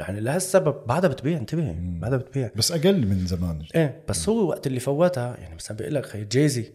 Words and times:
يعني 0.00 0.20
لهالسبب 0.20 0.86
بعدها 0.86 1.10
بتبيع 1.10 1.38
انتبه 1.38 1.76
بعدها 1.78 2.18
بتبيع. 2.18 2.50
بس 2.56 2.72
أقل 2.72 3.06
من 3.06 3.26
زمان. 3.26 3.62
إيه 3.74 4.02
بس 4.08 4.28
هو 4.28 4.48
وقت 4.48 4.66
اللي 4.66 4.80
فوتها 4.80 5.36
يعني 5.36 5.54
مثلا 5.54 5.76
بيقول 5.76 5.94
لك 5.94 6.06
خي 6.06 6.24
Jay-Z 6.24 6.72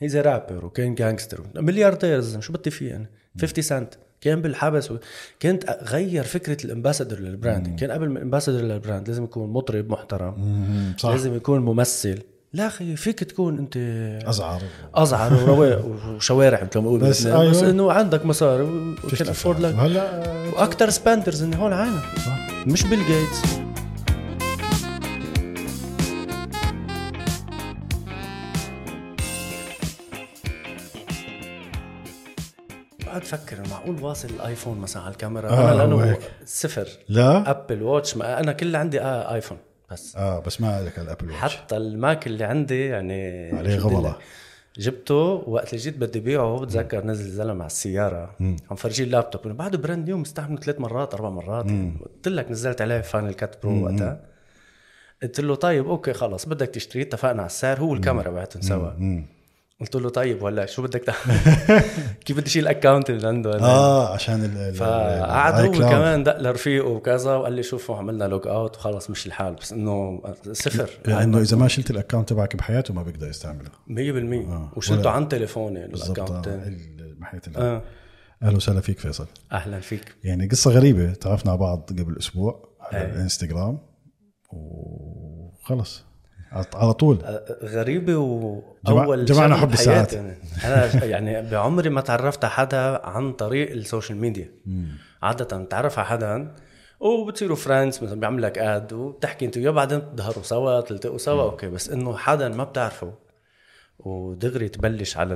he's 0.00 0.16
rapper 0.16 0.64
وكان 0.64 0.94
gangster 0.94 1.46
ملياردير 1.54 2.40
شو 2.40 2.52
بدي 2.52 2.70
فيه 2.70 2.96
أنا؟ 2.96 3.06
50 3.40 3.62
سنت 3.64 3.94
كان 4.20 4.42
بالحبس 4.42 4.90
و... 4.90 4.98
كنت 5.42 5.70
غير 5.82 6.24
فكرة 6.24 6.64
ال 6.64 6.69
ambassador 6.69 7.20
لل 7.20 7.37
brand 7.37 7.80
كان 7.80 7.90
قبل 7.90 8.08
ما 8.08 8.22
ambassador 8.22 8.60
لل 8.60 8.74
brand 8.74 9.08
لازم 9.08 9.24
يكون 9.24 9.50
مطرب 9.52 9.90
محترم. 9.90 10.34
مم، 10.40 10.94
صح. 10.98 11.10
لازم 11.10 11.34
يكون 11.34 11.60
ممثل. 11.60 12.22
لا 12.56 12.66
أخي 12.66 12.96
فيك 12.96 13.24
تكون 13.24 13.58
أنت 13.58 13.76
أزعر. 14.28 14.62
أزعر 14.94 15.32
وشوارع 16.16 16.62
مثل 16.62 16.78
ما 16.78 16.82
بيقولوا 16.82 17.08
بس 17.08 17.26
بس, 17.26 17.26
بس 17.26 17.56
أيوة. 17.56 17.70
إنه 17.70 17.92
عندك 17.92 18.26
مصاري 18.26 18.62
و 18.62 18.79
can 18.79 19.28
afford 19.28 19.60
لك. 19.60 19.74
هلا 19.74 20.22
وأكثر 20.56 20.90
spenders 20.90 21.42
انه 21.42 21.56
هون 21.56 21.72
عالم 21.72 22.00
مش 22.66 22.82
بيل 22.82 22.98
جيتس 23.06 23.56
بقعد 33.06 33.22
أفكر 33.22 33.56
معقول 33.70 34.02
واصل 34.02 34.28
ال 34.28 34.35
iPhone 34.35 34.78
مثلا 34.78 35.02
على 35.02 35.12
الكاميرا؟ 35.12 35.50
آه، 35.50 35.72
أنا 35.72 35.78
لأنه. 35.94 36.16
صفر. 36.46 36.88
لا؟ 37.08 37.50
Apple 37.50 37.82
Watch 37.82 38.16
ما 38.16 38.40
أنا 38.40 38.52
كل 38.52 38.76
عندي 38.76 39.00
آه 39.00 39.34
iPhone. 39.34 39.58
بس. 39.90 40.16
آه 40.16 40.40
بس 40.40 40.60
ما 40.60 40.82
لك 40.82 40.98
ال 40.98 41.03
Apple 41.03 41.30
Watch 41.30 41.56
حتى 41.56 41.76
ال 41.76 41.88
Mac 41.88 42.26
اللي 42.26 42.44
عندي 42.44 42.86
يعني 42.86 43.50
عليه. 43.52 44.00
لك؟ 44.00 44.16
جبته 44.78 45.14
وقت 45.46 45.68
اللي 45.68 45.84
جيت 45.84 45.96
بدي 45.96 46.20
بيعه 46.20 46.58
بتذكر 46.58 47.06
نزل 47.06 47.30
زلمة 47.30 47.60
على 47.60 47.66
السيارة. 47.66 48.34
عم 48.40 48.76
فرجيه 48.76 49.04
اللابتوب. 49.04 49.48
بعده 49.48 49.78
brand 49.78 50.06
new 50.06 50.18
مستعمله 50.18 50.60
ثلاث 50.60 50.80
مرات 50.80 51.14
أربع 51.14 51.30
مرات. 51.30 51.66
قلت 52.00 52.28
لك 52.28 52.50
نزلت 52.50 52.80
عليه 52.80 53.00
Final 53.00 53.34
Cut 53.34 53.62
Pro 53.62 53.84
وقتها. 53.84 54.20
قلت 55.22 55.40
له 55.40 55.54
طيب 55.54 55.88
okay 55.88 56.12
خلص 56.12 56.46
بدك 56.46 56.68
تشتريه. 56.68 57.02
اتفقنا 57.02 57.42
على 57.42 57.46
السعر 57.46 57.80
هو 57.80 57.94
الكاميرا 57.94 58.30
بعتهم 58.30 58.62
سوا. 58.62 58.90
قلت 59.80 59.96
له 59.96 60.08
طيب 60.08 60.42
ولا 60.42 60.66
شو 60.66 60.82
بدك 60.82 61.00
تعمل 61.04 61.40
كيف 62.24 62.36
بدي 62.36 62.46
اشيل 62.46 62.62
ال 62.62 62.68
account 62.68 63.10
اللي 63.10 63.28
عنده؟ 63.28 63.60
آه 63.60 64.14
عشان 64.14 64.72
فقعد 64.72 65.64
هو. 65.64 65.72
كمان 65.72 66.22
دق 66.22 66.40
لرفيقه 66.40 66.86
وكذا 66.88 67.34
وقال 67.34 67.52
لي 67.52 67.62
شوفوا 67.62 67.96
عملنا 67.96 68.24
log 68.24 68.46
out 68.46 68.76
وخلص 68.76 69.10
مشي 69.10 69.28
الحال 69.28 69.54
بس 69.54 69.72
إنه 69.72 70.22
صفر 70.52 70.90
لأنه 71.04 71.38
إذا 71.40 71.56
ما 71.56 71.68
شلت 71.68 71.90
ال 71.90 71.95
account 71.95 72.28
تبعك 72.28 72.56
بحياته 72.56 72.94
ما 72.94 73.02
بيقدر 73.02 73.28
يستعمله 73.28 73.70
100% 73.88 73.92
آه. 74.50 74.72
وشلته 74.76 75.10
عن 75.10 75.28
تليفوني 75.28 75.86
بالضبط 75.88 76.18
ال 76.18 76.22
account 76.22 76.48
آه، 76.48 76.54
ال- 76.54 77.56
آه 77.56 77.82
أهلا 78.42 78.56
وسهلا 78.56 78.80
فيك 78.80 78.98
فيصل 78.98 79.26
أهلا 79.52 79.80
فيك 79.80 80.14
يعني 80.24 80.46
قصة 80.48 80.70
غريبة 80.70 81.12
تعرفنا 81.12 81.50
على 81.50 81.60
بعض 81.60 81.90
قبل 82.00 82.16
أسبوع 82.18 82.76
على 82.80 83.00
أي. 83.00 83.10
الإنستغرام 83.10 83.78
وخلص 84.52 86.04
على- 86.62 86.90
طول. 86.92 87.18
آه، 87.24 87.56
غريبة 87.62 88.16
واول 88.16 89.24
جمعنا 89.24 89.56
حب 89.56 89.72
الساعات. 89.72 90.14
أنا 90.64 91.04
يعني 91.04 91.50
بعمري 91.50 91.90
ما 91.90 92.00
تعرفت 92.00 92.44
على 92.44 92.52
حدا 92.52 93.06
عن 93.06 93.32
طريق 93.32 93.70
ال 93.72 93.79
social 93.79 94.18
media. 94.18 94.50
عادة 95.22 95.56
بتعرف 95.58 95.98
على 95.98 96.08
حدا 96.08 96.54
وبتصيروا 97.00 97.56
friends 97.56 98.04
مثلا 98.04 98.20
بيعمل 98.20 98.42
لك 98.42 98.58
add 98.58 98.92
وبتحكي 98.92 99.44
انت 99.46 99.56
وياه 99.56 99.70
بعدين 99.70 99.98
بتظهروا 99.98 100.42
سوا 100.42 100.80
تلتقوا 100.80 101.18
سوا. 101.18 101.42
okay 101.42 101.68
بس 101.68 101.90
إنه 101.90 102.16
حدا 102.16 102.48
ما 102.48 102.64
بتعرفه. 102.64 103.12
ودغري 103.98 104.68
تبلش 104.68 105.16
على 105.16 105.34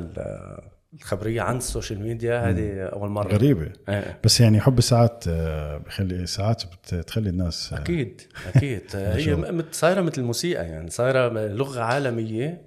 الخبرية 0.94 1.40
عن 1.42 1.56
ال 1.56 1.63
social 1.63 2.00
media 2.02 2.50
هذه 2.50 2.82
أول 2.82 3.08
مرة. 3.10 3.32
غريبة. 3.32 3.72
إيه. 3.88 4.18
بس 4.24 4.40
يعني 4.40 4.60
حب 4.60 4.78
الساعات 4.78 5.24
آه، 5.28 5.78
بخلي 5.78 6.26
ساعات 6.26 6.62
بتخلي 6.92 7.30
الناس 7.30 7.72
آه، 7.72 7.76
أكيد 7.78 8.22
أكيد. 8.54 8.82
هي 8.94 9.34
م- 9.36 9.64
صايرة 9.72 10.00
مثل 10.00 10.20
الموسيقى 10.20 10.64
يعني 10.66 10.90
صايرة 10.90 11.28
لغة 11.48 11.80
عالمية 11.80 12.62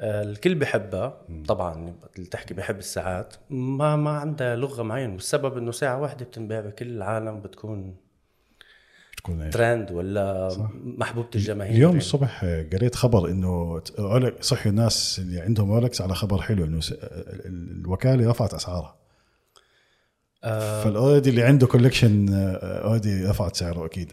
آه، 0.00 0.22
الكل 0.22 0.54
بحبها 0.54 1.20
طبعا 1.48 1.94
اللي 2.16 2.26
تحكي 2.26 2.54
بحب 2.54 2.78
الساعات. 2.78 3.34
ما 3.50 3.96
ما 3.96 4.10
عندها 4.10 4.56
لغة 4.56 4.82
معينة 4.82 5.12
والسبب 5.12 5.58
إنه 5.58 5.70
ساعة 5.72 6.00
واحدة 6.00 6.24
بتنباع 6.24 6.60
بكل 6.60 6.86
العالم 6.86 7.40
بتكون 7.40 7.96
تكون. 9.24 9.50
ترند 9.50 9.92
ولا 9.92 10.48
محبوبة 10.74 11.28
الجماهير 11.34 11.74
اليوم 11.74 11.90
يعني. 11.90 12.02
الصبح 12.02 12.44
آه، 12.44 12.66
قريت 12.72 12.94
خبر 12.94 13.28
إنه 13.28 13.82
صحي 14.40 14.70
الناس 14.70 15.18
اللي 15.18 15.40
عندهم 15.40 15.70
Rolex 15.70 16.00
على 16.00 16.14
خبر 16.14 16.42
حلو 16.42 16.64
إنه 16.64 16.80
الوكالة 17.46 18.30
رفعت 18.30 18.54
أسعارها 18.54 18.96
آه. 20.44 20.84
فال 20.84 20.94
already 20.94 21.30
اللي 21.30 21.42
عنده 21.42 21.66
collection 21.66 22.28
already 22.62 23.24
رفعت 23.24 23.56
سعره 23.56 23.86
أكيد 23.86 24.12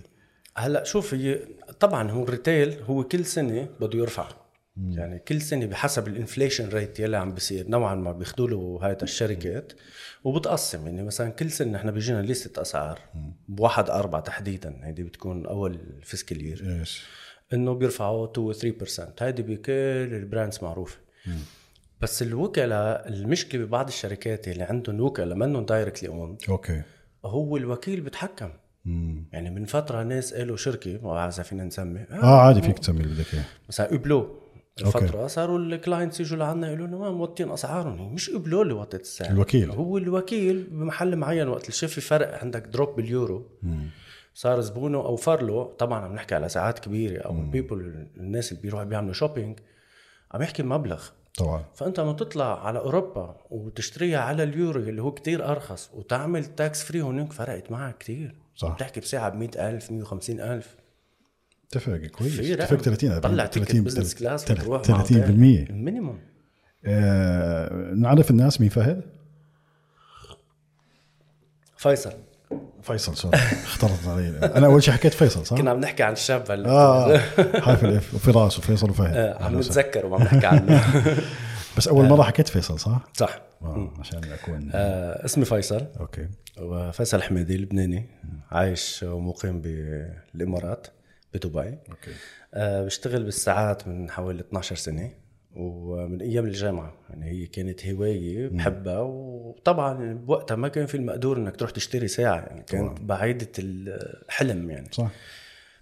هلا 0.58 0.84
شوف 0.84 1.14
هي 1.14 1.40
طبعا 1.80 2.12
هو 2.12 2.24
ال 2.24 2.31
retail 2.31 2.78
هو 2.84 3.04
كل 3.04 3.26
سنة 3.26 3.68
بده 3.80 4.00
يرفع 4.00 4.28
يعني 4.90 5.20
كل 5.20 5.42
سنة 5.42 5.66
بحسب 5.66 6.08
ال 6.08 6.14
inflation 6.14 6.70
rate 6.70 7.00
يلي 7.00 7.18
عم 7.18 7.34
بيصير 7.34 7.68
نوعا 7.68 7.96
ما 7.96 8.12
بياخذوا 8.12 8.48
له 8.48 8.80
هاي 8.82 8.98
الشركات 9.04 9.74
وبتقسم 10.24 10.86
يعني 10.86 11.04
مثلا 11.04 11.30
كل 11.30 11.52
سنة 11.52 11.78
إحنا 11.78 11.92
بيجينا 11.92 12.22
ليستة 12.22 12.62
أسعار 12.62 13.00
بواحد 13.48 13.90
أربعة 13.90 14.22
تحديدا 14.22 14.80
هيدي 14.84 15.04
بتكون 15.04 15.46
أول 15.46 15.80
fiscal 16.04 16.46
year 16.46 16.86
إنه 17.54 17.74
بيرفعوا 17.74 18.32
2 18.32 18.48
و 18.48 18.54
3% 18.54 19.24
هيدي 19.24 19.42
بكل 19.42 19.74
ال 20.16 20.22
brands 20.22 20.60
معروفة. 20.64 20.98
بس 22.02 22.22
الوكلاء 22.22 23.08
المشكلة 23.08 23.66
ببعض 23.66 23.88
الشركات 23.88 24.48
اللي 24.48 24.64
عندهم 24.64 25.02
وكلاء 25.02 25.38
منهم 25.38 25.66
directly 25.66 26.10
owned 26.10 26.38
okay. 26.50 26.82
هو 27.26 27.58
الوكيل 27.58 28.02
بتحكم 28.02 28.50
مم. 28.86 29.26
يعني 29.32 29.50
من 29.50 29.66
فترة 29.66 30.04
ناس 30.04 30.34
قالوا 30.34 30.58
شركة 30.58 30.94
ما 31.04 31.14
بعرف 31.14 31.34
إذا 31.34 31.44
فينا 31.44 31.64
نسمي. 31.64 32.00
آه 32.12 32.42
عادي 32.42 32.62
فيك 32.62 32.80
تسمي 32.80 33.02
اللي 33.02 33.14
بدك 33.16 33.34
إياه. 33.34 33.44
مثلا 33.70 33.92
Hublot 33.92 34.36
okay. 34.86 34.98
الفترة 34.98 35.28
صاروا 35.28 35.60
ال 35.60 35.67
clients 35.67 36.20
يجوا 36.20 36.38
لعنا 36.38 36.68
يقولوا 36.68 36.88
لنا 36.88 36.98
ما 36.98 37.12
موطين 37.12 37.52
أسعارهم 37.52 38.14
مش 38.14 38.30
Hublot 38.30 38.62
اللي 38.62 38.74
وطت 38.74 39.02
السعر 39.02 39.30
الوكيل. 39.30 39.72
هو 39.72 39.98
الوكيل 39.98 40.68
بمحل 40.72 41.16
معين 41.16 41.48
وقت 41.48 41.62
اللي 41.62 41.74
شاف 41.74 41.92
في 41.92 42.02
فرق 42.02 42.40
عندك 42.42 42.62
drop 42.62 42.96
باليورو. 42.96 43.46
صار 44.34 44.62
زبونه 44.62 44.98
أوفر 44.98 45.44
له 45.44 45.64
طبعا 45.80 46.06
عم 46.06 46.14
نحكي 46.14 46.36
على 46.36 46.50
ساعات 46.50 46.80
كبيرة 46.80 47.22
أو 47.22 47.34
people 47.34 48.08
الناس 48.18 48.52
اللي 48.52 48.62
بيروحوا 48.62 48.86
بيعملوا 48.86 49.14
shopping 49.14 49.60
عم 50.32 50.42
يحكي 50.42 50.64
مبلغ 50.64 51.04
طبعا. 51.38 51.66
فأنت 51.76 52.00
لما 52.00 52.14
تطلع 52.14 52.66
على 52.68 52.80
أوروبا 52.80 53.36
وتشتريها 53.50 54.20
على 54.20 54.44
اليورو 54.44 54.80
اللي 54.80 55.02
هو 55.02 55.12
كتير 55.12 55.52
أرخص 55.52 55.90
وتعمل 55.94 56.46
tax 56.46 56.84
free 56.84 57.02
هناك 57.02 57.34
فرقت 57.34 57.72
معك 57.72 57.98
كتير. 57.98 58.36
صح. 58.56 58.76
بتحكي 58.76 59.00
بساعه 59.00 59.30
ب 59.30 59.36
100000 59.36 59.92
150000 59.92 60.76
تفرق 61.72 62.06
كويس. 62.10 62.34
في 62.34 62.56
تفرق 62.56 62.82
30 62.82 63.20
طلع 63.20 63.46
ticket 63.46 63.66
30 63.68 63.84
business 63.84 64.16
class 64.16 64.46
30% 64.46 64.52
minimum 65.72 66.20
آه 66.86 67.94
نعرف 67.96 68.32
الناس 68.32 68.62
مين 68.62 68.70
فهد؟ 68.70 69.02
فيصل. 71.78 72.12
فيصل 72.82 73.18
سوري. 73.18 73.38
اختلطت 73.38 74.08
علي. 74.08 74.30
أنا 74.30 74.68
أول 74.68 74.84
شيء 74.84 74.94
حكيت 74.94 75.14
فيصل 75.14 75.46
صح؟ 75.46 75.58
كنا 75.58 75.72
عم 75.72 75.80
نحكي 75.80 76.04
عن 76.04 76.14
الشاب 76.14 76.52
هلا 76.52 76.70
آه 76.70 77.18
حرف 77.62 77.84
ال 77.86 78.00
F 78.00 78.14
وفراس 78.14 78.60
وفيصل 78.60 78.90
وفهد. 78.90 79.16
آه، 79.16 79.44
عم. 79.44 79.60
نتذكر 79.60 80.06
وعم 80.06 80.24
نحكي 80.24 80.48
عنه. 80.48 80.84
بس 81.78 81.88
أول 81.88 82.06
مرة 82.08 82.24
حكيت 82.24 82.48
فيصل 82.48 82.80
صح؟ 82.80 83.08
صح. 83.14 83.42
آه 83.62 83.94
عشان 84.00 84.22
اكون 84.24 84.70
آه 84.74 85.26
اسمي 85.26 85.46
فيصل. 85.46 85.86
okay. 86.00 86.28
وفيصل 86.62 87.22
حميدي 87.22 87.58
لبناني 87.58 88.06
عايش 88.52 89.06
ومقيم 89.08 89.62
بالإمارات. 89.62 90.88
بدبي. 91.34 91.78
okay. 91.90 92.12
آه 92.54 92.86
بشتغل 92.86 93.24
بالساعات 93.24 93.88
من 93.88 94.10
حوالي 94.10 94.40
12 94.40 94.76
سنة 94.76 95.12
ومن 95.56 96.22
أيام 96.22 96.46
الجامعة. 96.46 96.94
يعني 97.10 97.26
هي 97.32 97.46
كانت 97.46 97.88
هواية 97.88 98.48
بحبها 98.48 99.00
وطبعا 99.00 100.14
بوقتها 100.14 100.56
ما 100.56 100.68
كان 100.68 100.86
في 100.86 100.96
المقدور 100.96 101.38
إنك 101.38 101.56
تروح 101.56 101.72
تشتري 101.72 102.08
ساعة 102.08 102.40
يعني 102.40 102.64
كانت 102.64 103.02
بعيدة 103.02 103.52
الحلم 103.60 104.70
يعني. 104.70 104.88
صح. 104.92 105.12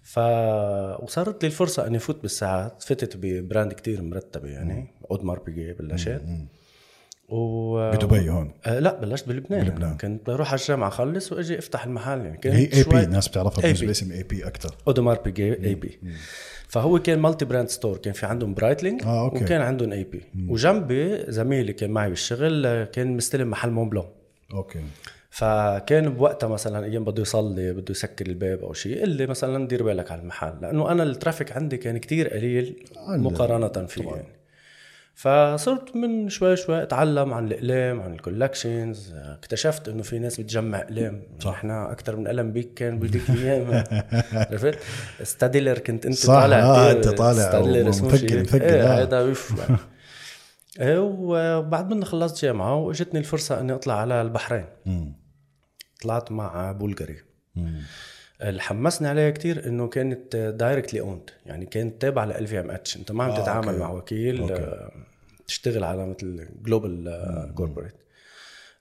ف 0.02 0.18
وصارت 1.02 1.42
لي 1.42 1.46
الفرصة 1.46 1.86
أني 1.86 1.98
فوت 1.98 2.22
بالساعات. 2.22 2.82
فتت 2.82 3.16
ب 3.16 3.25
brand 3.25 3.72
كتير 3.72 4.02
مرتبة 4.02 4.48
يعني 4.48 4.94
Audemars 5.10 5.38
Piguet 5.38 5.72
بلشت 5.72 6.22
و 7.30 7.90
بدبي 7.90 8.30
هون؟ 8.30 8.52
آه 8.66 8.78
لا 8.78 9.00
بلشت 9.00 9.28
بلبنان. 9.28 9.64
بلبنان. 9.64 9.96
كنت 9.96 10.30
بروح 10.30 10.52
على 10.52 10.60
الجامعة 10.60 10.88
اخلص 10.88 11.32
وإجي 11.32 11.58
أفتح 11.58 11.84
المحل. 11.84 12.18
يعني 12.18 12.36
كان 12.36 12.52
هي 12.52 12.72
AP 12.72 13.00
الناس 13.00 13.28
بتعرفها 13.28 13.72
لاسم 13.72 14.12
AP 14.12 14.46
أكثر 14.46 14.74
Audemars 14.86 15.18
Piguet 15.18 15.66
AP 15.66 15.98
فهو 16.68 16.98
كان 16.98 17.18
multi-brand 17.18 17.68
store 17.68 17.96
كان 17.96 18.12
في 18.12 18.26
عندهم 18.26 18.54
Breitling 18.54 19.02
آه، 19.02 19.20
okay. 19.20 19.44
وكان 19.44 19.60
عندهم 19.60 19.92
AP 19.92 20.22
وجنبي 20.48 21.24
زميلي 21.28 21.72
كان 21.72 21.90
معي 21.90 22.08
بالشغل 22.08 22.84
كان 22.84 23.16
مستلم 23.16 23.50
محل 23.50 23.70
Montblanc 23.70 24.06
okay. 24.52 24.80
فكان 25.30 26.08
بوقتها 26.08 26.48
مثلا 26.48 26.84
أيام 26.84 27.04
بده 27.04 27.22
يصلي 27.22 27.72
بده 27.72 27.90
يسكر 27.90 28.26
الباب 28.26 28.58
أو 28.58 28.72
شيء 28.72 28.98
قال 29.00 29.08
لي 29.08 29.26
مثلا 29.26 29.68
دير 29.68 29.82
بالك 29.82 30.12
على 30.12 30.20
المحل. 30.20 30.52
لأنه 30.62 30.92
أنا 30.92 31.02
ال 31.02 31.08
traffic 31.08 31.52
عندي 31.52 31.76
كان 31.76 31.98
كتير 31.98 32.28
قليل. 32.28 32.76
مقارنة 33.08 33.86
فيه 33.86 34.04
يعني. 34.04 34.39
فصرت 35.20 35.96
من 35.96 36.28
شوي 36.28 36.56
شوي 36.56 36.82
أتعلم 36.82 37.34
عن 37.34 37.46
الأقلام 37.46 38.00
عن 38.00 38.12
ال 38.12 38.20
collections 38.20 39.12
اكتشفت 39.14 39.88
إنه 39.88 40.02
في 40.02 40.18
ناس 40.18 40.40
بتجمع 40.40 40.78
أقلام 40.78 41.22
صح. 41.40 41.50
إحنا 41.50 41.92
أكثر 41.92 42.16
من 42.16 42.28
قلم 42.28 42.52
Bic 42.52 42.74
كان 42.74 42.98
بديك 42.98 43.30
أيام 43.30 43.84
عرفت 44.50 44.78
Staedtler 45.22 45.78
كنت 45.78 46.06
أنت 46.06 46.14
صح، 46.14 46.34
طالع 46.34 46.56
آه، 46.58 46.92
كتير. 46.92 47.10
أنت 47.10 47.18
طالع 47.18 47.50
شيء. 47.50 47.88
مفكر، 47.88 48.62
إيه 48.62 48.82
آه. 48.82 49.02
هذا 49.02 49.24
بيف 49.26 49.52
إيه 50.80 50.98
وبعد 50.98 51.94
ما 51.94 52.04
خلصت 52.04 52.42
جامعة 52.42 52.74
وإجتني 52.74 53.20
الفرصة 53.20 53.60
إني 53.60 53.72
أطلع 53.74 53.94
على 54.00 54.22
البحرين 54.22 54.66
مم. 54.86 55.12
طلعت 56.02 56.32
مع 56.32 56.72
Bvlgari. 56.72 57.16
اللي 58.42 58.60
حمسني 58.60 59.08
عليها 59.08 59.30
كتير 59.30 59.66
إنه 59.66 59.88
كانت 59.88 60.36
directly 60.36 61.00
owned 61.00 61.30
يعني 61.46 61.66
كانت 61.66 62.02
تابعة 62.02 62.24
ل 62.24 62.46
LVMH 62.46 62.96
أنت 62.96 63.12
ما 63.12 63.24
عم 63.24 63.30
آه، 63.30 63.42
تتعامل 63.42 63.68
okay. 63.68 63.80
مع 63.80 63.90
وكيل 63.90 64.40
okay. 64.40 64.90
آه، 65.50 65.54
تشتغل 65.54 65.84
على 65.84 66.06
مثل 66.06 66.48
global 66.62 67.52
corporate 67.54 67.94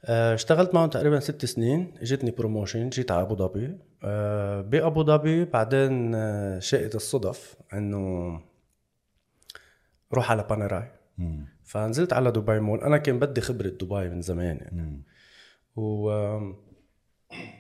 اشتغلت 0.04 0.74
معهم 0.74 0.90
تقريبا 0.90 1.20
ست 1.20 1.46
سنين. 1.46 1.94
اجتني 2.02 2.32
promotion 2.32 2.90
جيت 2.90 3.12
على 3.12 3.22
أبو 3.22 3.36
ظبي. 3.36 3.78
آه، 4.04 4.62
بأبو 4.62 5.04
ظبي 5.04 5.46
بعدين 5.46 6.16
آه، 6.16 6.60
شاءت 6.60 6.96
الصدف 6.96 7.56
إنه 7.74 8.42
روح 10.14 10.32
على 10.32 10.46
Panerai 10.50 10.92
مم. 11.18 11.48
فنزلت 11.64 12.14
على 12.14 12.32
دبي 12.32 12.60
مول. 12.60 12.80
أنا 12.82 12.98
كان 12.98 13.20
بدي 13.20 13.42
خبرة 13.42 13.68
دبي 13.68 14.10
من 14.10 14.22
زمان 14.22 14.58
يعني. 14.58 14.82
مم. 14.82 15.04
و 15.76 16.10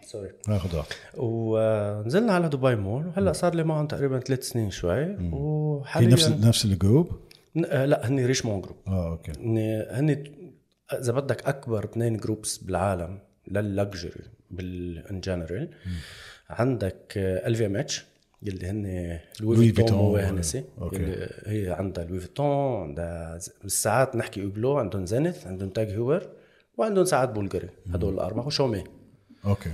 sorry 0.05 0.31
ناخذ 0.47 0.75
وقت 0.77 0.97
ونزلنا 1.17 2.33
على 2.33 2.49
دبي 2.49 2.75
مول. 2.75 3.07
وهلأ 3.07 3.31
صار 3.31 3.55
لي 3.55 3.63
معهم 3.63 3.87
تقريبا 3.87 4.19
ثلاث 4.19 4.43
سنين 4.43 4.71
شوي. 4.71 5.17
وحاليا 5.31 6.09
نفس 6.09 6.29
نفس 6.29 6.65
ال 6.65 6.72
group؟ 6.72 7.11
آه، 7.11 7.28
لا 7.55 8.07
هني 8.07 8.25
Richemont 8.25 8.61
Group. 8.61 8.77
آه 8.87 9.09
أوكي. 9.09 9.31
هني 9.31 9.83
هني 9.83 10.31
إذا 10.93 11.11
بدك 11.13 11.45
أكبر 11.47 11.83
اثنين 11.83 12.17
groups 12.17 12.57
بالعالم 12.57 13.19
لل 13.47 13.66
luxury 13.66 14.23
بال 14.51 14.85
in 14.85 15.19
general 15.19 15.69
عندك 16.49 17.13
LVMH 17.17 18.05
اللي 18.43 18.67
هن 18.67 19.19
Louis 19.39 19.71
Vuitton. 19.71 19.99
و 19.99 20.06
Hennessy. 20.06 20.63
اللي 20.81 21.29
هي 21.45 21.71
عندها 21.71 22.03
Louis 22.05 22.19
Vuitton 22.19 22.81
عندها 22.81 23.39
بالساعات 23.63 24.15
نحكي 24.15 24.43
Hublot 24.43 24.77
عندهم 24.77 25.05
Zenith 25.05 25.47
عندهم 25.47 25.69
TAG 25.69 25.89
Heuer 25.89 26.29
وعندهم 26.77 27.05
ساعات 27.05 27.29
Bulgari 27.29 27.69
هدول 27.93 28.13
الأربعة. 28.13 28.47
و 28.47 28.51
Chaumet. 28.51 28.83
أوكي. 29.45 29.71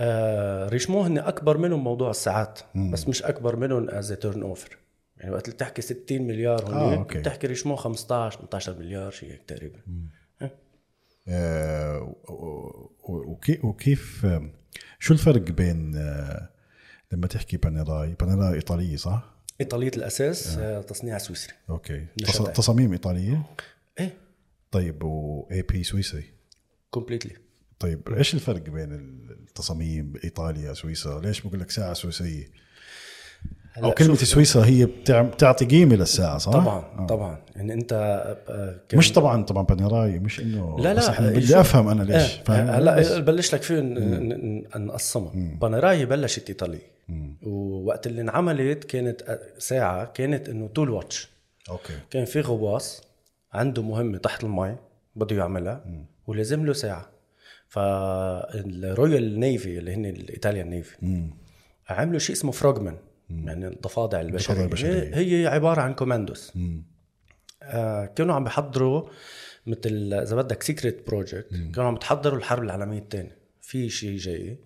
آه 0.00 0.68
Richemont 0.68 1.00
هن 1.00 1.18
أكبر 1.18 1.58
منهم 1.58 1.84
موضوع 1.84 2.10
الساعات 2.10 2.58
بس 2.74 3.08
مش 3.08 3.22
أكبر 3.22 3.56
منهم 3.56 3.90
as 3.90 4.12
turnover 4.12 4.78
يعني 5.20 5.32
وقت 5.34 5.44
اللي 5.44 5.54
بتحكي 5.54 5.82
60 5.82 6.22
مليار 6.22 6.66
آه، 6.66 6.84
هون 6.84 6.94
أوكي. 6.94 7.18
بتحكي 7.18 7.46
Richemont 7.46 7.76
15 7.76 8.38
18 8.38 8.78
مليار 8.78 9.10
شيء 9.10 9.32
هيك 9.32 9.42
تقريبا 9.46 9.80
آه، 11.28 12.14
وكيف 13.62 14.26
آه، 14.26 14.50
شو 14.98 15.14
الفرق 15.14 15.40
بين 15.42 15.96
آه، 15.96 16.48
لما 17.12 17.26
تحكي 17.26 17.56
Panerai 17.56 18.14
Panerai 18.20 18.54
إيطالية 18.54 18.96
صح؟ 18.96 19.34
إيطالية 19.60 19.90
الأساس 19.96 20.58
آه. 20.58 20.80
تصنيع 20.82 21.18
سويسري 21.18 21.54
أوكي. 21.70 22.06
تص- 22.22 22.50
تصاميم 22.52 22.92
إيطالية 22.92 23.42
إيه 24.00 24.14
طيب 24.70 25.02
و 25.02 25.62
AP 25.62 25.82
سويسري 25.84 26.24
completely 26.90 27.36
طيب 27.78 28.08
إيش 28.08 28.34
الفرق 28.34 28.62
بين 28.62 28.92
التصاميم 29.30 30.12
بايطاليا 30.12 30.72
سويسرا؟ 30.74 31.20
ليش 31.20 31.40
بقول 31.40 31.60
لك 31.60 31.70
ساعة 31.70 31.94
سويسرية؟ 31.94 32.50
أو 33.84 33.90
كلمة 33.92 34.14
سويسرا 34.14 34.64
هي 34.64 34.86
بتع- 34.86 35.22
بتعطي 35.22 35.64
قيمة 35.64 35.96
للساعة 35.96 36.38
صح؟ 36.38 36.52
طبعا 36.52 36.84
آه. 36.98 37.06
طبعا. 37.06 37.38
يعني 37.56 37.72
أنت 37.72 37.92
آه، 38.48 38.96
مش 38.96 39.12
طبعا 39.12 39.42
طبعا 39.42 39.62
Panerai 39.64 40.18
مش 40.18 40.40
إنه 40.40 40.76
لا 40.78 40.82
لا 40.94 41.00
بس 41.00 41.08
إحنا 41.08 41.30
بدي 41.30 41.60
أفهم 41.60 41.88
أنا 41.88 42.02
ليش 42.02 42.38
آه، 42.38 42.42
فاهم؟ 42.44 42.68
هلا 42.68 43.18
بلش 43.20 43.54
لك 43.54 43.62
فيه 43.62 43.80
نقسمها 44.76 45.32
Panerai 45.60 46.06
بلشت 46.06 46.48
إيطالي. 46.48 46.78
ووقت 47.42 48.06
اللي 48.06 48.20
انعملت 48.20 48.84
كانت 48.84 49.22
آه، 49.22 49.38
ساعة 49.58 50.04
كانت 50.04 50.48
إنه 50.48 50.68
tool 50.68 50.90
watch 50.90 51.28
أوكي. 51.70 51.92
كان 52.10 52.24
في 52.24 52.40
غواص 52.40 53.02
عنده 53.52 53.82
مهمة 53.82 54.18
تحت 54.18 54.44
المي 54.44 54.76
بده 55.16 55.36
يعملها 55.36 55.84
ولازم 56.26 56.66
له 56.66 56.72
ساعة. 56.72 57.06
فال 57.68 58.17
Royal 58.17 59.40
Navy 59.40 59.78
اللي 59.78 59.94
هن 59.94 60.06
ال 60.06 60.14
Italian 60.14 60.70
Navy 60.70 60.96
عملوا 61.88 62.18
شيء 62.18 62.36
اسمه 62.36 62.52
frogman 62.52 62.96
يعني 63.30 63.68
الضفادع 63.68 64.20
البشرية, 64.20 64.64
البشرية. 64.64 65.16
هي, 65.16 65.42
هي 65.42 65.46
عبارة 65.46 65.80
عن 65.80 65.94
كوماندوس 65.94 66.52
آه 67.62 68.04
كانوا 68.06 68.34
عم 68.34 68.44
بيحضروا 68.44 69.08
مثل 69.66 70.12
إذا 70.12 70.36
بدك 70.36 70.62
secret 70.62 71.06
project 71.06 71.50
كانوا 71.50 71.88
عم 71.88 71.94
بتحضروا 71.94 72.38
الحرب 72.38 72.62
العالمية 72.62 72.98
الثانية. 72.98 73.38
في 73.60 73.88
شيء 73.88 74.16
جاي. 74.16 74.58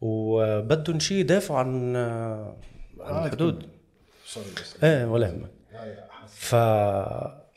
وبدهم 0.00 0.98
شيء 1.00 1.16
يدافعوا 1.18 1.58
عن 1.58 1.96
آه، 1.96 2.56
عن 3.00 3.26
الحدود 3.26 3.66
إيه 4.84 5.04
ولا 5.04 5.26
يهمك 5.26 5.50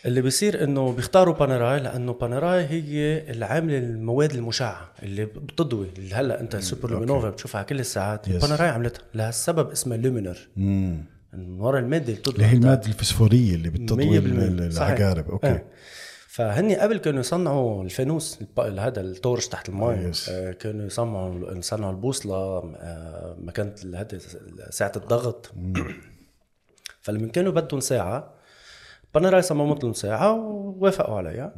فاللي 0.04 0.22
بيصير 0.22 0.64
إنه 0.64 0.92
بيختاروا 0.92 1.34
Panerai 1.36 1.80
لأنه 1.80 2.14
Panerai 2.14 2.66
هي 2.66 3.20
اللي 3.32 3.46
عامله 3.46 3.78
المواد 3.78 4.32
المشعة 4.32 4.92
اللي 5.04 5.26
بتضوي. 5.26 5.88
اللي 5.98 6.16
هلأ 6.16 6.42
أنت 6.42 6.56
ال 6.56 6.92
Super-LumiNova 6.92 7.30
بتشوفها 7.30 7.64
كل 7.64 7.80
الساعات. 7.80 8.30
Yes. 8.30 8.32
Panerai 8.32 8.70
عملتها 8.70 9.02
لهالسبب 9.14 9.72
اسمها 9.72 9.98
Luminor 9.98 10.38
من 11.34 11.60
ورا 11.62 11.80
المادة 11.80 12.06
اللي 12.06 12.16
بتضوي 12.20 12.36
اللي 12.36 12.46
هي 12.46 12.54
المادة 12.54 12.88
الفسفورية 12.88 13.56
اللي 13.56 13.70
بتضوي. 13.70 14.18
العقارب. 14.18 15.30
أوكي. 15.30 15.48
آه. 15.48 15.62
فهن 16.28 16.72
قبل 16.72 16.98
كانوا 16.98 17.20
يصنعوا 17.20 17.84
الفانوس 17.84 18.40
هذا 18.60 19.02
ال 19.02 19.09
torch 19.09 19.48
تحت 19.48 19.70
المي 19.70 19.86
آه،. 19.86 20.12
آه 20.30 20.52
كانوا 20.52 20.86
يصنعوا 20.86 21.58
يصنعوا 21.58 21.92
البوصلة 21.92 22.36
آه 22.36 23.36
مكانة 23.40 23.76
ال- 23.84 23.96
هذا 23.96 24.18
ساعة 24.70 24.92
الضغط. 24.96 25.52
فلما 27.02 27.28
كانوا 27.28 27.52
بدهم 27.52 27.80
ساعة 27.80 28.43
Panerai 29.14 29.42
صممت 29.42 29.84
لهم 29.84 29.94
ساعة 29.94 30.34
ووافقوا 30.34 31.18
عليها. 31.18 31.56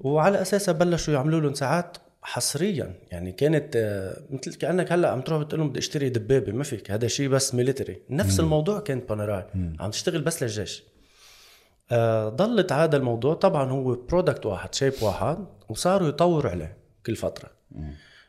وعلى 0.00 0.42
أساسها 0.42 0.72
بلشوا 0.72 1.14
يعملوا 1.14 1.40
لهم 1.40 1.54
ساعات 1.54 1.96
حصريا. 2.22 2.94
يعني 3.12 3.32
كانت 3.32 3.76
آه، 3.76 4.22
مثل 4.30 4.54
كأنك 4.54 4.92
هلأ 4.92 5.10
عم 5.10 5.20
تروح 5.20 5.42
بتقول 5.42 5.60
لهم 5.60 5.70
بدي 5.70 5.78
أشتري 5.78 6.08
دبابة 6.08 6.52
ما 6.52 6.64
فيك. 6.64 6.90
هذا 6.90 7.08
شيء 7.08 7.28
بس 7.28 7.54
military 7.54 8.02
نفس 8.10 8.40
الموضوع 8.40 8.80
كانت 8.80 9.08
Panerai 9.08 9.44
عم 9.80 9.90
تشتغل 9.90 10.22
بس 10.22 10.42
للجيش. 10.42 10.84
آه، 11.92 12.28
ضلت 12.28 12.72
هذا 12.72 12.96
الموضوع. 12.96 13.34
طبعا 13.34 13.70
هو 13.70 13.94
product 13.94 14.46
واحد 14.46 14.74
shape 14.74 14.92
واحد 15.02 15.38
وصاروا 15.68 16.08
يطوروا 16.08 16.50
عليه 16.50 16.76
كل 17.06 17.16
فترة. 17.16 17.50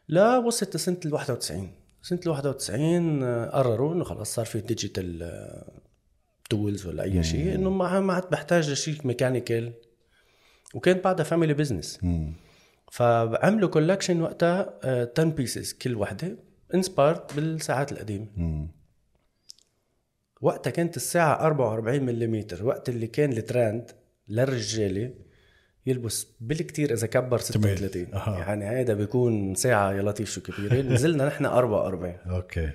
لا 0.07 0.37
وصلت 0.37 0.75
لسنة 0.75 0.97
ال 1.05 1.13
91 1.13 1.71
سنة 2.01 2.19
ال 2.25 2.29
91 2.29 3.23
آه، 3.23 3.49
قرروا 3.49 3.93
إنه 3.93 4.03
خلص 4.03 4.35
صار 4.35 4.45
في 4.45 4.59
digital 4.61 5.23
tools 6.47 6.85
ولا 6.85 7.03
أي 7.03 7.23
شيء 7.23 7.55
إنه 7.55 7.69
ما 7.69 7.99
ما 7.99 8.13
عاد 8.13 8.29
بحتاج 8.29 8.69
لشيء 8.71 8.95
mechanical 9.03 9.73
وكانت 10.73 11.03
بعدها 11.03 11.23
family 11.23 11.53
business 11.53 11.99
فعملوا 12.91 13.69
collection 13.69 14.21
وقتها 14.21 14.79
آه، 14.83 15.11
10 15.17 15.23
pieces 15.29 15.73
كل 15.73 15.95
وحدة 15.95 16.37
inspired 16.73 17.21
بالساعات 17.35 17.91
القديمة. 17.91 18.27
وقتها 20.41 20.69
كانت 20.71 20.95
الساعة 20.97 21.45
44 21.45 22.03
ملم 22.03 22.45
وقت 22.61 22.89
اللي 22.89 23.07
كان 23.07 23.31
الترند 23.31 23.91
للرجالة 24.27 25.13
يلبس 25.85 26.27
بالكتير 26.41 26.93
إذا 26.93 27.07
كبر 27.07 27.37
36 27.37 28.13
أها. 28.13 28.39
يعني 28.39 28.69
هيدا 28.69 28.93
بيكون 28.93 29.55
ساعة 29.55 29.91
يا 29.93 30.01
لطيف 30.01 30.29
شو 30.29 30.41
كبيرة. 30.41 30.81
نزلنا 30.81 31.27
نحن 31.27 31.45
44 31.45 32.17
أوكي. 32.35 32.69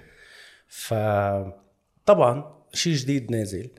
فطبعا 0.69 2.62
شيء 2.73 2.95
جديد 2.95 3.31
نازل 3.31 3.71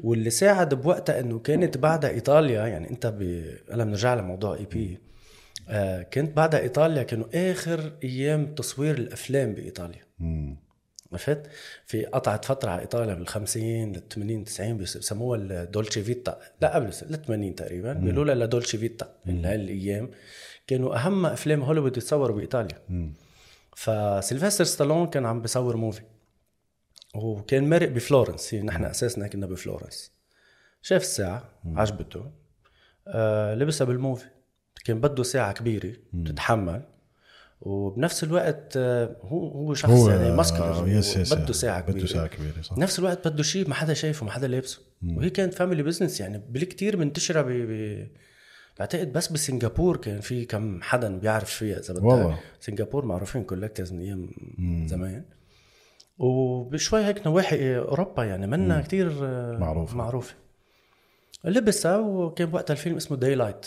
واللي 0.00 0.30
ساعد 0.30 0.74
بوقتها 0.74 1.20
إنه 1.20 1.38
كانت 1.38 1.78
بعدها 1.78 2.10
إيطاليا 2.10 2.66
يعني 2.66 2.90
أنت 2.90 3.06
ب... 3.06 3.44
هلا 3.72 3.84
بنرجع 3.84 4.14
لموضوع 4.14 4.56
AP 4.56 4.98
آه 5.68 6.02
كانت 6.02 6.36
بعدها 6.36 6.60
إيطاليا 6.60 7.02
كانوا 7.02 7.26
آخر 7.34 7.92
أيام 8.04 8.54
تصوير 8.54 8.94
الأفلام 8.94 9.54
بإيطاليا. 9.54 10.04
عرفت؟ 11.12 11.46
في 11.86 12.04
قطعت 12.04 12.44
فترة 12.44 12.70
على 12.70 12.82
إيطاليا 12.82 13.14
بال 13.14 13.28
50 13.28 13.92
لل 13.92 14.08
80 14.08 14.44
90 14.44 14.76
بسموها 14.76 15.38
ال 15.40 15.50
dolce 15.50 16.02
vita. 16.02 16.38
لا 16.60 16.74
قبل 16.74 16.86
لل 16.86 17.22
80 17.24 17.54
تقريبا. 17.54 17.92
بيقولوا 17.92 18.24
لها 18.24 18.34
la 18.34 18.47
dolce 18.47 18.78
vita. 18.78 19.14
هالايام 19.26 20.10
كانوا 20.66 20.96
أهم 20.96 21.26
أفلام 21.26 21.62
هوليوود 21.62 21.96
يتصوروا 21.96 22.36
بإيطاليا. 22.36 22.78
فسيلفستر 23.76 24.64
ستالون 24.64 25.06
كان 25.06 25.26
عم 25.26 25.42
بيصور 25.42 25.76
movie. 25.76 26.02
وكان 27.14 27.68
مرق 27.68 27.88
بفلورنس. 27.88 28.54
هي 28.54 28.62
نحن 28.62 28.84
اساسنا 28.84 29.28
كنا 29.28 29.46
بفلورنس. 29.46 30.12
شاف 30.82 31.02
الساعة 31.02 31.48
عجبته. 31.66 32.30
آه 33.08 33.54
لبسها 33.54 33.84
بال 33.84 33.95
movie. 33.95 34.26
كان 34.84 35.00
بده 35.00 35.22
ساعة 35.22 35.52
كبيرة 35.52 35.92
تتحمل. 36.26 36.82
وبنفس 37.60 38.24
الوقت 38.24 38.72
آه، 38.76 39.16
هو 39.22 39.48
هو 39.48 39.74
شخص 39.74 39.90
هو 39.90 40.10
يعني 40.10 40.28
آه، 40.28 40.86
yes 40.86 41.16
yes 41.16 41.34
بده 41.34 41.52
ساعة 41.52 41.80
كبيرة. 41.80 41.96
بده 41.98 42.06
ساعة 42.06 42.26
كبيرة 42.26 42.62
صح. 42.62 42.76
بنفس 42.76 42.98
الوقت 42.98 43.28
بده 43.28 43.42
شيء 43.42 43.68
ما 43.68 43.74
حدا 43.74 43.94
شايفه 43.94 44.26
ما 44.26 44.32
حدا 44.32 44.48
لابسه. 44.48 44.80
وهي 45.06 45.30
كانت 45.30 45.54
family 45.54 45.82
business 45.82 46.20
يعني 46.20 46.42
بالكتير 46.48 46.96
منتشره 46.96 47.42
ب 47.42 47.46
ب 47.48 48.06
بعتقد 48.78 49.12
بس 49.12 49.32
بسنغافور 49.32 49.96
كان 49.96 50.20
في 50.20 50.44
كم 50.44 50.82
حدا 50.82 51.18
بيعرف 51.18 51.50
فيها 51.50 51.78
إذا 51.78 51.94
بدك. 51.94 52.38
سنغافور 52.60 53.04
معروفين 53.04 53.44
collectors 53.44 53.92
من 53.92 54.00
أيام 54.00 54.30
زمان. 54.88 55.24
وبشوي 56.18 57.04
هيك 57.04 57.26
نواحي 57.26 57.78
أوروبا 57.78 58.24
يعني 58.24 58.46
منا 58.46 58.80
كتير 58.82 59.12
آه، 59.22 59.58
معروفة. 59.58 59.96
معروفة. 59.96 60.34
لبسها 61.44 61.96
وكان 61.98 62.54
وقتها 62.54 62.74
الفيلم 62.74 62.96
اسمه 62.96 63.16
Daylight 63.16 63.66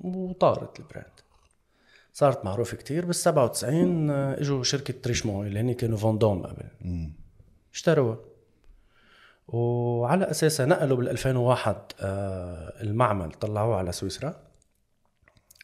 وطارت 0.00 0.80
ال 0.80 0.84
brand. 0.84 1.06
صارت 2.12 2.44
معروفة 2.44 2.76
كتير. 2.76 3.04
بال 3.04 3.14
97 3.14 4.10
آه، 4.10 4.40
إجوا 4.40 4.62
شركة 4.62 4.94
Richemont 5.02 5.42
اللي 5.42 5.60
هن 5.60 5.72
كانوا 5.72 5.98
Vendôme 5.98 6.42
قبل. 6.46 6.64
اشتروها. 7.74 8.18
وعلى 9.48 10.30
أساسها 10.30 10.66
نقلوا 10.66 10.96
بال 10.96 11.08
2001 11.08 11.76
آه، 12.00 12.82
المعمل 12.82 13.32
طلعوه 13.32 13.76
على 13.76 13.92
سويسرا. 13.92 14.36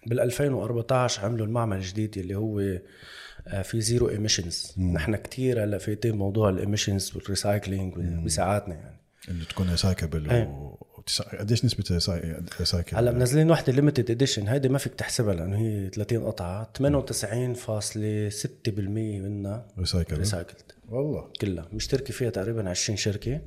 بال 0.07 0.21
2014 0.21 1.25
عملوا 1.25 1.47
المعمل 1.47 1.77
الجديد 1.77 2.19
اللي 2.19 2.35
هو 2.35 2.79
في 3.63 3.81
zero 3.81 4.09
emissions 4.09 4.75
نحن 4.79 5.17
كتير 5.17 5.65
هلا 5.65 5.79
فايتين 5.79 6.17
موضوع 6.17 6.49
ال 6.49 6.55
emissions 6.55 7.13
وال 7.17 7.32
recycling 7.32 7.99
بساعاتنا 8.25 8.75
يعني. 8.75 8.97
إنه 9.31 9.45
تكون 9.45 9.71
recycle 9.71 10.31
إيه. 10.31 10.45
و... 10.45 10.79
قديش 11.39 11.65
نسبة 11.65 11.85
recycle 12.61 12.97
هلا 12.97 13.13
منزلين 13.13 13.51
وحده 13.51 13.73
limited 13.73 14.11
edition 14.11 14.49
هيدي 14.49 14.69
ما 14.69 14.79
فيك 14.79 14.95
تحسبها 14.95 15.35
لأنه 15.35 15.59
هي 15.59 15.91
30 15.91 16.25
قطعة. 16.25 16.73
98.6% 16.79 16.81
منها 18.79 19.67
recycle 19.79 20.19
recycled 20.19 20.73
والله. 20.89 21.29
كلها. 21.41 21.69
مشتركة 21.73 22.15
فيها 22.15 22.31
تقريبا 22.31 22.71
20 22.71 22.97
شركة. 22.97 23.41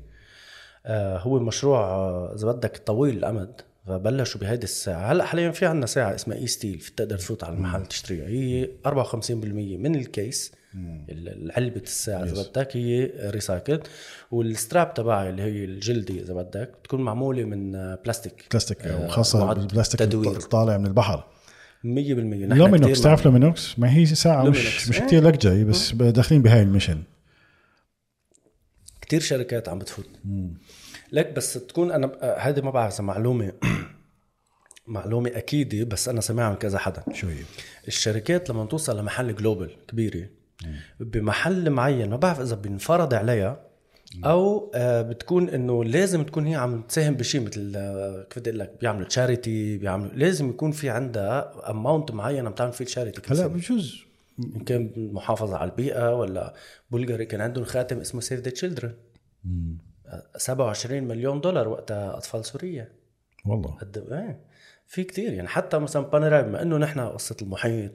آه 0.86 1.18
هو 1.18 1.38
مشروع 1.38 1.80
آه، 1.80 2.34
إذا 2.34 2.52
بدك 2.52 2.76
طويل 2.76 3.18
الأمد 3.18 3.60
فبلشوا 3.86 4.40
بهيدي 4.40 4.64
الساعة. 4.64 5.12
هلأ 5.12 5.24
حاليا 5.24 5.50
في 5.50 5.66
عندنا 5.66 5.86
ساعة 5.86 6.14
اسمها 6.14 6.36
eSteel 6.38 6.76
بتقدر 6.76 7.18
تفوت 7.18 7.44
على 7.44 7.54
المحل 7.56 7.86
تشتريها 7.86 8.26
هي 8.28 8.68
54% 8.86 9.78
من 9.78 9.94
ال 9.96 10.05
case. 10.05 10.52
ال- 11.08 11.52
علبة 11.56 11.80
الساعة 11.80 12.24
إذا 12.24 12.42
بدك 12.42 12.76
هي 12.76 13.10
recycle 13.30 13.80
وال 14.30 14.48
strap 14.48 14.94
تبعها 14.94 15.28
اللي 15.28 15.42
هي 15.42 15.64
الجلدي 15.64 16.20
إذا 16.22 16.34
بدك 16.34 16.72
بتكون 16.82 17.00
معمولة 17.00 17.44
من 17.44 17.72
بلاستيك 17.94 18.44
بلاستيك 18.50 18.82
آه، 18.82 19.04
وخاصة 19.06 19.44
معد 19.44 19.58
البلاستيك. 19.58 20.02
الطالع 20.02 20.76
من 20.78 20.86
البحر. 20.86 21.24
100% 21.84 21.86
نحن 21.86 22.52
Luminox 22.58 23.00
تعرف 23.00 23.24
Luminox؟ 23.24 23.78
ما 23.78 23.94
هي 23.96 24.06
ساعة 24.06 24.42
مش 24.42 24.46
Luminox. 24.56 24.88
مش 24.88 25.00
إيه. 25.00 25.06
كثير 25.06 25.22
لكجة 25.24 25.64
بس 25.64 25.92
داخلين 25.92 26.42
بهاي 26.42 26.62
ال 26.62 26.67
mission 26.67 27.02
كتير 29.00 29.20
شركات 29.20 29.68
عم 29.68 29.78
بتفوت. 29.78 30.06
لك 31.12 31.32
بس 31.32 31.52
تكون 31.52 31.92
أنا 31.92 32.12
هذه 32.38 32.60
ما 32.60 32.70
بعرف 32.70 33.00
معلومة 33.00 33.52
معلومة 34.86 35.30
أكيدة 35.34 35.84
بس 35.84 36.08
أنا 36.08 36.20
سامعها 36.20 36.50
من 36.50 36.56
كذا 36.56 36.78
حدا. 36.78 37.04
شو 37.12 37.26
هي؟ 37.26 37.42
الشركات 37.88 38.50
لما 38.50 38.64
توصل 38.64 38.98
لمحل 38.98 39.34
global 39.34 39.70
كبيرة 39.88 40.28
بمحل 41.00 41.70
معين 41.70 42.10
ما 42.10 42.16
بعرف 42.16 42.40
إذا 42.40 42.56
بينفرض 42.56 43.14
عليها 43.14 43.66
أو 44.24 44.72
آه، 44.74 45.02
بتكون 45.02 45.48
إنه 45.48 45.84
لازم 45.84 46.24
تكون 46.24 46.46
هي 46.46 46.54
عم 46.54 46.82
تساهم 46.82 47.14
بشيء 47.14 47.40
مثل 47.40 47.72
آه، 47.76 48.26
كيف 48.30 48.38
بدي 48.38 48.50
أقول 48.50 48.60
لك 48.60 48.76
بيعملوا 48.80 49.06
charity 49.06 49.78
بيعملوا 49.78 50.10
لازم 50.14 50.50
يكون 50.50 50.72
في 50.72 50.90
عندها 50.90 51.70
amount 51.70 52.10
معين 52.10 52.46
عم 52.46 52.52
تعمل 52.52 52.72
فيه 52.72 52.84
charity 52.84 53.22
هلا 53.32 53.46
بجوز. 53.46 54.04
إن 54.38 54.60
كان 54.60 55.10
محافظة 55.12 55.56
على 55.56 55.70
البيئة 55.70 56.14
ولا 56.14 56.54
بولغاري 56.90 57.24
كان 57.26 57.40
عندهم 57.40 57.64
خاتم 57.64 57.98
اسمه 57.98 58.20
Save 58.20 58.40
the 58.40 58.50
Children 58.50 58.94
27 60.36 61.02
مليون 61.02 61.40
دولار 61.40 61.68
وقتها 61.68 62.16
أطفال 62.16 62.44
سوريا 62.44 62.88
والله. 63.46 63.70
قد 63.70 64.06
إيه. 64.12 64.40
في 64.86 65.04
كتير 65.04 65.32
يعني 65.32 65.48
حتى 65.48 65.78
مثلا 65.78 66.02
بانيرا 66.02 66.40
بما 66.42 66.62
إنه 66.62 66.76
نحن 66.76 67.00
قصة 67.00 67.36
المحيط 67.42 67.92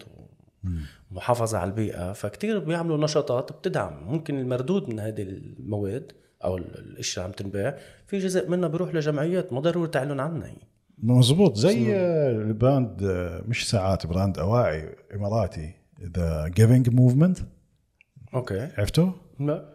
ومحافظه 1.11 1.57
على 1.57 1.69
البيئة 1.69 2.13
فكتير 2.13 2.59
بيعملوا 2.59 2.97
نشاطات 2.97 3.51
بتدعم. 3.51 4.03
ممكن 4.07 4.39
المردود 4.39 4.89
من 4.89 4.99
هذه 4.99 5.21
المواد 5.21 6.11
أو 6.43 6.57
ال- 6.57 6.77
الاشياء 6.79 7.25
عم 7.25 7.31
تنباع 7.31 7.77
في 8.07 8.17
جزء 8.19 8.49
منها 8.49 8.69
بيروح 8.69 8.95
لجمعيات 8.95 9.53
ما 9.53 9.59
ضروري 9.59 9.89
تعلن 9.89 10.19
عنها. 10.19 10.47
يعني. 10.47 10.67
مزبوط. 11.03 11.57
زي 11.57 11.95
آه، 11.95 12.29
ال 12.31 12.43
brand 12.43 13.03
آه، 13.03 13.41
مش 13.47 13.69
ساعات 13.69 14.07
brand 14.07 14.39
أواعي 14.39 14.95
إماراتي 15.15 15.73
The 16.17 16.47
Giving 16.47 16.89
Movement 16.89 17.37
okay. 18.33 18.59
عرفته؟ 18.77 19.13
لا. 19.39 19.70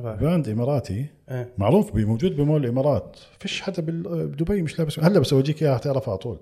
brand 0.00 0.48
إماراتي. 0.48 1.06
إيه. 1.30 1.52
معروف 1.58 1.92
بي- 1.92 2.04
موجود 2.04 2.36
بمول 2.36 2.64
الإمارات. 2.64 3.16
فيش 3.40 3.60
حدا 3.62 3.82
بدبي 3.82 4.62
مش 4.62 4.78
لابس. 4.78 4.98
هلا 5.00 5.18
بس 5.20 5.32
أورجيك 5.32 5.62
إياها 5.62 5.78
تعرفها 5.78 6.08
على 6.10 6.18
طول. 6.18 6.38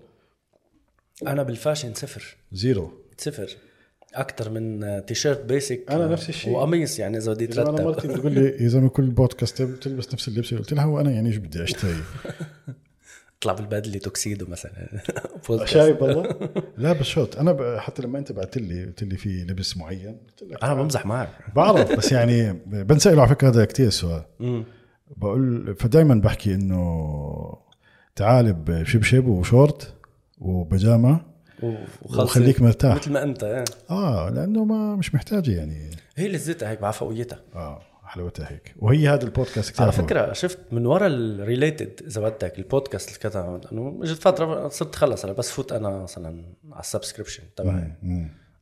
أنا 1.27 1.43
بال 1.43 1.54
fashion 1.54 1.95
صفر. 1.95 2.37
zero. 2.53 2.91
صفر. 3.19 3.57
أكثر 4.15 4.51
من 4.51 4.81
t-shirt 5.07 5.45
basic. 5.45 5.85
أنا 5.91 6.07
نفس 6.09 6.29
الشيء. 6.29 6.53
وقميص 6.53 6.99
يعني 6.99 7.19
إذا 7.19 7.33
بدي 7.33 7.45
إذا 7.45 7.63
أنا 7.63 7.71
ترتب. 7.71 7.85
مرتي 7.85 8.09
بتقول 8.09 8.33
لي 8.33 8.41
يا 8.65 8.69
زلمه 8.69 8.89
كل 8.89 9.11
بودكاست 9.11 9.63
تلبس 9.63 10.15
نفس 10.15 10.29
اللبس 10.29 10.55
قلت 10.55 10.73
لها 10.75 10.85
وأنا 10.87 11.11
يعني 11.11 11.29
إيش 11.29 11.37
بدي 11.37 11.63
أشتري؟ 11.63 11.95
اطلع 13.45 13.53
بالبدلة 13.53 13.99
توكسيدو 13.99 14.47
مثلا. 14.49 14.89
شايف 15.65 16.03
والله. 16.03 16.51
لا 16.79 16.93
بس 16.93 17.07
suit. 17.07 17.37
أنا 17.37 17.53
ب- 17.53 17.77
حتى 17.79 18.03
لما 18.03 18.19
أنت 18.19 18.33
بعت 18.33 18.59
لي 18.59 18.85
قلت 18.85 19.05
لي 19.05 19.17
في 19.17 19.29
لبس 19.45 19.77
معين 19.77 20.17
قلت 20.27 20.43
لك 20.51 20.65
أنا 20.65 20.75
بمزح 20.75 21.07
معك. 21.07 21.29
بعرف 21.57 21.93
بس 21.93 22.13
يعني 22.13 22.53
بنسأله 22.67 23.21
على 23.23 23.31
فكرة 23.31 23.49
هذا 23.49 23.65
كثير 23.65 23.91
سؤال. 23.91 24.23
بقول 25.17 25.77
فدائما 25.79 26.15
بحكي 26.15 26.55
إنه 26.55 27.59
تعال 28.17 28.53
بشبشب 28.53 29.27
وشورت 29.27 29.95
وبيجامه 30.39 31.21
وخلص 31.63 32.31
وخليك 32.31 32.63
مرتاح. 32.63 32.97
مثل 32.97 33.13
ما 33.13 33.23
أنت 33.23 33.45
إيه. 33.45 33.65
آه 33.91 34.31
لأنه 34.31 34.65
ما 34.65 34.97
مش 34.97 35.15
محتاجه 35.15 35.51
يعني. 35.51 35.91
هي 36.17 36.29
لذتها 36.29 36.71
هيك 36.71 36.81
بعفويتها. 36.81 37.39
آه. 37.55 37.83
حلاوتها 38.15 38.53
هيك. 38.53 38.75
وهي 38.79 39.09
هذا 39.09 39.25
البودكاست 39.25 39.71
كثير 39.71 39.83
على 39.83 39.93
فكرة 39.93 40.33
شفت 40.33 40.59
من 40.73 40.87
ورا 40.87 41.07
ال 41.07 41.19
related 41.19 42.03
إذا 42.07 42.21
بدك 42.21 42.59
البودكاست 42.59 43.09
اللي 43.09 43.19
كتب 43.19 43.73
انه 43.73 44.01
إجت 44.03 44.23
فترة 44.23 44.69
صرت 44.69 44.95
خلص 44.95 45.27
بس 45.27 45.51
فوت 45.51 45.73
أنا 45.73 46.03
مثلا 46.03 46.45
على 46.71 46.81
ال 46.81 46.85
subscription 46.85 47.43
تبعي. 47.57 47.93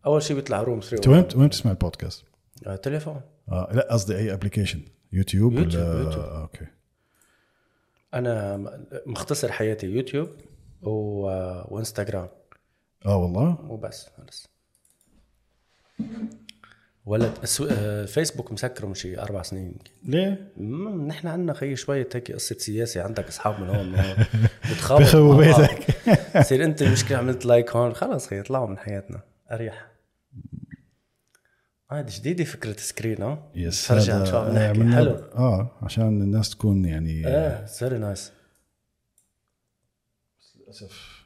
أول 0.07 0.23
شيء 0.23 0.37
بيطلع 0.37 0.63
Room 0.63 0.81
3 0.81 0.97
أنت 0.97 1.09
وين 1.09 1.41
وين 1.41 1.49
بتسمع 1.49 1.71
البودكاست؟ 1.71 2.25
آه، 2.67 2.77
تليفون. 2.77 3.21
آه 3.49 3.69
لا 3.73 3.93
قصدي 3.93 4.17
أي 4.17 4.33
application 4.33 4.81
يوتيوب, 5.13 5.53
يوتيوب، 5.53 5.85
ولا 5.85 6.03
يوتيوب. 6.03 6.25
آه 6.25 6.43
okay. 6.43 6.67
أنا 8.15 8.57
مختصر 9.07 9.53
حياتي 9.53 9.87
يوتيوب 9.87 10.29
و... 10.83 10.91
وإنستغرام. 11.69 12.29
آه 13.07 13.17
والله؟ 13.17 13.59
وبس 13.69 14.09
خلص 14.17 14.49
ال 17.43 17.47
so... 17.47 17.69
آه، 17.71 18.05
فيسبوك 18.05 18.53
مسكره 18.53 18.87
من 18.87 18.95
شي 18.95 19.19
أربع 19.19 19.43
سنين 19.43 19.67
يمكن 19.67 19.91
ليه؟ 20.05 20.53
نحن 21.07 21.29
عندنا 21.29 21.53
خي 21.53 21.77
شوية 21.77 22.09
هيك 22.15 22.33
قصة 22.33 22.57
سياسة 22.59 23.03
عندك 23.03 23.29
أصحاب 23.29 23.61
من 23.61 23.69
هون 23.69 23.87
من 23.87 23.95
هون 23.95 24.17
بتخابط. 24.73 25.17
بيتك. 25.17 25.87
تصير 26.43 26.65
أنت 26.65 26.83
مشكلة 26.83 27.19
عملت 27.19 27.47
like 27.47 27.77
هون 27.77 27.95
خلص 27.95 28.27
خي 28.27 28.39
يطلعوا 28.39 28.67
من 28.67 28.79
حياتنا 28.79 29.21
أريح 29.53 29.93
هذه 31.91 32.07
جديدة 32.11 32.45
فكرة 32.45 32.77
screen 32.79 33.23
ها 33.23 33.51
yes 33.55 33.93
هذا 33.93 34.25
شو 34.25 34.37
عم 34.37 34.55
نحكي 34.55 34.95
حلو 34.97 35.11
آه 35.15 35.79
عشان 35.83 36.23
الناس 36.23 36.51
تكون 36.51 36.85
يعني 36.85 37.29
إيه 37.29 37.67
sorry 37.67 37.99
nice 37.99 38.33
للأسف 40.57 41.23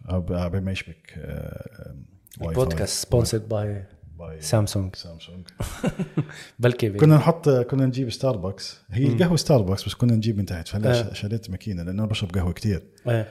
ما 0.61 0.73
يشبك 0.73 1.14
آه، 1.18 1.97
Wi-Fi. 2.40 2.64
podcast 2.64 3.07
sponsored 3.07 3.49
by 3.49 3.85
by 4.19 4.40
سامسونج. 4.40 4.96
سامسونج. 4.96 5.46
بلكي. 6.58 6.90
كنا 6.90 7.16
نحط 7.16 7.49
كنا 7.49 7.87
نجيب 7.87 8.11
ستاربكس 8.11 8.76
هي 8.90 9.06
القهوه 9.06 9.37
ستاربكس 9.37 9.85
بس 9.85 9.94
كنا 9.94 10.12
نجيب 10.12 10.38
من 10.38 10.46
تحت 10.46 10.68
فهلا 10.68 11.11
آه. 11.11 11.12
شريت 11.12 11.50
ماكينة 11.50 11.82
لأنه 11.82 12.02
أنا 12.02 12.11
بشرب 12.11 12.30
قهوة 12.35 12.52
كتير. 12.52 12.82
إيه 13.08 13.28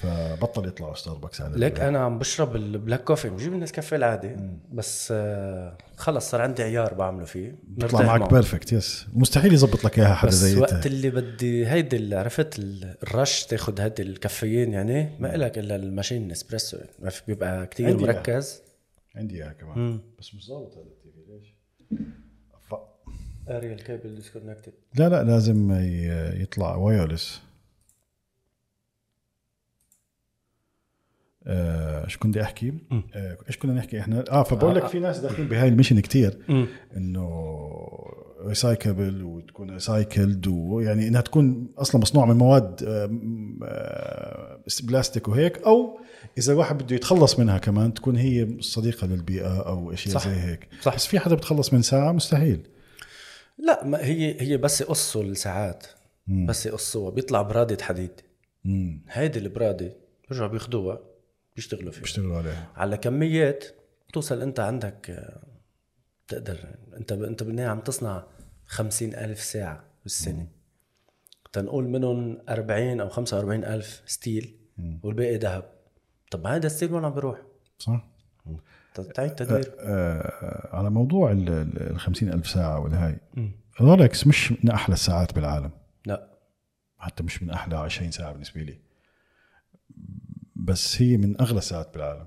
فبطل 0.00 0.66
يطلعوا 0.68 0.94
ستاربكس 0.94 1.40
على 1.40 1.58
ليك 1.58 1.80
أنا 1.80 1.98
عم 1.98 2.18
بشرب 2.18 2.56
البلاك 2.56 3.04
كوفي 3.04 3.28
بجيب 3.30 3.52
النسكافيه 3.52 3.96
العادي. 3.96 4.36
بس 4.72 5.08
آه 5.12 5.78
خلص 5.96 6.30
صار 6.30 6.40
عندي 6.42 6.62
عيار 6.62 6.94
بعمله 6.94 7.24
فيه. 7.24 7.54
بيطلع 7.68 8.02
معك. 8.02 8.32
بيرفكت 8.32 8.72
يس 8.72 9.06
مستحيل 9.12 9.52
يزبط 9.52 9.84
لك 9.84 9.98
إياها 9.98 10.14
حدا 10.14 10.28
بس 10.28 10.34
زي 10.34 10.60
وقت 10.60 10.72
إنت. 10.72 10.86
اللي 10.86 11.10
بدي 11.10 11.66
هيدي 11.66 11.96
اللي 11.96 12.16
عرفت 12.16 12.58
ال- 12.58 12.94
الرش 13.02 13.44
تاخد 13.44 13.80
هيدي 13.80 14.02
الكافيين 14.02 14.72
يعني 14.72 15.10
ما 15.20 15.34
إلك 15.34 15.58
إلا 15.58 15.76
الماشين 15.76 16.30
اسبريسو 16.30 16.78
في- 17.10 17.22
بيبقى 17.26 17.66
كتير 17.66 17.86
عندي 17.86 18.02
مركز. 18.04 18.62
عندي 19.18 19.34
إياها 19.34 19.52
كمان 19.52 19.78
مم. 19.78 20.00
بس 20.18 20.34
مش 20.34 20.46
ظابط 20.46 20.72
هذا 20.72 20.86
التي 20.86 21.10
في 21.10 21.32
ليش؟ 21.32 21.54
ف... 22.70 22.74
اريا 23.48 23.74
الكابل 23.74 24.14
ديسكونكتد 24.14 24.72
لا 24.94 25.08
لا 25.08 25.24
لازم 25.24 25.72
يطلع 26.42 26.76
wireless 26.76 27.42
آه، 31.46 32.04
إيش 32.04 32.16
كنت 32.16 32.30
بدي 32.30 32.42
أحكي؟ 32.42 32.74
آه، 33.14 33.38
إيش 33.48 33.58
كنا 33.58 33.72
نحكي 33.72 34.00
إحنا؟ 34.00 34.24
آه 34.30 34.42
فبقول 34.42 34.74
لك 34.74 34.86
في 34.86 34.98
ناس 34.98 35.18
داخلين 35.18 35.48
بهاي 35.48 35.68
ال 35.68 35.72
mission 35.72 36.00
كتير 36.00 36.38
إنه 36.96 37.28
recyclable 38.46 39.22
وتكون 39.22 39.70
recycled 39.70 40.46
ويعني 40.46 41.08
إنها 41.08 41.20
تكون 41.20 41.68
أصلا 41.78 42.00
مصنوعة 42.00 42.26
من 42.26 42.34
مواد 42.34 42.84
آه، 43.62 44.60
بلاستيك 44.82 45.28
وهيك 45.28 45.58
أو 45.58 45.98
إذا 46.38 46.52
الواحد 46.52 46.82
بده 46.82 46.96
يتخلص 46.96 47.38
منها 47.38 47.58
كمان 47.58 47.94
تكون 47.94 48.16
هي 48.16 48.56
صديقة 48.60 49.06
للبيئة 49.06 49.60
أو 49.60 49.92
اشياء 49.92 50.14
صح. 50.14 50.28
زي 50.28 50.34
هيك. 50.34 50.68
صح. 50.82 50.94
بس 50.94 51.06
في 51.06 51.18
حدا 51.18 51.34
بتخلص 51.34 51.72
من 51.72 51.82
ساعة؟ 51.82 52.12
مستحيل. 52.12 52.68
لا 53.58 53.84
ما 53.84 54.04
هي 54.04 54.40
هي 54.40 54.56
بس 54.56 54.80
يقصوا 54.80 55.22
الساعات 55.22 55.86
بس 56.46 56.66
يقصوها. 56.66 57.10
بيطلع 57.10 57.42
برادة 57.42 57.84
حديد. 57.84 58.20
هيدي 59.08 59.38
البرادة 59.38 59.92
بيرجعوا 60.28 60.48
بياخدوها 60.48 61.00
بيشتغلوا 61.56 61.92
فيها. 61.92 62.02
بيشتغلوا 62.02 62.36
عليها. 62.36 62.72
على 62.76 62.96
كميات 62.96 63.64
توصل 64.12 64.42
أنت 64.42 64.60
عندك 64.60 65.10
آه، 65.10 65.42
تقدر 66.28 66.58
أنت 66.96 67.12
أنت 67.12 67.42
بالنهاية 67.42 67.68
عم 67.68 67.80
تصنع 67.80 68.26
خمسين 68.66 69.14
ألف 69.14 69.40
ساعة 69.40 69.84
بالسنة. 70.02 70.46
تنقول 71.52 71.88
منهم 71.88 72.38
40 72.48 73.00
أو 73.00 73.08
45 73.08 73.64
ألف 73.64 74.02
steel 74.06 74.56
والباقي 75.02 75.36
ذهب. 75.36 75.77
طب 76.30 76.46
هذا 76.46 76.66
ال 76.66 76.70
steel 76.70 76.92
وين 76.92 77.04
عم 77.04 77.14
بيروح؟ 77.14 77.42
صح؟ 77.78 78.08
تعيد 79.14 79.34
تدوير. 79.34 79.74
آه 79.80 80.76
على 80.76 80.90
موضوع 80.90 81.32
ال 81.32 81.48
ال 81.90 82.00
50 82.00 82.28
ألف 82.28 82.46
ساعة 82.46 82.80
والهاي 82.80 83.18
رولكس 83.80 84.26
مش 84.26 84.52
من 84.52 84.70
أحلى 84.70 84.92
الساعات 84.92 85.34
بالعالم؟ 85.34 85.70
لا. 86.06 86.28
حتى 86.98 87.22
مش 87.22 87.42
من 87.42 87.50
أحلى 87.50 87.76
20 87.76 88.10
ساعة 88.10 88.32
بالنسبة 88.32 88.60
لي. 88.60 88.78
بس 90.56 91.02
هي 91.02 91.16
من 91.16 91.40
أغلى 91.40 91.58
الساعات 91.58 91.94
بالعالم. 91.94 92.26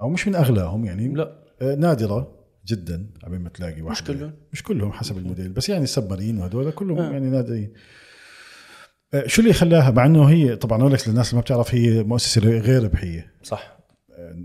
أو 0.00 0.08
مش 0.08 0.28
من 0.28 0.34
أغلاهم 0.34 0.84
يعني 0.84 1.08
لا. 1.08 1.42
آه 1.62 1.74
نادرة 1.74 2.38
جدا 2.66 3.06
قبل 3.24 3.38
ما 3.38 3.48
تلاقي 3.48 3.82
واحد 3.82 4.06
كلهم. 4.06 4.32
مش 4.52 4.62
كلهم 4.62 4.92
حسب 4.92 5.18
الموديل. 5.18 5.52
بس 5.52 5.68
يعني 5.68 5.84
ال 5.84 5.89
Submariner 5.89 6.38
وهدول 6.38 6.70
كلهم 6.70 7.12
يعني 7.12 7.30
نادرين. 7.30 7.72
آه 7.74 7.78
شو 9.26 9.42
اللي 9.42 9.52
خلاها؟ 9.52 9.90
مع 9.90 10.06
إنه 10.06 10.24
هي 10.24 10.56
طبعا 10.56 10.78
رولكس 10.82 11.08
للناس 11.08 11.28
اللي 11.30 11.36
ما 11.36 11.42
بتعرف 11.42 11.74
هي 11.74 12.02
مؤسسة 12.02 12.40
غير 12.40 12.84
ربحيه 12.84 13.32
صح. 13.42 13.76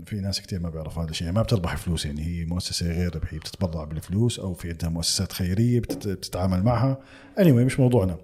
في 0.06 0.20
ناس 0.20 0.40
كتير 0.40 0.60
ما 0.60 0.70
بيعرفوا 0.70 1.02
هذا 1.02 1.10
الشيء. 1.10 1.32
ما 1.32 1.42
بتربح 1.42 1.76
فلوس 1.76 2.06
يعني 2.06 2.22
هي 2.26 2.44
مؤسسة 2.44 2.86
غير 2.92 3.16
ربحيه 3.16 3.38
بتتبرع 3.38 3.84
بالفلوس 3.84 4.38
أو 4.38 4.54
في 4.54 4.68
عندها 4.70 4.88
مؤسسات 4.90 5.32
خيرية 5.32 5.80
بتت- 5.80 6.08
بتتعامل 6.08 6.62
معها. 6.62 6.98
Anyway 7.38 7.46
مش 7.48 7.80
موضوعنا. 7.80 8.16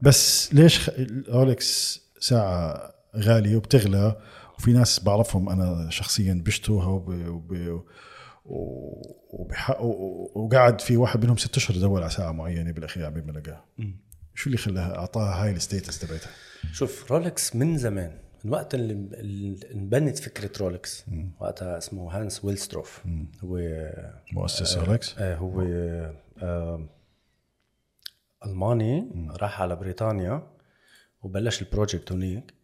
بس 0.00 0.54
ليش 0.54 0.90
رولكس 1.28 2.00
ساعة 2.20 2.80
غالية 3.16 3.56
وبتغلى؟ 3.56 4.16
وفي 4.58 4.72
ناس 4.72 5.00
بعرفهم 5.04 5.48
أنا 5.48 5.90
شخصيا 5.90 6.34
بيشتروها 6.44 6.86
وب... 6.86 7.08
وب... 7.08 7.52
و- 8.44 9.16
وبح... 9.30 9.80
و- 9.80 10.30
وقعد 10.34 10.80
في 10.80 10.96
واحد 10.96 11.24
منهم 11.24 11.36
ست 11.36 11.56
أشهر 11.56 11.76
يدور 11.76 12.02
على 12.02 12.10
ساعة 12.10 12.32
معينة 12.32 12.70
بالأخير 12.72 13.06
عم 13.06 13.12
ما 13.26 13.32
لقاها. 13.32 13.64
شو 14.34 14.46
اللي 14.46 14.58
خلاها 14.58 14.98
أعطاها 14.98 15.44
هاي 15.44 15.50
ال 15.50 15.57
status 15.57 15.98
تبعتها؟ 15.98 16.30
شوف 16.72 17.12
رولكس 17.12 17.56
من 17.56 17.78
زمان 17.78 18.18
من 18.44 18.52
وقت 18.52 18.74
اللي 18.74 19.56
انبنت 19.74 20.18
فكرة 20.18 20.58
رولكس 20.60 21.04
وقتها 21.40 21.78
اسمه 21.78 22.16
هانس 22.16 22.44
ويلسدورف. 22.44 23.02
هو 23.44 23.58
مؤسسه 24.32 24.84
رولكس 24.84 25.18
آه 25.18 25.36
هو 25.36 25.62
آه 26.42 26.88
ألماني 28.46 29.08
راح 29.30 29.62
على 29.62 29.76
بريطانيا 29.76 30.46
وبلش 31.22 31.62
ال 31.62 31.68
project 31.68 32.12
هنيك 32.12 32.54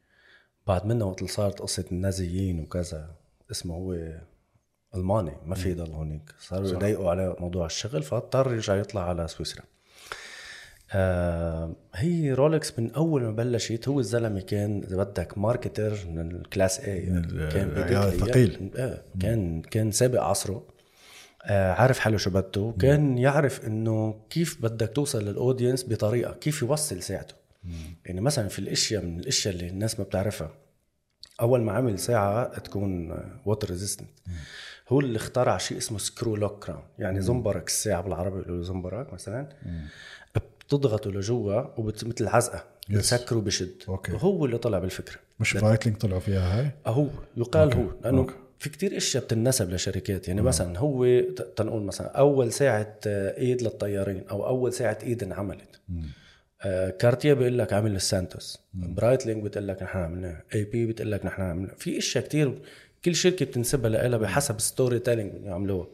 بعد 0.66 0.86
منه 0.86 1.04
وقت 1.04 1.18
اللي 1.18 1.28
صارت 1.32 1.60
قصة 1.60 1.84
النازيين 1.92 2.60
وكذا 2.60 3.16
اسمه 3.50 3.74
هو 3.74 3.92
ألماني 4.94 5.36
ما 5.46 5.54
في 5.54 5.70
يضل 5.70 5.90
هونيك 5.90 6.34
صاروا 6.38 6.68
يضايقوا 6.68 7.10
عليه 7.10 7.36
موضوع 7.38 7.66
الشغل 7.66 8.02
فاضطر 8.02 8.52
يرجع 8.54 8.76
يطلع 8.76 9.08
على 9.08 9.28
سويسرا. 9.28 9.64
آه 10.92 11.76
هي 11.94 12.32
رولكس 12.32 12.78
من 12.78 12.90
أول 12.92 13.22
ما 13.22 13.30
بلشت 13.30 13.88
هو 13.88 14.00
الزلمة 14.00 14.40
كان 14.40 14.82
إذا 14.84 14.96
بدك 14.96 15.38
marketer 15.38 15.98
من 16.08 16.30
ال 16.30 16.38
class 16.38 16.80
A 16.80 17.00
كان 17.50 17.68
العيار 17.68 18.08
بديكلي. 18.08 18.24
الثقيل. 18.24 18.70
آه 18.76 19.02
كان 19.20 19.62
كان 19.62 19.90
سابق 19.90 20.22
عصره. 20.22 20.62
آه 21.44 21.72
عارف 21.72 21.98
حاله 21.98 22.16
شو 22.16 22.30
بده. 22.30 22.74
كان 22.80 23.18
يعرف 23.18 23.66
إنه 23.66 24.20
كيف 24.30 24.62
بدك 24.62 24.92
توصل 24.94 25.24
لل 25.24 25.36
audience 25.36 25.84
بطريقة 25.88 26.32
كيف 26.32 26.62
يوصل 26.62 27.02
ساعته. 27.02 27.34
يعني 28.04 28.20
مثلا 28.20 28.48
في 28.48 28.58
الأشياء 28.58 29.04
من 29.04 29.20
الأشياء 29.20 29.54
اللي 29.54 29.68
الناس 29.68 29.98
ما 30.00 30.04
بتعرفها 30.04 30.50
أول 31.40 31.60
ما 31.62 31.72
عمل 31.72 31.98
ساعة 31.98 32.58
تكون 32.58 33.18
water 33.46 33.70
resistant 33.70 34.08
هو 34.88 35.00
اللي 35.00 35.16
اخترع 35.16 35.58
شيء 35.58 35.78
اسمه 35.78 35.98
screw 35.98 36.36
lock 36.36 36.64
crown 36.64 36.82
يعني 36.98 37.20
زنبرك 37.20 37.66
الساعة 37.66 38.02
بالعربي 38.02 38.38
بيقولوا 38.38 38.62
زنبرك 38.62 39.12
مثلا. 39.12 39.48
بتضغطه 40.68 41.10
لجوا 41.10 41.80
ومثل 41.80 42.26
عزقه 42.28 42.64
بتسكره 42.90 43.38
بشد. 43.38 43.82
okay. 43.88 44.12
وهو 44.12 44.44
اللي 44.44 44.58
طلع 44.58 44.78
بالفكرة. 44.78 45.16
مش 45.40 45.56
برايتلينج 45.56 45.96
طلعوا 45.98 46.20
فيها 46.20 46.60
هاي؟ 46.60 46.70
هو. 46.86 47.06
يقال 47.36 47.74
هو. 47.74 47.86
لأنه 48.04 48.18
okay. 48.18 48.34
في 48.58 48.70
كتير 48.70 48.96
أشياء 48.96 49.24
بتنسب 49.24 49.70
لشركات. 49.70 50.28
يعني 50.28 50.42
مثلا 50.42 50.78
هو 50.78 51.20
تنقول 51.56 51.82
مثلا 51.82 52.06
أول 52.06 52.52
ساعة 52.52 52.96
آه، 53.06 53.38
إيه 53.38 53.62
للطيارين 53.62 54.24
أو 54.30 54.46
أول 54.46 54.72
ساعة 54.72 54.98
إيد 55.02 55.22
انعملت. 55.22 55.80
آه 56.62 56.90
كارتيه 56.90 57.32
بيقول 57.32 57.58
لك 57.58 57.72
عامل 57.72 57.96
السانتوس 57.96 58.58
برايتلينج 58.74 59.44
بتقول 59.44 59.68
لك 59.68 59.82
نحن 59.82 59.98
عملناه 59.98 60.42
AP 60.54 60.86
بتقول 60.86 61.12
لك 61.12 61.26
نحن 61.26 61.42
عملناه 61.42 61.74
في 61.78 61.98
أشياء 61.98 62.24
كتير 62.24 62.58
كل 63.04 63.14
شركة 63.14 63.46
بتنسبها 63.46 63.90
لها 63.90 64.18
بحسب 64.18 64.60
story 64.60 64.98
telling 64.98 65.34
اللي 65.34 65.46
يعملوها 65.46 65.86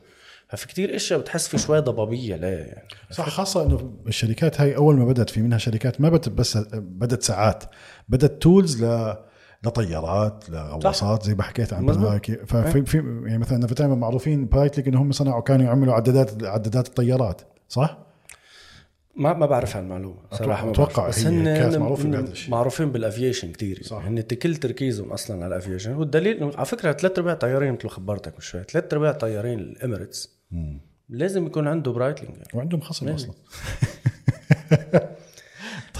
ففي 0.56 0.66
كتير 0.66 0.96
إشياء 0.96 1.20
بتحس 1.20 1.48
في 1.48 1.58
شوي 1.58 1.78
ضبابية 1.80 2.36
ليه 2.36 2.48
يعني 2.48 2.88
صح 3.10 3.28
خاصة 3.28 3.62
إنه 3.66 3.92
الشركات 4.06 4.60
هاي 4.60 4.76
أول 4.76 4.96
ما 4.96 5.04
بدأت 5.04 5.30
في 5.30 5.42
منها 5.42 5.58
شركات 5.58 6.00
ما 6.00 6.08
بدت 6.08 6.28
بس 6.28 6.56
بدت 6.74 7.22
ساعات 7.22 7.64
بدت 8.08 8.42
tools 8.42 8.84
ل 8.84 9.14
لطيارات 9.64 10.50
لغواصات 10.50 11.22
زي 11.22 11.34
ما 11.34 11.42
حكيت 11.42 11.72
عن. 11.72 11.90
هيك 11.90 12.44
ففي 12.44 12.84
في 12.84 12.96
يعني 12.96 13.38
مثلا 13.38 13.58
نفتهم 13.58 13.98
معروفين 14.00 14.48
برايتلينج 14.48 14.88
انهم 14.88 15.12
صنعوا 15.12 15.40
كانوا 15.42 15.66
يعملوا 15.66 15.94
عدادات 15.94 16.44
عدادات 16.44 16.88
الطيارات 16.88 17.42
صح؟ 17.68 17.98
ما 19.16 19.32
ما 19.32 19.46
بعرف 19.46 19.76
هالمعلومه 19.76 20.16
صراحة 20.32 20.72
بعرف. 20.72 21.00
بس 21.08 21.26
هن 21.26 21.46
هن- 21.46 22.24
الشيء. 22.24 22.50
معروفين 22.50 22.92
بال 22.92 23.04
aviation 23.04 23.52
كثير 23.52 23.82
صح. 23.82 24.04
هن 24.04 24.20
كل 24.20 24.56
تركيزهم 24.56 25.12
أصلا 25.12 25.36
على 25.44 25.46
ال 25.56 25.60
aviation 25.60 25.94
والدليل 25.94 26.50
على 26.56 26.66
فكرة 26.66 26.92
ثلاث 26.92 27.18
أرباع 27.18 27.34
طيارين 27.34 27.72
مثل 27.72 27.80
ما 27.84 27.90
خبرتك 27.90 28.32
من 28.34 28.40
شوي 28.40 28.62
ثلاث 28.70 28.92
أرباع 28.94 29.12
طيارين 29.12 29.58
الإميريتس 29.58 30.33
لازم 31.08 31.46
يكون 31.46 31.68
عنده 31.68 31.92
برايتلينج. 31.92 32.36
وعندهم 32.54 32.80
خصم 32.80 33.08
أصلا. 33.08 33.34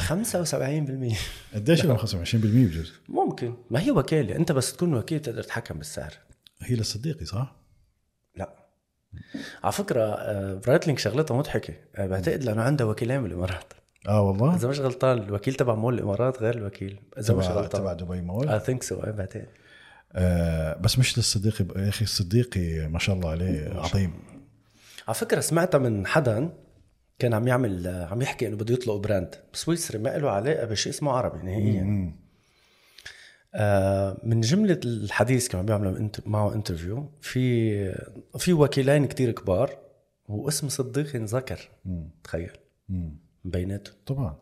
75% 0.05 1.17
قديش 1.55 1.85
لهم 1.85 1.97
خصم؟ 1.97 2.25
20% 2.25 2.35
بجوز. 2.35 2.93
ممكن. 3.09 3.55
ما 3.71 3.81
هي 3.81 3.91
وكالة. 3.91 4.37
أنت 4.37 4.53
بس 4.53 4.73
تكون 4.73 4.95
وكيل 4.95 5.21
تقدر 5.21 5.43
تتحكم 5.43 5.79
بالسعر. 5.79 6.15
هي 6.63 6.77
للصديقي 6.77 7.25
صح؟ 7.25 7.57
لا. 8.37 8.55
على 9.65 9.73
فكرة 9.73 10.01
آه، 10.01 10.55
برايتلينج 10.55 10.99
شغلتها 10.99 11.37
مضحكة. 11.37 11.75
آه، 11.97 12.07
بعتقد 12.07 12.45
لأنه 12.45 12.63
عندها 12.63 12.87
وكيلين 12.87 13.23
بالامارات 13.23 13.73
آه 14.09 14.23
والله؟ 14.23 14.55
إذا 14.55 14.69
مش 14.69 14.81
غلطان 14.81 15.19
الوكيل 15.19 15.55
تبع 15.55 15.75
مول 15.75 15.95
الإمارات 15.95 16.43
غير 16.43 16.55
الوكيل. 16.55 17.01
إذا 17.19 17.35
مش 17.35 17.45
غلطان. 17.45 17.81
تبع 17.81 17.93
دبي 17.93 18.21
مول؟ 18.21 18.49
I 18.49 18.61
think 18.61 18.83
so 18.83 19.01
بعتقد 19.01 19.47
آه 20.13 20.79
بس 20.79 20.99
مش 20.99 21.19
للصديقي 21.19 21.83
يا 21.83 21.89
أخي 21.89 22.05
الصديقي 22.05 22.89
ما 22.89 22.99
شاء 22.99 23.17
الله 23.17 23.31
عليه 23.31 23.75
عظيم. 23.75 24.13
على 25.09 25.15
فكرة 25.15 25.41
سمعتها 25.41 25.79
من 25.79 26.07
حدا 26.07 26.53
كان 27.19 27.35
عم 27.35 27.49
يعمل 27.49 27.87
عم 28.11 28.23
يحكي 28.23 28.47
إنه 28.47 28.57
بده 28.57 28.75
يطلق 28.75 28.97
brand. 28.97 29.35
سويسري 29.53 29.99
ما 29.99 30.19
له 30.19 30.31
علاقة 30.31 30.67
بشيء 30.67 30.93
اسمه 30.93 31.13
عربي 31.13 31.47
نهائيا. 31.47 32.15
آه 33.55 34.21
من 34.23 34.41
جملة 34.41 34.81
الحديث 34.85 35.49
كمان 35.49 35.67
بيعملوا 35.67 36.09
معه 36.27 36.55
interview 36.55 37.13
في 37.21 37.95
في 38.39 38.53
وكيلين 38.53 39.07
كتير 39.07 39.31
كبار 39.31 39.79
واسم 40.29 40.69
صديقي 40.69 41.19
انذكر. 41.19 41.69
تخيل. 42.25 42.51
بيناتهم. 43.45 43.95
طبعا. 44.07 44.37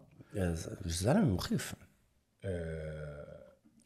زلمة 0.84 1.24
مخيف. 1.24 1.74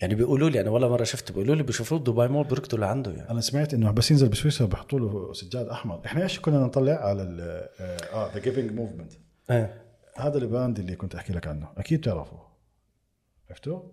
يعني 0.00 0.14
بيقولوا 0.14 0.50
لي 0.50 0.61
أنا 0.61 0.70
ولا 0.70 0.88
مرة 0.88 1.04
شفت 1.04 1.32
بيقولوا 1.32 1.54
لي 1.54 1.62
بيشوفوه 1.62 1.98
بدبي 1.98 2.28
مول 2.28 2.46
بيركضوا 2.46 2.78
لعنده 2.78 3.12
يعني. 3.12 3.30
أنا 3.30 3.40
سمعت 3.40 3.74
إنه 3.74 3.90
بس 3.90 4.11
ينزل 4.11 4.28
بسويسرا 4.28 4.66
بحطوا 4.66 5.00
له 5.00 5.32
سجاد 5.32 5.66
أحمر. 5.66 6.02
إحنا 6.06 6.22
إيش 6.22 6.40
كنا 6.40 6.59
نطلع 6.59 6.92
على 6.92 7.22
ال 7.22 7.40
آه 8.12 8.35
The 8.35 8.40
Giving 8.40 8.72
Movement 8.72 9.12
هذا 10.16 10.38
ال 10.38 10.45
brand 10.45 10.78
اللي 10.78 10.96
كنت 10.96 11.14
أحكي 11.14 11.32
لك 11.32 11.46
عنه. 11.46 11.68
أكيد 11.76 12.00
بتعرفه 12.00 12.38
عرفته؟ 13.50 13.92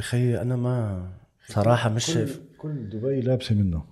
أخي 0.00 0.40
أنا 0.40 0.56
ما 0.56 1.08
صراحة 1.48 1.90
مش 1.90 2.04
شايف. 2.04 2.38
كل, 2.38 2.56
كل 2.58 2.88
دبي 2.88 3.20
لابسة 3.20 3.54
منه. 3.54 3.84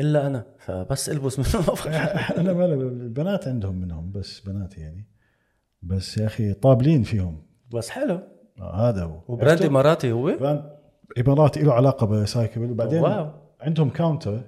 إلا 0.00 0.26
أنا 0.26 0.46
فبس 0.58 1.08
البس 1.08 1.38
منه. 1.38 1.74
أنا 2.40 2.52
ما 2.52 2.64
البنات 2.64 3.48
عندهم 3.48 3.80
منهم 3.80 4.12
بس 4.12 4.40
بنات 4.40 4.78
يعني. 4.78 5.06
بس 5.82 6.18
يا 6.18 6.26
أخي 6.26 6.52
طابين 6.52 7.02
فيهم. 7.02 7.42
بس 7.72 7.90
حلو. 7.90 8.39
هذا 8.60 9.04
هو. 9.04 9.20
و 9.28 9.33
brand؟ 9.33 9.62
اماراتي 9.62 10.12
هو؟ 10.12 10.36
brand 10.36 10.70
اماراتي 11.18 11.62
له 11.62 11.72
علاقة 11.72 12.06
ب 12.06 12.13
recycle 12.13 12.60
وبعدين 12.60 13.02
واو. 13.02 13.30
عندهم 13.60 13.90
counter 13.90 14.40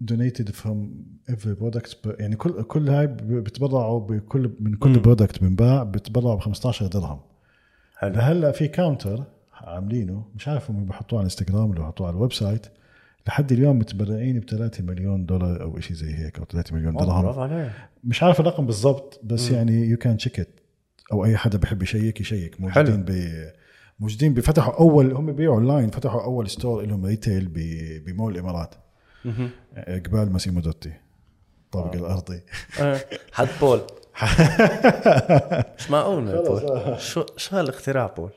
donated 0.00 0.50
from 0.50 1.04
every 1.30 1.48
product 1.48 2.16
يعني 2.20 2.36
كل 2.36 2.62
كل 2.62 2.88
هاي 2.88 3.06
بتبرعوا 3.06 4.00
بكل 4.00 4.52
من 4.60 4.74
كل. 4.74 4.98
product 4.98 5.42
بنباع 5.42 5.82
بتبرعوا 5.82 6.34
ب 6.36 6.40
15 6.40 6.86
درهم. 6.86 7.20
حلو. 7.96 8.14
هلا 8.14 8.52
في 8.52 8.68
counter 8.68 9.24
عاملينه 9.52 10.24
مش 10.34 10.48
عارف 10.48 10.70
هم 10.70 10.84
بحطوه 10.84 11.18
على 11.18 11.26
الانستغرام 11.26 11.70
ولا 11.70 11.80
بحطوه 11.80 12.06
على 12.06 12.16
ال 12.16 12.32
website 12.32 12.66
لحد 13.26 13.52
اليوم 13.52 13.78
متبرعين 13.78 14.40
ب 14.40 14.44
3 14.44 14.84
مليون 14.84 15.26
دولار 15.26 15.62
أو 15.62 15.80
شيء 15.80 15.96
زي 15.96 16.14
هيك 16.14 16.38
أو 16.38 16.44
3 16.44 16.74
مليون 16.74 16.94
درهم. 16.96 17.70
مش 18.04 18.22
عارف 18.22 18.40
الرقم 18.40 18.66
بالضبط 18.66 19.20
بس 19.24 19.50
مم. 19.50 19.56
يعني 19.56 19.72
you 19.72 19.96
can 19.96 20.16
check 20.16 20.63
أو 21.12 21.24
أي 21.24 21.36
حدا 21.36 21.58
بحب 21.58 21.82
ي 21.82 21.88
check 21.88 22.20
ي 22.20 22.26
check. 22.26 22.60
موجودين 22.60 23.02
ب 23.04 23.10
موجودين 24.00 24.34
بفتحوا 24.34 24.80
أول 24.80 25.12
هم 25.12 25.26
بيبيعوا 25.26 25.54
اونلاين 25.54 25.90
فتحوا 25.90 26.22
أول 26.24 26.50
store 26.50 26.82
لهم 26.82 27.06
retail 27.06 27.48
ب- 27.48 28.04
بمول 28.04 28.32
الامارات 28.34 28.74
مهم. 29.24 29.50
قبال 29.88 30.32
ماسيمو 30.32 30.60
دوتي 30.60 30.92
الطابق 31.64 31.94
الأرضي. 31.94 32.40
آه، 32.80 33.00
حد 33.32 33.48
بول. 33.60 33.80
مش 35.78 35.90
معقول 35.90 36.28
يا 36.28 36.40
بول؟ 36.40 37.00
شو 37.00 37.24
شو 37.36 37.56
هالاختراع 37.56 38.06
Paul؟ 38.06 38.30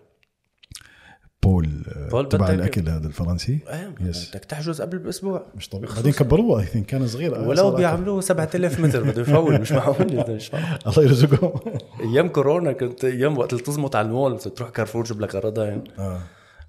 Paul 1.48 1.70
Paul 2.12 2.26
آه، 2.26 2.30
تبع 2.30 2.46
بدك- 2.46 2.54
الأكل 2.56 2.90
هذا 2.90 3.08
الفرنسي. 3.08 3.60
إيه 3.70 3.92
Yes. 4.12 4.30
بدك 4.30 4.46
تحجز 4.46 4.82
قبل 4.82 4.98
بأسبوع. 4.98 5.46
مش 5.56 5.70
طبيعي 5.70 5.94
بعدين 5.96 6.14
كبروه 6.14 6.60
I 6.62 6.66
think 6.66 6.86
كان 6.86 7.08
صغير. 7.08 7.36
آه، 7.36 7.48
ولو. 7.48 7.72
بيعملوه 7.72 8.22
7000 8.22 8.80
متر 8.80 9.04
بده 9.04 9.22
ي 9.22 9.30
full 9.30 9.62
مش 9.62 9.72
معقول 9.72 10.08
الله 10.88 11.04
يرزقهم 11.04 11.60
أيام 12.00 12.30
كورونا 12.30 12.72
كنت 12.72 13.06
أيام 13.06 13.38
وقت 13.38 13.56
تزمط 13.56 13.96
على 13.96 14.08
المول 14.08 14.40
تروح 14.40 14.70
كارفور 14.70 15.06
تجيب 15.06 15.22
لك 15.22 15.36
غرضين 15.36 15.84
آه. 16.00 16.20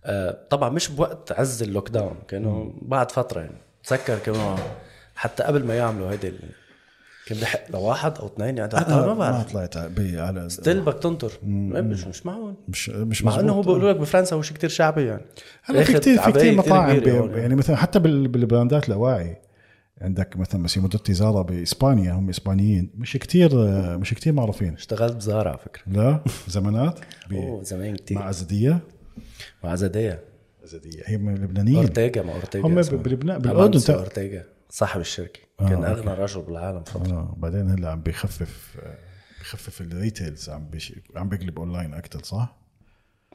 آه، 0.05 0.39
طبعا 0.51 0.69
مش 0.71 0.89
بوقت 0.89 1.33
عز 1.33 1.63
ال 1.63 1.89
lockdown 1.91 2.17
كانوا 2.29 2.71
بعد 2.83 3.11
فترة 3.11 3.41
يعني. 3.41 3.57
تذكر 3.85 4.19
كانوا 4.19 4.57
حتى 5.15 5.43
قبل 5.43 5.65
ما 5.65 5.75
يعملوا 5.75 6.11
هيدي 6.11 6.33
كان 7.29 7.39
بحق 7.41 7.71
لواحد 7.73 8.19
أو 8.19 8.27
اثنين 8.27 8.59
يعني 8.59 8.73
أنا 8.75 8.97
ما 9.01 9.07
ما 9.07 9.15
بعرف. 9.15 9.53
طلعت 9.53 9.79
بي 9.79 10.21
على 10.21 10.49
ستيل 10.49 10.81
بدك 10.81 10.99
تنطر 10.99 11.33
مش 11.43 12.07
مش 12.07 12.27
معقول. 12.27 12.55
مش 12.69 12.89
مش 12.91 13.25
مع 13.25 13.41
إنه 13.41 13.53
هو. 13.53 13.61
بيقولوا 13.63 13.93
لك 13.93 13.97
بفرنسا 13.97 14.37
هو 14.37 14.43
شيء 14.43 14.57
كثير 14.57 14.71
شعبي 14.71 15.05
يعني. 15.07 15.23
هلا 15.63 15.85
في 15.85 15.93
كثير 15.93 16.19
في 16.19 16.31
كثير 16.33 16.41
كتير 16.41 16.55
مطاعم 16.55 17.09
هون. 17.09 17.31
يعني. 17.35 17.55
مثلا 17.55 17.77
حتى 17.77 17.99
بال- 17.99 18.29
بالبراندات 18.29 18.89
الأواعي. 18.89 19.37
عندك 20.01 20.37
مثلا 20.37 20.61
ماسيمو 20.61 20.89
دوتي 20.89 21.13
زارا 21.15 21.43
بإسبانيا 21.43 22.13
هم 22.13 22.29
إسبانيين. 22.29 22.91
مش 22.99 23.17
كثير 23.17 23.51
مش 23.99 24.15
كثير 24.15 24.33
معروفين. 24.33 24.75
اشتغلت 24.75 25.17
بزارع 25.17 25.51
على 25.51 25.59
فكرة. 25.59 25.83
لا؟ 25.87 26.21
زمانات؟ 26.49 27.01
أوه 27.33 27.63
زمان 27.63 27.97
كثير 27.97 28.19
مع 28.19 28.31
أزدية؟ 28.31 28.79
مع 29.65 29.75
زدية 29.75 30.21
أزدية. 30.65 31.03
هي 31.07 31.17
من 31.19 31.35
لبنانيين. 31.35 31.77
اورتيغا 31.77 32.23
ما 32.23 32.33
اورتيغا 32.33 32.67
هم. 32.67 32.75
بلبنان 33.03 33.39
بالأردن 33.39 33.95
اورتيغا 33.95 34.43
صاحب 34.71 35.01
الشركة. 35.01 35.41
آه، 35.61 35.69
كان 35.69 35.85
okay. 35.85 36.01
أغنى 36.01 36.15
رجل 36.15 36.43
بالعالم 36.43 36.85
فترة. 36.85 37.13
آه 37.13 37.35
بعدين 37.37 37.71
هلا 37.71 37.91
عم 37.91 38.01
بيخفف 38.01 38.77
بيخفف 39.39 39.81
ال 39.81 39.89
retails 39.89 40.51
عم 40.51 40.69
بيش 40.69 40.95
عم 41.17 41.29
بيقلب 41.29 41.59
اونلاين 41.59 41.95
أكثر 41.95 42.23
صح؟ 42.23 42.57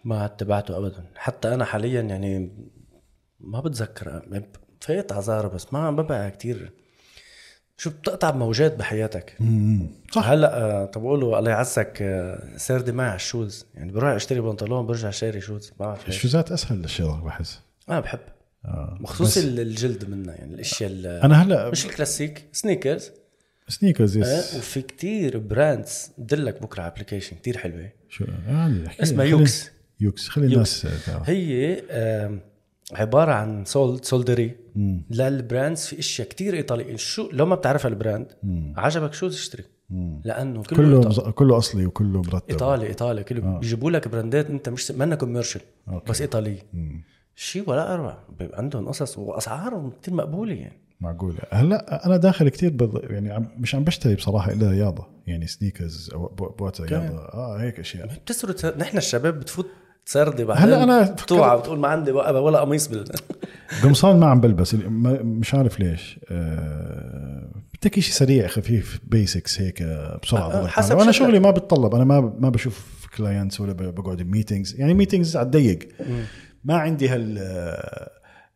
ما 0.04 0.26
اتبعته 0.26 0.78
ابدا. 0.78 1.06
حتى 1.15 1.54
أنا 1.54 1.65
حاليا 1.65 2.02
يعني 2.02 2.52
ما 3.39 3.60
بتذكر 3.60 4.22
فايت 4.82 5.12
على 5.12 5.22
زارا 5.22 5.48
بس 5.48 5.74
ما 5.74 5.91
ببقى 5.91 6.32
كتير. 6.32 6.72
شو 7.78 7.89
بتقطع 7.89 8.32
موجات 8.32 8.76
بحياتك؟ 8.76 9.38
صح. 10.12 10.28
هلأ 10.30 10.58
آه، 10.58 10.86
طب 10.86 11.02
بقول 11.02 11.19
له 11.19 11.39
الله 11.39 11.52
يعزك 11.52 12.02
آه، 12.02 12.58
سردي 12.58 12.91
معي 12.91 13.08
على 13.08 13.15
ال 13.16 13.23
shoes. 13.23 13.66
يعني 13.74 13.91
بروح 13.91 14.10
أشتري 14.12 14.41
بنطلون 14.41 14.86
برجع 14.86 15.10
شاري 15.10 15.41
shoes 15.42 15.72
ما 15.80 15.86
بعرف. 15.86 16.08
ال 16.08 16.14
shoesات 16.14 16.52
أسهل 16.52 16.78
للشراء 16.78 17.19
بحس. 17.19 17.62
أنا 17.89 18.00
بحب. 18.00 18.19
آه. 18.65 18.97
الجلد 19.38 20.10
منها 20.10 20.36
يعني 20.36 20.54
الأشياء 20.54 20.91
ال- 20.91 21.06
أنا 21.08 21.41
هلا 21.43 21.69
مش 21.69 21.86
ال 21.86 21.93
classic 21.93 22.46
sneakers 22.52 23.12
sneakers 23.68 24.18
آه، 24.17 24.21
yes 24.22 24.56
وفي 24.56 24.82
كتير 24.82 25.38
brands 25.38 26.12
بدلك 26.17 26.62
بكرة 26.62 26.88
application 26.88 27.36
كتير 27.36 27.58
حلوة. 27.58 27.89
شو؟ 28.10 28.26
يعني. 28.47 28.88
اسمها 29.02 29.26
YOOX. 29.26 29.72
YOOX 30.00 30.30
خلي 30.30 30.45
الناس 30.45 30.88
تعرف. 31.06 31.30
هي 31.30 31.84
عبارة 32.91 33.32
عن 33.32 33.65
سولد 33.65 34.06
سولدري 34.06 34.52
لل 35.10 35.29
brands 35.29 35.86
في 35.86 35.99
أشياء 35.99 36.28
كتير 36.28 36.54
إيطالية. 36.54 36.95
شو؟ 36.95 37.30
لو 37.32 37.45
ما 37.45 37.56
بتعرفها 37.56 37.89
ال 37.89 37.96
brand 37.96 38.28
عجبك 38.78 39.13
شو 39.13 39.28
تشتري؟ 39.30 39.63
لأنه 40.23 40.63
كله, 40.63 40.78
كله 40.78 40.99
مز... 41.10 41.19
كله 41.19 41.58
أصلي 41.58 41.86
وكله 41.86 42.21
مرتب. 42.21 42.49
إيطالي 42.49 42.88
إيطالي 42.88 43.23
كله 43.23 43.43
آه. 43.43 43.60
بيجيبوا 43.60 43.91
لك 43.91 44.08
براندات 44.08 44.49
أنت 44.49 44.69
مش 44.69 44.91
منا 44.91 45.15
commercial. 45.16 45.62
بس 46.10 46.21
إيطالية. 46.21 46.60
مم. 46.73 47.04
شيء 47.36 47.69
ولا 47.69 47.93
اروع 47.93 48.17
عندهم 48.54 48.88
قصص 48.88 49.17
وأسعارهم 49.17 49.91
كتير 50.02 50.13
مقبولة 50.13 50.54
يعني. 50.54 50.78
معقولة. 51.02 51.38
هلأ 51.52 52.06
أنا 52.06 52.17
داخل 52.17 52.50
كتير 52.50 52.69
بض... 52.69 53.02
يعني 53.12 53.32
عم... 53.34 53.48
مش 53.58 53.76
عم 53.76 53.84
بشتري 53.84 54.15
بصراحة 54.15 54.52
إلا 54.52 54.69
رياضة 54.69 55.08
يعني 55.28 55.48
sneakers 55.48 56.10
أو 56.13 56.28
بو- 56.28 56.50
بوات 56.50 56.82
رياضة 56.82 57.17
آه 57.19 57.58
هيك 57.62 57.80
أشياء. 57.80 58.08
بتسرد 58.08 58.78
نحن 58.78 58.98
الشباب 58.98 59.39
بتفوت 59.39 59.67
سردي 60.06 60.43
بعدين 60.46 60.63
هلأ 60.63 60.84
أنا 60.84 61.04
فكرت- 61.06 61.30
توعى 61.30 61.58
بتقول 61.58 61.80
ما 61.80 61.88
عندي 61.88 62.12
ولا 62.12 62.39
ولا 62.39 62.60
قميص 62.60 62.88
بال 62.88 63.06
قمصان 63.84 64.19
ما 64.19 64.26
عم 64.26 64.41
بلبس 64.41 64.76
مش 65.24 65.54
عارف 65.54 65.80
ليش 65.80 66.19
آه... 66.32 67.52
بدك 67.74 68.00
شيء 68.00 68.13
سريع 68.13 68.48
خفيف 68.48 69.00
بيسكس 69.08 69.62
هيك 69.62 69.82
آه، 69.82 70.19
بسرعة 70.24 70.52
آه، 70.52 70.67
حسب. 70.67 70.98
وأنا. 70.98 71.12
شغلي 71.12 71.39
ما 71.39 71.52
بتطلب 71.52 71.96
أنا 71.96 72.04
ما 72.04 72.34
ما 72.39 72.50
بشوف 72.50 73.08
clients 73.18 73.62
ولا 73.62 73.74
بقعد 73.74 74.17
ب 74.22 74.28
meetings 74.28 74.80
يعني 74.80 74.93
meetings 74.94 75.38
على 75.38 75.46
الضيق. 75.46 75.80
ما 76.63 76.78
عندي 76.78 77.10
هال 77.10 77.38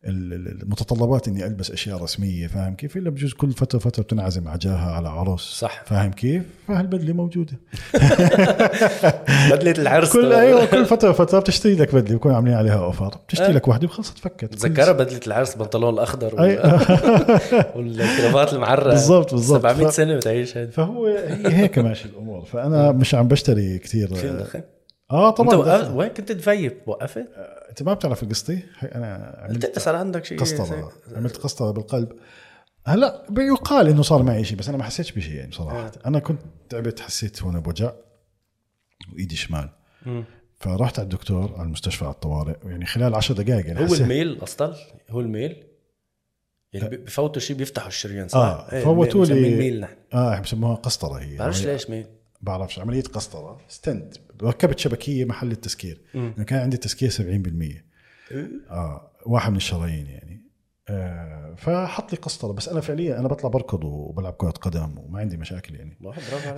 ال- 0.04 0.32
ال- 0.32 0.62
المتطلبات 0.62 1.28
إني 1.28 1.46
ألبس 1.46 1.70
أشياء 1.70 2.02
رسمية 2.02 2.46
فاهم 2.46 2.74
كيف؟ 2.74 2.96
إلا 2.96 3.10
بجوز 3.10 3.32
كل 3.32 3.52
فترة 3.52 3.78
فترة 3.78 4.02
بتنعزم 4.02 4.48
على 4.48 4.58
جاهه 4.58 4.90
على 4.90 5.08
عرس 5.08 5.40
صح. 5.40 5.82
فاهم 5.86 6.10
كيف؟ 6.10 6.42
فهالبدلة 6.68 7.12
موجودة. 7.14 7.52
بدلة 9.52 9.74
العرس. 9.78 10.12
كل 10.12 10.32
أيوه 10.32 10.64
كل 10.66 10.86
فترة 10.86 11.12
فترة 11.12 11.38
بتشتري 11.40 11.74
لك 11.74 11.94
بدلة 11.94 12.16
بكون 12.16 12.32
عاملين 12.34 12.54
عليها 12.54 12.78
اوفر 12.78 13.08
بتشتري 13.28 13.46
آه. 13.46 13.50
لك 13.52 13.68
وحده 13.68 13.86
وخلصت 13.86 14.18
فكت. 14.18 14.44
تذكرها 14.54 14.92
بدلة 14.92 15.20
العرس 15.26 15.54
بنطلون 15.54 15.94
الأخضر 15.94 16.44
أي. 16.44 16.56
وال- 16.56 17.72
والكرافات 17.76 18.52
المعرة. 18.52 18.90
بالضبط، 18.90 19.34
بالضبط. 19.34 19.62
700 19.62 19.86
ف- 19.86 19.94
سنة 19.94 20.16
بتعيش 20.16 20.56
هيدا 20.56 20.70
فهو 20.70 21.06
هي 21.06 21.54
هيك 21.56 21.78
ماشي 21.78 22.08
الأمور. 22.08 22.44
فأنا 22.44 22.92
مش 22.92 23.14
عم 23.14 23.28
بشتري 23.28 23.78
كثير 23.78 24.08
آه 25.10 25.28
أنت 25.28 25.36
طبعا 25.38 25.56
وقف... 25.56 25.68
دخل. 25.82 25.92
وين 25.96 26.08
كنت 26.08 26.32
تفيب؟ 26.32 26.78
وقفت؟ 26.86 27.26
أنت 27.70 27.82
ما 27.82 27.94
بتعرف 27.94 28.24
قصتي؟ 28.24 28.62
أنا 28.82 29.46
أنت 29.50 29.64
عملت 29.64 29.78
صار 29.78 29.96
عندك 29.96 30.24
شيء 30.24 30.38
قسطره 30.40 30.92
عملت 31.16 31.36
قسطره 31.36 31.70
بالقلب. 31.70 32.12
هلأ 32.86 33.26
يقال 33.38 33.88
إنه 33.88 34.02
صار 34.02 34.22
معي 34.22 34.44
شيء 34.44 34.56
بس 34.58 34.68
أنا 34.68 34.76
ما 34.78 34.84
حسيتش 34.84 35.12
بشيء 35.12 35.34
يعني 35.34 35.50
بصراحه 35.50 35.92
أنا 36.06 36.18
كنت 36.18 36.40
تعبت 36.68 37.00
حسيت 37.00 37.42
هون 37.42 37.60
بوجع 37.60 37.92
وإيدي 39.14 39.36
شمال. 39.36 39.68
مم. 40.06 40.24
فرحت 40.60 40.98
على 40.98 41.04
الدكتور 41.04 41.52
على 41.54 41.62
المستشفى 41.62 42.04
على 42.04 42.14
الطوارئ 42.14 42.56
يعني 42.64 42.86
خلال 42.86 43.14
عشر 43.14 43.34
دقائق 43.34 43.66
يعني 43.66 43.80
هو 43.90 43.94
الميل 43.94 44.42
أصلا؟ 44.42 44.74
هو 45.10 45.20
الميل؟ 45.20 45.64
يعني 46.72 46.96
بفوتوا 46.96 47.40
شيء 47.42 47.56
بيفتحوا 47.56 47.88
الشريان 47.88 48.28
صح؟ 48.28 48.38
آه 48.38 48.72
إيه، 48.72 48.84
فوتوا 48.84 49.24
الميل- 49.24 49.36
لي 49.42 49.48
مسمين 49.48 49.58
ميل 49.58 49.80
نحن 49.80 49.94
آه 50.14 50.40
بسموها 50.40 50.74
قسطرة 50.74 51.18
هي. 51.18 51.36
بعرفش 51.36 51.66
ليش 51.66 51.90
ميل. 51.90 52.06
بعرفش 52.40 52.78
عملية 52.78 53.02
قسطرة 53.02 53.58
ستنت 53.68 54.14
ركبت 54.42 54.78
شبكية 54.78 55.24
محل 55.24 55.52
التسكير. 55.52 56.00
مم. 56.14 56.32
يعني 56.36 56.44
كان 56.44 56.58
عندي 56.58 56.76
تسكير 56.76 57.10
70% 57.10 57.82
آه 58.70 59.10
واحد 59.26 59.50
من 59.50 59.56
الشرايين 59.56 60.06
يعني. 60.06 60.42
آه 60.88 61.54
فحط 61.58 62.12
لي 62.12 62.18
قسطرة. 62.18 62.52
بس 62.52 62.68
أنا 62.68 62.80
فعليا 62.80 63.18
أنا 63.20 63.28
بطلع 63.28 63.50
بركض 63.50 63.84
وبلعب 63.84 64.32
كرة 64.32 64.50
قدم 64.50 64.98
وما 64.98 65.20
عندي 65.20 65.36
مشاكل 65.36 65.74
يعني. 65.74 65.98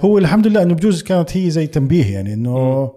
هو 0.01 0.19
الحمد 0.19 0.47
لله 0.47 0.63
إنه 0.63 0.75
بجوز 0.75 1.03
كانت 1.03 1.37
هي 1.37 1.51
زي 1.51 1.67
تنبيه 1.67 2.13
يعني 2.15 2.35
إنه 2.35 2.93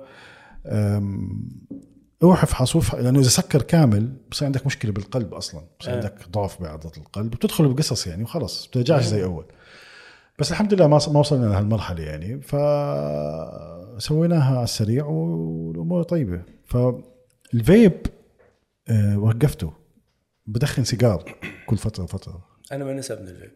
روح 2.24 2.44
افحص 2.44 2.94
لأنه 2.94 3.20
إذا 3.20 3.30
سكر 3.30 3.62
كامل 3.62 4.14
بصير 4.32 4.46
عندك 4.46 4.66
مشكلة 4.66 4.92
بالقلب 4.92 5.34
أصلا. 5.34 5.64
بصير 5.80 5.94
آه. 5.94 5.96
عندك 5.96 6.30
ضعف 6.32 6.62
بعضله 6.62 6.92
القلب. 6.98 7.32
بتدخل 7.32 7.74
بقصص 7.74 8.08
يعني 8.08 8.24
وخلص 8.24 8.68
بترجعش 8.68 9.04
زي 9.06 9.24
أول. 9.24 9.46
بس 10.40 10.52
الحمد 10.52 10.74
لله 10.74 10.88
ما 10.88 11.00
ما 11.08 11.20
وصلنا 11.20 11.46
لهالمرحلة 11.46 12.04
يعني. 12.04 12.42
فسويناها 13.98 14.56
على 14.56 14.64
السريع 14.64 15.06
والأمور 15.06 16.04
طيبة. 16.04 16.42
فالفيب 16.66 18.08
آه، 18.88 19.18
وقفته. 19.18 19.74
بدخن 20.46 20.84
سيجار 20.84 21.36
كل 21.66 21.78
فترة 21.78 22.04
وفترة. 22.04 22.46
أنا 22.72 22.86
ما 22.86 22.94
نسى 22.94 23.16
من 23.16 23.28
الفيب 23.28 23.52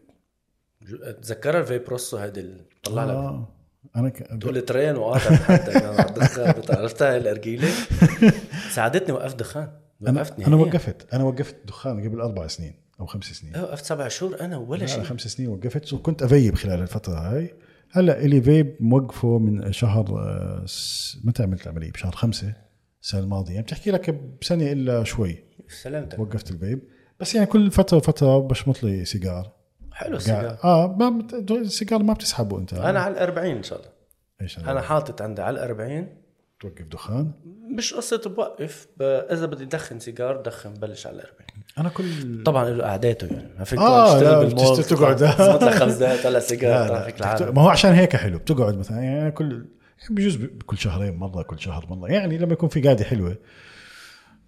تذكرها 1.21 1.59
الفيب 1.59 1.89
روسو 1.89 2.17
هيدي 2.17 2.39
اللي 2.39 2.65
طلع 2.83 3.03
لك 3.03 3.11
آه. 3.11 3.47
أنا 3.95 4.09
ك... 4.09 4.17
تقول 4.17 4.61
ترين 4.61 4.95
وقاطع 4.95 5.35
حتى 5.35 6.73
عرفتها 6.73 7.17
الارجيله 7.17 7.67
ساعدتني 8.75 9.15
وقفت 9.15 9.39
دخان. 9.39 9.71
وقفتني 10.01 10.47
أنا 10.47 10.55
هي. 10.57 10.61
وقفت. 10.61 11.13
أنا 11.13 11.23
وقفت 11.23 11.55
دخان 11.65 12.07
قبل 12.07 12.21
أربع 12.21 12.47
سنين. 12.47 12.73
أو 12.99 13.05
خمس 13.05 13.23
سنين. 13.25 13.57
وقفت 13.57 13.85
سبع 13.85 14.07
شهور 14.07 14.39
أنا 14.41 14.57
ولا 14.57 14.79
لا 14.79 14.85
شيء. 14.85 15.03
خمس 15.03 15.21
سنين 15.21 15.49
وقفت. 15.49 15.93
وكنت 15.93 16.23
افيب 16.23 16.55
خلال 16.55 16.81
الفترة 16.81 17.13
هاي. 17.13 17.53
هلأ 17.91 18.19
إلي 18.19 18.41
فيب 18.41 18.75
موقفه 18.79 19.39
من 19.39 19.71
شهر 19.71 20.19
آه، 20.19 20.65
متى 21.23 21.43
عملت 21.43 21.63
العملية؟ 21.67 21.91
بشهر 21.91 22.11
خمسة 22.11 22.53
السنة 23.01 23.21
الماضية. 23.21 23.51
يعني 23.53 23.63
بتحكي 23.65 23.91
لك 23.91 24.19
بسنة 24.41 24.71
إلا 24.71 25.03
شوي 25.03 25.43
سلامتك. 25.83 26.19
وقفت 26.19 26.51
الفيب 26.51 26.81
بس 27.19 27.35
يعني 27.35 27.47
كل 27.47 27.71
فترة 27.71 27.97
وفتره 27.97 28.39
بشمط 28.39 28.83
لي 28.83 29.05
سيجار. 29.05 29.51
حلو 29.91 30.17
السيجار. 30.17 30.57
آه 30.63 30.95
ما 30.99 31.09
بت- 31.09 31.51
السيجار 31.51 32.03
ما 32.03 32.13
بتسحبه 32.13 32.59
أنت. 32.59 32.73
أنا 32.73 32.99
على 32.99 33.13
ال 33.13 33.19
40 33.19 33.55
إن 33.57 33.63
شاء 33.63 33.79
الله. 33.79 33.91
إيش 34.41 34.59
أنا 34.59 34.81
حاطط 34.81 35.21
عندي 35.21 35.41
على 35.41 35.55
ال 35.57 35.63
40 35.63 36.07
توقف 36.59 36.81
دخان؟ 36.91 37.31
مش 37.77 37.93
قصة 37.93 38.21
بوقف 38.25 38.87
إذا 39.01 39.45
بدي 39.45 39.63
ادخن 39.63 39.99
سيجار 39.99 40.41
دخن 40.41 40.73
بلش 40.73 41.07
على 41.07 41.15
ال 41.15 41.21
40 41.21 41.35
أنا 41.77 41.89
كل 41.89 42.43
طبعا 42.43 42.69
له 42.69 42.83
قعداته 42.83 43.27
يعني 43.27 43.49
ما 43.57 43.63
فيك 43.63 43.79
آه، 43.79 44.21
لا، 44.21 44.39
بالمول. 44.39 44.83
تقعد. 44.83 45.69
خمس 45.79 45.93
دقائق 45.93 46.23
طلع 46.23 46.39
سيجار 46.39 47.51
ما 47.51 47.61
هو 47.61 47.69
عشان 47.69 47.91
هيك 47.93 48.15
حلو 48.15 48.37
بتقعد 48.37 48.77
مثلا 48.77 48.99
يعني 49.01 49.31
كل 49.31 49.51
يعني 49.53 50.15
بجوز 50.15 50.37
كل 50.65 50.77
شهرين 50.77 51.15
مرة 51.15 51.41
كل 51.43 51.59
شهر 51.59 51.85
مرة. 51.89 52.09
يعني 52.11 52.37
لما 52.37 52.53
يكون 52.53 52.69
في 52.69 52.81
قاعدة 52.81 53.03
حلوة 53.05 53.37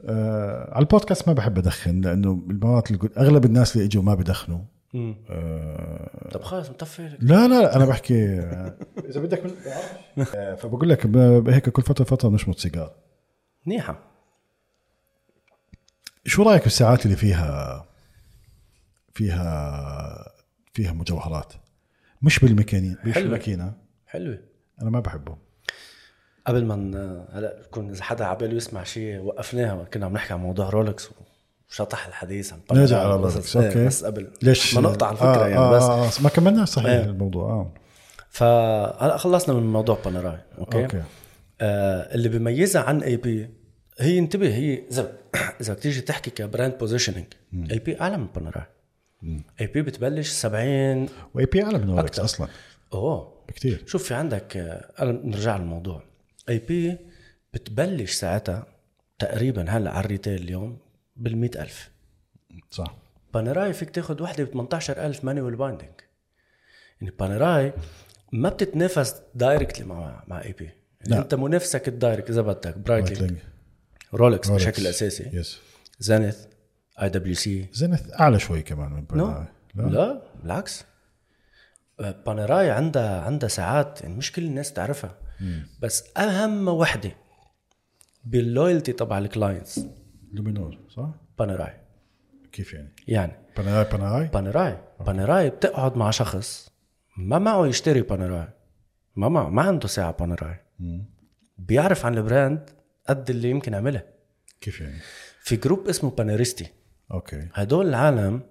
آه 0.05 0.69
على 0.73 0.83
البودكاست 0.83 1.27
ما 1.27 1.33
بحب 1.33 1.57
أدخن 1.57 2.01
لأنه 2.01 2.33
بالمرات 2.35 2.87
اللي 2.87 2.99
قلت- 3.01 3.17
أغلب 3.17 3.45
الناس 3.45 3.75
اللي 3.75 3.85
إجوا 3.87 4.03
ما 4.03 4.13
بدخنوا. 4.15 4.59
آه. 4.95 6.29
طب 6.31 6.41
خلص 6.43 6.69
مطفي 6.69 7.17
لا 7.19 7.47
لا 7.47 7.75
أنا 7.75 7.85
بحكي 7.85 8.23
إذا 9.09 9.21
بدك 9.21 9.45
من 9.45 9.55
آه 10.35 10.55
فبقول 10.55 10.89
لك 10.89 11.05
هيك 11.47 11.69
كل 11.69 11.81
فترة 11.81 12.05
فترة 12.05 12.29
بنشمط 12.29 12.57
سيجار. 12.57 12.95
منيحة. 13.65 13.99
شو 16.25 16.43
رأيك 16.43 16.63
بالساعات 16.63 17.05
اللي 17.05 17.15
فيها 17.17 17.85
فيها 19.13 20.31
فيها 20.73 20.93
مجوهرات؟ 20.93 21.53
مش 22.21 22.39
بالماكينه 22.39 22.97
مش 23.05 23.13
حلوة. 23.13 23.23
بالماكينة. 23.23 23.73
حلوة. 24.07 24.39
أنا 24.81 24.89
ما 24.89 24.99
بحبه 24.99 25.37
قبل 26.47 26.65
ما 26.65 26.75
هلا 27.33 27.61
بكون 27.61 27.89
إذا 27.89 28.03
حدا 28.03 28.25
عباله 28.25 28.53
يسمع 28.53 28.83
شيء 28.83 29.19
وقفناها 29.19 29.83
كنا 29.83 30.05
عم 30.05 30.13
نحكي 30.13 30.33
عن 30.33 30.39
موضوع 30.39 30.69
Rolex 30.69 31.09
وشطح 31.69 32.07
الحديث 32.07 32.53
عن 32.53 32.59
نرجع 32.71 32.97
على 33.03 33.17
بس- 33.17 33.57
okay. 33.57 33.85
بس 33.85 34.05
قبل 34.05 34.27
ليش؟ 34.41 34.75
ما 34.75 34.81
نقطع 34.81 35.11
الفكرة 35.11 35.43
آه 35.45 35.47
يعني 35.47 35.57
آه 35.63 35.71
بس 35.71 35.83
آه 35.83 36.05
آه 36.05 36.23
ما 36.23 36.29
كملناش 36.29 36.69
صحيح 36.69 36.89
إيه. 36.89 37.03
الموضوع 37.03 37.43
آه. 37.51 37.73
فهلا 38.29 39.17
خلصنا 39.17 39.55
من 39.55 39.63
موضوع 39.73 39.97
Panerai 40.05 40.37
okay, 40.57 40.81
okay. 40.83 41.03
آه 41.61 42.15
اللي 42.15 42.29
بيميزها 42.29 42.81
عن 42.81 43.01
AP 43.03 43.49
هي 43.99 44.19
انتبه 44.19 44.55
هي 44.55 44.83
إذا 44.91 45.11
إذا 45.61 45.73
بدك 45.73 45.81
تيجي 45.83 46.01
تحكي 46.01 46.31
ك 46.31 46.77
brand 46.77 47.25
positioning 47.71 47.79
AP 47.79 48.01
أعلى 48.01 48.17
من 48.17 48.27
Panerai 48.35 48.63
AP 49.61 49.81
بتبلش 49.81 50.29
70 50.29 51.09
و 51.33 51.45
AP 51.45 51.63
أعلى 51.63 51.77
من 51.77 51.99
أكتر. 51.99 52.23
أصلا. 52.23 52.47
أوه. 52.93 53.33
بكثير 53.49 53.83
شوف 53.87 54.03
في 54.03 54.13
عندك 54.13 54.57
آه، 54.57 55.05
نرجع 55.05 55.57
للموضوع. 55.57 56.03
AP 56.49 56.97
بتبلش 57.53 58.11
ساعتها 58.13 58.65
تقريبا 59.19 59.65
هلا 59.69 59.91
على 59.91 60.05
ال 60.05 60.11
retail 60.11 60.41
اليوم 60.41 60.77
بال 61.19 61.57
ألف. 61.57 61.89
صح. 62.71 62.95
Panerai 63.33 63.73
فيك 63.73 63.89
تاخذ 63.89 64.21
وحدة 64.21 64.43
ب 64.43 64.47
18000 64.47 65.25
manual 65.25 65.55
winding 65.55 65.91
يعني 67.01 67.13
Panerai 67.19 67.73
ما 68.31 68.49
بتتنافس 68.49 69.15
directly 69.35 69.85
مع 69.85 70.23
مع 70.27 70.43
AP 70.43 70.63
يعني 70.63 70.75
لا. 71.05 71.19
أنت 71.19 71.35
منافسك 71.35 71.87
ال 71.87 71.93
direct 71.93 72.29
إذا 72.29 72.41
بدك 72.41 72.77
Breitling. 72.77 73.37
Rolex. 74.13 74.49
بشكل 74.49 74.87
أساسي. 74.87 75.29
yes 75.33 75.59
Zenith 75.99 76.45
IWC 77.01 77.35
Zenith 77.35 78.13
أعلى 78.19 78.39
شوي 78.39 78.61
كمان 78.61 78.91
من 78.91 79.05
no؟ 79.13 79.25
Panerai. 79.25 79.47
لا. 79.75 79.83
لا 79.83 80.21
بالعكس. 80.43 80.83
آه، 81.99 82.15
Panerai 82.25 82.71
عندها 82.71 83.21
عندها 83.21 83.49
ساعات 83.49 84.01
يعني 84.01 84.13
مش 84.13 84.31
كل 84.31 84.43
الناس 84.45 84.73
تعرفها. 84.73 85.17
بس 85.81 86.03
أهم 86.17 86.67
وحدة 86.67 87.11
بال 88.25 88.40
loyalty 88.40 88.91
تبع 88.93 89.17
ال 89.17 89.25
clients 89.25 89.79
Luminor 90.33 90.77
صح؟ 90.89 91.09
Panerai 91.39 91.73
كيف 92.51 92.73
يعني؟ 92.73 92.95
يعني. 93.07 93.33
Panerai 93.57 93.91
Panerai 93.91 94.27
Panerai 94.27 94.77
Panerai 95.05 95.49
بتقعد 95.49 95.97
مع 95.97 96.11
شخص 96.11 96.71
ما 97.17 97.39
معه 97.39 97.67
يشتري 97.67 98.01
Panerai 98.01 98.47
ما 99.15 99.29
معه 99.29 99.49
ما 99.49 99.61
عنده 99.61 99.87
ساعة 99.87 100.11
Panerai 100.11 100.59
بيعرف 101.57 102.05
عن 102.05 102.17
ال 102.17 102.26
brand 102.26 102.69
قد 103.09 103.29
اللي 103.29 103.49
يمكن 103.49 103.73
يعملها. 103.73 104.03
كيف 104.61 104.81
يعني؟ 104.81 104.99
في 105.41 105.55
group 105.55 105.87
اسمه 105.87 106.09
Paneristi 106.09 106.67
okay. 107.11 107.47
هدول 107.53 107.87
العالم 107.87 108.41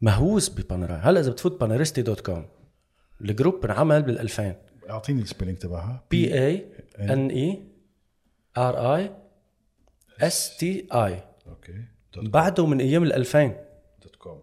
مهووس 0.00 0.48
ب 0.48 0.54
Panerai 0.54 0.96
هلا 0.98 1.20
إذا 1.20 1.30
بتفوت 1.30 1.60
Paneristi 1.60 2.02
dot 2.02 2.20
com 2.20 2.46
ال 3.20 3.27
group 3.27 3.64
انعمل 3.64 4.02
بال 4.02 4.18
2000 4.18 4.54
أعطيني 4.90 5.22
ال 5.22 5.26
spelling 5.26 5.58
تبعها. 5.58 6.04
P 6.10 6.34
A 6.34 6.66
N 7.00 7.30
E 7.30 7.62
R 8.56 8.96
I 8.96 9.10
S 10.22 10.56
T 10.56 10.88
I 10.92 11.22
okay. 11.48 11.84
بعده 12.16 12.66
من 12.66 12.80
أيام 12.80 13.02
ال 13.02 13.12
2000 13.12 13.46
dot 14.02 14.16
com. 14.16 14.42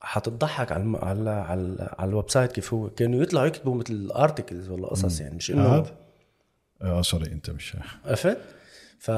حتضحك 0.00 0.72
على 0.72 0.82
الم... 0.82 0.96
على 0.96 1.30
على, 1.30 1.94
على 1.98 2.08
ال 2.08 2.30
website 2.30 2.52
كيف 2.52 2.74
هو. 2.74 2.90
كانوا 2.90 3.22
يطلعوا 3.22 3.46
يكتبوا 3.46 3.74
مثل 3.74 4.10
articles 4.14 4.68
ولا 4.68 4.86
قصص 4.86 5.20
يعني 5.20 5.36
مش 5.36 5.50
إنه 5.50 5.86
آه 6.82 7.02
sorry 7.02 7.32
أنت 7.32 7.50
مش 7.50 7.76
عرفت؟ 8.04 8.38
ف 8.98 9.10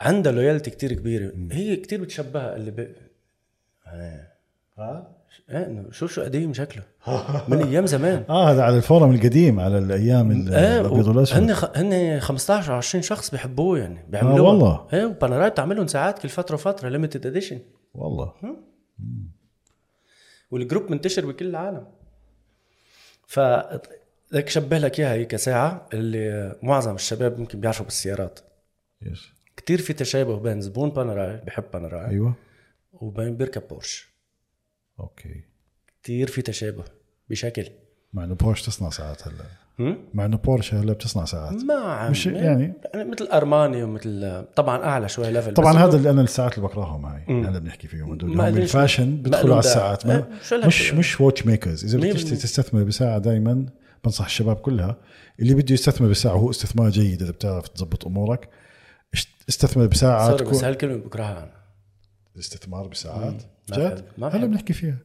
عندها 0.00 0.32
loyalty 0.32 0.70
كتير 0.70 0.92
كبيرة. 0.92 1.32
هي 1.52 1.76
كتير 1.76 2.00
بتشبهها 2.00 2.56
اللي 2.56 2.70
ب... 2.70 2.94
إيه 3.86 4.32
إيه 5.50 5.66
إنه 5.66 5.90
شو 5.90 6.06
شو 6.06 6.22
قديم 6.22 6.52
شكله؟ 6.54 6.82
من 7.48 7.62
أيام 7.62 7.86
زمان. 7.86 8.24
آه 8.28 8.50
هذا 8.52 8.62
على 8.62 8.76
ال 8.76 8.82
forum 8.82 9.14
القديم 9.14 9.60
على 9.60 9.78
الأيام 9.78 10.30
ال- 10.30 10.54
إيه 10.54 10.80
الأبيض 10.80 11.08
والأسود. 11.08 11.38
هن. 11.50 11.56
هن 11.92 12.20
15 12.20 12.72
أو 12.72 12.76
20 12.76 13.02
شخص 13.02 13.30
بيحبوه 13.30 13.78
يعني 13.78 14.06
بيعملوها 14.08 14.38
آه 14.38 14.42
والله. 14.42 14.86
إيه 14.92 15.04
و 15.04 15.10
Panerai 15.10 15.50
بتعملهم 15.50 15.86
ساعات 15.86 16.18
كل 16.18 16.28
فترة 16.28 16.54
وفترة 16.54 16.88
limited 16.88 17.26
edition 17.26 17.58
والله. 17.94 18.32
وال 20.50 20.61
group 20.61 20.90
منتشر 20.90 21.26
بكل 21.26 21.46
العالم. 21.46 21.86
ف 23.26 23.40
لك 24.32 24.48
شبه 24.48 24.78
لك 24.78 25.00
إياها 25.00 25.12
هي 25.14 25.24
كساعه 25.24 25.86
اللي 25.94 26.56
معظم 26.62 26.94
الشباب 26.94 27.38
يمكن 27.38 27.60
بيعرفوا 27.60 27.84
بالسيارات. 27.84 28.40
yes. 29.02 29.28
كتير 29.56 29.78
في 29.80 29.92
تشابه 29.92 30.36
بين 30.38 30.60
زبون 30.60 30.90
Panerai 30.90 31.36
بحب 31.46 31.64
Panerai 31.72 32.06
أيوه. 32.06 32.34
وبين 32.92 33.36
بيركب 33.36 33.62
Porsche. 33.68 34.10
okay. 35.00 35.44
كتير 36.02 36.28
في 36.28 36.42
تشابه 36.42 36.84
بشكل. 37.30 37.66
مع 38.12 38.24
إنه 38.24 38.34
بورش 38.34 38.62
تصنع 38.62 38.90
ساعات 38.90 39.28
هلا؟ 39.28 39.44
مع 40.14 40.24
إنه 40.24 40.36
بورش 40.36 40.74
هلا 40.74 40.92
بتصنع 40.92 41.24
ساعات. 41.24 41.52
ما 41.52 41.74
عم. 41.74 42.10
مش 42.10 42.26
يعني 42.26 42.72
مثل 42.94 43.28
Armani 43.32 43.82
ومثل 43.82 44.44
طبعا 44.56 44.84
أعلى 44.84 45.08
شوي 45.08 45.32
level 45.32 45.54
طبعا 45.54 45.72
هذا 45.72 45.96
اللي 45.96 46.10
أنا 46.10 46.22
الساعات 46.22 46.58
اللي 46.58 46.68
بكرههم 46.68 47.06
هاي. 47.06 47.24
هلا 47.28 47.58
بنحكي 47.58 47.88
فيهم 47.88 48.12
هدول 48.12 48.30
هم 48.30 48.40
ال 48.40 48.50
fashion 48.50 49.16
بيدخلوا 49.16 49.54
على. 49.54 49.64
الساعات. 49.64 50.06
ما 50.06 50.28
مش؟ 50.52 50.94
مش 50.94 51.20
watch 51.20 51.46
makers 51.46 51.84
إذا 51.84 51.98
بدك 51.98 52.12
تشتري. 52.12 52.36
تستثمر 52.36 52.82
بساعة 52.82 53.18
دائما 53.18 53.66
بنصح 54.04 54.24
الشباب 54.24 54.56
كلها 54.56 54.96
اللي 55.40 55.54
بده 55.54 55.74
يستثمر 55.74 56.08
بساعة 56.08 56.34
وهو 56.34 56.50
استثمار 56.50 56.90
جيد 56.90 57.22
إذا 57.22 57.30
بتعرف 57.30 57.68
تظبط 57.68 58.06
أمورك 58.06 58.48
استثمر 59.48 59.86
بساعه 59.86 60.30
sorry 60.30 60.50
بس 60.50 60.64
هالكلمة 60.64 60.96
بكرهها 60.96 61.38
أنا. 61.38 61.60
الاستثمار 62.34 62.88
بساعات؟ 62.88 63.32
ما 63.32 63.38
جد؟ 63.70 64.04
هلا. 64.22 64.46
بنحكي 64.46 64.72
فيها. 64.72 64.98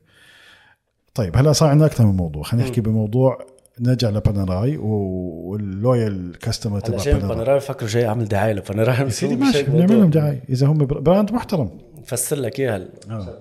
طيب 1.14 1.38
هلا 1.38 1.52
صار 1.54 1.70
عندنا 1.70 1.86
أكثر 1.88 2.06
من 2.06 2.16
موضوع. 2.16 2.44
خلينا 2.44 2.68
نحكي 2.68 2.82
بموضوع 2.82 3.46
نرجع 3.80 4.10
ل 4.10 4.18
Panerai 4.18 4.78
وال 4.78 5.24
loyal 5.24 6.38
customer 6.40 6.80
تبع 6.80 6.98
Panerai. 6.98 7.28
Panerai 7.28 7.60
فكروا 7.60 7.90
جاي 7.90 8.06
اعمل 8.08 8.26
دعاية 8.28 8.54
ل 8.54 8.60
Panerai. 8.60 9.10
سيدي 9.10 9.36
ماشي 9.46 9.64
بنعمل. 9.64 10.00
لهم 10.00 10.10
دعاية. 10.10 10.44
إذا 10.50 10.68
هم 10.68 10.78
بر- 10.78 11.00
brand 11.00 11.32
محترم. 11.32 11.78
فسر 12.06 12.36
لك 12.36 12.60
إياها. 12.60 12.76
هلا 13.10 13.40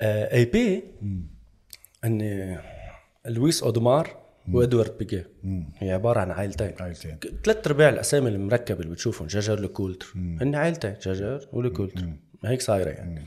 آه. 0.00 0.34
AP 0.34 0.84
إني 2.04 2.58
Louis 3.26 3.62
Audemars 3.62 4.16
و 4.52 4.59
Edward 4.59 4.98
Piguet 4.98 5.24
هي 5.78 5.92
عبارة 5.92 6.20
عن 6.20 6.30
عائلتين. 6.30 6.72
عائلتين. 6.80 7.18
ثلاث 7.44 7.66
أرباع 7.66 7.88
الأسامي 7.88 8.28
المركبه 8.28 8.80
اللي 8.80 8.90
بتشوفهم 8.92 9.26
Jaeger 9.26 9.60
LeCoultre. 9.60 10.12
هن 10.16 10.54
عائلتين 10.54 10.94
Jaeger 11.02 11.48
و 11.52 11.57
LeCoultre. 11.57 12.04
هيك 12.44 12.62
صايرة 12.62 12.90
يعني. 12.90 13.22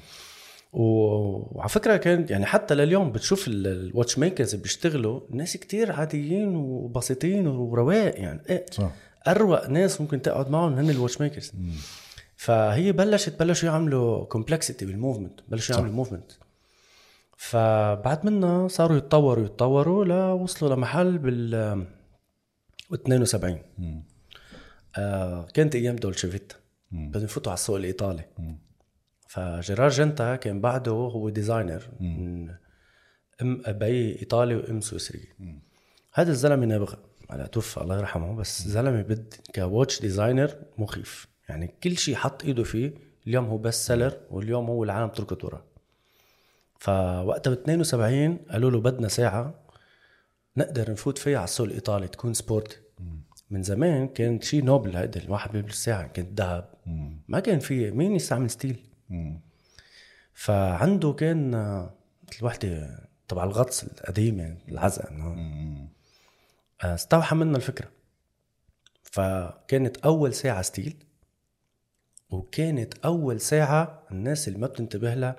وعلى 0.73 1.69
فكرة 1.69 1.97
كان 1.97 2.25
يعني 2.29 2.45
حتى 2.45 2.75
لليوم 2.75 3.11
بتشوف 3.11 3.47
ال- 3.47 3.67
ال 3.67 4.19
watchmakers 4.19 4.55
بيشتغلوا 4.55 5.21
ناس 5.29 5.57
كتير 5.57 5.91
عاديين 5.91 6.55
وبسيطين 6.55 7.47
ورواق 7.47 8.19
يعني. 8.19 8.41
إيه 8.49 8.65
صح. 8.71 8.91
أروق 9.27 9.69
ناس 9.69 10.01
ممكن 10.01 10.21
تقعد 10.21 10.49
معهم 10.49 10.73
هن 10.73 10.89
ال 10.89 11.21
watchmakers 11.21 11.51
فهي 12.35 12.91
بلشت 12.91 13.39
بلشوا 13.39 13.69
يعملوا 13.69 14.25
complexity 14.25 14.85
بال 14.85 14.96
movement 14.96 15.39
بلشوا 15.47 15.75
يعملوا 15.75 15.93
movement 15.95 16.31
فبعد 17.37 18.25
منها 18.25 18.67
صاروا 18.67 18.97
يتطوروا 18.97 19.45
يتطوروا 19.45 20.05
لوصلوا 20.05 20.75
لمحل 20.75 21.17
بال 21.17 21.85
72 22.93 23.59
آه 24.97 25.47
كانت 25.53 25.75
أيام 25.75 25.95
دولتشي 25.95 26.27
فيتا 26.27 26.55
بدهم 26.91 27.23
يفوتوا 27.23 27.51
على 27.51 27.57
السوق 27.57 27.75
الإيطالي. 27.75 28.23
فجيرالد 29.31 29.89
جنتا 29.89 30.35
كان 30.35 30.61
بعده 30.61 30.91
هو 30.91 31.29
designer 31.29 31.89
من 31.99 32.49
أم 33.41 33.61
أبي 33.65 34.19
إيطالي 34.19 34.55
وأم 34.55 34.81
سويسري. 34.81 35.27
هذا 36.13 36.31
الزلمة 36.31 36.65
نابغه 36.65 36.97
هلا 37.29 37.47
توفى 37.47 37.81
الله 37.81 37.97
يرحمه 37.97 38.35
بس 38.35 38.67
زلمة 38.67 39.01
بس 39.01 39.33
ك 39.55 39.63
watch 39.63 40.01
designer 40.01 40.55
مخيف. 40.77 41.27
يعني 41.49 41.75
كل 41.83 41.97
شيء 41.97 42.15
حط 42.15 42.43
إيده 42.45 42.63
فيه 42.63 42.93
اليوم 43.27 43.45
هو 43.45 43.57
best 43.57 43.87
seller 43.87 44.17
واليوم 44.29 44.65
هو 44.65 44.83
العالم 44.83 45.09
تركت 45.09 45.45
وراه 45.45 45.63
فوقتها 46.79 47.51
ب 47.51 47.53
72 47.53 48.37
قالوا 48.37 48.71
له 48.71 48.81
بدنا 48.81 49.07
ساعة 49.07 49.53
نقدر 50.57 50.91
نفوت 50.91 51.17
فيها 51.17 51.37
على 51.37 51.43
السوق 51.45 51.67
الإيطالي 51.67 52.07
تكون 52.07 52.33
sport 52.33 52.81
من 53.49 53.63
زمان 53.63 54.07
كانت 54.07 54.43
شيء 54.43 54.63
noble 54.63 54.95
هيدا 54.95 55.23
الواحد 55.23 55.51
بيلبس 55.51 55.83
ساعة 55.83 56.07
كانت 56.07 56.41
ذهب. 56.41 56.69
ما 57.27 57.39
كان 57.39 57.59
في 57.59 57.91
مين 57.91 58.15
يستعمل 58.15 58.49
steel 58.49 58.90
فعنده 60.33 61.13
كان 61.13 61.51
مثل 62.31 62.45
وحده 62.45 62.99
تبع 63.27 63.43
الغطس 63.43 63.83
القديم 63.83 64.39
يعني 64.39 64.57
العزق 64.69 65.07
إنه 65.07 65.87
استوحى 66.81 67.35
منا 67.35 67.57
الفكرة. 67.57 67.87
فكانت 69.03 69.97
أول 69.97 70.33
ساعة 70.33 70.61
steel 70.61 70.95
وكانت 72.29 72.93
أول 73.05 73.41
ساعة 73.41 74.03
الناس 74.11 74.47
اللي 74.47 74.59
ما 74.59 74.67
بتنتبه 74.67 75.13
لها 75.13 75.35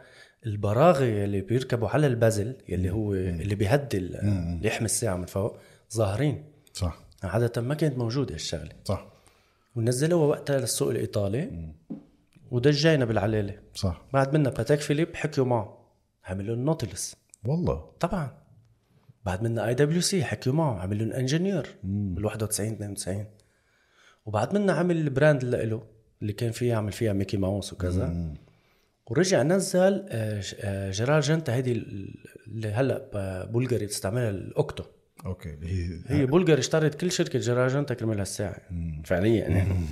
البراغي 0.46 1.24
اللي 1.24 1.40
بيركبوا 1.40 1.88
على 1.88 2.06
ال 2.06 2.15
bezel 2.15 2.56
يلي 2.68 2.90
هو 2.90 3.14
اللي 3.14 3.54
بيهدي 3.54 3.96
ال- 3.98 4.16
اللي 4.16 4.68
يحمي 4.68 4.84
الساعة 4.84 5.16
من 5.16 5.26
فوق 5.26 5.56
ظاهرين. 5.94 6.44
صح. 6.74 6.98
عادة 7.22 7.62
ما 7.62 7.74
كانت 7.74 7.98
موجودة 7.98 8.34
هالشغلة. 8.34 8.72
صح. 8.84 9.06
ونزلوها 9.76 10.26
وقتها 10.26 10.58
للسوق 10.60 10.90
الإيطالي. 10.90 11.72
ودجينا 12.52 13.04
بالعلالة. 13.04 13.58
صح. 13.74 14.02
بعد 14.12 14.36
منا 14.36 14.50
باتيك 14.50 14.80
فيليب 14.80 15.16
حكيوا 15.16 15.46
معه. 15.46 15.78
عملوا 16.24 16.54
النوتيلوس 16.54 17.16
والله. 17.44 17.90
طبعا. 18.00 18.38
بعد 19.24 19.42
منا 19.42 19.66
IWC 19.66 20.24
حكيوا 20.24 20.54
معه. 20.54 20.78
عملوا 20.80 21.18
انجينير 21.18 21.66
بال 21.82 22.24
91 22.24 22.72
92 22.72 23.26
وبعد 24.26 24.54
منا 24.54 24.72
عمل 24.72 24.96
ال 24.96 25.04
brand 25.04 25.42
اللي 25.42 25.66
له 25.66 25.82
اللي 26.22 26.32
كان 26.32 26.50
فيه 26.52 26.68
يعمل 26.68 26.92
فيها 26.92 27.12
ميكي 27.12 27.36
ماوس 27.36 27.72
وكذا. 27.72 28.34
ورجع 29.06 29.42
نزل 29.42 30.06
آه، 30.08 30.42
آه، 30.60 30.90
جيرالد 30.90 31.20
جنتا 31.20 31.54
هيدي 31.54 31.72
اللي 32.46 32.68
هلأ 32.68 33.10
بلغاري 33.44 33.86
بتستعملها 33.86 34.30
الاوكتو 34.30 34.84
أوكي. 35.26 35.56
هي 35.62 36.00
هي 36.06 36.26
بلغاري 36.26 36.60
اشترت 36.60 37.00
كل 37.00 37.12
شركة 37.12 37.38
جيرالد 37.38 37.68
جنتا 37.68 37.94
كرمال 37.94 38.18
هالساعه 38.18 38.56
فعليا. 39.04 39.48
يعني 39.48 39.86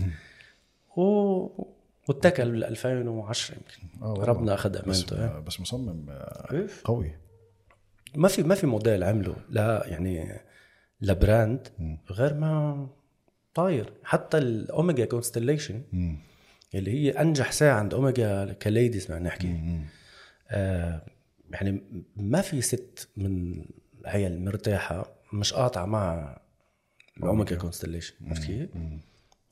و 0.96 1.80
واتكل 2.11 2.51
بال 2.51 2.64
2010 2.64 3.55
يمكن. 3.55 4.03
آه. 4.03 4.25
ربنا 4.25 4.55
اخذ 4.55 4.70
بس 4.70 4.85
امانته 4.85 5.25
إيه. 5.25 5.38
بس 5.38 5.61
مصمم 5.61 6.07
آه،؟ 6.11 6.68
قوي. 6.85 7.12
ما 8.14 8.29
في 8.29 8.42
ما 8.42 8.55
في 8.55 8.66
موديل 8.66 9.05
عمله 9.05 9.37
لا 9.49 9.87
يعني 9.87 10.40
ل 11.01 11.12
brand 11.12 11.68
غير 12.11 12.35
ما 12.35 12.88
طاير. 13.55 13.92
حتى 14.05 14.38
الأوميجا 14.38 15.05
كونستليشن 15.05 15.83
اللي 16.75 16.90
هي 16.90 17.11
أنجح 17.11 17.53
ساعة 17.53 17.79
عند 17.79 17.94
أوميجا 17.94 18.53
ك 18.53 18.61
ladies 18.61 19.11
ما 19.11 19.18
نحكي. 19.18 19.81
آه 20.51 21.03
يعني 21.51 21.83
ما 22.16 22.40
في 22.40 22.61
ست 22.61 23.09
من 23.16 23.64
هي 24.07 24.27
المرتاحه 24.27 25.09
مش 25.33 25.53
قاطعة 25.53 25.87
مع 25.87 26.37
الأوميجا 27.16 27.57
كونستليشن 27.57 28.14
عرفت 28.27 28.44
كيف؟ 28.44 28.68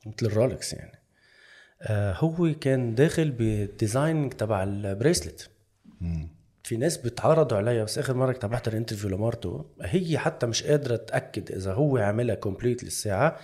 مثل 0.06 0.26
الرولكس 0.26 0.72
يعني. 0.72 0.97
هو 1.90 2.54
كان 2.60 2.94
داخل 2.94 3.30
بال 3.30 3.55
design 3.55 4.30
تبع 4.36 4.62
ال 4.62 4.72
bracelet 4.72 5.50
في 6.64 6.76
ناس 6.76 6.96
بتعارضوا 6.96 7.58
عليها 7.58 7.84
بس 7.84 7.98
آخر 7.98 8.14
مرة 8.14 8.32
كنت 8.32 8.46
بحضر 8.46 8.76
interview 8.76 9.10
لمارتو 9.10 9.64
هي 9.82 10.18
حتى 10.18 10.46
مش 10.46 10.62
قادرة 10.62 10.96
تأكد 10.96 11.52
إذا 11.52 11.72
هو 11.72 11.96
عاملها 11.96 12.34
complete 12.34 12.84
للساعة 12.84 13.36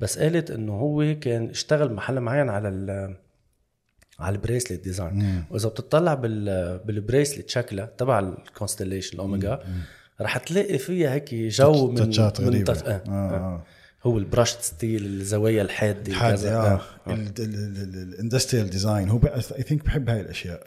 بس 0.00 0.18
قالت 0.18 0.50
إنه 0.50 0.72
هو 0.72 1.14
كان 1.20 1.48
اشتغل 1.50 1.92
محل 1.92 2.20
معين 2.20 2.48
على 2.48 2.68
ال 2.68 3.14
على 4.18 4.34
ال 4.36 4.41
bracelet 4.41 4.84
design 4.84 5.44
وإذا 5.50 5.68
بتطلع 5.68 6.14
بال 6.14 6.78
بال 6.78 6.92
bracelet 6.92 7.48
شكلها 7.50 7.86
تبع 7.98 8.18
الكونستليشن 8.18 9.14
الاوميجا 9.14 9.60
رح 10.20 10.38
تلاقي 10.38 10.78
فيها 10.78 11.14
هيك 11.14 11.34
جو 11.34 11.88
من 11.88 11.94
touchات 11.94 12.40
من 12.40 12.46
غريبة 12.46 12.74
touch- 12.74 12.86
آه. 12.88 13.02
آه. 13.08 13.36
آه. 13.36 13.62
هو 14.02 14.18
ال 14.18 14.23
brushed 14.23 14.60
steel 14.62 15.04
الزوايا 15.04 15.62
الحاده 15.62 16.12
حاد 16.12 16.34
كذا. 16.34 16.56
آه. 16.56 16.80
ال 17.38 17.50
industrial 17.50 18.70
design 18.70 19.08
هو 19.08 19.20
I 19.24 19.62
think 19.62 19.84
بحب 19.84 20.10
هاي 20.10 20.20
الأشياء. 20.20 20.66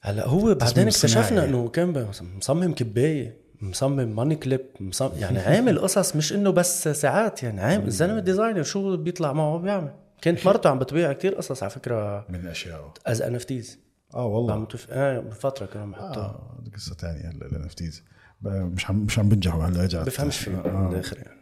هلا 0.00 0.26
هو 0.26 0.54
بعدين. 0.54 0.86
اكتشفنا 0.86 1.44
إنه 1.44 1.68
كان 1.68 2.08
مصمم 2.36 2.74
كباية 2.74 3.40
مصمم 3.62 4.16
money 4.16 4.36
clip 4.36 4.60
مصمم 4.80 5.10
يعني 5.18 5.38
عامل 5.38 5.78
قصص 5.78 6.16
مش 6.16 6.32
إنه 6.32 6.50
بس 6.50 6.88
ساعات 6.88 7.42
يعني 7.42 7.60
عامل 7.60 7.86
الزلمه 7.86 8.20
designer 8.20 8.62
شو 8.62 8.96
بيطلع 8.96 9.32
معه 9.32 9.58
بيعمل 9.58 9.92
كانت 10.22 10.44
مرته 10.46 10.70
عم 10.70 10.78
بتبيع 10.78 11.12
كتير 11.12 11.34
قصص 11.34 11.62
على 11.62 11.70
فكرة 11.70 12.26
من 12.28 12.46
اشياء 12.46 12.92
از 13.06 13.22
انفتيز 13.22 13.78
آه 14.14 14.24
عم 14.24 14.30
والله 14.30 14.64
تف... 14.64 14.86
آه 14.90 15.20
بفترة 15.20 15.66
كانوا 15.66 15.86
عم 15.86 15.92
يحطوها 15.92 16.26
آه 16.26 16.60
هذه 16.62 16.74
قصه 16.74 16.94
ثانية 16.94 17.28
هلا 17.28 17.46
الانفتيز 17.46 18.02
مش 18.42 18.90
عم 18.90 18.96
مش 18.96 19.18
عم 19.18 19.28
بنجحوا 19.28 19.64
هلا 19.64 19.82
رجعت 19.82 20.06
بفهمش 20.06 20.38
فيه 20.38 20.50
من 20.50 20.88
الآخر 20.92 21.18
يعني. 21.18 21.39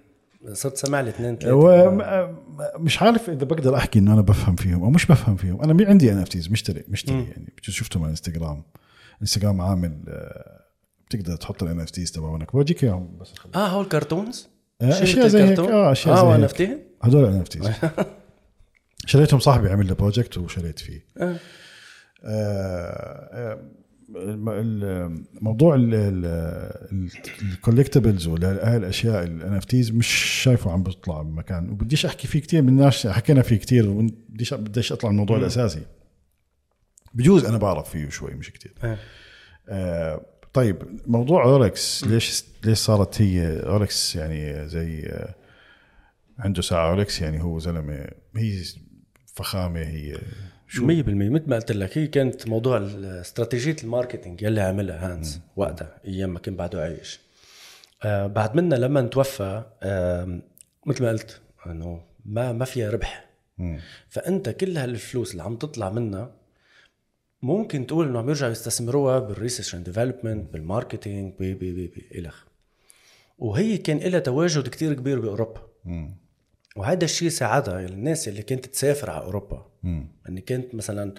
صرت 0.53 0.77
سمع 0.77 1.01
لي 1.01 1.11
اثنين 1.11 1.38
هو 1.44 1.70
ثلاثة 1.70 2.35
مش 2.79 3.03
عارف 3.03 3.31
إذا 3.31 3.44
بقدر 3.44 3.77
أحكي 3.77 3.98
إنه 3.98 4.12
أنا 4.12 4.20
بفهم 4.20 4.57
فيهم 4.57 4.83
أو 4.85 4.90
مش 4.90 5.07
بفهم 5.07 5.37
فيهم. 5.37 5.62
أنا 5.62 5.87
عندي 5.88 6.12
ان 6.12 6.18
اف 6.18 6.29
تيز 6.29 6.51
مشتري 6.51 6.85
مشتري 6.88 7.16
يعني. 7.16 7.53
شفتهم 7.62 8.03
على 8.03 8.11
انستغرام 8.11 8.64
انستغرام 9.22 9.61
عامل 9.61 10.05
آه، 10.09 10.61
بتقدر 11.07 11.37
تحط 11.37 11.62
الان 11.62 11.81
اف 11.81 11.90
تيز 11.90 12.12
تبعونك 12.12 12.53
بورجيك 12.53 12.85
إياهم 12.85 13.18
بس. 13.20 13.33
آه 13.55 13.68
هول 13.68 13.85
كرتونز 13.87 14.48
آه، 14.81 15.03
أشياء 15.03 15.27
زي 15.27 15.42
هيك؟ 15.42 15.59
آه 15.59 15.92
أشياء 15.92 16.14
آه 16.16 16.20
زي 16.20 16.27
وأنا 16.27 16.42
هيك 16.42 16.51
فتيه 16.51 16.88
هدول 17.03 17.24
NFTs 17.24 17.70
شريتهم 19.07 19.40
صاحبي 19.40 19.68
عمل 19.70 19.88
له 19.88 19.94
project 19.94 20.38
وشريت 20.38 20.79
فيه. 20.79 21.07
آه. 21.16 21.37
آه، 22.24 23.59
موضوع 25.40 25.75
ال 27.42 27.49
collectibles 27.49 28.27
ولا 28.27 28.71
هاي 28.71 28.77
الأشياء 28.77 29.25
ال 29.24 29.55
NFTs 29.55 29.90
مش 29.90 30.09
شايفه 30.42 30.73
عم 30.73 30.83
بيطلع 30.83 31.23
بمكان 31.23 31.71
وبديش 31.71 32.07
أحكي 32.07 32.29
فيه 32.29 32.40
كثير 32.40 32.62
من 32.62 32.68
الناس 32.68 33.07
حكينا 33.07 33.42
فيه 33.42 33.57
كثير 33.57 33.88
وبديش 33.88 34.55
بديش 34.55 34.92
أطلع 34.92 35.11
الموضوع 35.11 35.37
الأساسي. 35.37 35.83
بجوز 37.14 37.44
أنا 37.44 37.59
بعرف 37.59 37.90
فيه 37.90 38.09
شوي 38.09 38.35
مش 38.35 38.53
كثير 38.53 38.75
آه. 38.85 38.99
آه 39.68 40.27
طيب 40.53 41.01
موضوع 41.07 41.44
رولكس 41.44 42.05
ليش 42.05 42.44
ليش 42.64 42.79
صارت 42.79 43.23
هي 43.23 43.61
رولكس 43.61 44.16
يعني 44.16 44.68
زي 44.68 45.07
آه 45.07 45.35
عنده 46.38 46.62
ساعة 46.62 46.90
رولكس 46.90 47.21
يعني 47.21 47.42
هو 47.42 47.59
زلمة 47.59 48.09
هي 48.37 48.62
فخامة 49.35 49.81
هي 49.81 50.18
شو؟ 50.68 50.87
100% 50.87 50.88
مثل 50.88 51.42
ما 51.46 51.57
قلت 51.57 51.72
لك 51.72 51.98
هي 51.98 52.07
كانت 52.07 52.48
موضوع 52.48 52.78
استراتيجية 53.04 53.76
ال 53.85 53.90
marketing 53.90 54.42
يلي 54.42 54.61
عملها 54.61 55.12
هانز 55.12 55.40
وقتها 55.57 56.00
أيام 56.04 56.31
ما 56.31 56.38
كان 56.38 56.57
بعده 56.57 56.83
عايش. 56.83 57.20
آه 58.04 58.26
بعد 58.26 58.57
منا 58.57 58.74
لما 58.74 59.02
توفى 59.02 59.62
آه 59.83 60.40
مثل 60.87 61.02
ما 61.02 61.09
قلت 61.09 61.40
إنه 61.66 62.02
ما 62.24 62.52
ما 62.52 62.64
فيها 62.64 62.90
ربح. 62.90 63.28
فأنت 64.09 64.48
كل 64.48 64.78
هالفلوس 64.78 65.33
اللي 65.33 65.42
عم 65.42 65.57
تطلع 65.57 65.90
منها 65.90 66.33
ممكن 67.42 67.87
تقول 67.87 68.09
إنه 68.09 68.18
عم 68.18 68.28
يرجعوا 68.28 68.52
يستثمروها 68.52 69.18
بال 69.18 69.30
research 69.30 69.74
and 69.74 69.85
development 69.85 70.53
بال 70.53 70.67
marketing 70.67 71.35
PPP 71.38 72.18
الخ 72.18 72.44
وهي 73.38 73.78
كان 73.78 73.98
لها 73.98 74.20
تواجد 74.20 74.68
كتير 74.68 74.94
كبير 74.94 75.20
بأوروبا. 75.20 75.62
وهذا 76.76 77.04
الشيء 77.04 77.28
ساعدها 77.28 77.87
الناس 77.87 78.28
اللي 78.28 78.42
كانت 78.42 78.66
تسافر 78.66 79.11
على 79.11 79.24
أوروبا 79.24 79.66
اني 80.29 80.41
كانت 80.41 80.75
مثلا 80.75 81.14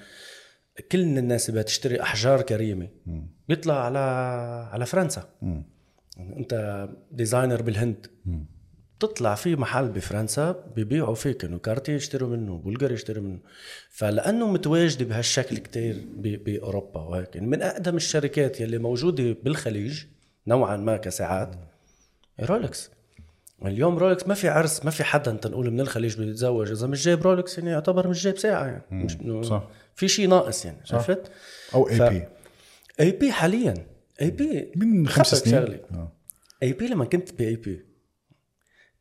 كل 0.91 1.17
الناس 1.17 1.49
اللي 1.49 1.63
تشتري 1.63 2.01
أحجار 2.01 2.41
كريمة. 2.41 2.87
بيطلع 3.49 3.85
على 3.85 3.99
على 4.71 4.85
فرنسا. 4.85 5.29
أنت 6.17 6.87
designer 7.11 7.61
بالهند. 7.61 8.07
تطلع 8.99 9.35
في 9.35 9.55
محل 9.55 9.87
بفرنسا 9.87 10.51
ببيعوا 10.51 11.15
فيك 11.15 11.45
إنه 11.45 11.57
كارتييه 11.57 11.91
يشتروا 11.91 12.29
منه 12.29 12.57
بلغاري 12.57 12.93
يشتروا 12.93 13.23
منه. 13.23 13.39
فلأنه 13.89 14.51
متواجده 14.51 15.05
بهالشكل 15.05 15.57
كتير 15.57 16.05
بأوروبا 16.15 16.99
وهيك. 16.99 17.35
يعني 17.35 17.47
من 17.47 17.61
أقدم 17.61 17.95
الشركات 17.95 18.61
يلي 18.61 18.77
موجودة 18.77 19.35
بالخليج 19.43 20.03
نوعا 20.47 20.77
ما 20.77 20.97
كساعات 20.97 21.55
رولكس. 22.39 22.91
اليوم 23.65 23.97
رولكس 23.97 24.27
ما 24.27 24.33
في 24.33 24.47
عرس 24.47 24.85
ما 24.85 24.91
في 24.91 25.03
حدا 25.03 25.31
انت 25.31 25.47
نقول 25.47 25.71
من 25.71 25.79
الخليج 25.79 26.17
بده 26.17 26.25
يتزوج 26.29 26.71
إذا 26.71 26.87
مش 26.87 27.03
جايب 27.03 27.23
رولكس 27.23 27.57
يعني 27.57 27.69
يعتبر 27.69 28.07
مش 28.07 28.23
جايب 28.23 28.37
ساعة 28.37 28.65
يعني. 28.65 28.83
مش 28.91 29.45
صح. 29.45 29.69
في 29.95 30.07
شيء 30.07 30.27
ناقص 30.27 30.65
يعني 30.65 30.77
عرفت؟ 30.91 31.31
أو 31.73 31.89
AP 31.89 32.27
AP 32.99 33.31
حاليا. 33.31 33.73
AP 34.21 34.71
من 34.75 35.07
خمس 35.07 35.35
سنين. 35.35 35.79
آه. 35.91 36.11
AP 36.63 36.87
لما 36.87 37.05
كنت 37.05 37.33
ب 37.33 37.55
AP 37.55 37.85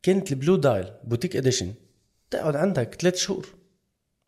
كانت 0.02 0.32
ال 0.32 0.37
blue 0.37 0.56
dial 0.56 0.92
boutique 1.04 1.36
edition 1.36 1.74
تقعد 2.30 2.56
عندك 2.56 2.94
ثلاث 2.94 3.16
شهور. 3.16 3.46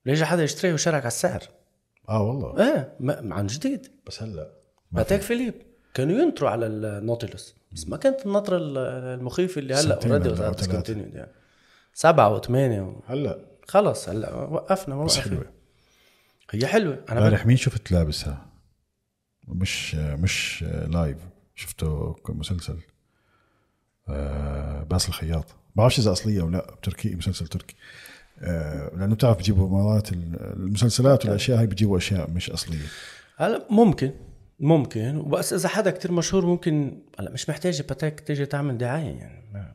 ليجي 0.07 0.25
حدا 0.25 0.43
يشتريه 0.43 0.73
وشارك 0.73 1.01
على 1.01 1.07
السعر. 1.07 1.43
آه 2.09 2.23
والله. 2.23 2.59
إيه 2.67 2.97
عن 3.33 3.47
جديد. 3.47 3.87
بس 4.07 4.23
هلأ 4.23 4.51
Patek 4.93 5.21
Philippe 5.21 5.55
كانوا 5.95 6.23
ينطروا 6.23 6.51
على 6.51 6.67
ال 6.67 6.77
Nautilus 6.77 7.60
بس 7.73 7.89
ما 7.89 7.97
كانت 7.97 8.27
النطره 8.27 8.57
ال- 8.57 8.79
المخيفه 9.21 9.59
اللي 9.59 9.75
هلأ 9.75 10.07
already 10.07 10.29
يعني. 11.17 11.31
سبعة 11.95 12.35
وثمانية 12.35 12.81
و... 12.81 13.01
هلأ. 13.07 13.39
خلص 13.69 14.09
هلأ 14.09 14.35
وقفنا 14.35 14.95
ما 14.95 15.05
بس 15.05 15.17
وقفنا. 15.19 15.33
حلوة. 15.33 15.53
هي 16.51 16.67
حلوة. 16.67 17.05
أنا 17.11 17.21
امبارح 17.21 17.47
مين 17.47 17.57
شفت 17.57 17.93
لابسها؟ 17.93 18.47
مش 19.49 19.95
مش 19.95 20.65
live 20.89 21.17
شفته 21.55 22.17
مسلسل 22.29 22.79
آه، 24.09 24.83
باسل 24.83 25.09
الخياط. 25.09 25.45
بعرفش 25.77 25.99
إذا 25.99 26.13
أصلية 26.13 26.41
أو 26.41 26.49
لأ 26.49 26.75
تركي 26.83 27.15
مسلسل 27.15 27.47
تركي. 27.47 27.77
آه، 28.39 28.91
لأنه 28.97 29.15
بتعرف 29.15 29.37
بيجيبوا 29.37 29.69
مرات 29.69 30.13
المسلسلات 30.13 31.25
والأشياء 31.27 31.59
هاي 31.59 31.67
بيجيبوا 31.67 31.97
أشياء 31.99 32.31
مش 32.31 32.51
أصلية. 32.51 32.87
هلأ 33.37 33.67
ممكن. 33.71 34.13
ممكن. 34.61 35.29
بس 35.31 35.53
إذا 35.53 35.69
حدا 35.69 35.91
كتير 35.91 36.13
مشهور 36.13 36.47
ممكن 36.47 37.03
هلا 37.19 37.31
مش 37.31 37.49
محتاجه 37.49 37.83
Patek 37.89 38.21
تيجي 38.21 38.47
تعمل 38.47 38.79
دعاية 38.79 39.05
يعني 39.17 39.51
ما 39.55 39.75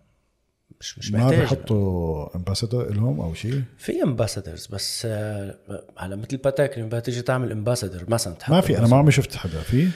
مش 0.80 1.00
مش 1.00 1.12
ما 1.12 1.20
محتاج. 1.24 1.40
بيحطوا 1.40 2.36
ambassador 2.36 2.94
لهم 2.94 3.20
أو 3.22 3.34
شيء؟ 3.34 3.64
في 3.78 4.04
ambassadors 4.04 4.68
بس 4.68 5.04
آه، 5.06 5.58
هلا 5.98 6.16
مثل 6.16 6.38
Patek 6.38 6.78
لما 6.80 7.00
تيجي 7.00 7.22
تعمل 7.22 7.52
ambassador 7.52 8.10
مثلا 8.10 8.36
ما 8.50 8.62
في 8.62 8.78
أنا 8.78 8.88
ما 8.88 8.98
عمري 8.98 9.12
شفت 9.12 9.36
حدا. 9.36 9.60
في؟ 9.62 9.90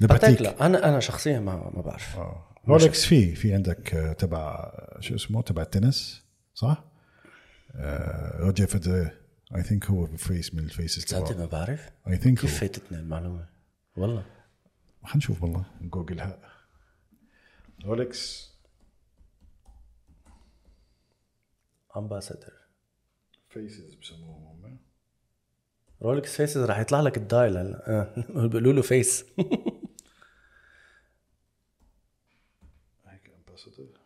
Patek 0.00 0.42
لا 0.42 0.66
أنا 0.66 0.88
أنا 0.88 1.00
شخصيا 1.00 1.40
ما 1.40 1.70
ما 1.74 1.82
بعرف. 1.82 2.16
آه. 2.16 2.48
Rolex 2.68 3.04
في 3.04 3.34
في 3.34 3.54
عندك 3.54 3.94
آه، 3.94 4.12
تبع 4.12 4.72
شو 5.00 5.14
اسمه؟ 5.14 5.42
تبع 5.42 5.62
التنس 5.62 6.22
صح؟ 6.54 6.84
آه، 7.74 8.38
روجر 8.40 8.66
فيدرر 8.66 9.10
I 9.56 9.62
think 9.62 9.84
هو 9.86 10.06
face 10.06 10.54
من 10.54 10.64
ال 10.64 10.71
faces 10.71 11.04
تبعه. 11.04 11.32
ما 11.38 11.46
بعرف؟ 11.46 11.88
I 12.08 12.16
think 12.16 12.38
كيف 12.40 12.60
فاتتني 12.60 12.98
المعلومة؟ 12.98 13.53
والله. 13.96 14.24
خلينا 15.04 15.16
نشوف 15.16 15.42
والله 15.42 15.64
جوجلها 15.80 16.38
Rolex 17.84 18.52
ambassador 21.96 22.52
faces 23.48 23.94
بسموهم 23.94 24.64
هم. 24.64 24.78
Rolex 26.02 26.36
faces 26.36 26.58
راح 26.62 26.78
يطلع 26.78 27.00
لك 27.00 27.16
ال 27.16 27.24
dial 27.24 27.56
هلا. 27.56 27.90
آه. 27.90 28.14
بيقولوا 28.46 28.72
له 28.72 28.82
face 28.82 29.24
هيك 33.06 33.30
ambassador 33.36 33.98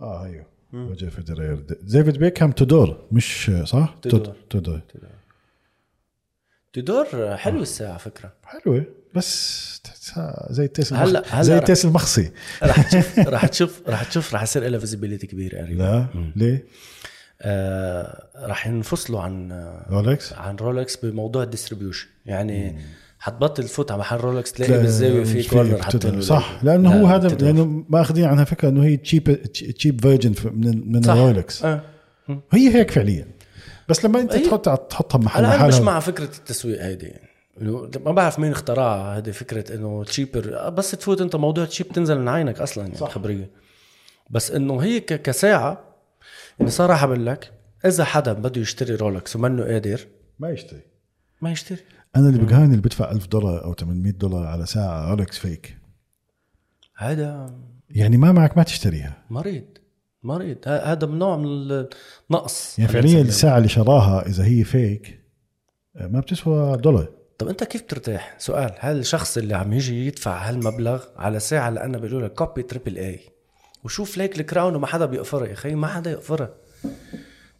آه 0.00 0.24
أيوه 0.24 0.53
روجر 0.74 1.10
فيدرر 1.10 1.64
ديفيد 1.82 2.18
بيكهام 2.18 2.52
Tudor 2.52 3.06
مش 3.12 3.50
صح؟ 3.64 3.98
Tudor. 4.02 4.34
تودور. 4.50 4.80
Tudor 6.72 7.36
حلو 7.36 7.62
الساعة 7.62 7.90
على 7.90 7.98
فكرة. 7.98 8.32
حلوة 8.44 8.84
بس 9.14 9.80
تحسها 9.84 10.46
زي 10.50 10.64
التيس 10.64 10.92
هلا-. 10.92 10.96
هلا 11.30 11.42
زي 11.42 11.58
التيس 11.58 11.84
المخصي 11.84 12.32
راح 12.62 12.88
تشوف 12.88 13.18
راح 13.34 13.46
تشوف 13.46 13.82
راح 13.88 14.02
تشوف 14.04 14.34
راح 14.34 14.42
يصير 14.42 14.68
لها 14.68 14.78
visibility 14.78 15.26
كبيره 15.26 15.58
قريبا 15.58 15.82
لا. 15.82 16.32
ليه؟ 16.36 16.64
آه 17.42 18.28
راح 18.36 18.66
ينفصلوا 18.66 19.20
عن 19.20 19.52
آه 19.52 19.86
Rolex 19.90 20.32
عن 20.32 20.56
Rolex 20.56 20.96
بموضوع 20.96 21.42
ال 21.42 21.47
distribution 21.47 22.06
يعني 22.26 22.78
حتبطل 23.24 23.64
تفوت 23.64 23.90
على 23.90 24.00
محل 24.00 24.16
Rolex 24.16 24.52
تلاقي 24.52 24.72
بالزاوية 24.72 25.24
في 25.24 25.48
corner. 25.48 25.80
له 26.04 26.20
صح. 26.20 26.58
لأنه 26.62 26.94
لا، 26.94 27.00
هو 27.00 27.06
هذا. 27.06 27.28
لأنه 27.28 27.84
ماخذين 27.88 28.24
عنها 28.24 28.44
فكرة 28.44 28.68
إنه 28.68 28.84
هي 28.84 28.96
cheap 28.96 29.42
cheap 29.52 30.00
version 30.00 30.34
من 30.44 30.92
من 30.92 31.02
صح. 31.02 31.12
ال 31.12 31.21
Rolex 31.21 31.64
آه. 31.64 31.80
هي 32.52 32.74
هيك 32.74 32.90
فعليا 32.90 33.26
بس 33.88 34.04
لما 34.04 34.20
أنت 34.20 34.34
تحط 34.34 34.68
تحطها 34.90 35.18
بمحل 35.18 35.44
أنا 35.44 35.66
مش 35.66 35.74
مع 35.74 36.00
فكرة 36.00 36.24
التسويق 36.24 36.82
هيدي 36.82 37.06
يعني 37.06 37.28
ما 38.04 38.12
بعرف 38.12 38.38
مين 38.38 38.50
اخترعها 38.50 39.18
هذه 39.18 39.30
فكرة 39.30 39.74
إنه 39.74 40.04
cheaper 40.04 40.70
بس 40.70 40.90
تفوت 40.90 41.20
أنت 41.20 41.36
موضوع 41.36 41.64
cheap 41.64 41.88
تنزل 41.88 42.18
من 42.18 42.28
عينك 42.28 42.60
أصلا 42.60 42.84
يعني 42.84 42.96
صح. 42.96 43.10
خبرية 43.10 43.50
بس 44.30 44.50
إنه 44.50 44.78
هي 44.78 45.00
كساعة 45.00 45.84
إني 46.60 46.70
صراحة 46.70 47.06
بقول 47.06 47.26
لك 47.26 47.52
إذا 47.84 48.04
حدا 48.04 48.32
بده 48.32 48.60
يشتري 48.60 48.94
Rolex 48.94 49.36
ومنه 49.36 49.64
قادر 49.64 50.00
ما 50.38 50.50
يشتري 50.50 50.80
ما 51.40 51.52
يشتري 51.52 51.80
أنا 52.16 52.28
اللي 52.28 52.44
بقهرني 52.44 52.64
اللي 52.70 52.82
بدفع 52.82 53.10
1000 53.10 53.26
دولار 53.26 53.64
أو 53.64 53.74
800 53.74 54.12
دولار 54.12 54.46
على 54.46 54.66
ساعة 54.66 55.10
Rolex 55.10 55.38
fake 55.38 55.78
هذا 56.96 57.54
يعني 57.90 58.16
ما 58.16 58.32
معك 58.32 58.56
ما 58.56 58.62
تشتريها. 58.62 59.24
مريض 59.30 59.64
مريض 60.22 60.56
هذا 60.66 61.06
من 61.06 61.18
نوع 61.18 61.36
من 61.36 61.46
النقص 61.46 62.78
يعني 62.78 62.92
فعليا. 62.92 63.20
الساعة 63.20 63.58
اللي 63.58 63.68
شراها 63.68 64.26
إذا 64.26 64.44
هي 64.44 64.64
fake 64.64 65.20
ما 65.94 66.20
بتسوى 66.20 66.76
دولار. 66.76 67.08
طب 67.38 67.48
أنت 67.48 67.64
كيف 67.64 67.82
بترتاح؟ 67.82 68.36
سؤال 68.38 68.74
هل 68.78 68.98
الشخص 68.98 69.38
اللي 69.38 69.54
عم 69.54 69.72
يجي 69.72 70.06
يدفع 70.06 70.48
هالمبلغ 70.48 71.04
على 71.16 71.40
ساعة 71.40 71.68
أنا 71.68 71.98
بقول 71.98 72.24
لك 72.24 72.32
copy 72.32 72.62
triple 72.62 72.98
A 72.98 73.20
وشوف 73.84 74.18
ليك 74.18 74.40
ال 74.40 74.46
crown 74.46 74.76
وما 74.76 74.86
حدا 74.86 75.06
بيقفرها 75.06 75.46
يا 75.46 75.52
أخي 75.52 75.74
ما 75.74 75.86
حدا 75.86 76.10
يقفرها 76.10 76.54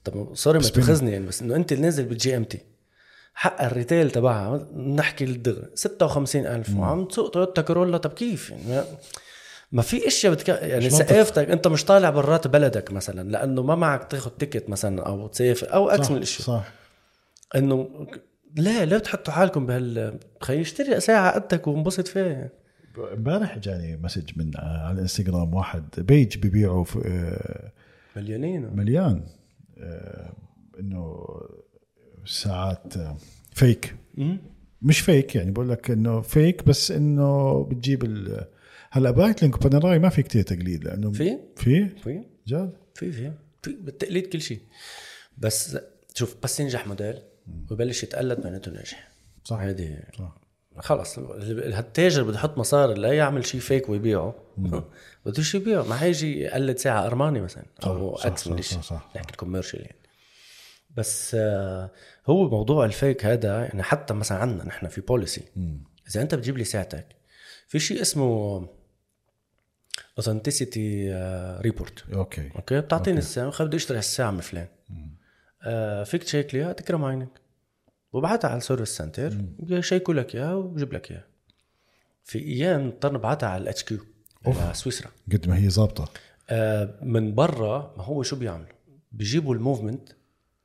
طب 0.04 0.34
sorry 0.34 0.58
ما 0.58 0.64
تأخذني 0.64 1.12
يعني 1.12 1.26
بس 1.26 1.42
إنه 1.42 1.56
أنت 1.56 1.72
اللي 1.72 1.82
نازل 1.82 2.04
بال 2.04 2.36
GMT 2.36 2.58
حق 3.34 3.62
ال 3.62 3.69
retail 3.69 4.10
تبعها. 4.10 4.66
نحكي 4.76 5.24
للدغري. 5.24 5.66
56000 5.74 6.76
وعم 6.76 7.04
تسوق 7.04 7.30
Toyota 7.30 7.62
Corolla. 7.62 7.98
طب 7.98 8.10
كيف؟ 8.12 8.50
يعني 8.50 8.86
ما- 9.72 9.82
في 9.82 10.06
إشياء 10.06 10.32
بتك... 10.32 10.48
يعني. 10.48 10.90
ثقافتك 10.90 11.50
أنت 11.50 11.68
مش 11.68 11.84
طالع 11.84 12.10
برات 12.10 12.46
بلدك 12.46 12.92
مثلا 12.92 13.30
لأنه 13.30 13.62
ما 13.62 13.74
معك 13.74 14.04
تاخذ 14.10 14.30
ticket 14.30 14.68
مثلا 14.68 15.02
أو 15.02 15.26
تسافر 15.26 15.74
أو 15.74 15.88
X 15.90 16.10
من 16.10 16.16
الإشياء. 16.16 16.46
صح. 16.46 16.72
إنه 17.56 18.06
لا 18.56 18.84
لا 18.84 18.98
تحطوا 18.98 19.32
حالكم 19.34 19.66
بهال 19.66 20.18
خلي 20.40 20.60
أشتري 20.60 21.00
ساعة 21.00 21.34
قدك 21.34 21.66
وانبسط 21.66 22.08
فيها. 22.08 22.48
امبارح 23.14 23.58
جاني 23.58 23.96
message 23.96 24.30
من 24.36 24.56
آه، 24.56 24.60
على 24.86 24.94
الإنستغرام 24.94 25.54
واحد. 25.54 25.84
page 25.98 26.38
ببيعوا 26.46 26.84
في 26.84 26.98
آه، 27.06 27.72
مليانين 28.20 28.70
مليان. 28.76 29.24
آه، 29.78 30.32
إنه 30.80 31.26
ساعات 32.26 32.94
fake. 33.52 33.96
مش 34.82 35.00
fake 35.00 35.34
يعني 35.34 35.50
بقول 35.50 35.68
لك 35.68 35.90
إنه 35.90 36.20
fake 36.20 36.64
بس 36.64 36.90
إنه 36.90 37.62
بتجيب 37.64 38.04
ال 38.04 38.44
هلا 38.90 39.10
Breitling 39.10 39.56
و 39.56 39.62
Panerai 39.62 39.98
ما 39.98 40.08
في 40.08 40.22
كتير 40.22 40.42
تقليد 40.42 40.84
لأنه 40.84 41.10
في؟ 41.12 41.38
في؟ 41.56 41.88
في. 41.88 42.24
جد 42.46 42.72
في 42.94 43.12
في. 43.12 43.32
في 43.62 43.72
بالتقليد 43.72 44.26
كل 44.26 44.40
شيء. 44.40 44.60
بس 45.38 45.78
شوف 46.14 46.36
بس 46.42 46.60
ينجح 46.60 46.86
موديل 46.86 47.18
ويبلش 47.70 48.02
يتقلد 48.02 48.44
معناته 48.44 48.70
ناجح. 48.72 49.12
صح. 49.44 49.56
هيدي 49.56 49.96
صح. 50.18 50.34
خلص 50.78 51.18
التاجر 51.18 52.22
بده 52.22 52.34
يحط 52.34 52.58
مصاري 52.58 52.94
لا 52.94 53.12
يعمل 53.12 53.46
شيء 53.46 53.60
fake 53.60 53.88
ويبيعه. 53.88 54.34
بدوش 55.26 55.54
يبيعه. 55.54 55.82
ما 55.82 55.94
حيجي 55.96 56.40
يقلد 56.40 56.78
ساعة 56.78 57.06
Armani 57.06 57.40
مثلا 57.40 57.64
أو 57.86 58.16
X 58.16 58.48
من 58.48 58.52
صح، 58.54 58.58
الشيء. 58.58 58.80
صح. 58.80 59.10
نحكي 59.16 59.36
commercial 59.36 59.80
يعني. 59.80 59.96
بس 60.96 61.34
آه، 61.34 61.90
هو 62.26 62.48
موضوع 62.48 62.84
ال 62.84 62.93
fake 62.93 63.26
هذا 63.26 63.64
يعني 63.64 63.82
حتى 63.82 64.14
مثلا 64.14 64.38
عندنا 64.38 64.64
نحن 64.64 64.88
في 64.88 65.00
policy 65.00 65.42
إذا 66.08 66.22
أنت 66.22 66.34
بتجيب 66.34 66.58
لي 66.58 66.64
ساعتك 66.64 67.06
في 67.68 67.78
شيء 67.78 68.00
اسمه 68.00 68.68
authenticity 70.18 71.12
report 71.60 72.04
okay. 72.12 72.50
okay؟ 72.56 72.80
بتعطيني 72.80 73.18
الساعة 73.18 73.64
بدي 73.64 73.76
أشتري 73.76 73.98
هالساعة 73.98 74.30
من 74.30 74.40
فلان. 74.40 74.66
آه 75.62 76.04
فيك 76.04 76.22
check 76.22 76.54
لي 76.54 76.60
إياها 76.60 76.72
تكرم 76.72 77.04
عينك. 77.04 77.40
وبعتها 78.12 78.48
على 78.48 78.58
ال 78.58 78.63
service 78.63 78.96
center 78.96 79.36
يشيكوا 79.68 80.14
لك 80.14 80.34
إياها 80.34 80.54
وبجيب 80.54 80.92
لك 80.92 81.10
إياها. 81.10 81.26
في 82.24 82.38
أيام 82.38 82.86
اضطر 82.86 83.12
نبعتها 83.12 83.48
على 83.48 83.62
ال 83.62 83.84
HQ 83.84 83.98
على 84.46 84.74
سويسرا. 84.74 85.10
قد 85.32 85.48
ما 85.48 85.58
هي 85.58 85.70
ظابطة. 85.70 86.08
آه 86.50 86.98
من 87.02 87.34
برا 87.34 87.94
ما 87.96 88.04
هو 88.04 88.22
شو 88.22 88.36
بيعملوا 88.36 88.74
بيجيبوا 89.12 89.54
ال 89.54 89.60
movement 89.60 90.08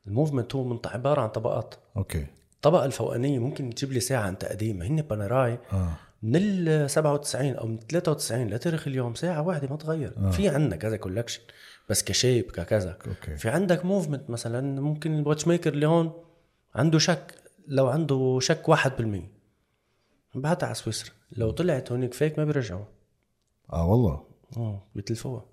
ال 0.07 0.13
movement 0.13 0.55
هو 0.55 0.63
من 0.63 0.79
عبارة 0.85 1.21
عن 1.21 1.29
طبقات. 1.29 1.75
okay. 1.97 2.25
الطبقه 2.55 2.85
الفوقانية 2.85 3.39
ممكن 3.39 3.69
تجيب 3.75 3.91
لي 3.91 3.99
ساعة 3.99 4.29
أنت 4.29 4.45
قديمة. 4.45 4.85
هن 4.85 5.01
Panerai 5.01 5.59
آه. 5.73 5.91
من 6.23 6.35
ال 6.35 6.89
97 6.89 7.55
أو 7.55 7.67
من 7.67 7.79
93 7.79 8.47
لتاريخ 8.47 8.87
اليوم 8.87 9.15
ساعة 9.15 9.41
واحدة 9.41 9.67
ما 9.67 9.75
تغير. 9.75 10.13
آه. 10.17 10.31
في 10.31 10.49
عندنا 10.49 10.75
كذا 10.75 10.97
collection 10.97 11.41
بس 11.89 12.03
ك 12.03 12.11
shape 12.11 12.51
ككذا. 12.51 12.97
okay. 13.07 13.36
في 13.37 13.49
عندك 13.49 13.85
movement 13.86 14.30
مثلا 14.29 14.81
ممكن 14.81 15.19
ال 15.19 15.47
watchmaker 15.47 15.73
اللي 15.73 15.87
هون 15.87 16.11
عنده 16.75 16.99
شك 16.99 17.35
لو 17.67 17.87
عنده 17.87 18.39
شك 18.41 18.63
1% 18.69 18.75
بعتها 20.35 20.65
على 20.65 20.75
سويسرا. 20.75 21.11
لو 21.31 21.51
طلعت 21.51 21.91
هونيك 21.91 22.13
fake 22.13 22.39
ما 22.39 22.45
بيرجعوا. 22.45 22.85
آه 23.73 23.87
والله. 23.87 24.23
آه 24.57 24.83
بيتلفوها. 24.95 25.45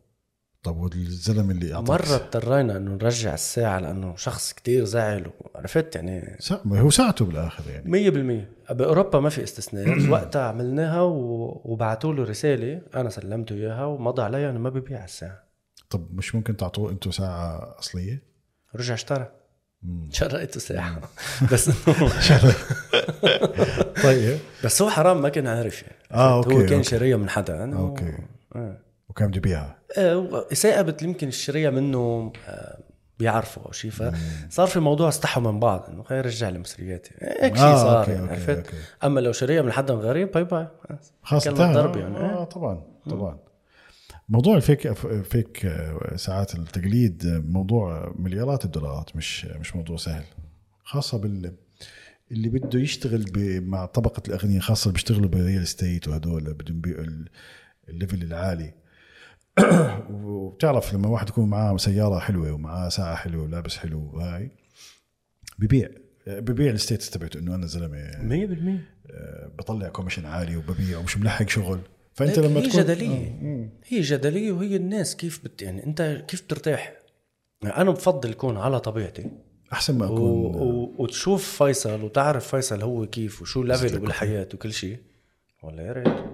طب 0.67 0.77
والزلمة 0.77 1.51
اللي 1.51 1.75
أعطاك؟ 1.75 1.91
مرة 1.91 2.15
اضطرينا 2.15 2.77
إنه 2.77 2.91
نرجع 2.91 3.35
الساعة 3.35 3.79
لأنه 3.79 4.17
شخص 4.17 4.53
كتير 4.53 4.85
زعل 4.85 5.31
عرفت 5.55 5.97
يعني؟ 5.97 6.37
سا... 6.39 6.61
هو 6.67 6.91
ساعته 6.91 7.25
بالآخر 7.25 7.71
يعني. 7.71 7.91
مية 7.91 8.11
بالمية. 8.11 8.51
بأوروبا 8.71 9.21
ما 9.21 9.29
في 9.29 9.43
استثناءات 9.43 10.09
وقتها 10.13 10.43
عملناها 10.43 11.01
و... 11.03 11.61
وبعتوا 11.65 12.13
له 12.15 12.25
رسالة. 12.25 12.83
أنا 12.95 13.11
سلمته 13.11 13.55
إياها 13.55 13.85
ومضى 13.85 14.23
عليها 14.23 14.51
إنه 14.51 14.59
ما 14.59 14.71
ببيع 14.71 15.05
الساعة. 15.05 15.43
طب 15.91 16.09
مش 16.15 16.35
ممكن 16.35 16.57
تعطوه 16.57 16.91
أنتم 16.91 17.11
ساعة 17.11 17.77
أصلية؟ 17.79 18.23
رجع 18.77 18.95
اشترى. 18.95 19.33
شريته 20.11 20.61
ساعه 20.61 21.01
بس 21.53 21.71
طيب. 24.05 24.39
بس 24.65 24.83
هو 24.83 24.91
حرام 24.91 25.23
ما 25.23 25.29
كان 25.29 25.47
عارف 25.47 25.83
يعني. 25.83 25.97
آه 26.13 26.37
okay 26.37 26.55
هو 26.55 26.67
كان. 26.67 26.83
شاريها 26.83 27.17
من 27.17 27.29
حدا 27.29 27.65
أنا 27.65 27.77
okay. 27.79 28.19
آه. 28.57 28.79
وكان 29.09 29.29
بده 29.29 29.37
يبيعها 29.37 29.76
آه، 29.99 30.47
صاقبت 30.55 31.03
يمكن 31.03 31.29
اشتريها 31.29 31.71
منه 31.71 32.33
آه، 32.49 32.79
بيعرفوا 33.19 33.63
أو 33.67 33.73
شيء 33.73 33.91
فصار 33.91 34.67
في 34.67 34.81
موضوع 34.81 35.09
استحوا 35.09 35.43
من 35.53 35.61
بعض 35.61 35.87
إنه 35.89 36.03
خلينا 36.03 36.25
رجع 36.25 36.49
لي 36.49 36.59
مصرياتي 36.59 37.11
هيك 37.41 37.57
شيء 37.57 37.65
آه، 37.65 37.77
صار 37.77 38.01
OK، 38.01 38.11
يعني 38.11 38.23
OK، 38.23 38.33
عرفت؟ 38.35 38.51
OK. 38.57 38.77
أما 39.05 39.21
لو 39.21 39.33
شاريها 39.33 39.63
من 39.63 39.73
حدا 39.73 39.95
غريب 39.95 40.31
bye 40.31 40.45
bye. 40.45 40.67
ضرب 41.75 41.97
يعني 41.97 42.17
آه 42.17 42.45
طبعا 42.45 42.83
طبعا. 43.11 43.39
موضوع 44.29 44.57
ال 44.57 44.64
fake 44.64 44.93
fake 45.23 45.73
ساعات 46.17 46.55
التقليد 46.55 47.27
موضوع 47.49 48.13
مليارات 48.19 48.65
الدولارات 48.65 49.17
مش 49.17 49.45
مش 49.45 49.77
موضوع 49.77 49.97
سهل. 49.97 50.25
خاصة 50.85 51.19
بال 51.19 51.53
اللي 52.31 52.49
بده 52.49 52.79
يشتغل 52.79 53.23
ب- 53.25 53.63
مع 53.69 53.87
طبقة 53.87 54.23
الأغنياء 54.29 54.61
خاصة 54.61 54.83
اللي 54.89 54.93
بيشتغلوا 54.93 55.29
بال 55.29 55.40
real 55.40 55.63
estate 55.63 56.09
وهدول 56.09 56.53
بدهم 56.55 56.83
ال 57.89 57.94
level 57.94 58.23
العالي. 58.23 58.75
وبتعرف 60.11 60.95
لما 60.95 61.09
واحد 61.09 61.29
يكون 61.29 61.49
معاه 61.49 61.77
سيارة 61.77 62.19
حلوة 62.19 62.53
ومعاه 62.53 62.89
ساعة 62.89 63.15
حلوة 63.15 63.45
ولابس 63.45 63.77
حلو 63.77 64.11
وهاي 64.13 64.51
ببيع. 65.59 65.89
ببيع 66.27 66.71
ال 66.71 66.76
status 66.76 67.11
تبعته 67.11 67.39
إنه 67.39 67.55
أنا 67.55 67.67
زلمة 67.67 68.11
100% 69.09 69.59
بطلع 69.59 69.89
commission 69.89 70.27
عالي 70.27 70.57
وببيع 70.57 70.99
ومش 70.99 71.19
ملحق 71.19 71.49
شغل. 71.49 71.81
فأنت 72.15 72.39
لما 72.39 72.61
هي 72.61 72.69
تكون 72.69 72.81
جدلية. 72.81 73.71
هي 73.85 74.01
جدلية 74.01 74.53
وهي 74.53 74.77
الناس 74.77 75.17
كيف 75.17 75.45
بت 75.45 75.63
يعني 75.63 75.87
أنت 75.87 76.25
كيف 76.29 76.43
بترتاح؟ 76.43 76.93
يعني 77.63 77.77
أنا 77.77 77.91
بفضل 77.91 78.31
اكون 78.31 78.57
على 78.57 78.81
طبيعتي. 78.81 79.31
أحسن 79.73 79.99
ما 79.99 80.07
و... 80.07 80.15
أكون 80.15 80.29
و... 80.29 80.95
وتشوف 80.99 81.63
فيصل 81.63 82.03
وتعرف 82.03 82.49
فيصل 82.49 82.83
هو 82.83 83.07
كيف 83.07 83.43
وشو 83.43 83.63
level 83.63 83.93
ه 83.93 83.99
بالحياة 83.99 84.49
وكل 84.55 84.73
شيء. 84.73 84.99
ولا 85.63 85.83
يا 85.83 85.93
ريت. 85.93 86.25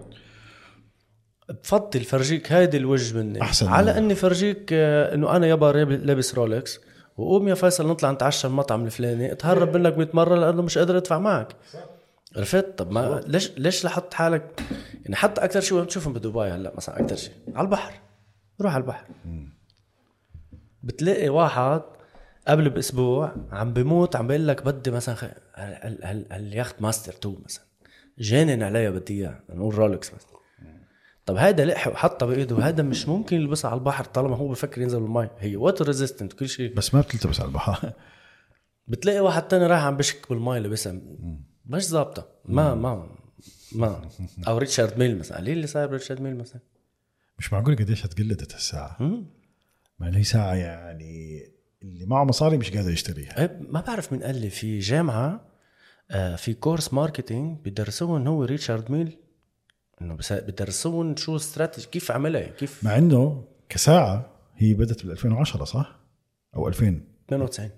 بفضل 1.52 2.00
فرجيك 2.00 2.52
هيدي 2.52 2.76
الوجه 2.76 3.16
مني. 3.18 3.42
أحسن 3.42 3.68
على 3.68 3.98
إني 3.98 4.14
فرجيك 4.14 4.70
آه، 4.72 5.14
إنه 5.14 5.36
أنا 5.36 5.46
يابا 5.46 5.66
لابس 5.86 6.34
رولكس 6.34 6.80
وقوم 7.16 7.48
يا 7.48 7.54
فيصل 7.54 7.88
نطلع 7.88 8.10
نتعشى 8.10 8.46
المطعم 8.46 8.84
الفلاني 8.84 9.32
أتهرب 9.32 9.76
منك 9.76 9.98
100 9.98 10.08
مرة 10.14 10.36
لأنه 10.36 10.62
مش 10.62 10.78
قادر 10.78 10.96
أدفع 10.96 11.18
معك. 11.18 11.56
عرفت؟ 12.36 12.78
طب 12.78 12.90
ما 12.92 13.20
ليش 13.26 13.50
ليش 13.58 13.84
لحط 13.84 14.14
حالك؟ 14.14 14.62
يعني 15.02 15.16
حتى 15.16 15.44
أكثر 15.44 15.60
شيء 15.60 15.74
وين 15.76 15.84
بتشوفهم 15.84 16.12
بدبي 16.12 16.40
هلأ 16.40 16.72
مثلا 16.76 17.00
أكثر 17.00 17.16
شيء. 17.16 17.32
على 17.54 17.64
البحر. 17.64 17.92
روح 18.60 18.74
على 18.74 18.82
البحر. 18.82 19.06
بتلاقي 20.82 21.28
واحد 21.28 21.82
قبل 22.48 22.70
بأسبوع 22.70 23.32
عم 23.52 23.72
بموت 23.72 24.16
عم 24.16 24.26
بيقول 24.26 24.48
لك 24.48 24.64
بدي 24.64 24.90
مثلا 24.90 25.14
خ... 25.14 25.24
هال 26.30 26.82
Yacht-Master 26.82 27.12
2 27.12 27.36
مثلا؟ 27.44 27.64
جانن 28.18 28.62
عليها 28.62 28.90
بدي 28.90 29.20
إياه 29.20 29.40
نقول 29.50 29.74
رولكس 29.74 30.10
بس 30.10 30.26
طب 31.26 31.36
هذا 31.36 31.64
لحق 31.64 31.92
وحطها 31.92 32.26
بإيده. 32.26 32.58
هذا 32.58 32.82
مش 32.82 33.08
ممكن 33.08 33.36
يلبسها 33.36 33.70
على 33.70 33.78
البحر 33.78 34.04
طالما 34.04 34.36
هو 34.36 34.48
بفكر 34.48 34.82
ينزل 34.82 35.00
بالمي 35.00 35.30
هي 35.38 35.56
water 35.56 35.86
resistant 35.86 36.32
كل 36.32 36.48
شيء. 36.48 36.74
بس 36.74 36.94
ما 36.94 37.00
بتلتبس 37.00 37.40
على 37.40 37.48
البحر. 37.48 37.92
بتلاقي 38.88 39.20
واحد 39.20 39.42
تاني 39.48 39.66
رايح 39.66 39.82
عم 39.82 39.96
بشك 39.96 40.28
بالمي 40.30 40.58
لابسها 40.60 41.00
مش 41.66 41.88
ظابطة. 41.88 42.28
ما 42.44 42.74
ما 42.74 43.08
ما. 43.72 44.08
أو 44.48 44.58
ريتشارد 44.58 44.98
ميل 44.98 45.18
مثلا. 45.18 45.38
قليل 45.38 45.56
اللي 45.56 45.66
صاير 45.66 45.90
ريتشارد 45.90 46.20
ميل 46.20 46.36
مثلا. 46.36 46.60
مش 47.38 47.52
معقول 47.52 47.76
قديش 47.76 48.02
تقلدت 48.02 48.52
هالساعه 48.52 48.96
مم. 49.00 49.26
مع 49.98 50.08
انه 50.08 50.18
هي 50.18 50.24
ساعة 50.24 50.54
يعني 50.54 51.42
اللي 51.82 52.06
معه 52.06 52.24
مصاري 52.24 52.56
مش 52.56 52.70
قادر 52.70 52.90
يشتريها. 52.90 53.40
إيه، 53.40 53.60
ما 53.68 53.80
بعرف 53.80 54.12
مين 54.12 54.22
قال 54.22 54.40
لي 54.40 54.50
في 54.50 54.78
جامعة 54.78 55.52
آه، 56.10 56.36
في 56.36 56.54
كورس 56.54 56.94
marketing 56.94 57.58
بدرسوهم 57.64 58.26
هو 58.26 58.44
ريتشارد 58.44 58.90
ميل. 58.90 59.18
إنه 60.02 60.14
بس 60.14 60.32
بدرسوهم 60.32 61.16
شو 61.16 61.36
استراتيجي 61.36 61.86
كيف 61.86 62.10
عملها؟ 62.10 62.46
كيف 62.46 62.84
مع 62.84 62.98
إنه 62.98 63.44
كساعة 63.68 64.30
هي 64.56 64.74
بدت 64.74 65.02
بال 65.02 65.10
2010 65.10 65.64
صح؟ 65.64 65.98
أو 66.56 66.68
2000 66.68 67.00
98 67.28 67.70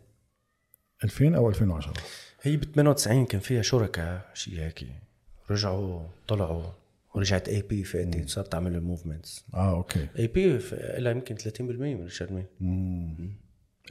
2000 1.04 1.36
أو 1.36 1.48
2010 1.48 1.92
هي 2.42 2.56
ب 2.56 2.64
98 2.64 3.26
كان 3.26 3.40
فيها 3.40 3.62
شركاء 3.62 4.30
شيء 4.34 4.60
هيك. 4.60 4.86
رجعوا 5.50 6.02
طلعوا 6.28 6.62
ورجعت 7.14 7.48
AP 7.48 7.84
فاتت 7.84 8.28
صارت 8.28 8.52
تعمل 8.52 8.74
ال 8.74 8.81
movements 8.81 9.44
آه 9.54 9.70
OK. 9.76 10.08
AP 10.18 10.58
لها 10.98 11.12
يمكن 11.12 11.36
30% 11.36 11.60
من 11.60 12.02
ريتشارد 12.02 12.32
ميل 12.32 12.46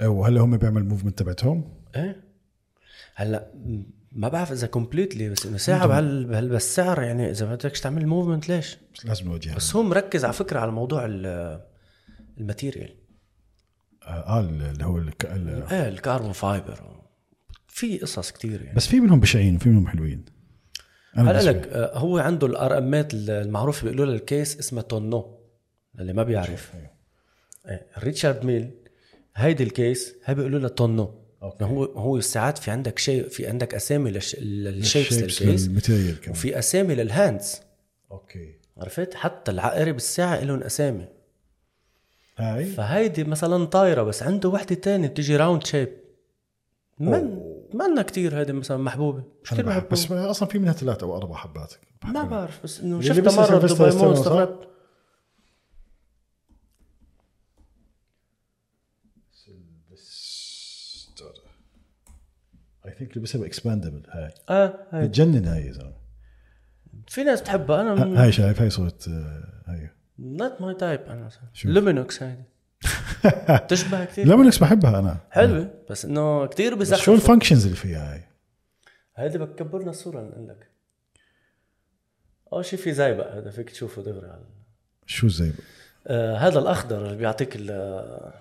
وهلا 0.02 0.42
هم 0.42 0.58
بيعمل 0.58 0.86
movement 0.86 1.20
تبعتهم؟ 1.20 1.74
إيه. 1.96 2.24
هلأ 3.16 3.48
ما 4.16 4.28
بعرف 4.28 4.52
إذا 4.52 4.68
completely 4.68 5.30
بس 5.30 5.46
انه 5.46 5.58
ساعة 5.58 5.88
بهال 5.88 6.26
بهال 6.26 6.50
بهالسعر 6.50 7.04
يعني 7.04 7.30
إذا 7.32 7.46
ما 7.46 7.56
بدكش 7.56 7.80
تعمل 7.82 8.08
movement 8.08 8.50
ليش؟ 8.50 8.78
بس 8.96 9.06
لازم 9.06 9.26
نواجهها 9.26 9.56
بس 9.56 9.76
هو 9.76 9.84
مركز 9.84 10.24
على 10.26 10.34
فكرة 10.34 10.60
على 10.60 10.72
موضوع 10.72 11.06
ال- 11.06 11.62
ال 12.38 12.44
material. 12.44 12.96
آه 14.04 14.40
اللي 14.40 14.86
هو 14.86 14.98
الك... 14.98 15.26
ال- 15.26 15.64
إيه 15.72 15.88
ال 15.88 15.94
carbon 15.94 16.32
fiber 16.32 16.80
في 17.68 17.98
قصص 17.98 18.32
كتير 18.32 18.62
يعني. 18.62 18.76
بس 18.76 18.88
في 18.88 19.00
منهم 19.00 19.20
بشعين 19.20 19.56
وفي 19.56 19.70
منهم 19.70 19.88
حلوين. 19.88 20.26
أنا 21.18 21.32
هلا 21.32 21.50
لك 21.50 21.68
آه، 21.68 21.98
هو 21.98 22.18
عنده 22.18 22.48
ال 22.48 22.78
RM 22.78 23.02
ات 23.02 23.14
المعروفه 23.14 23.84
بيقولوا 23.84 24.06
لها 24.06 24.16
ال 24.16 24.25
case 24.25 24.60
اسمها 24.60 24.84
tonneau 24.84 25.40
اللي 26.00 26.14
ما 26.14 26.24
بيعرف. 26.24 26.72
إيه، 27.66 27.88
ريتشارد 27.98 28.46
ميل 28.46 28.72
هيدي 29.36 29.64
ال 29.64 29.74
case 29.74 30.16
هي 30.26 30.36
بيقولوا 30.36 30.60
لها 30.60 30.70
tonneau 30.70 31.23
OK. 31.44 31.64
هو 31.66 31.84
هو 31.86 32.20
ساعات 32.20 32.58
في 32.58 32.72
عندك 32.72 33.00
شيء 33.00 33.30
في 33.30 33.48
عندك 33.48 33.76
أسامي 33.76 34.12
لل 34.12 34.23
sh- 34.23 34.40
لل 34.40 34.58
shapes 34.58 35.14
لل 35.14 35.32
case 35.32 35.68
ال 35.68 35.74
material 35.74 36.20
كمان. 36.22 36.32
وفي 36.32 36.60
أسامي 36.60 36.96
لل 36.96 37.15
hands 37.15 37.62
OK. 38.12 38.54
عرفت؟ 38.78 39.14
حتى 39.14 39.52
العقارب 39.52 39.96
الساعة 39.96 40.40
لهم 40.44 40.64
أسامي. 40.64 41.06
هاي؟ 42.38 42.66
فهيدي 42.66 43.24
مثلا 43.24 43.66
طايرة 43.66 44.04
بس 44.04 44.24
عنده 44.24 44.50
وحدة 44.50 44.76
تانية 44.76 45.08
بتيجي 45.08 45.36
round 45.36 45.66
shape 45.66 45.90
من 47.00 47.40
منا 47.74 48.02
كتير 48.02 48.40
هيدي 48.40 48.54
مثلا 48.54 48.78
محبوبة. 48.78 49.24
مش 49.44 49.50
كثير 49.52 49.66
محبوبة. 49.66 49.88
بس 49.92 50.12
أصلا 50.12 50.50
في 50.50 50.60
منها 50.60 50.74
ثلاث 50.74 51.04
أو 51.04 51.18
أربع 51.18 51.36
حبات. 51.36 51.74
ما 52.04 52.24
بعرف 52.24 52.64
بس 52.64 52.80
إنه 52.80 53.02
شفتها 53.02 53.36
مرة 53.50 53.58
بدبي 53.58 53.96
مول؟ 53.98 54.14
استغربت 54.14 54.68
ثينك 63.04 63.18
لبسها 63.18 63.42
باكسباندبل 63.42 64.04
هاي. 64.10 64.32
آه 64.50 64.80
هاي. 64.92 65.08
بتجنن 65.08 65.46
هاي 65.46 65.66
يا 65.68 65.72
زلمه 65.72 65.94
في 67.08 67.24
ناس 67.24 67.42
بتحبها 67.42 67.82
أنا 67.82 68.04
ه- 68.04 68.24
هاي 68.24 68.32
شايف 68.32 68.62
هاي 68.62 68.70
صوت 68.70 69.08
آه، 69.08 69.64
هاي. 69.68 69.90
نوت 70.20 70.62
ماي 70.62 70.74
تايب 70.76 71.02
أنا. 71.02 71.30
لومينوكس 71.66 72.24
هيدي 72.24 72.44
بتشبه 73.50 74.06
كثير 74.06 74.28
ليمونكس 74.28 74.58
بحبها 74.58 75.00
أنا. 75.00 75.18
حلوة 75.32 75.74
بس 75.90 76.06
إنه 76.06 76.46
كثير 76.46 76.76
بس 76.76 76.94
شو 76.94 77.14
الفانكشنز 77.14 77.64
اللي 77.66 77.76
فيها 77.78 78.14
هاي؟ 78.14 78.24
هيدي 79.16 79.38
بكبرنا 79.38 79.90
الصورة 79.90 80.22
نقول 80.22 80.48
لك 80.48 80.68
أول 82.54 82.66
شيء 82.66 82.80
في 82.80 82.94
زي 82.94 83.14
بقى 83.14 83.38
هذا 83.40 83.50
فيك 83.52 83.70
تشوفه 83.70 84.02
دغري 84.02 84.28
على 84.28 84.44
شو 85.06 85.28
زي 85.28 85.52
آه 86.08 86.38
هذا 86.38 86.60
الأخضر 86.60 87.06
اللي 87.06 87.18
بيعطيك 87.18 87.56
ال- 87.56 88.34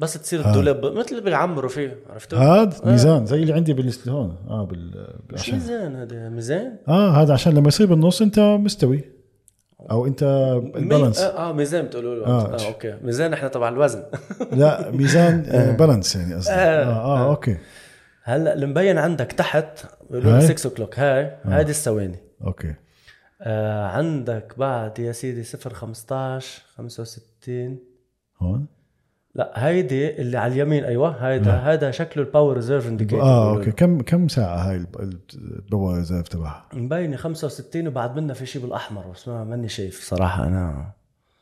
بس 0.00 0.12
تصير 0.12 0.46
الدولاب 0.46 0.84
مثل 0.86 1.20
بيعمروا 1.20 1.70
فيه 1.70 1.98
عرفتوا؟ 2.10 2.38
هذا 2.38 2.76
ميزان 2.84 3.26
زي 3.26 3.42
اللي 3.42 3.52
عندي 3.52 3.72
بالست 3.72 4.08
هون. 4.08 4.36
آه 4.48 4.64
بال 4.64 5.14
مش 5.32 5.50
ميزان 5.50 5.96
هذا 5.96 6.28
ميزان؟ 6.28 6.76
آه 6.88 7.10
هذا 7.10 7.32
عشان 7.32 7.54
لما 7.54 7.68
يصير 7.68 7.86
بالنص 7.86 8.22
أنت 8.22 8.38
مستوي. 8.38 9.04
أو 9.90 10.06
أنت 10.06 10.22
البالانس. 10.76 11.20
آه, 11.20 11.50
آه 11.50 11.52
ميزان 11.52 11.84
بتقولوا 11.84 12.14
له. 12.14 12.26
آه. 12.26 12.52
آه. 12.52 12.60
آه 12.60 12.66
أوكي. 12.66 12.96
ميزان 13.02 13.32
إحنا 13.32 13.48
تبع 13.48 13.68
الوزن. 13.68 14.02
لا 14.52 14.90
ميزان 14.90 15.44
آه، 15.46 15.76
بالانس 15.76 16.16
يعني 16.16 16.34
قصدي. 16.34 16.52
آه. 16.52 16.84
آه, 16.84 17.26
آه 17.26 17.30
أوكي. 17.30 17.56
هلأ 18.22 18.54
المبين 18.54 18.98
عندك 18.98 19.32
تحت 19.32 19.86
بيقولوا 20.10 20.32
هاي؟ 20.32 20.40
6 20.40 20.68
o'clock 20.68 20.98
هاي 20.98 21.36
هيدي 21.44 21.70
الثواني. 21.70 22.18
OK. 22.46 22.74
آه 23.42 23.86
عندك 23.86 24.54
بعد 24.58 24.98
يا 24.98 25.12
سيدي 25.12 25.42
0 25.42 25.74
15 25.74 26.62
65 26.76 27.78
هون؟ 28.38 28.66
لا 29.34 29.52
هيدي 29.66 30.20
اللي 30.20 30.38
على 30.38 30.52
اليمين 30.52 30.84
أيوه 30.84 31.10
هيدا 31.28 31.52
هذا 31.52 31.90
شكله 31.90 32.24
ال 32.24 32.29
power 32.29 32.56
reserve 32.56 32.88
indicator 32.88 33.22
آه 33.22 33.56
OK. 33.56 33.70
كم 33.72 34.00
كم 34.00 34.28
ساعة 34.28 34.56
هاي 34.70 34.86
ال 35.34 35.44
power 35.44 35.96
reserve 35.96 36.28
تبعها؟ 36.28 36.64
مبينة 36.72 37.16
65 37.16 37.88
وبعد 37.88 38.16
منها 38.16 38.34
في 38.34 38.46
شيء 38.46 38.62
بالأحمر 38.62 39.06
بس 39.10 39.28
ما 39.28 39.44
ماني 39.44 39.68
شايف 39.68 40.04
صراحة 40.04 40.46
أنا. 40.46 40.92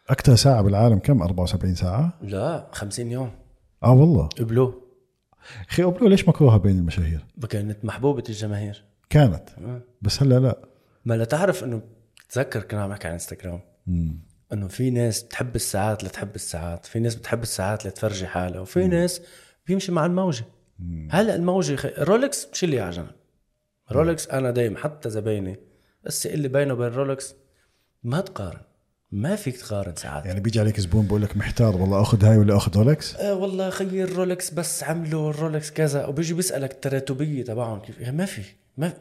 أكثر 0.08 0.34
ساعة 0.34 0.62
بالعالم 0.62 0.98
كم؟ 0.98 1.22
74 1.22 1.74
ساعة؟ 1.74 2.12
لا 2.22 2.66
50 2.72 3.10
يوم. 3.10 3.30
آه 3.84 3.92
والله. 3.92 4.26
Hublot 4.38 4.82
أخي 5.70 5.82
Hublot 5.82 6.08
ليش 6.08 6.28
مكروهة 6.28 6.56
بين 6.58 6.78
المشاهير؟ 6.78 7.24
كانت 7.50 7.84
محبوبة 7.84 8.22
الجماهير. 8.28 8.84
كانت. 9.10 9.48
بس 10.02 10.22
هلا 10.22 10.38
لا. 10.38 10.58
ما 11.04 11.14
لا 11.14 11.24
تعرف 11.24 11.64
إنه 11.64 11.80
تذكر 12.30 12.62
كنا 12.62 12.82
عم 12.82 12.90
نحكي 12.90 13.06
عن 13.08 13.12
إنستغرام. 13.12 13.60
مم. 13.86 14.27
إنه 14.52 14.68
في 14.68 14.90
ناس 14.90 15.22
بتحب 15.22 15.56
الساعات 15.56 16.04
لتحب 16.04 16.34
الساعات 16.34 16.86
في 16.86 17.00
ناس 17.00 17.14
بتحب 17.14 17.42
الساعات 17.42 17.86
لتفرجي 17.86 18.26
حالها 18.26 18.60
وفي 18.60 18.86
ناس 18.86 19.22
بيمشي 19.66 19.92
مع 19.92 20.06
الموجة. 20.06 20.44
هلأ 21.10 21.34
الموجة 21.34 21.76
خ... 21.76 21.86
رولكس 21.98 22.48
شيلي 22.52 22.80
على 22.80 22.90
جنب 22.90 23.10
رولكس 23.92 24.28
أنا 24.28 24.50
دايما 24.50 24.78
حتى 24.78 25.10
زبايني. 25.10 25.56
بس 26.04 26.26
اللي 26.26 26.48
بينه 26.48 26.74
وبين 26.74 26.88
رولكس 26.88 27.34
ما 28.02 28.20
تقارن. 28.20 28.60
ما 29.12 29.36
فيك 29.36 29.56
تقارن 29.56 29.96
ساعات. 29.96 30.26
يعني 30.26 30.40
بيجي 30.40 30.60
عليك 30.60 30.80
زبون 30.80 31.06
بقول 31.06 31.22
لك 31.22 31.36
محتار 31.36 31.76
والله 31.76 32.02
أخذ 32.02 32.24
هاي 32.24 32.38
ولا 32.38 32.56
أخذ 32.56 32.76
رولكس 32.76 33.16
آه 33.16 33.34
والله 33.34 33.70
خير 33.70 34.12
رولكس 34.12 34.50
بس 34.50 34.82
عملوا 34.84 35.30
الرولكس 35.30 35.70
كذا. 35.70 36.06
وبيجي 36.06 36.34
بيسألك 36.34 36.72
التراتبيه 36.72 37.44
تبعهم 37.44 37.80
كيف. 37.80 38.00
يعني 38.00 38.16
ما 38.16 38.24
في 38.24 38.42
ما 38.76 38.92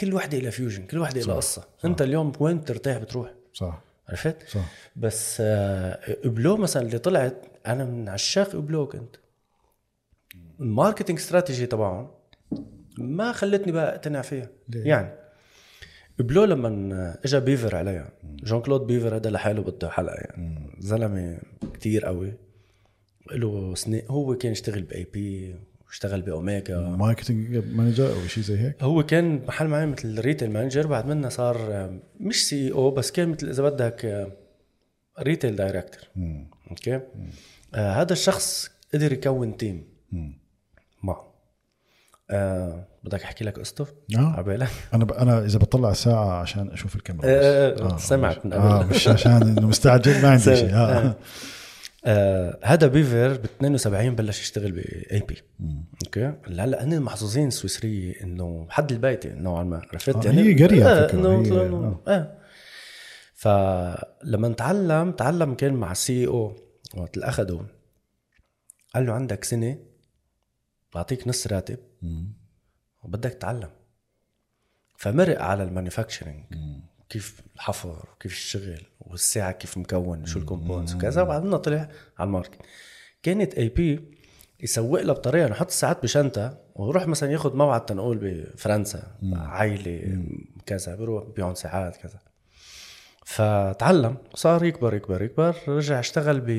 كل 0.00 0.14
وحدة 0.14 0.38
لها 0.38 0.50
fusion 0.50 0.86
كل 0.86 0.98
وحدة 0.98 1.20
لها 1.20 1.34
قصة. 1.34 1.64
أنت 1.84 2.02
اليوم 2.02 2.32
وين 2.40 2.58
بترتاح 2.58 2.98
بتروح؟ 2.98 3.34
صح. 3.52 3.85
عرفت؟ 4.08 4.48
صح. 4.48 4.72
بس 4.96 5.36
آه 5.40 6.16
Hublot 6.24 6.56
مثلا 6.56 6.82
اللي 6.82 6.98
طلعت 6.98 7.42
أنا 7.66 7.84
من 7.84 8.08
عشاق 8.08 8.54
Hublot 8.54 8.86
كنت. 8.88 9.16
ال 10.60 10.66
marketing 10.66 11.18
strategy 11.18 11.66
تبعهم 11.66 12.10
ما 12.98 13.32
خلتني 13.32 13.72
بقى 13.72 13.94
أقتنع 13.94 14.22
فيها. 14.22 14.48
ليه؟ 14.68 14.84
يعني 14.84 15.12
Hublot 16.18 16.44
لما 16.44 17.18
اجى 17.24 17.40
Biver 17.40 17.76
عليها 17.76 18.12
Jean-Claude 18.24 18.80
Biver 18.86 19.16
هذا 19.16 19.30
لحاله 19.30 19.62
بده 19.62 19.90
حلقة 19.90 20.14
يعني. 20.14 20.76
زلمة 20.78 21.38
كتير 21.74 22.04
قوي 22.04 22.32
له 23.32 23.74
سنين 23.74 24.02
هو 24.08 24.34
كان 24.36 24.52
يشتغل 24.52 24.82
ب 24.82 25.04
AP 25.04 25.56
واشتغل 25.86 26.22
ب 26.22 26.30
Omega. 26.30 26.78
marketing 26.78 27.56
manager 27.56 28.12
أو 28.12 28.26
شيء 28.26 28.44
زي 28.44 28.58
هيك؟ 28.58 28.82
هو 28.82 29.02
كان 29.02 29.44
محل 29.48 29.66
معي 29.68 29.86
مثل 29.86 30.20
retail 30.20 30.50
manager 30.50 30.86
بعد 30.86 31.06
منه 31.06 31.28
صار 31.28 31.56
آه، 31.56 31.98
مش 32.20 32.48
CEO 32.48 32.90
بس 32.90 33.10
كان 33.10 33.28
مثل 33.28 33.48
إذا 33.48 33.62
بدك 33.62 34.28
retail 35.20 35.56
director. 35.56 36.02
أوكي؟ 36.70 37.00
آه 37.74 37.92
هذا 37.92 38.12
الشخص 38.12 38.70
قدر 38.94 39.12
يكون 39.12 39.56
team. 39.56 39.84
مم. 40.12 40.38
معه 41.02 41.34
آه 42.30 42.86
بدك 43.04 43.22
أحكي 43.22 43.44
لك 43.44 43.58
قصته؟ 43.58 43.86
آه. 44.16 44.34
عبالك 44.38 44.68
أنا 44.94 45.04
ب... 45.04 45.12
أنا 45.12 45.44
إذا 45.44 45.58
بطلع 45.58 45.90
الساعة 45.90 46.40
عشان 46.40 46.68
أشوف 46.68 46.96
الكاميرا 46.96 47.26
بس. 47.26 47.44
آه، 47.44 47.94
آه، 47.94 47.96
سمعت 47.96 48.46
من 48.46 48.52
قبل. 48.52 48.62
آه 48.62 48.86
مش 48.86 49.08
عشان 49.08 49.42
إنه 49.42 49.66
مستعجل 49.66 50.22
ما 50.22 50.28
عندي 50.30 50.56
شيء. 50.56 50.74
آه. 50.74 50.76
آه. 50.76 51.16
آه 52.06 52.58
هذا 52.64 52.86
Biver 52.86 53.32
ب 53.36 53.44
72 53.44 54.14
بلش 54.14 54.40
يشتغل 54.40 54.72
ب 54.72 55.20
AP 55.28 55.42
أوكي؟ 56.06 56.32
هلا 56.46 56.84
هن 56.84 57.00
محظوظين 57.02 57.48
السويسرية 57.48 58.22
إنه 58.22 58.66
حد 58.70 58.92
البيت 58.92 59.26
نوعا 59.26 59.64
ما 59.64 59.82
عرفت 59.92 60.26
آه، 60.26 60.30
هي 60.30 60.64
قرية 60.64 60.84
على 60.84 61.00
آه 61.00 61.12
إنه 61.12 61.42
هي- 61.42 61.68
إنه- 61.70 62.08
آه. 62.08 62.38
فلما 63.34 64.48
تعلم 64.52 65.12
تعلم 65.12 65.54
كان 65.54 65.74
مع 65.74 65.92
ال 65.92 66.26
CEO 66.26 66.56
وقت 66.96 67.14
اللي 67.16 67.28
اخذه 67.28 67.66
قال 68.94 69.06
له 69.06 69.12
عندك 69.12 69.44
سنة 69.44 69.78
بعطيك 70.94 71.28
نص 71.28 71.46
راتب 71.46 71.78
مم. 72.02 72.32
وبدك 73.02 73.30
تتعلم. 73.32 73.70
فمرق 74.98 75.42
على 75.42 75.62
ال 75.62 75.67
manufacturing. 75.67 76.44
كيف 77.08 77.40
الحفر 77.54 78.08
وكيف 78.12 78.32
الشغل 78.32 78.82
والساعة 79.00 79.52
كيف 79.52 79.78
مكون 79.78 80.26
شو 80.26 80.38
ال 80.38 80.43
components 80.43 80.94
وكذا 80.94 81.22
وبعدين 81.22 81.56
طلع 81.56 81.88
على 82.18 82.26
ال 82.26 82.30
market. 82.30 82.58
كانت 83.22 83.54
AP 83.54 84.16
يسوق 84.60 85.00
لها 85.00 85.14
بطريقة 85.14 85.48
نحط 85.48 85.66
الساعات 85.66 86.02
بشنطة 86.02 86.58
ويروح 86.74 87.06
مثلا 87.06 87.32
ياخذ 87.32 87.56
موعد 87.56 87.86
تنقول 87.86 88.18
بفرنسا 88.18 89.18
عائلة 89.32 90.24
كذا 90.66 90.94
بيروح 90.94 91.24
بيعون 91.24 91.54
ساعات 91.54 91.96
كذا. 91.96 92.18
فتعلم 93.24 94.16
صار 94.34 94.64
يكبر 94.64 94.94
يكبر 94.94 95.22
يكبر 95.22 95.56
رجع 95.68 95.98
اشتغل 96.00 96.40
ب 96.40 96.50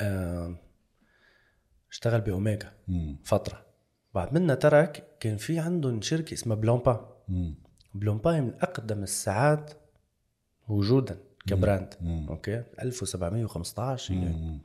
آه، 0.00 0.56
اشتغل 1.90 2.20
بأوميجا. 2.20 2.72
فترة. 3.24 3.66
بعد 4.14 4.34
منها 4.34 4.54
ترك 4.54 5.16
كان 5.20 5.36
في 5.36 5.58
عندهم 5.58 6.00
شركة 6.02 6.34
اسمها 6.34 6.56
Blancpain 6.56 7.12
مم. 7.94 8.00
Blancpain 8.00 8.40
من 8.40 8.54
أقدم 8.60 9.02
الساعات 9.02 9.72
وجودا 10.68 11.18
ك 11.46 11.54
brand 11.54 11.94
مم. 12.00 12.26
أوكي؟ 12.28 12.62
1715 12.82 14.14
يعني. 14.14 14.26
مم. 14.36 14.58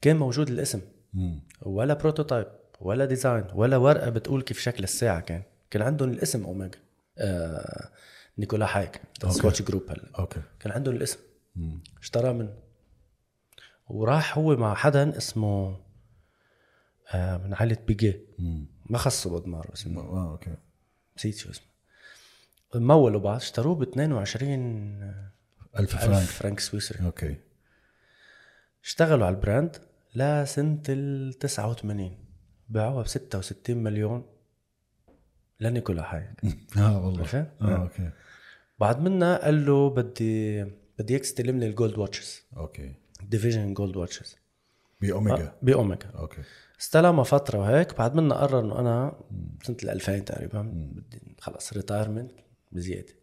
كان 0.00 0.16
موجود 0.16 0.48
الاسم. 0.48 0.80
مم. 1.14 1.40
ولا 1.62 1.94
prototype 1.94 2.46
ولا 2.80 3.04
design 3.04 3.44
ولا 3.54 3.76
ورقة 3.76 4.10
بتقول 4.10 4.42
كيف 4.42 4.60
شكل 4.60 4.84
الساعة 4.84 5.20
كان. 5.20 5.42
كان 5.70 5.82
عندهم 5.82 6.10
الاسم 6.10 6.44
أوميجا. 6.44 6.78
آه 7.18 7.88
Nicolas 8.38 8.78
Hayek. 8.78 9.00
Swatch 9.28 9.62
Group 9.62 9.82
هلا. 9.90 10.10
أوكي. 10.18 10.40
كان 10.60 10.72
عندهم 10.72 10.96
الاسم. 10.96 11.18
مم. 11.56 11.80
اشترى 12.00 12.32
منه. 12.32 12.54
وراح 13.88 14.38
هو 14.38 14.56
مع 14.56 14.74
حدا 14.74 15.16
اسمه 15.16 15.76
آه 17.14 17.36
من 17.36 17.54
عائلة 17.54 17.76
بيجي. 17.86 18.20
ما 18.86 18.98
خصه 18.98 19.38
ب 19.40 19.43
Audemars 19.43 19.70
اسمه 19.72 20.00
آه 20.00 20.30
أوكي. 20.32 20.54
نسيت 21.18 21.36
شو 21.36 21.50
اسمه. 21.50 21.69
مولوا 22.74 23.20
بعض 23.20 23.36
اشتروه 23.36 23.74
ب 23.74 23.82
22 23.82 25.02
ألف 25.78 25.96
فرانك. 25.96 26.18
ألف 26.18 26.38
فرنك 26.38 26.60
سويسري. 26.60 27.04
أوكي. 27.06 27.36
اشتغلوا 28.84 29.26
على 29.26 29.36
ال 29.36 29.43
brand 29.43 29.76
لسنة 30.14 30.82
ال 30.88 31.32
89 31.38 32.18
باعوها 32.68 33.02
ب 33.02 33.06
66 33.06 33.76
مليون. 33.76 34.26
ل 35.60 35.67
Nicolas 35.67 36.14
Hayek 36.14 36.40
آه 36.78 37.04
والله. 37.04 37.20
عرفت؟ 37.20 37.46
آه 37.62 37.76
أوكي. 37.82 38.10
بعد 38.78 39.00
منها 39.00 39.44
قال 39.44 39.66
له 39.66 39.90
بدي 39.90 40.64
بدي 40.98 41.12
اياك 41.12 41.22
تستلم 41.22 41.58
لي 41.58 41.66
ال 41.66 41.72
gold 41.72 41.98
watches 41.98 42.42
أوكي. 42.56 42.94
division 43.22 43.74
gold 43.74 43.96
watches 43.96 44.36
ب 45.00 45.09
Omega 45.09 45.52
ب 45.62 45.70
Omega 45.70 46.10
أوكي. 46.14 46.42
استلمها 46.80 47.24
فترة 47.24 47.58
وهيك 47.58 47.98
بعد 47.98 48.14
منها 48.14 48.36
قرر 48.36 48.60
إنه 48.60 48.78
أنا 48.80 49.20
سنة 49.62 49.76
ال 49.82 49.88
2000 49.90 50.18
تقريبا 50.18 50.62
بدي 50.94 51.36
خلص 51.40 51.72
retirement 51.72 52.32
بزيادة. 52.72 53.14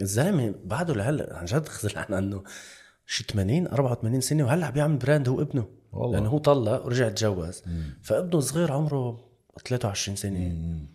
الزلمة 0.00 0.54
بعده 0.64 0.94
لهلأ؟ 0.94 1.36
عن 1.36 1.44
جد 1.44 1.68
خزل 1.68 1.98
عن 1.98 2.14
عنه. 2.14 2.44
شي 3.06 3.24
80 3.24 3.66
84 3.66 4.20
سنة 4.20 4.44
وهلأ 4.44 4.66
عم 4.66 4.72
بيعمل 4.72 4.96
brand 4.96 5.28
هو 5.28 5.40
ابنه. 5.40 5.68
والله. 5.92 6.18
لأنه 6.18 6.28
هو 6.30 6.38
طلق 6.38 6.84
ورجع 6.84 7.08
تجوز 7.08 7.62
فابنه 8.02 8.40
صغير 8.40 8.72
عمره 8.72 9.30
23 9.64 10.16
سنة. 10.16 10.86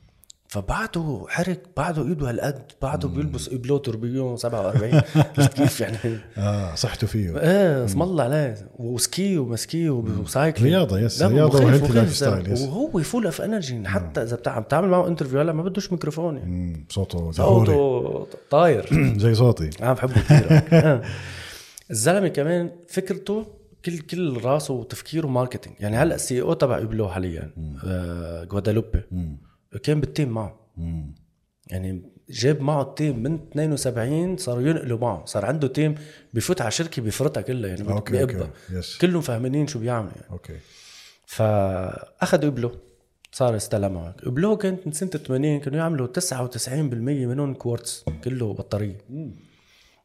فبعده 0.52 1.26
حرك 1.30 1.62
بعده 1.78 2.02
ايده 2.08 2.30
هالقد 2.30 2.72
بعده 2.82 3.08
بيلبس 3.08 3.49
Hublot 3.50 3.78
tourbillon 3.78 4.38
47 4.38 5.02
عرفت 5.16 5.54
كيف 5.54 5.82
يعني. 5.82 5.97
آه 6.38 6.76
صحته 6.76 7.08
فيه. 7.08 7.38
إيه 7.39 7.86
اسم 7.86 8.02
الله 8.02 8.24
عليه. 8.24 8.56
وسكي 8.80 9.38
ومسكي 9.38 9.89
و 9.89 10.02
cycle 10.02 10.64
رياضة، 10.64 10.99
yes، 11.00 11.24
مخيف- 11.24 11.56
و 11.56 11.60
healthy 11.60 11.94
life. 11.94 12.16
style، 12.16 12.52
yes. 12.52 12.62
وهو 12.62 12.99
full 13.00 13.26
of 13.26 13.42
energy 13.42 13.88
حتى 13.88 14.24
إذا 14.24 14.36
بتعمل 14.36 14.62
بتعمل 14.64 14.88
معه 14.89 15.08
interview 15.08 15.39
هلا 15.39 15.54
ما 15.54 15.64
بدوش 15.64 15.91
ميكروفون 15.91 16.38
يعني. 16.38 16.86
صوته 16.89 17.32
صوته 17.32 18.28
طاير. 18.49 18.89
زي 19.24 19.34
صوتي. 19.36 19.70
أنا 19.82 19.93
بحبه 19.93 20.14
كثير 20.14 20.47
آه. 20.74 21.02
الزلمة 21.91 22.28
كمان 22.28 22.72
فكرته 22.88 23.45
كل 23.86 23.97
كل 23.99 24.41
راسه 24.43 24.74
وتفكيره 24.74 25.28
marketing. 25.28 25.76
يعني 25.80 25.97
هلأ 25.97 26.16
ال 26.16 26.42
CEO 26.42 26.54
تبع 26.54 26.78
Hublot 26.78 27.10
حاليا. 27.10 27.52
آه 27.86 28.43
Guadalupe. 28.44 29.02
كان 29.84 30.00
بال 30.00 30.10
team 30.10 30.30
معه. 30.30 30.60
مم. 30.78 31.16
يعني 31.68 32.12
جاب 32.30 32.62
معه 32.62 32.82
ال 32.82 32.89
team 32.89 33.20
من 33.24 33.34
72 33.34 34.38
صاروا 34.38 34.62
ينقلوا 34.62 35.00
معه. 35.00 35.26
صار 35.26 35.46
عنده 35.46 35.68
team 35.68 35.96
بفوت 36.34 36.62
على 36.62 36.72
شركة 36.72 37.02
بيفرطها 37.02 37.42
كلها 37.42 37.70
يعني 37.70 37.90
أوكي 37.90 38.12
بيقبضها 38.12 38.42
أوكي. 38.42 38.80
yes 38.80 38.98
كلهم 38.98 39.22
فاهمين 39.22 39.68
شو 39.68 39.80
بيعملوا 39.80 40.12
يعني. 40.16 40.32
أوكي. 40.32 40.58
فاخذ 41.26 42.46
Hublot 42.46 42.72
صار 43.32 43.56
استلمها 43.56 44.16
Hublot 44.24 44.58
كانت 44.58 44.88
من 44.88 44.94
سنة 44.94 45.10
80 45.10 45.60
كانوا 45.60 45.80
يعملوا 45.80 46.08
99% 46.08 46.70
منهم 46.94 47.54
كوارتز 47.54 48.06
كله 48.24 48.54
بطارية. 48.54 48.98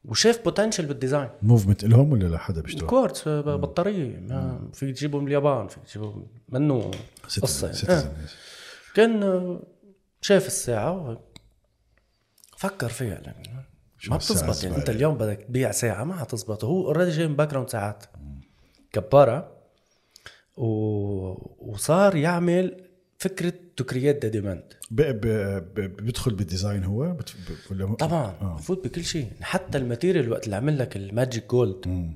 وشاف 0.04 0.44
potential 0.44 0.86
بال 0.86 0.97
design 0.97 1.28
movement 1.42 1.84
لهم 1.84 2.12
ولا 2.12 2.28
لحدا 2.28 2.60
بيشتغل؟ 2.60 2.86
كوارتز 2.86 3.22
بطارية. 3.28 4.18
ما 4.20 4.70
فيك 4.72 4.96
تجيبه 4.96 5.20
من 5.20 5.26
اليابان 5.26 5.68
فيك 5.68 5.84
تجيبه 5.84 6.22
منه 6.48 6.90
قصة 7.42 7.72
يعني. 7.88 8.08
كان 8.96 9.60
شاف 10.20 10.46
الساعة 10.46 10.92
وهيك. 10.92 11.18
فكر 12.56 12.88
فيها 12.88 13.34
شو 13.98 14.10
ما 14.10 14.16
الساعة 14.16 14.38
بتزبط 14.38 14.64
يعني 14.64 14.76
أنت؟ 14.76 14.90
اليوم 14.90 15.14
بدك 15.14 15.44
تبيع 15.48 15.70
ساعة 15.70 16.04
ما 16.04 16.16
حتزبط 16.16 16.64
هو 16.64 16.86
already 16.86 17.10
جاي 17.10 17.28
من 17.28 17.36
background 17.36 17.68
ساعات 17.68 18.04
كبارة 18.92 19.56
و... 20.56 20.66
وصار 21.70 22.16
يعمل 22.16 22.90
فكرة 23.18 23.52
to 23.76 23.84
create 23.84 24.24
the 24.24 24.30
demand. 24.30 24.72
بيدخل 24.90 26.34
بال 26.34 26.47
design 26.47 26.84
هو 26.84 27.12
بت... 27.12 27.34
ب... 27.70 27.94
طبعا 27.94 28.24
آه. 28.40 28.56
بفوت 28.56 28.84
بكل 28.84 29.04
شيء 29.04 29.32
حتى 29.40 29.78
ال 29.78 29.84
material 29.84 30.32
وقت 30.32 30.44
اللي 30.44 30.56
عمل 30.56 30.78
لك 30.78 30.96
ال 30.96 31.05
magic 31.05 31.46
gold. 31.50 32.12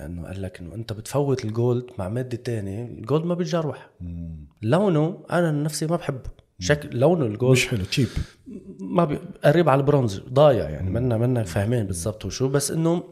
إنه 0.00 0.26
قال 0.26 0.42
لك 0.42 0.60
إنه 0.60 0.74
أنت 0.74 0.92
بتفوت 0.92 1.44
ال 1.44 1.52
gold 1.52 1.86
مع 1.98 2.08
مادة 2.08 2.36
تانية 2.36 2.84
ال 2.84 2.92
gold 2.92 3.24
ما 3.24 3.34
بيتجروح 3.34 3.90
مم. 4.00 4.46
لونه 4.62 5.24
أنا 5.30 5.50
نفسي 5.50 5.86
ما 5.86 5.96
بحبه. 5.96 6.30
شكل 6.58 6.98
لونه 6.98 7.26
ال 7.26 7.31
gold 7.31 7.52
مش 7.52 7.68
حلو 7.68 7.84
cheap 7.84 8.08
ما 8.80 9.04
بي... 9.04 9.18
قريب 9.44 9.68
على 9.68 9.80
البرونز 9.80 10.18
ضايع 10.18 10.70
يعني 10.70 10.90
منا 10.90 11.16
منا 11.16 11.44
فاهمين 11.44 11.86
بالضبط 11.86 12.24
وشو 12.24 12.48
بس 12.48 12.70
إنه 12.70 13.04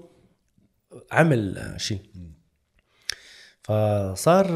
عمل 1.13 1.75
شيء. 1.77 2.01
فصار 3.63 4.47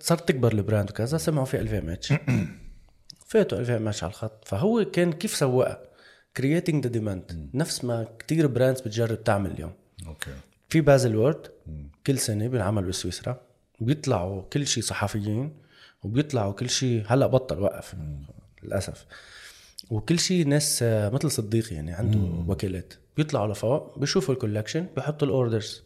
صارت 0.00 0.28
تكبر 0.28 0.52
ال 0.52 0.58
brand 0.58 0.90
وكذا 0.90 1.18
سمعوا 1.18 1.46
في 1.46 1.60
LVMH 1.60 2.14
فاتوا 3.26 3.58
LVMH 3.58 4.04
على 4.04 4.10
الخط. 4.10 4.48
فهو 4.48 4.84
كان 4.84 5.12
كيف 5.12 5.36
سوقها 5.36 5.82
creating 6.36 6.84
the 6.84 6.92
demand 6.92 7.50
نفس 7.54 7.84
ما 7.84 8.06
كتير 8.18 8.46
brands 8.46 8.80
بتجرب 8.80 9.24
تعمل 9.24 9.50
اليوم. 9.50 9.72
أوكي. 10.06 10.30
في 10.68 10.80
Baselworld 10.80 11.46
كل 12.06 12.18
سنة 12.18 12.48
بينعمل 12.48 12.84
بسويسرا 12.84 13.40
بيطلعوا 13.80 14.42
كل 14.42 14.66
شيء 14.66 14.82
صحفيين 14.82 15.56
وبيطلعوا 16.02 16.52
كل 16.52 16.70
شيء 16.70 17.04
هلأ 17.06 17.26
بطل 17.26 17.60
وقف 17.60 17.94
للأسف. 18.62 19.06
وكل 19.90 20.18
شيء 20.18 20.46
ناس 20.46 20.82
آه، 20.82 21.08
مثل 21.08 21.30
صديقي 21.30 21.74
يعني 21.74 21.92
عنده 21.92 22.18
وكالات. 22.52 22.94
بيطلعوا 23.16 23.52
لفوق 23.52 23.98
بيشوفوا 23.98 24.34
ال 24.34 24.39
collection 24.39 24.86
بيحطوا 24.96 25.28
ال 25.28 25.36
orders 25.36 25.82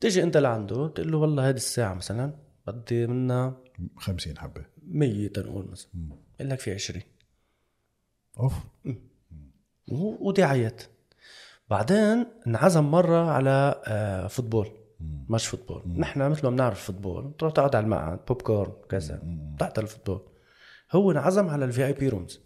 تيجي 0.00 0.22
انت 0.22 0.36
لعنده 0.36 0.88
تقول 0.88 1.12
له 1.12 1.18
والله 1.18 1.48
هذه 1.48 1.54
الساعة 1.56 1.94
مثلا 1.94 2.34
بدي 2.66 3.06
منها 3.06 3.56
50 3.96 4.38
حبة. 4.38 4.64
100 4.86 5.28
تنقول 5.28 5.68
مثلا. 5.70 5.90
بقول 5.94 6.50
لك 6.50 6.60
في 6.60 6.72
20 6.74 7.02
off. 8.38 8.52
ودعايات 9.88 10.82
بعدين 11.68 12.26
انعزم 12.46 12.84
مرة 12.84 13.30
على 13.30 13.82
آه، 13.86 14.26
football 14.26 14.70
match 15.28 15.46
football. 15.46 15.82
نحن 16.00 16.30
مثل 16.30 16.44
ما 16.44 16.50
بنعرف 16.50 16.84
football 16.84 17.34
تروح 17.38 17.52
تقعد 17.52 17.76
على 17.76 17.84
المقعد 17.84 18.18
بوب 18.28 18.42
كورن 18.42 18.72
كذا 18.88 19.22
تحضر 19.58 19.82
ال 19.82 19.86
football. 19.86 20.20
هو 20.92 21.10
انعزم 21.12 21.48
على 21.48 21.64
ال 21.64 21.86
VIP 21.86 22.08
rooms 22.08 22.40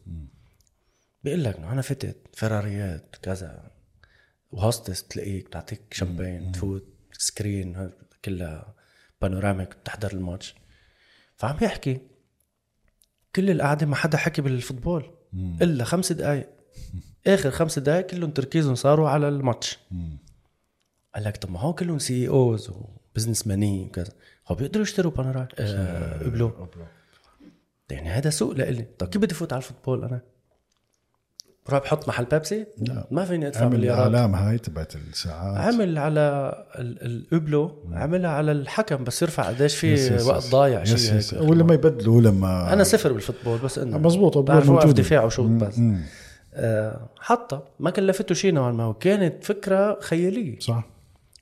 بيقول 1.25 1.45
لك 1.45 1.57
إنه 1.57 1.73
أنا 1.73 1.83
فتت 1.83 2.17
فراريات 2.37 3.17
كذا 3.23 3.71
و 4.51 4.58
hostess 4.58 5.05
تلاقيك 5.05 5.47
بتعطيك 5.47 5.81
شامبين 5.95 6.53
تفوت 6.53 6.85
screen 7.13 7.91
كلها 8.25 8.75
panoramic 9.23 9.77
بتحضر 9.77 10.13
الماتش. 10.13 10.55
فعم 11.37 11.57
يحكي 11.63 12.01
كل 13.37 13.51
القعدة 13.51 13.87
ما 13.87 13.97
حدا 13.97 14.19
حكي 14.19 14.43
بال 14.43 14.55
football. 14.55 15.11
إلا 15.35 15.85
خمس 15.85 16.13
دقائق 16.13 16.49
آخر 17.27 17.51
خمس 17.51 17.79
دقائق 17.79 18.07
كلهم 18.07 18.31
تركيزهم 18.31 18.75
صاروا 18.75 19.09
على 19.09 19.29
الماتش 19.29 19.79
قال 21.15 21.25
لك 21.25 21.37
طب 21.37 21.51
ما 21.51 21.61
هو 21.61 21.73
كلهم 21.75 21.99
CEOs 21.99 22.71
و 22.71 23.47
businessman 23.47 23.83
وكذا 23.85 24.13
هو 24.49 24.55
بيقدروا 24.55 24.83
يشتروا 24.83 25.13
بانوراك 25.13 25.55
آه 25.59 26.69
يعني 27.91 28.09
هذا 28.11 28.31
سوق 28.31 28.53
لإلي 28.53 28.87
طب 28.99 29.07
كيف 29.09 29.23
بدي 29.23 29.35
فوت 29.35 29.53
على 29.53 29.63
ال 29.63 29.68
football 29.68 30.05
أنا؟ 30.05 30.21
بروح 31.67 31.83
بحط 31.83 32.09
محل 32.09 32.25
بيبسي؟ 32.25 32.67
لا. 32.79 33.07
ما 33.11 33.25
فيني 33.25 33.47
أدفع 33.47 33.61
عمل 33.65 33.77
مليارات 33.79 34.07
الأعلام 34.07 34.35
هاي 34.35 34.59
تبعت 34.59 34.97
الساعات 34.97 35.75
عمل 35.75 35.99
على 35.99 36.21
ال- 36.79 37.03
القبلو 37.33 37.85
عملها 37.93 38.31
على 38.31 38.53
الحكم 38.53 39.05
بس 39.05 39.23
يرفع 39.23 39.49
قديش 39.49 39.77
في 39.77 39.93
يس- 39.93 40.11
يس- 40.11 40.23
وقت 40.27 40.45
يس. 40.45 40.51
ضايع 40.51 40.83
يس- 40.83 41.07
شيء 41.07 41.15
يس. 41.19 41.35
هيك 41.35 41.51
ولا 41.51 41.65
ما 41.65 41.75
يبدلوا 41.75 42.21
لما 42.21 42.73
أنا 42.73 42.85
صفر 42.85 43.13
بالفوتبول 43.13 43.59
بس 43.59 43.79
إنه 43.79 43.97
أبواب 43.97 44.45
بعرف 44.45 44.69
وقف. 44.69 44.93
دفاع 44.93 45.25
وشوط 45.25 45.47
بس 45.51 45.79
مم. 45.79 46.01
آه 46.57 47.09
حطها 47.21 47.63
ما 47.81 47.91
كلفته 47.91 48.35
شيء 48.35 48.55
نوعا 48.55 48.73
ما 48.73 48.87
وكانت 48.87 49.45
فكرة 49.45 50.01
خيالية. 50.01 50.59
صح. 50.59 50.85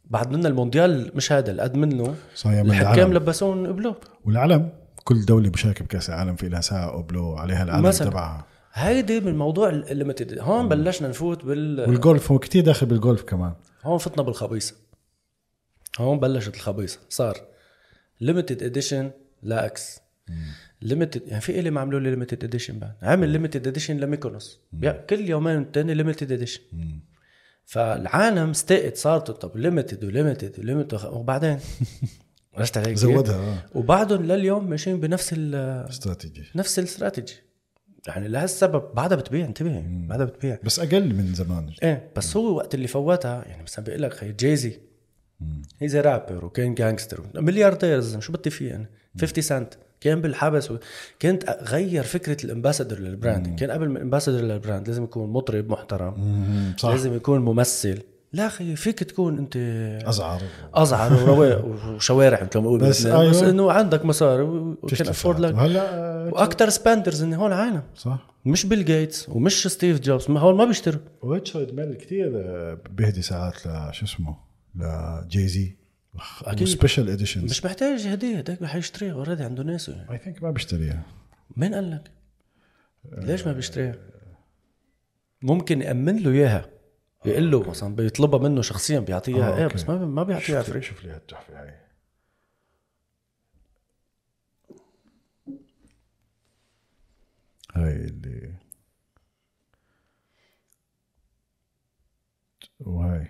بعد 0.04 0.32
منا 0.32 0.48
المونديال 0.48 1.10
مش 1.14 1.32
هذا 1.32 1.50
اللي 1.50 1.62
قد 1.62 1.76
منه 1.76 2.14
صح 2.34 2.50
يعمل 2.50 2.70
الحكام 2.70 3.12
لبسون 3.14 3.66
قبلو 3.66 3.94
والعلم 4.24 4.70
كل 5.04 5.24
دولة 5.24 5.50
بشاركة 5.50 5.84
بكأس 5.84 6.08
العالم 6.08 6.36
في 6.36 6.48
لها 6.48 6.60
ساعة 6.60 6.90
قبله 6.90 7.40
عليها 7.40 7.62
العلم. 7.62 7.90
تبعها. 7.90 8.46
هيدي 8.72 9.20
من 9.20 9.38
موضوع 9.38 9.68
ال 9.68 9.77
limited 9.77 10.38
هون 10.38 10.68
بلشنا 10.68 11.08
نفوت 11.08 11.44
بال 11.44 11.80
والجولف 11.80 12.32
هو 12.32 12.38
كتير 12.38 12.64
داخل 12.64 12.86
بالجولف 12.86 13.22
كمان. 13.22 13.52
هون 13.84 13.98
فتنا 13.98 14.22
بالخبيصه 14.22 14.74
هون 15.98 16.20
بلشت 16.20 16.54
الخبيصه 16.54 16.98
صار 17.08 17.36
limited 18.20 18.62
edition 18.62 19.10
لا 19.42 19.66
إكس 19.66 20.00
limited 20.84 21.22
يعني 21.28 21.40
في 21.40 21.58
اللي 21.58 21.70
ما 21.70 21.80
عملوا 21.80 22.00
لي 22.00 22.10
limited 22.10 22.44
edition 22.44 22.78
بعد 22.78 22.94
عامل 23.02 23.28
limited 23.28 23.66
edition 23.66 23.96
لميكونوس. 23.96 24.60
كل 25.10 25.28
يومين 25.28 25.56
والتاني 25.56 25.94
limited 25.94 26.32
edition 26.32 26.60
فالعالم 27.64 28.50
استقت 28.50 28.96
صارت 28.96 29.30
طب 29.30 29.56
limited 29.56 30.04
و 30.04 30.11
limited 30.11 30.58
و 30.58 30.64
limited 30.64 31.04
وبعدين؟ 31.04 31.58
عرفت 32.54 32.78
علي 32.78 32.86
كيف؟ 32.86 32.98
زودها 32.98 33.36
آه. 33.36 33.58
وبعدهم 33.74 34.22
لليوم 34.22 34.70
ماشيين 34.70 35.00
بنفس 35.00 35.32
ال 35.32 35.54
استراتيجي. 35.88 36.44
نفس 36.54 36.78
الاستراتيجي. 36.78 37.34
يعني 38.06 38.28
لهالسبب 38.28 38.94
بعدها 38.94 39.16
بتبيع 39.16 39.46
انتبه. 39.46 39.84
بعدها 39.86 40.26
بتبيع. 40.26 40.58
بس 40.64 40.80
أقل 40.80 41.14
من 41.14 41.34
زمان. 41.34 41.74
إيه 41.82 42.10
بس 42.16 42.36
هو 42.36 42.56
وقت 42.56 42.74
اللي 42.74 42.88
فوتها 42.88 43.44
يعني 43.48 43.62
مثلا 43.62 43.84
بيقول 43.84 44.02
لك 44.02 44.12
خي 44.12 44.32
Jay-Z 44.32 44.80
he's 45.78 45.96
rapper 45.96 46.44
وكان 46.44 46.74
gangster 46.74 47.22
ملياردير 47.34 48.20
شو 48.20 48.32
بدي 48.32 48.50
فيه 48.50 48.68
يعني 48.68 48.90
50 49.20 49.42
سنت 49.42 49.74
كان 50.04 50.20
بالحبس 50.20 50.70
و... 50.70 50.76
كنت 51.22 51.58
غير 51.62 52.02
فكرة 52.02 52.44
ال 52.44 52.49
ambassador 52.49 52.98
لل 52.98 53.16
brand 53.16 53.58
كان 53.58 53.70
قبل 53.70 53.86
ال 53.86 53.91
ambassador 53.91 54.40
لل 54.40 54.54
brand 54.54 54.88
لازم 54.88 55.04
يكون 55.04 55.32
مطرب 55.32 55.70
محترم. 55.70 56.14
مم. 56.16 56.72
صح. 56.78 56.88
لازم 56.88 57.14
يكون 57.14 57.40
ممثل. 57.40 58.02
لا 58.32 58.46
أخي 58.46 58.76
فيك 58.76 58.98
تكون 58.98 59.38
أنت 59.38 59.56
أزعر. 60.06 60.42
أزعر 60.74 61.12
ورواق 61.12 61.64
وشوارع 61.64 62.42
مثل 62.42 62.58
ما 62.58 62.64
بقول 62.64 62.80
بس 62.80 63.06
بس, 63.06 63.06
بس 63.06 63.36
أيوة. 63.36 63.50
إنه 63.50 63.72
عندك 63.72 64.04
مصاري 64.04 64.42
وكان 64.42 65.08
afford. 65.08 65.40
لك. 65.40 65.54
وهلا 65.54 66.30
وأكثر 66.32 66.68
spenders 66.68 67.22
إن 67.22 67.34
هون 67.34 67.52
العالم. 67.52 67.82
صح. 67.96 68.34
مش 68.44 68.66
بيل 68.66 68.84
جيتس 68.84 69.28
ومش 69.28 69.66
ستيف 69.68 70.00
جوبز 70.00 70.30
ما 70.30 70.40
هول 70.40 70.56
ما 70.56 70.64
بيشتروا. 70.64 71.00
ريتشارد 71.24 71.74
ميل 71.74 71.94
كثير 71.94 72.30
بيهدي 72.90 73.22
ساعات 73.22 73.54
لشو 73.66 74.04
اسمه 74.04 74.36
ل 74.74 75.48
Jay-Z 75.48 75.76
أكيد. 76.42 76.68
special 76.68 77.10
editions 77.10 77.50
مش 77.50 77.64
محتاج 77.64 78.06
هدية 78.06 78.38
هداك 78.38 78.64
حيشتريها 78.64 79.12
already 79.12 79.44
عنده 79.44 79.62
ناس 79.62 79.88
يعني. 79.88 80.10
I 80.10 80.18
think 80.18 80.42
ما 80.42 80.50
بيشتريها 80.50 81.02
مين 81.56 81.74
قال 81.74 81.90
لك؟ 81.90 82.10
ليش 83.12 83.46
ما 83.46 83.52
بيشتريها؟ 83.52 83.94
ممكن 85.42 85.82
يأمن 85.82 86.16
له 86.22 86.30
إياها 86.30 86.70
يقول 87.24 87.50
له 87.50 87.70
مثلا 87.70 87.94
بيطلبها 87.96 88.38
منه 88.48 88.62
شخصيا 88.62 89.00
بيعطيه 89.00 89.36
إياها 89.36 89.54
آه، 89.54 89.58
إيه. 89.58 89.66
بس 89.66 89.88
ما 89.88 89.98
ما 90.06 90.22
بيعطيها 90.22 90.62
شوف 90.62 90.70
فري 90.70 90.82
شوف 90.82 91.04
لي 91.04 91.10
هالتحفة 91.10 91.62
هاي 91.62 91.74
هاي 97.74 97.94
اللي 97.94 98.54
وهاي 102.80 103.28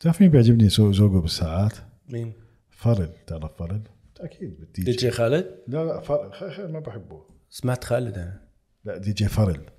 تعرف 0.00 0.20
مين 0.20 0.30
بيعجبني 0.30 0.66
ذوقه 0.66 1.20
بالساعات؟ 1.20 1.72
مين؟ 2.08 2.32
Pharrell 2.70 3.12
تعرف 3.26 3.56
Pharrell؟ 3.58 3.82
أكيد 4.20 4.60
بال 4.60 4.82
DJ 4.82 4.90
DJ 4.92 5.10
خالد؟ 5.10 5.58
لا 5.68 5.84
لا 5.84 6.00
خ- 6.00 6.60
ما 6.60 6.80
بحبه. 6.80 7.26
سمعت 7.50 7.84
خالد 7.84 8.18
أنا 8.18 8.48
لا 8.84 8.96
DJ 8.96 9.28
Pharrell 9.28 9.70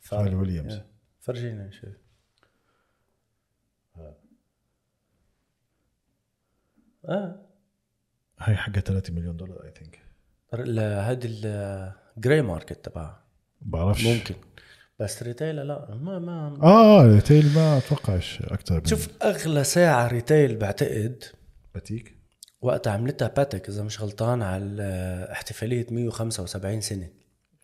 Pharrell 0.00 0.34
Williams. 0.34 0.72
إيه. 0.74 0.86
فرجينا 1.20 1.70
شوف 1.70 1.90
آه. 7.08 7.46
هاي 8.38 8.56
حقها 8.56 8.80
3 8.80 9.12
مليون 9.14 9.36
دولار 9.36 9.64
I 9.64 9.70
think 9.70 10.00
هذه 11.10 11.20
ال 11.24 11.48
grey 11.48 12.42
market 12.42 12.84
تبعها. 12.84 13.24
بعرفش. 13.60 14.06
ممكن. 14.06 14.34
بس 15.00 15.22
retail 15.22 15.56
لا 15.56 15.98
ما 16.02 16.18
ما 16.18 16.58
آه 16.62 17.06
retail 17.06 17.54
ما 17.54 17.78
أتوقعش 17.78 18.42
أكثر 18.42 18.74
من 18.74 18.84
شوف 18.84 19.08
أغلى 19.22 19.64
ساعة 19.64 20.08
retail 20.08 20.56
بعتقد 20.56 21.24
باتيك؟ 21.74 22.14
وقتها 22.60 22.92
عملتها 22.92 23.28
باتك 23.28 23.68
إذا 23.68 23.82
مش 23.82 24.00
غلطان 24.00 24.42
على 24.42 25.28
احتفالية 25.32 25.86
175 25.90 26.80
سنة. 26.80 27.08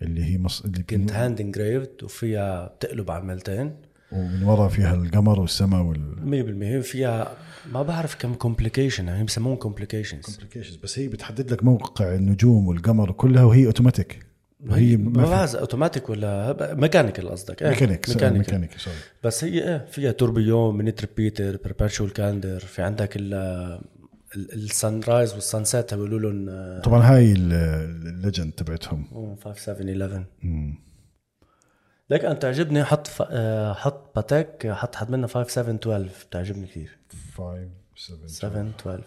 اللي 0.03 0.25
هي 0.25 0.39
مص... 0.39 0.63
اللي 0.63 0.83
كنت 0.83 1.13
hand 1.13 1.41
engraved 1.41 2.03
وفيها 2.03 2.67
بتقلب 2.67 3.11
عملتين. 3.11 3.77
ومن 4.13 4.43
ورا 4.43 4.69
فيها 4.69 4.95
القمر 4.95 5.41
والسماء 5.41 5.83
وال 5.83 6.81
100% 6.83 6.87
فيها 6.87 7.37
ما 7.73 7.83
بعرف 7.83 8.15
كم 8.15 8.35
complication 8.35 9.09
يعني 9.09 9.25
بسموهم 9.25 9.57
complications 9.57 10.25
complications. 10.25 10.83
بس 10.83 10.99
هي 10.99 11.09
بتحدد 11.09 11.53
لك 11.53 11.65
موقع 11.65 12.15
النجوم 12.15 12.69
والقمر 12.69 13.13
كلها 13.13 13.45
وهي 13.45 13.67
اوتوماتيك 13.67 14.30
وهي 14.67 14.97
ما 14.97 15.25
بعرف 15.25 15.57
أوتوماتيك 15.57 16.11
ولا 16.11 16.57
mechanical 16.75 17.29
قصدك؟ 17.29 17.63
mechanic 17.63 18.09
mechanical 18.09 18.39
mechanic. 18.39 18.79
Sorry. 18.79 18.97
بس 19.25 19.45
هي 19.45 19.69
إيه 19.69 19.87
فيها 19.87 20.13
tourbillon 20.13 20.77
minute 20.77 21.01
repeater 21.01 21.57
perpetual 21.65 22.13
calendar 22.13 22.59
في 22.61 22.83
عندك 22.83 23.17
ال 24.37 25.01
sunrise 25.09 25.35
وال 25.35 25.65
sunset 25.65 25.95
بيقولوا 25.95 26.19
لهم 26.33 26.81
طبعا 26.83 27.01
هاي 27.03 27.33
ال- 27.33 27.53
ال 28.09 28.15
legend 28.15 28.53
تبعتهم. 28.53 29.05
5711 29.45 30.25
مم. 30.43 30.79
لك 32.11 32.25
انت 32.25 32.43
تعجبني 32.43 32.85
حط 32.85 33.07
ف... 33.07 33.23
آه، 33.31 33.73
حط 33.73 34.15
باتيك 34.17 34.67
حط 34.73 34.95
حد 34.95 35.11
منا 35.11 35.27
5712 35.27 36.27
بتعجبني 36.29 36.67
كثير. 36.67 36.99
5 37.37 37.69
7 37.97 38.27
712 38.27 39.05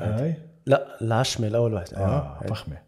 هاي؟ 0.00 0.34
لا 0.66 1.00
العشمة 1.02 1.46
الأول 1.46 1.74
واحد. 1.74 1.94
آه 1.94 2.00
آه. 2.00 2.46
فخمة. 2.46 2.78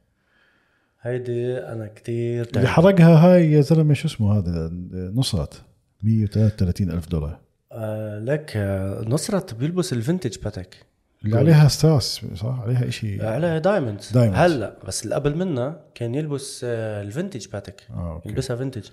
هيدي 1.03 1.59
أنا 1.59 1.87
كثير 1.87 2.49
اللي 2.57 2.69
حرقها 2.69 3.17
هاي 3.17 3.53
يا 3.53 3.61
زلمة 3.61 3.95
شو 3.95 4.09
اسمه 4.09 4.39
هذا؟ 4.39 4.71
نصرت. 5.15 5.63
133 6.03 6.91
ألف 6.91 7.09
دولار. 7.09 7.39
آه 7.73 8.19
لك 8.19 8.53
آه 8.57 9.05
نصرت 9.09 9.55
بيلبس 9.55 9.93
ال 9.93 9.99
vintage 9.99 10.39
باتك 10.45 10.87
اللي 11.25 11.39
عليها 11.39 11.69
stars 11.69 12.21
صح؟ 12.35 12.61
عليها 12.61 12.91
شيء 12.91 13.25
عليها 13.25 13.59
diamonds. 13.59 14.11
Diamonds. 14.13 14.17
هلا 14.17 14.77
بس 14.87 15.05
اللي 15.05 15.15
قبل 15.15 15.37
منها 15.37 15.81
كان 15.95 16.15
يلبس 16.15 16.61
آه 16.65 17.03
ال 17.03 17.08
vintage 17.08 17.47
باتك 17.53 17.83
okay. 17.91 18.29
يلبسها 18.29 18.57
vintage. 18.57 18.89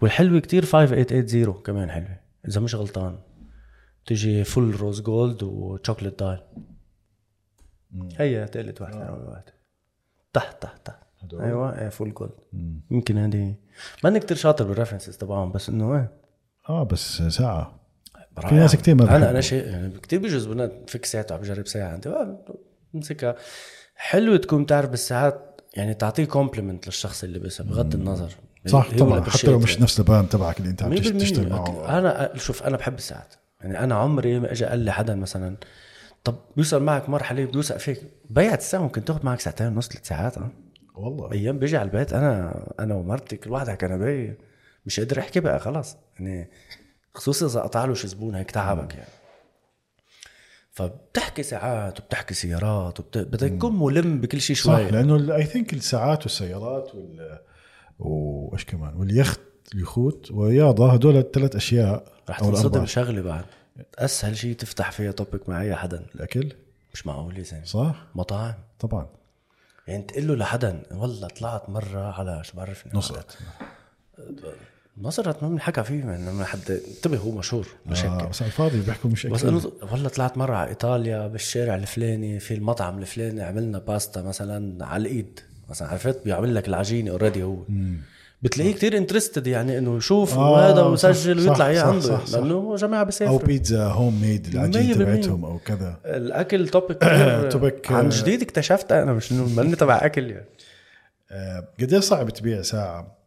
والحلوة 0.00 0.40
كتير 0.40 0.64
5880 0.64 1.62
كمان 1.62 1.90
حلوة. 1.90 2.16
إذا 2.48 2.60
مش 2.60 2.74
غلطان 2.74 3.18
تجي 4.06 4.44
full 4.44 4.80
rose 4.80 5.00
gold 5.00 5.42
و 5.42 5.50
chocolate 5.50 6.18
dial 6.18 6.38
هي 8.16 8.46
تقلت 8.46 8.80
واحدة 8.80 9.02
اول 9.02 9.24
واحدة 9.28 9.54
تحت 10.32 10.62
تحت 10.62 10.86
تحت 10.86 11.02
هدول؟ 11.22 11.42
أيوه 11.42 11.88
full 11.88 12.14
gold 12.14 12.32
مم. 12.52 12.80
يمكن 12.90 13.18
هذه. 13.18 13.54
ماني 14.04 14.20
كتير 14.20 14.36
شاطر 14.36 14.64
بال 14.64 14.73
references 14.73 15.16
تبعهم 15.16 15.52
بس 15.52 15.68
إنه 15.68 15.94
إيه 15.94 16.12
آه 16.68 16.82
بس 16.82 17.22
ساعة. 17.22 17.80
في 18.48 18.54
ناس 18.54 18.76
كتير 18.76 18.94
ما 18.94 19.16
أنا. 19.16 19.30
أنا 19.30 19.40
شيء 19.40 19.66
يعني 19.66 19.98
كثير 20.02 20.18
بيجوز 20.18 20.46
بنات 20.46 20.90
فيك 20.90 21.04
ساعة 21.04 21.26
عم 21.30 21.38
بجرب 21.38 21.66
ساعة. 21.66 21.94
أنت 21.94 22.26
امسكها 22.94 23.36
حلو 23.94 24.36
تكون 24.36 24.64
بتعرف 24.64 24.90
بالساعات 24.90 25.60
يعني 25.74 25.94
تعطيه 25.94 26.24
compliment 26.24 26.86
للشخص 26.86 27.24
اللي 27.24 27.38
لبسها 27.38 27.66
بغض 27.66 27.94
النظر. 27.94 28.32
صح 28.66 28.96
طبعا. 28.98 29.20
حتى 29.24 29.46
لو 29.50 29.58
مش 29.58 29.80
نفس 29.80 30.00
البراند 30.00 30.28
تبعك 30.28 30.58
اللي 30.58 30.70
انت 30.70 30.82
عم. 30.82 30.94
تشتغل 30.94 31.48
معه. 31.48 31.98
أنا 31.98 32.36
شوف 32.36 32.62
أنا 32.62 32.76
بحب 32.76 32.94
الساعات. 32.94 33.34
يعني 33.60 33.84
أنا 33.84 33.94
عمري 33.94 34.40
ما 34.40 34.52
اجى 34.52 34.64
قال 34.64 34.78
لي 34.78 34.92
حدا 34.92 35.14
مثلا 35.14 35.56
طب 36.28 36.38
بيوصل 36.56 36.82
معك 36.82 37.08
مرحلة 37.08 37.44
بيوثق 37.44 37.76
فيك. 37.76 38.00
بيعت 38.30 38.58
الساعة 38.58 38.80
ممكن 38.80 39.04
تاخذ 39.04 39.26
معك 39.26 39.40
ساعتين 39.40 39.66
ونص 39.66 39.88
ثلاث 39.88 40.08
ساعات 40.08 40.38
آه. 40.38 40.50
والله. 40.94 41.32
أيام 41.32 41.58
بيجي 41.58 41.76
على 41.76 41.86
البيت 41.86 42.12
أنا 42.12 42.66
أنا 42.80 42.94
ومرتي 42.94 43.36
كل 43.36 43.50
واحد 43.50 43.68
على 43.68 43.76
كنباية 43.76 44.38
مش 44.86 45.00
قادر 45.00 45.18
أحكي 45.18 45.40
بقى 45.40 45.60
خلاص. 45.60 45.96
يعني 46.20 46.50
خصوصي 47.14 47.44
إذا 47.44 47.60
قطع 47.60 47.84
له 47.84 47.94
شي 47.94 48.08
زبون 48.08 48.34
هيك 48.34 48.50
تعبك 48.50 48.94
يعني. 48.94 49.10
فبتحكي 50.72 51.42
ساعات 51.42 52.00
وبتحكي 52.00 52.34
سيارات 52.34 53.00
وبت... 53.00 53.18
بدك 53.18 53.48
تكون 53.48 53.78
ملم 53.78 54.20
بكل 54.20 54.40
شيء 54.40 54.56
صح 54.56 54.62
شوي. 54.62 54.90
لأنه 54.90 55.36
اي 55.36 55.44
ثينك 55.44 55.72
الساعات 55.72 56.22
والسيارات 56.22 56.94
وال 56.94 57.38
وإيش 57.98 58.64
كمان 58.64 58.94
واليخت 58.96 59.40
اليخوت 59.74 60.30
والرياضة 60.30 60.92
هدول 60.92 61.16
الثلاث 61.16 61.56
أشياء 61.56 62.12
رح 62.30 62.40
تنصدم 62.40 62.86
شغلة 62.86 63.22
بعد. 63.22 63.44
أسهل 63.98 64.36
شيء 64.36 64.54
تفتح 64.56 64.90
فيها 64.90 65.12
توبك 65.12 65.48
مع 65.48 65.62
أي 65.62 65.76
حدا. 65.76 66.06
الأكل؟ 66.14 66.52
مش 66.94 67.06
معقول 67.06 67.38
يا 67.38 67.42
زلمه 67.42 67.64
صح. 67.64 68.04
مطاعم. 68.14 68.54
طبعا. 68.80 69.06
يعني 69.88 70.02
تقول 70.02 70.28
له 70.28 70.34
لحدا 70.34 70.82
والله 70.90 71.28
طلعت 71.28 71.70
مرة 71.70 72.12
على 72.12 72.44
شو 72.44 72.56
بعرفني؟ 72.56 72.92
نصرت. 72.94 73.38
نصرت 74.98 75.42
ما 75.42 75.48
بنحكى 75.48 75.84
فيه 75.84 76.04
ما 76.04 76.44
حد. 76.44 76.80
انتبه 76.96 77.18
هو 77.18 77.30
مشهور 77.30 77.68
مش 77.86 78.04
هيك. 78.04 78.22
آه 78.22 78.28
بس 78.28 78.42
على 78.42 78.48
الفاضي 78.48 78.80
بيحكوا 78.80 79.10
مش 79.10 79.26
بس 79.26 79.44
انه 79.44 79.72
والله 79.92 80.08
طلعت 80.08 80.38
مرة 80.38 80.56
على 80.56 80.70
إيطاليا 80.70 81.26
بالشارع 81.26 81.74
الفلاني 81.74 82.40
في 82.40 82.54
المطعم 82.54 82.98
الفلاني 82.98 83.42
عملنا 83.42 83.78
باستا 83.78 84.22
مثلا 84.22 84.86
على 84.86 85.00
الإيد. 85.00 85.40
مثلا 85.68 85.88
عرفت؟ 85.88 86.24
بيعمل 86.24 86.54
لك 86.54 86.68
العجينة 86.68 87.10
already 87.10 87.42
هو. 87.42 87.56
بتلاقيه 88.42 88.74
كتير 88.74 88.96
interested 88.96 89.46
يعني 89.46 89.78
إنه 89.78 89.96
يشوف 89.96 90.34
آه، 90.34 90.50
وهذا 90.50 90.82
ويسجل 90.82 91.38
ويطلع 91.48 91.66
اياه 91.68 91.82
عنده 91.82 92.00
صح، 92.00 92.26
صح. 92.26 92.38
لأنه 92.38 92.76
جماعة 92.76 93.00
أو 93.00 93.06
بيسافروا 93.06 93.38
بيتزا 93.38 93.84
home 93.84 94.20
made 94.20 94.46
العجينه. 94.46 94.94
تبعتهم 94.94 95.44
أو 95.44 95.58
كذا. 95.58 96.00
الأكل 96.04 96.68
topic 96.68 96.98
كتير 97.04 97.50
topic، 97.50 97.92
عن 97.92 98.04
آه، 98.04 98.10
جديد 98.22 98.42
اكتشفتها 98.42 99.02
أنا 99.02 99.12
مش 99.12 99.32
إنه 99.32 99.48
ماني 99.48 99.76
تبع 99.76 100.00
أكل 100.02 100.30
يعني. 100.30 100.46
آه، 101.30 101.68
قديش 101.80 102.04
صعب 102.04 102.30
تبيع 102.30 102.62
ساعة؟ 102.62 103.18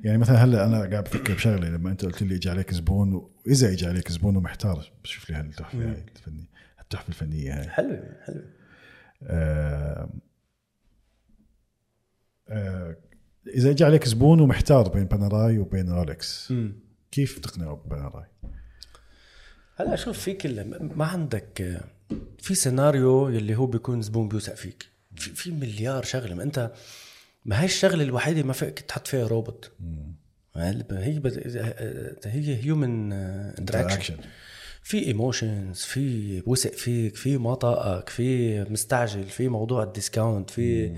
يعني 0.00 0.18
مثلا 0.18 0.36
هلأ 0.44 0.64
أنا 0.64 0.78
قاعد 0.78 1.04
بفكر 1.04 1.34
بشغلة 1.34 1.68
لما 1.68 1.90
أنت 1.90 2.04
قلت 2.04 2.22
لي 2.22 2.34
اجى 2.34 2.50
عليك 2.50 2.74
زبون 2.74 3.14
وإذا 3.46 3.68
اجى 3.72 3.86
عليك 3.86 4.12
زبون 4.12 4.36
ومحتار 4.36 4.92
بشوف 5.04 5.30
لي 5.30 5.36
هالتحفة 5.36 5.78
هاي 5.78 6.04
الفنية 6.16 6.48
التحفه 6.80 7.08
الفنية 7.08 7.60
هاي. 7.60 7.68
حلوة 7.68 8.02
حلوة. 8.26 8.44
آه، 9.22 10.08
آه، 12.48 12.96
إذا 13.46 13.70
اجى 13.70 13.84
عليك 13.84 14.08
زبون 14.08 14.40
ومحتار 14.40 14.88
بين 14.88 15.04
باناراي 15.04 15.58
وبين 15.58 15.90
رولكس 15.92 16.52
كيف 17.12 17.38
تقنعه 17.38 17.74
بباناراي؟ 17.86 18.24
هلا 19.76 19.96
شوف 19.96 20.18
في 20.18 20.32
كل 20.32 20.64
ما 20.96 21.04
عندك 21.04 21.80
في 22.38 22.54
سيناريو 22.54 23.28
يلي 23.28 23.54
هو 23.56 23.66
بيكون 23.66 24.02
زبون 24.02 24.28
بيوثق 24.28 24.54
فيك. 24.54 24.86
في, 25.16 25.30
في 25.30 25.50
مليار 25.50 26.02
شغلة. 26.02 26.34
ما 26.34 26.42
أنت 26.42 26.72
ما 27.44 27.60
هي 27.60 27.64
الشغلة 27.64 28.02
الوحيدة 28.02 28.42
ما 28.42 28.52
فيك 28.52 28.80
تحط 28.80 29.06
فيها 29.06 29.26
روبوت. 29.26 29.72
هي 30.56 30.84
هي 30.90 31.18
بد- 31.18 32.18
هي 32.24 32.64
human 32.64 33.12
interaction. 33.12 34.16
في 34.82 35.06
emotions 35.06 35.78
في 35.82 36.42
وثق 36.46 36.72
فيك 36.72 37.16
في 37.16 37.38
ما 37.38 37.54
طاقك 37.54 38.08
في 38.08 38.60
مستعجل 38.64 39.24
في 39.24 39.48
موضوع 39.48 39.82
ال 39.82 39.90
discount 39.90 40.50
في 40.50 40.96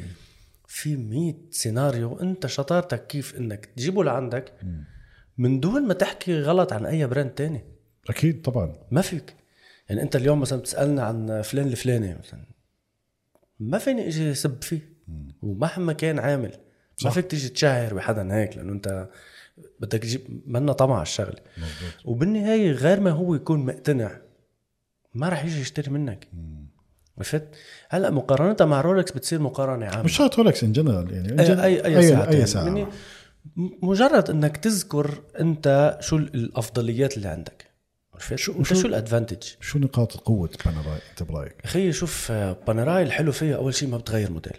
في 0.73 0.97
100 0.97 1.35
سيناريو 1.51 2.19
أنت 2.19 2.47
شطارتك 2.47 3.07
كيف 3.07 3.37
إنك 3.37 3.67
تجيبه 3.67 4.05
لعندك 4.05 4.53
من 5.39 5.61
دون 5.61 5.83
ما 5.83 5.95
تحكي 5.95 6.41
غلط 6.41 6.73
عن 6.73 6.87
أي 6.87 7.07
brand 7.07 7.31
تاني. 7.31 7.65
أكيد 8.11 8.43
طبعا. 8.43 8.75
ما 8.91 9.01
فيك. 9.01 9.35
يعني 9.89 10.03
أنت 10.03 10.17
اليوم 10.17 10.41
مثلا 10.41 10.59
بتسالنا 10.59 11.03
عن 11.03 11.43
فلان 11.43 11.67
الفلاني 11.67 12.19
مثلا. 12.19 12.45
ما 13.61 13.79
فيني 13.79 14.09
إجي 14.09 14.35
سب 14.35 14.63
فيه. 14.63 14.81
ومهما 15.43 15.93
كان 15.93 16.19
عامل. 16.19 16.53
ما. 17.05 17.11
فيك 17.11 17.27
تيجي 17.27 17.49
تشهر 17.49 17.95
بحدا 17.95 18.35
هيك 18.35 18.57
لأنه 18.57 18.73
أنت 18.73 19.09
بدك 19.81 19.99
تجيب 19.99 20.43
منا 20.47 20.73
طمع 20.73 21.03
الشغلة. 21.03 21.41
وبالنهاية 22.05 22.71
غير 22.71 23.01
ما 23.01 23.11
هو 23.11 23.35
يكون 23.35 23.67
مقتنع 23.67 24.21
ما 25.15 25.29
راح 25.29 25.45
يجي 25.45 25.61
يشتري 25.61 25.91
منك. 25.91 26.29
عرفت؟ 27.19 27.45
هلا 27.89 28.11
مقارنتها 28.11 28.65
مع 28.65 28.81
رولكس 28.81 29.13
بتصير 29.13 29.39
مقارنة 29.41 29.87
عامة. 29.87 30.03
مش 30.03 30.17
شرط 30.17 30.39
رولكس 30.39 30.65
in 30.65 30.73
general 30.73 31.13
يعني 31.13 31.29
in 31.29 31.41
اي 31.41 31.47
gen- 31.47 31.61
اي 31.61 31.97
أي 31.99 32.03
ساعه 32.09 32.29
أي 32.29 32.47
ساعة. 32.47 32.65
يعني 32.65 32.87
مجرد 33.83 34.31
إنك 34.31 34.57
تذكر 34.57 35.21
أنت 35.41 35.97
شو 36.01 36.17
ال- 36.17 36.35
الأفضليات 36.35 37.17
اللي 37.17 37.29
عندك. 37.29 37.71
عرفت؟ 38.15 38.35
شو- 38.35 38.63
شو 38.63 38.75
شو- 38.75 38.89
ال 38.89 38.94
advantage؟ 38.94 39.43
شو 39.61 39.79
نقاط 39.79 40.17
قوه 40.17 40.51
باناراي 40.65 40.99
انت 41.11 41.23
برايك؟ 41.23 41.55
أخي 41.65 41.93
شوف 41.93 42.33
باناراي 42.33 43.03
الحلو 43.03 43.33
فيها 43.33 43.57
أول 43.57 43.75
شيء 43.75 43.89
ما 43.89 43.97
بتغير 43.97 44.31
موديل. 44.33 44.59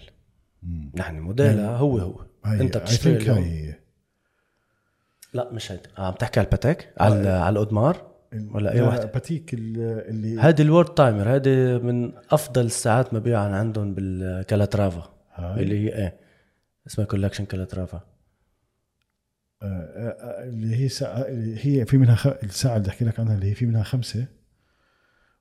يعني 0.94 1.20
موديلها 1.22 1.78
هو 1.78 1.98
هو. 1.98 2.26
هاي 2.46 2.62
أنت 2.62 2.78
بتشتري 2.78 3.30
هاي. 3.30 3.76
لا 5.34 5.50
مش 5.52 5.72
هيدي 5.72 5.82
آه، 5.98 6.08
عم 6.08 6.14
تحكي 6.14 6.40
على 6.40 6.46
الباتيك؟ 6.46 6.90
على 6.98 7.30
على 7.30 7.50
الأودمار؟ 7.54 8.13
ولا 8.52 8.74
أي 8.74 8.78
لا، 8.80 8.84
واحدة 8.88 9.06
باتيك 9.06 9.54
ال- 9.54 10.10
اللي 10.10 10.40
هذه 10.40 10.62
ال 10.62 10.67
world 10.67 10.94
timer 10.94 11.36
هذه 11.36 11.78
من 11.84 12.12
أفضل 12.32 12.66
الساعات 12.66 13.14
مبيعا 13.14 13.48
عندهم 13.50 13.94
بالكالاترافا. 13.94 15.14
اللي 15.40 15.80
هي 15.80 15.96
إيه 15.96 16.18
اسمها 16.88 17.08
collection 17.08 17.46
كالاترافا. 17.46 18.02
آه، 19.62 19.66
آه، 19.66 20.44
اللي 20.50 20.76
هي 20.76 20.90
ساعة 20.90 21.18
اللي 21.22 21.66
هي 21.66 21.86
في 21.86 21.98
منها 21.98 22.16
خ... 22.16 22.28
الساعة 22.28 22.78
اللي 22.78 22.90
أحكي 22.90 23.06
لك 23.06 23.20
عنها 23.20 23.36
اللي 23.36 23.50
هي 23.52 23.56
في 23.56 23.66
منها 23.66 23.84
خمسة 23.84 24.28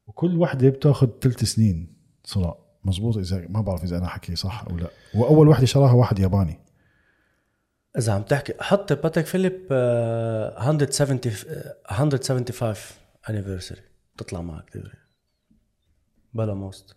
وكل 0.06 0.36
وحدة 0.36 0.68
بتأخذ 0.68 1.08
ثلاث 1.20 1.44
سنين 1.44 1.96
صنع 2.24 2.54
مزبوط 2.84 3.16
إذا 3.16 3.46
ما 3.48 3.60
بعرف 3.60 3.84
إذا 3.84 3.98
أنا 3.98 4.06
حكي 4.06 4.36
صح 4.36 4.64
أو 4.70 4.76
لا. 4.76 4.86
وأول 5.14 5.48
وحدة 5.48 5.66
شراها 5.66 5.92
واحد 5.92 6.18
ياباني. 6.18 6.58
إذا 7.98 8.12
عم 8.12 8.22
تحكي 8.22 8.54
حط 8.60 8.92
باتيك 8.92 9.26
فيليب 9.26 9.68
آه، 9.70 10.72
170 10.72 11.20
آه، 11.48 11.76
175 11.90 12.84
anniversary 13.30 13.82
تطلع 14.18 14.40
معك 14.40 14.76
دغري 14.76 14.98
بلا 16.34 16.54
موست. 16.54 16.96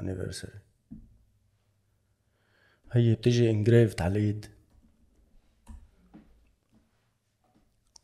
anniversary 0.00 0.58
هي 2.92 3.14
بتيجي 3.14 3.50
engraved 3.50 4.02
على 4.02 4.18
الإيد. 4.18 4.46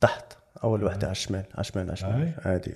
تحت 0.01 0.33
أول 0.65 0.85
وحدة 0.85 1.07
على 1.07 1.13
الشمال 1.13 1.45
على 1.53 1.61
الشمال 1.61 1.85
على 1.85 1.93
الشمال؟ 1.93 2.35
هادي 2.41 2.75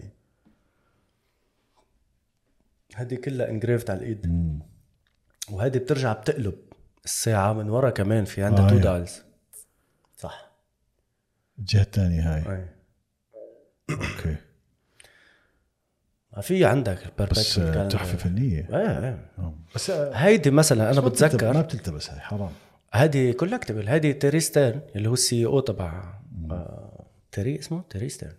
هذه 2.95 3.15
كلها 3.15 3.49
engraved 3.51 3.91
على 3.91 3.99
الإيد. 4.01 4.27
وهذه 5.51 5.79
بترجع 5.79 6.13
بتقلب. 6.13 6.72
الساعة 7.05 7.53
من 7.53 7.71
ورا 7.71 7.91
كمان 7.91 8.25
في 8.25 8.43
عندها 8.43 8.67
آه، 8.67 8.71
two. 8.71 8.79
dials 8.79 9.23
صح. 10.19 10.53
الجهة 11.59 11.83
الثانية 11.83 12.35
هاي. 12.35 12.57
أي. 12.57 12.67
okay. 13.91 14.37
في 16.43 16.65
عندك 16.65 16.99
بس 17.31 17.55
تحفة 17.91 18.17
فنية. 18.19 18.69
إيه 18.71 18.99
إيه. 19.05 19.29
بس 19.75 19.91
آه، 19.91 20.13
هيدي 20.15 20.51
مثلا 20.51 20.91
أنا 20.91 21.01
بتلتبس- 21.01 21.23
ما 21.23 21.29
بتذكر. 21.29 21.61
بتلتبس 21.63 22.11
هاي 22.11 22.21
حرام. 22.21 22.51
هذه 22.93 23.33
collectible 23.33 23.89
هذه 23.89 24.13
تيري 24.13 24.41
ستيرن 24.41 24.81
اللي 24.97 25.09
هو 25.09 25.13
ال 25.13 25.47
CEO 25.47 25.61
تبع 25.61 26.15
آه، 26.51 27.07
تيري 27.33 27.59
اسمه؟ 27.59 27.83
تيري 27.91 28.09
ستيرن. 28.09 28.35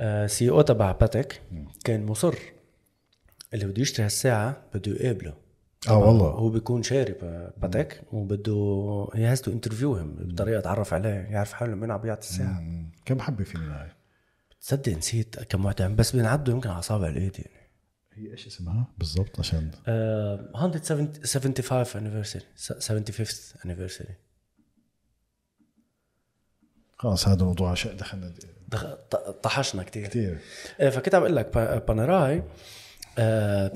آه، 0.00 0.26
CEO 0.26 0.60
تبع 0.60 0.92
باتك 0.92 1.42
كان 1.84 2.06
مصر 2.06 2.34
اللي 3.54 3.66
بده 3.66 3.82
يشتري 3.82 4.04
هالساعة 4.06 4.62
بده 4.74 4.92
يقابله. 4.92 5.34
آه 5.88 5.98
والله. 5.98 6.26
هو 6.26 6.48
بيكون 6.48 6.82
شاري 6.82 7.12
ب- 7.12 7.50
باتك 7.56 8.02
وبده 8.12 9.08
he 9.14 9.26
has 9.26 9.40
to 9.40 9.52
interview 9.52 9.94
him 9.96 10.14
بطريقة 10.14 10.60
تعرف 10.60 10.94
عليه 10.94 11.10
يعرف 11.10 11.52
حاله 11.52 11.74
مين 11.74 11.90
عم 11.90 12.00
بيعطي 12.00 12.20
الساعة. 12.28 12.60
مم. 12.60 12.90
كم 13.04 13.20
حبة 13.20 13.44
في 13.44 13.58
هاي 13.58 13.88
تصدق 14.60 14.92
نسيت 14.92 15.42
كم 15.42 15.64
واحدة 15.64 15.88
بس 15.88 16.16
بينعدوا 16.16 16.54
يمكن 16.54 16.68
على 16.70 16.78
أصابع 16.78 17.08
الإيد 17.08 17.36
يعني. 17.38 17.68
هي 18.12 18.30
إيش 18.32 18.46
اسمها؟ 18.46 18.86
بالضبط 18.98 19.38
عشان. 19.38 19.70
آه 19.88 20.50
175 20.54 21.84
anniversary 21.94 22.42
75th 22.80 23.60
anniversary. 23.66 24.10
خلاص 26.98 27.28
هذا 27.28 27.44
موضوع 27.44 27.74
شيء 27.74 27.92
دخلنا 27.92 28.34
دخ- 28.68 28.94
ط- 29.10 29.16
طحشنا 29.42 29.82
كتير. 29.82 30.06
كثير 30.06 30.38
إيه 30.80 30.90
فكنت 30.90 31.14
عم 31.14 31.22
أقول 31.22 31.36
لك 31.36 31.54
با- 31.54 31.78
بانراي 31.78 32.42
آه 33.18 33.72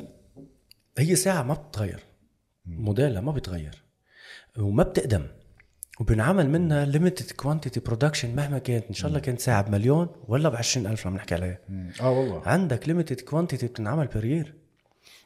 هي 0.99 1.17
ساعة 1.17 1.43
ما 1.43 1.55
بتتغير. 1.55 2.01
موديلها 2.67 3.21
ما 3.21 3.33
بيتغير 3.33 3.83
وما 4.59 4.83
بتقدم. 4.83 5.27
وبنعمل 6.01 6.51
منها 6.51 6.85
limited 6.85 7.31
quantity 7.31 7.81
production 7.81 8.37
مهما 8.37 8.59
كانت. 8.59 8.85
إن 8.89 8.95
شاء 8.95 9.09
الله 9.09 9.21
كانت 9.21 9.41
ساعة 9.41 9.63
بمليون 9.63 10.09
ولا 10.29 10.49
ب 10.49 10.57
20000 10.57 11.07
عم 11.07 11.15
نحكي 11.15 11.35
عليها. 11.35 11.59
آه 12.01 12.11
والله. 12.11 12.43
عندك 12.49 12.89
limited 12.89 13.21
quantity 13.21 13.67
بتنعمل 13.67 14.07
per 14.07 14.55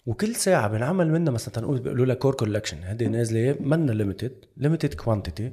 وكل 0.06 0.34
ساعة 0.34 0.68
بنعمل 0.68 1.10
منها 1.10 1.32
مثلا 1.32 1.54
تنقول 1.54 1.78
بيقولوا 1.78 2.06
لها 2.06 2.14
core 2.14 2.34
collection 2.34 2.78
هذه 2.84 3.06
نازلة 3.06 3.56
منا 3.60 3.92
limited 3.92 4.44
limited 4.56 4.94
quantity 4.94 5.52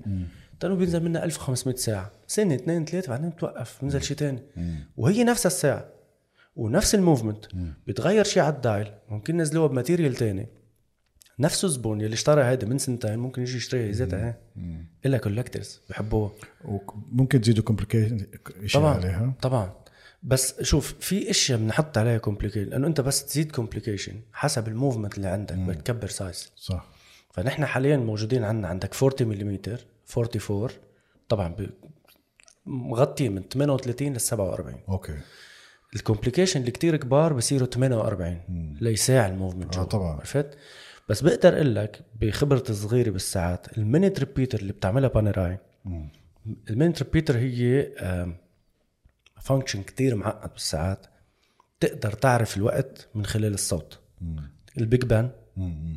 تنقول 0.59 0.77
بينزل 0.77 1.03
منها 1.03 1.23
1500 1.23 1.75
ساعة. 1.75 2.11
سنة 2.27 2.55
اثنين 2.55 2.85
ثلاثة 2.85 3.09
بعدين 3.09 3.29
بتوقف 3.29 3.81
بينزل 3.81 4.03
شيء 4.03 4.17
ثاني 4.17 4.39
وهي 4.97 5.23
نفس 5.23 5.45
الساعة. 5.45 5.85
ونفس 6.55 6.95
ال 6.95 7.01
movement 7.01 7.45
بيتغير 7.87 8.23
شيء 8.23 8.43
على 8.43 8.55
ال 8.55 8.62
dial 8.62 8.91
ممكن 9.09 9.39
ينزلوها 9.39 9.67
ب 9.67 9.72
material 9.72 10.15
تاني. 10.15 10.47
نفس 11.39 11.65
الزبون 11.65 12.01
يلي 12.01 12.13
اشترى 12.13 12.43
هيدا 12.43 12.67
من 12.67 12.77
سنتين 12.77 13.19
ممكن 13.19 13.41
يجي 13.41 13.57
يشتريها 13.57 13.87
يزيدها 13.89 14.37
ال 15.05 15.17
collectors 15.17 15.81
بحبوها. 15.89 16.31
وممكن 16.65 17.41
تزيدوا 17.41 17.63
complication 17.63 18.25
طبعا 18.73 18.93
عليها. 18.93 19.33
طبعا. 19.41 19.73
بس 20.23 20.61
شوف 20.61 20.93
في 20.99 21.29
إشياء 21.29 21.59
بنحط 21.59 21.97
عليها 21.97 22.17
complication 22.17 22.69
لأنه 22.69 22.87
أنت 22.87 23.01
بس 23.01 23.25
تزيد 23.25 23.51
complication 23.51 24.21
حسب 24.33 24.67
ال 24.67 24.73
movement 24.73 25.17
اللي 25.17 25.27
عندك 25.27 25.55
بتكبر 25.57 26.07
size 26.07 26.51
صح. 26.55 26.85
فنحن 27.33 27.65
حاليا 27.65 27.97
موجودين 27.97 28.43
عندنا 28.43 28.67
عندك 28.67 29.03
40 29.03 29.29
ملم 29.29 29.59
44 30.17 30.69
طبعا 31.29 31.47
ب- 31.47 31.69
مغطي 32.65 33.29
من 33.29 33.41
38 33.49 34.13
ل 34.13 34.21
47 34.21 34.79
okay. 34.89 35.17
ال 35.95 36.00
complication 36.00 36.59
اللي 36.59 36.71
كتير 36.71 36.95
كبار 36.97 37.33
بصيروا 37.33 37.67
48 37.67 38.77
ليساع 38.81 39.27
ال 39.27 39.32
movement 39.32 39.73
جوا. 39.75 39.83
طبعاً. 39.83 40.13
عرفت؟ 40.15 40.57
بس 41.09 41.21
بقدر 41.21 41.55
أقول 41.55 41.75
لك 41.75 42.01
بخبرتي 42.21 42.73
صغيرة 42.73 43.09
بالساعات 43.09 43.77
ال 43.77 43.83
minute 43.83 44.19
repeater 44.19 44.59
اللي 44.59 44.73
بتعملها 44.73 45.09
بانراي 45.09 45.57
ال 46.69 46.74
minute 46.74 47.03
repeater 47.03 47.37
هي 47.37 47.89
function 49.41 49.83
كتير 49.83 50.15
معقد 50.15 50.51
بالساعات. 50.53 51.05
تقدر 51.79 52.11
تعرف 52.11 52.57
الوقت 52.57 53.07
من 53.15 53.25
خلال 53.25 53.53
الصوت. 53.53 53.99
ال 54.77 54.84
Big 54.84 55.05
Ben 55.05 55.29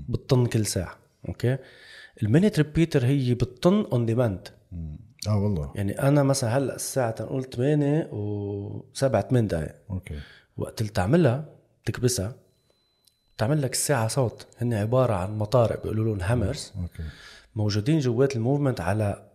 بتطن 0.09 0.47
كل 0.47 0.66
ساعة 0.66 0.97
okay؟ 1.28 1.59
ال 2.22 2.28
minute 2.28 2.59
repeater 2.59 3.07
هي 3.07 3.34
بتطن 3.34 3.86
on 3.92 4.07
demand 4.07 4.48
آه 5.28 5.38
والله. 5.38 5.72
يعني 5.74 6.02
أنا 6.02 6.22
مثلا 6.22 6.58
هلأ 6.58 6.74
الساعة 6.74 7.10
تنقول 7.10 7.44
8 7.44 8.02
و7 8.04 9.20
8 9.28 9.48
دقائق 9.48 9.74
okay. 9.90 10.18
وقت 10.56 10.80
اللي 10.80 10.92
تعملها 10.92 11.44
تكبسها 11.84 12.34
تعمل 13.38 13.62
لك 13.62 13.72
الساعة 13.72 14.08
صوت. 14.08 14.46
هن 14.58 14.74
عبارة 14.74 15.14
عن 15.14 15.38
مطارق 15.38 15.82
بيقولوا 15.82 16.04
لهم 16.04 16.20
hammers 16.20 16.72
okay. 16.82 17.02
موجودين 17.54 17.98
جوات 17.98 18.36
ال 18.36 18.41
movement 18.41 18.80
على 18.80 19.30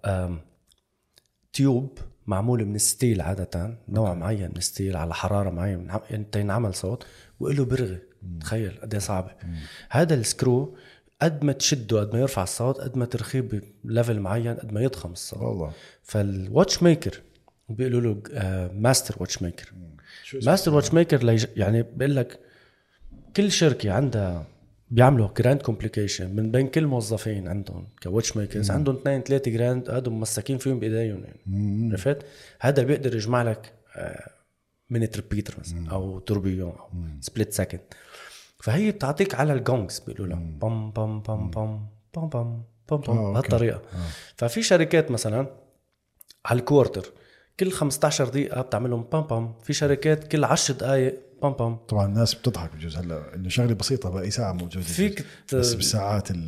tube 1.54 1.98
معمول 2.28 2.66
من 2.66 2.78
steel 2.78 3.22
عادة 3.22 3.78
نوع 3.90 4.14
معين 4.14 4.52
من 4.56 4.62
steel 4.62 4.98
على 4.98 5.14
حرارة 5.14 5.50
معينة 5.50 6.02
يعني 6.10 6.26
تينعمل 6.32 6.74
صوت 6.74 7.06
وله 7.40 7.66
برغي. 7.66 8.00
تخيل 8.42 8.80
قد 8.82 8.94
إيه 8.94 9.00
صعبة. 9.00 9.32
هذا 9.90 10.14
ال 10.14 10.24
screw 10.24 10.76
قد 11.22 11.44
ما 11.44 11.54
تشده 11.54 12.00
قد 12.00 12.14
ما 12.14 12.20
يرفع 12.20 12.44
الصوت 12.44 12.82
قد 12.82 12.98
ما 12.98 13.06
ترخيه 13.06 13.50
ب 13.84 13.90
level 13.90 14.20
معين 14.20 14.56
قد 14.56 14.74
ما 14.74 14.82
يضخم 14.82 15.12
الصوت. 15.12 15.42
والله. 15.42 15.72
فال 16.04 16.27
watch 16.27 16.84
maker 16.84 17.22
بيقولوا 17.70 18.02
له 18.02 18.22
آه، 18.34 18.72
master 18.74 19.16
watch 19.20 19.42
maker 19.42 19.72
شو 20.24 20.38
اسمه؟ 20.38 20.52
master 20.52 20.74
watch 20.76 20.94
maker. 20.94 21.48
يعني 21.58 21.82
بقول 21.82 22.16
لك 22.16 22.40
كل 23.36 23.52
شركة 23.52 23.92
عندها 23.92 24.48
بيعملوا 24.92 25.30
grand 25.38 25.62
complication 25.62 26.36
من 26.36 26.52
بين 26.52 26.68
كل 26.68 26.86
موظفين 26.86 27.48
عندهم 27.48 27.88
ك 28.04 28.10
watch 28.10 28.38
makers 28.38 28.72
عندهم 28.72 28.96
اثنين 28.96 29.22
ثلاثة 29.22 29.52
grand 29.52 29.90
هذول 29.90 30.14
ممسكين 30.14 30.58
فيهم 30.58 30.80
بإيديهم 30.80 31.24
يعني. 31.24 31.92
عرفت؟ 31.92 32.18
هذا 32.60 32.84
بيقدر 32.84 33.16
يجمع 33.16 33.44
لك 33.44 33.74
minute 34.90 35.16
repeater 35.16 35.56
مثلا 35.60 35.92
أو 35.92 36.20
tourbillon 36.20 36.72
أو 36.72 36.90
split 37.22 37.54
second 37.54 37.82
فهي 38.62 38.92
بتعطيك 38.92 39.36
على 39.36 39.54
ال 39.54 39.62
gongs 39.62 40.00
بيقولوا 40.00 40.28
لها 40.36 40.40
بام 40.62 40.92
بام 40.92 41.22
بام 41.22 41.50
بام 41.50 41.90
بام 42.16 42.30
بام 42.32 42.64
بام 42.90 43.00
بام. 43.00 43.18
آه، 43.18 43.28
okay. 43.28 43.34
بهالطريقه 43.34 43.82
ففي 44.36 44.64
شركات 44.64 45.12
مثلا 45.12 45.48
على 46.46 46.60
ال 46.60 46.66
quarter 46.66 47.06
كل 47.60 47.72
15 47.72 48.30
دقيقة 48.30 48.62
بتعملهم 48.62 49.04
بام 49.04 49.22
بام. 49.22 49.54
في 49.64 49.74
شركات 49.74 50.28
كل 50.28 50.44
10 50.44 50.76
دقائق 50.76 51.20
بام 51.42 51.54
بام. 51.54 51.76
طبعا 51.76 52.06
الناس 52.06 52.34
بتضحك 52.34 52.76
بجوز. 52.76 52.98
هلا 52.98 53.36
إنه 53.36 53.50
شغلة 53.50 53.74
بسيطة 53.74 54.10
باي 54.10 54.32
ساعة 54.32 54.52
موجودة 54.54 54.82
فيك 54.82 55.26
ت... 55.48 55.56
بس 55.56 55.74
بالساعات 55.74 56.32
ال 56.32 56.46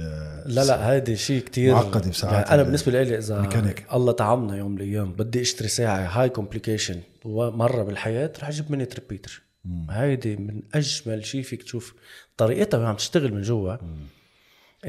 لا 0.56 0.64
لا 0.66 0.90
هيدي 0.92 1.16
شيء 1.16 1.42
كتير. 1.42 1.74
معقدة 1.74 2.10
بساعات 2.10 2.34
يعني 2.36 2.48
أنا 2.50 2.62
ال- 2.62 2.66
بالنسبة 2.66 2.92
لي 3.04 3.18
إذا 3.18 3.42
ميكانيك. 3.42 3.86
الله 3.94 4.12
تعبنا 4.12 4.58
يوم 4.58 4.72
من 4.72 4.78
الأيام 4.78 5.14
بدي 5.14 5.42
أشتري 5.42 5.68
ساعة 5.68 5.98
high 6.06 6.30
complication 6.30 7.00
مرة 7.26 7.84
بالحياة 7.84 8.34
رح 8.42 8.48
أجيب 8.48 8.72
minute 8.72 9.00
repeater 9.00 9.42
هيدي 9.90 10.36
من 10.36 10.62
أجمل 10.74 11.26
شيء 11.26 11.42
فيك 11.42 11.64
تشوف. 11.64 11.96
طريقتها 12.38 12.78
وهي 12.78 12.88
عم 12.88 12.96
تشتغل 12.96 13.34
من 13.34 13.42
جوا. 13.42 13.76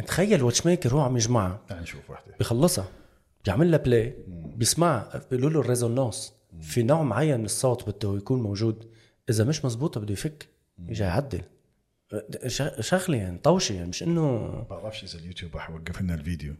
تخيل 0.06 0.42
watchmaker 0.42 0.94
هو 0.94 1.00
عم 1.00 1.16
يجمعها 1.16 1.60
تعال 1.68 1.82
نشوف 1.82 2.10
وحدة. 2.10 2.34
بخلصها. 2.40 2.88
بيعمل 3.44 3.70
لها 3.70 3.78
play 3.78 4.14
بيسمعها 4.28 5.22
بيقولوا 5.30 5.50
له 5.50 5.60
ال 5.60 5.68
resonance 5.68 6.32
في 6.60 6.82
نوع 6.82 7.02
معين 7.02 7.38
من 7.38 7.44
الصوت 7.44 7.88
بده 7.88 8.16
يكون 8.16 8.42
موجود. 8.42 8.90
إذا 9.30 9.44
مش 9.44 9.64
مزبوطه 9.64 10.00
بده 10.00 10.12
يفك. 10.12 10.48
يجي 10.78 11.02
يعدل. 11.02 11.42
شغلة 12.80 13.16
يعني 13.16 13.38
طوشة 13.38 13.72
يعني 13.72 13.88
مش 13.88 14.02
إنه 14.02 14.48
بعرفش 14.70 15.04
إذا 15.04 15.18
اليوتيوب 15.18 15.56
رح 15.56 15.70
يوقف 15.70 16.00
لنا 16.00 16.14
الفيديو. 16.14 16.54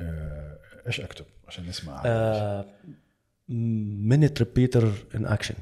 آه، 0.00 0.58
إيش 0.86 1.00
أكتب 1.00 1.24
عشان 1.48 1.66
نسمع؟ 1.66 2.02
minute 3.48 4.42
repeater 4.42 4.92
in 5.14 5.26
action 5.26 5.54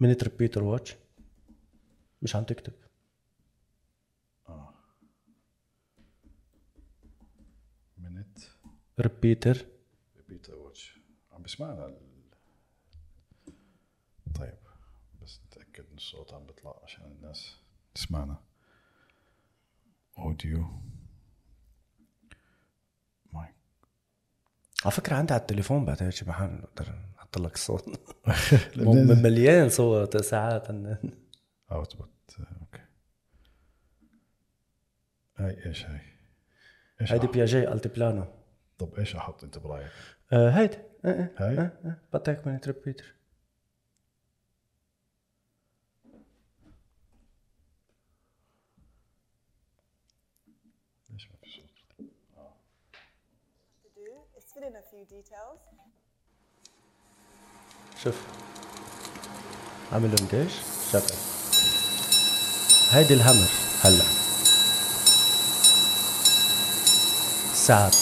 minute 0.00 0.24
repeater 0.24 0.62
watch 0.62 0.96
مش 2.22 2.36
عم 2.36 2.44
تكتب 2.44 2.72
minute. 7.98 8.38
repeater 9.00 9.66
repeater 10.28 10.54
watch 10.54 10.98
عم 11.32 11.42
بسمعنا 11.42 11.86
ال... 11.86 11.98
طيب 14.34 14.58
بس 15.22 15.40
نتأكد 15.46 15.86
إن 15.90 15.96
الصوت 15.96 16.34
عم 16.34 16.46
بيطلع 16.46 16.80
عشان 16.84 17.04
الناس 17.04 17.56
تسمعنا. 17.94 18.42
audio 20.18 20.80
mic 23.32 23.54
على 24.84 24.92
فكرة 24.92 25.16
عندي 25.16 25.32
على 25.32 25.40
التليفون 25.40 25.84
بعدين 25.84 26.10
شي 26.10 26.24
محل 26.24 26.64
أحط 27.28 27.38
لك 27.38 27.54
الصوت 27.54 27.88
م- 28.76 29.22
مليان 29.22 29.68
صوت 29.68 30.16
ساعات 30.16 30.70
output 31.72 32.36
okay 32.60 32.80
هاي 35.36 35.66
إيش 35.66 35.84
هاي؟ 35.86 36.00
إيش 37.00 37.12
هيدي 37.12 37.26
أحط؟ 37.26 37.34
Piaget 37.34 37.68
Altiplano 37.68 38.24
طب 38.78 38.94
إيش 38.94 39.16
أحط 39.16 39.44
أنت 39.44 39.58
برأيك؟ 39.58 39.90
آه 40.32 40.50
هيدي 40.50 40.78
آه 41.04 41.08
آه 41.08 41.30
هاي؟ 41.36 41.70
Patek 42.12 42.46
minute 42.46 42.66
repeater 42.68 43.14
ليش 51.10 51.28
ما 51.30 51.36
في 51.42 51.50
صوت؟ 51.50 51.68
in 54.68 54.76
a 54.76 54.82
few 54.90 55.04
details. 55.04 55.60
شوف. 58.04 58.14
عامل 59.92 60.10
انجيج 60.20 60.50
شغل 60.92 61.02
هيدي 62.90 63.14
الهامر 63.14 63.48
هلأ. 63.84 64.04
ساعات. 67.54 67.96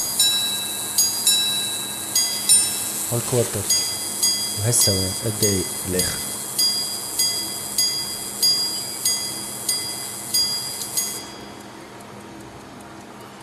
هالكوارتر 3.12 3.60
وهالسوين 4.60 5.10
الدقيق 5.26 5.64
الآخر 5.88 6.18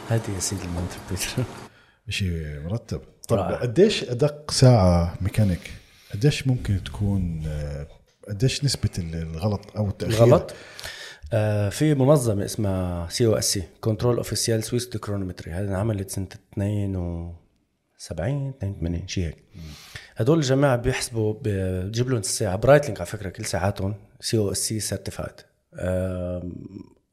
هادي 0.09 0.33
يا 0.35 0.39
سيدي 0.39 0.63
ال 0.63 0.68
minute 0.68 0.97
repeater 1.09 1.43
شيء 2.09 2.59
مرتب. 2.65 3.01
طب. 3.29 3.37
قديش 3.39 4.03
أدق 4.03 4.51
ساعة 4.51 5.15
ميكانيك؟ 5.21 5.71
قديش 6.13 6.47
ممكن 6.47 6.83
تكون 6.83 7.43
آه، 7.47 7.87
قديش 8.29 8.63
نسبة 8.63 8.89
الغلط 8.99 9.61
أو 9.77 9.89
التأخير؟ 9.89 10.17
غلط 10.17 10.53
آه 11.33 11.69
في 11.69 11.93
منظمة 11.93 12.45
اسمها 12.45 13.09
COSC 13.09 13.63
Contrôle 13.81 14.17
Officiel 14.17 14.63
Suisse 14.63 14.89
Chronométrie 14.89 15.51
هذه 15.51 15.67
انعملت 15.67 16.09
سنة 16.09 16.27
72 16.53 18.53
82 18.63 19.07
شيء 19.07 19.25
هيك. 19.25 19.37
هدول 20.15 20.37
الجماعة 20.37 20.75
بيحسبوا 20.75 21.33
بجيب 21.41 22.09
لهم 22.09 22.19
الساعة 22.19 22.55
Breitling 22.55 22.97
على 22.97 23.05
فكرة 23.05 23.29
كل 23.29 23.45
ساعاتهم 23.45 23.95
COSC 24.19 24.37
certified 24.37 25.33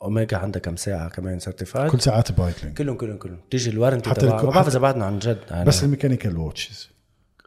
اوميجا 0.03 0.37
عندها 0.37 0.61
كم 0.61 0.77
ساعة 0.77 1.09
كمان 1.09 1.39
certified 1.39 1.91
كل 1.91 2.01
ساعات 2.01 2.33
Breitling 2.33 2.77
كلهم 2.77 2.97
كلهم 2.97 3.17
كلهم. 3.17 3.41
تيجي 3.51 3.71
ال 3.71 3.75
warranty 3.75 4.11
حتى 4.11 4.27
ما 4.27 4.43
بعرف 4.43 4.69
إذا 4.69 4.79
بعدنا 4.79 5.05
عن 5.05 5.19
جد 5.19 5.39
أنا 5.51 5.65
بس 5.65 5.85
ال 5.85 5.89
mechanical 5.89 6.37
watches 6.37 6.89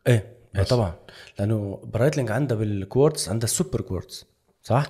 إيه. 0.07 0.33
طبعا. 0.69 0.93
لأنه 1.39 1.81
Breitling 1.83 2.31
عندها 2.31 2.57
بالكوارتز 2.57 3.29
عندها 3.29 3.45
ال 3.45 3.51
super 3.51 3.81
quartz 3.81 4.25
صح؟ 4.63 4.85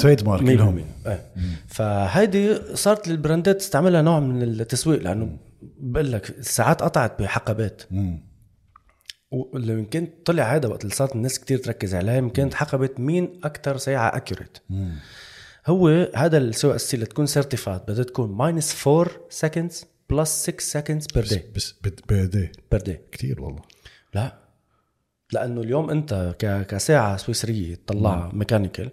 trademark 0.00 0.42
لهم. 0.42 0.84
100% 1.04 1.08
إيه 1.08 1.32
فهيدي 1.66 2.76
صارت 2.76 3.08
البراندات 3.08 3.56
تستعملها 3.56 4.02
نوع 4.02 4.20
من 4.20 4.42
التسويق 4.42 5.02
لأنه 5.02 5.38
بقول 5.62 6.12
لك 6.12 6.30
الساعات 6.30 6.82
قطعت 6.82 7.22
بحقبات. 7.22 7.82
واللي 9.30 9.72
يمكن 9.72 10.08
طلع 10.24 10.54
هذا 10.54 10.68
وقت 10.68 10.84
اللي 10.84 10.94
صارت 10.94 11.14
الناس 11.14 11.38
كتير 11.40 11.58
تركز 11.58 11.94
عليها 11.94 12.16
يمكن 12.16 12.54
حقبت 12.54 13.00
مين 13.00 13.40
أكثر 13.44 13.76
ساعه 13.76 14.16
accurate 14.16 14.58
هو 15.66 16.08
هذا 16.14 16.38
ال 16.38 16.74
COSC 16.74 16.94
اللي 16.94 17.06
تكون 17.06 17.26
certified 17.26 17.80
بدها 17.88 18.04
تكون 18.04 18.32
minus 18.32 18.86
4 18.88 19.10
seconds 19.30 19.84
plus 20.10 20.42
6 20.42 20.60
seconds 20.60 21.06
per 21.06 21.26
day 21.26 21.52
بس 21.56 21.74
per 22.08 22.30
day 22.30 22.52
per 22.70 22.80
day 22.80 23.00
كثير 23.12 23.42
والله. 23.42 23.62
لا. 24.14 24.41
لأنه 25.32 25.60
اليوم 25.60 25.90
أنت 25.90 26.34
ك- 26.38 26.66
كساعة 26.66 27.16
سويسرية 27.16 27.74
تطلعها 27.74 28.30
mechanical 28.34 28.90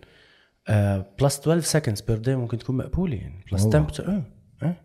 plus 1.20 1.40
12 1.40 1.60
seconds 1.62 2.02
per 2.02 2.18
day 2.18 2.36
ممكن 2.36 2.58
تكون 2.58 2.78
مقبولة 2.78 3.16
يعني 3.16 3.46
plus 3.52 3.64
والله. 3.64 3.88
10 3.90 4.06
آه 4.12 4.24
آه. 4.64 4.76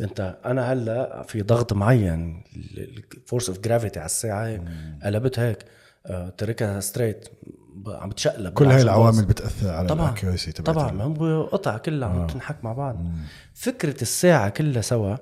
أنت 0.00 0.38
أنا 0.44 0.72
هلأ 0.72 1.22
في 1.22 1.42
ضغط 1.42 1.72
معين 1.72 2.44
ال 3.16 3.21
force 3.21 3.48
of 3.48 3.58
gravity 3.60 3.98
على 3.98 4.06
الساعة 4.06 4.60
قلبت 5.04 5.38
هيك 5.38 5.58
آه، 6.06 6.28
تركها 6.28 6.80
straight 6.80 7.28
عم 7.86 8.08
بتشقلب 8.08 8.52
كل 8.52 8.66
هاي 8.66 8.82
العوامل. 8.82 9.24
بتأثر 9.24 9.70
على 9.70 9.88
طبعا 9.88 10.08
ال 10.08 10.13
accuracy 10.13 10.52
تبعتها 10.52 10.72
طبعا 10.72 10.92
ما 10.92 11.04
هو 11.04 11.44
قطع 11.44 11.78
كلها 11.78 12.08
عم 12.08 12.26
تنحك 12.26 12.64
مع 12.64 12.72
بعض. 12.72 13.04
فكرة 13.54 14.02
الساعة 14.02 14.48
كلها 14.48 14.82
سوا 14.82 15.16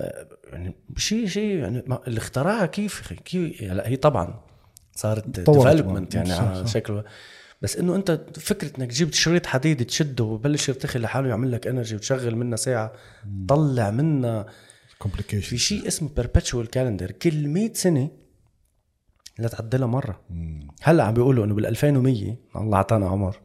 آه، 0.00 0.28
يعني 0.52 0.74
شيء 0.96 1.26
شيء 1.26 1.56
يعني 1.58 1.82
اللي 2.06 2.18
اخترعها 2.18 2.66
كيف 2.66 3.12
كيف 3.12 3.62
هلا 3.62 3.88
هي 3.88 3.96
طبعا 3.96 4.40
صارت 5.00 5.28
development. 5.28 6.14
يعني 6.14 6.28
صح، 6.30 6.40
على 6.40 6.66
صح. 6.66 6.72
شكل 6.72 7.02
بس 7.62 7.76
إنه 7.76 7.96
أنت 7.96 8.20
فكرة 8.34 8.78
إنك 8.78 8.88
جبت 8.88 9.14
شريط 9.14 9.46
حديد 9.46 9.86
تشده 9.86 10.24
وبلش 10.24 10.68
يرتخي 10.68 10.98
لحاله 10.98 11.28
يعمل 11.28 11.52
لك 11.52 11.66
energy 11.66 11.96
وتشغل 11.96 12.36
منها 12.36 12.56
ساعة 12.56 12.92
طلع 13.48 13.90
منها 13.90 14.42
في 14.88 14.98
complication 14.98 15.56
شيء 15.56 15.86
اسمه 15.88 16.08
perpetual 16.20 16.66
calendar. 16.76 17.12
كل 17.12 17.48
100 17.48 17.72
سنة 17.72 18.10
لا 19.38 19.48
تعدلها 19.48 19.86
مرة. 19.86 20.20
هلأ 20.82 21.04
عم 21.04 21.14
بيقولوا 21.14 21.44
إنه 21.44 21.54
بال 21.54 21.66
2100 21.66 22.36
الله 22.56 22.76
أعطانا 22.76 23.08
عمر. 23.08 23.36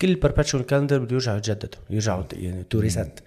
كل 0.00 0.20
perpetual 0.24 0.62
calendar 0.70 0.94
بده 0.94 1.14
يرجعوا 1.14 1.38
يتجددوا 1.38 1.80
يرجعوا 1.90 2.24
يعني 2.32 2.62
to 2.62 2.80
reset 2.80 3.22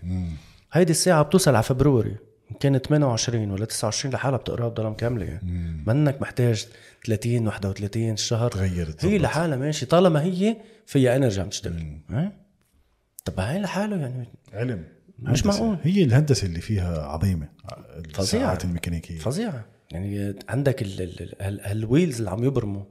هيدي 0.71 0.91
الساعة 0.91 1.23
بتوصل 1.23 1.55
على 1.55 1.63
February. 1.64 2.18
إن 2.51 2.55
كانت 2.59 2.86
28 2.86 3.51
ولا 3.51 3.65
29 3.65 4.13
لحالها 4.13 4.38
بتقراها 4.38 4.69
بضلها 4.69 4.89
مكمله 4.89 5.25
يعني. 5.25 5.84
منك 5.88 6.21
محتاج 6.21 6.67
30 7.06 7.47
31 7.47 8.18
شهر 8.18 8.52
تغير، 8.52 8.95
هي. 8.99 9.18
لحالها 9.18 9.58
ماشي 9.58 9.86
طالما 9.86 10.22
هي 10.24 10.58
فيها 10.86 11.16
energy 11.16 11.41
عم 11.41 11.49
تشتغل 11.49 11.97
ها؟ 12.10 12.32
طب 13.26 13.39
هاي 13.39 13.60
لحاله 13.60 13.97
يعني. 13.97 14.28
علم. 14.54 14.84
مش. 15.20 15.45
معقول. 15.45 15.78
هي 15.84 16.04
الهندسة 16.04 16.47
اللي 16.47 16.62
فيها 16.62 17.02
عظيمة 17.06 17.49
فظيعة. 17.68 18.20
الساعات 18.20 18.66
الميكانيكية. 18.66 19.18
فظيعة. 19.20 19.66
يعني 19.91 20.36
عندك 20.49 20.82
ال- 20.82 21.02
ال- 21.02 21.22
ال- 21.22 21.36
هال- 21.41 21.62
هال 21.62 21.76
wheels 21.76 22.18
اللي 22.18 22.30
عم 22.30 22.43
يبرموا 22.43 22.84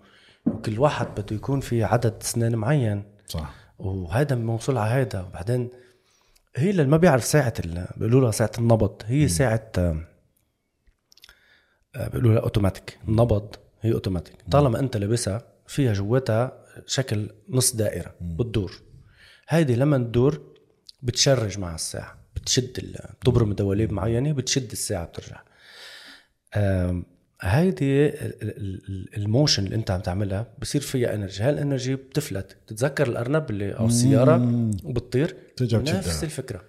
وكل 0.46 0.78
واحد 0.78 1.06
بده 1.06 1.36
يكون 1.36 1.60
في 1.60 1.84
عدد 1.84 2.14
اسنان 2.22 2.54
معين. 2.56 3.02
صح. 3.26 3.54
وهذا 3.78 4.36
موصول 4.36 4.78
على 4.78 4.90
هذا 5.02 5.20
وبعدين 5.22 5.70
هي 6.56 6.70
اللي 6.70 6.84
ما 6.84 6.96
بيعرف 6.96 7.24
ساعة 7.24 7.54
ال- 7.64 7.86
بيقولوا 7.96 8.20
لها 8.20 8.30
ساعة 8.30 8.50
النبض. 8.58 9.02
هي 9.06 9.28
ساعة 9.28 9.72
آه، 9.78 10.04
آه، 11.96 12.08
بيقولوا 12.08 12.32
لها 12.34 12.42
اوتوماتيك 12.42 12.98
النبض 13.08 13.56
هي 13.80 13.92
اوتوماتيك 13.92 14.34
طالما 14.50 14.80
أنت 14.80 14.96
لابسها 14.96 15.42
فيها 15.66 15.92
جواتها 15.92 16.64
شكل 16.86 17.28
نص 17.48 17.76
دائرة 17.76 18.14
بتدور. 18.20 18.82
هيدي 19.48 19.74
لما 19.76 19.98
تدور 19.98 20.40
بتشرج 21.02 21.58
مع 21.58 21.74
الساعة 21.74 22.18
بتشد 22.36 22.78
ال- 22.78 23.14
بتبرم 23.20 23.52
دواليب 23.52 23.92
معينة 23.92 24.32
بتشد 24.32 24.70
الساعة 24.72 25.06
بترجع. 25.06 25.40
هيدي 27.42 28.06
ال- 28.06 28.42
ال- 28.42 28.82
ال- 28.88 29.16
ال 29.16 29.23
motion 29.23 29.64
اللي 29.64 29.76
أنت 29.76 29.90
عم 29.90 30.00
تعملها 30.00 30.46
بصير 30.58 30.80
فيها 30.80 31.14
energy 31.14 31.42
هال 31.42 31.56
energy 31.56 31.96
بتفلت. 31.96 32.56
بتتذكر 32.66 33.06
الأرنب 33.08 33.50
اللي 33.50 33.72
أو 33.72 33.86
السيارة 33.86 34.36
وبتطير. 34.84 35.36
نفس 35.98 36.24
الفكرة. 36.24 36.62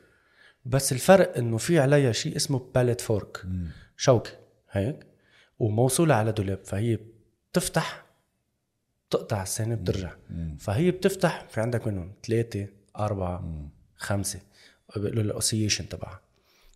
بس 0.65 0.91
الفرق 0.91 1.37
إنه 1.37 1.57
في 1.57 1.79
عليها 1.79 2.11
شيء 2.11 2.35
اسمه 2.35 2.71
pallet 2.75 3.01
fork 3.01 3.43
شوكة. 3.97 4.31
هيك؟ 4.71 4.99
وموصولة 5.61 6.15
على 6.15 6.31
دولاب 6.31 6.59
فهي 6.65 6.99
بتفتح 7.51 8.05
تقطع 9.09 9.43
السنة 9.43 9.75
بترجع 9.75 10.11
فهي 10.59 10.91
بتفتح 10.91 11.45
في 11.49 11.61
عندك 11.61 11.87
منهم 11.87 12.11
ثلاثة 12.27 12.67
أربعة 12.97 13.43
خمسة 13.97 14.39
بيقولوا 14.95 15.23
الاوسيشن 15.23 15.89
تبعها. 15.89 16.21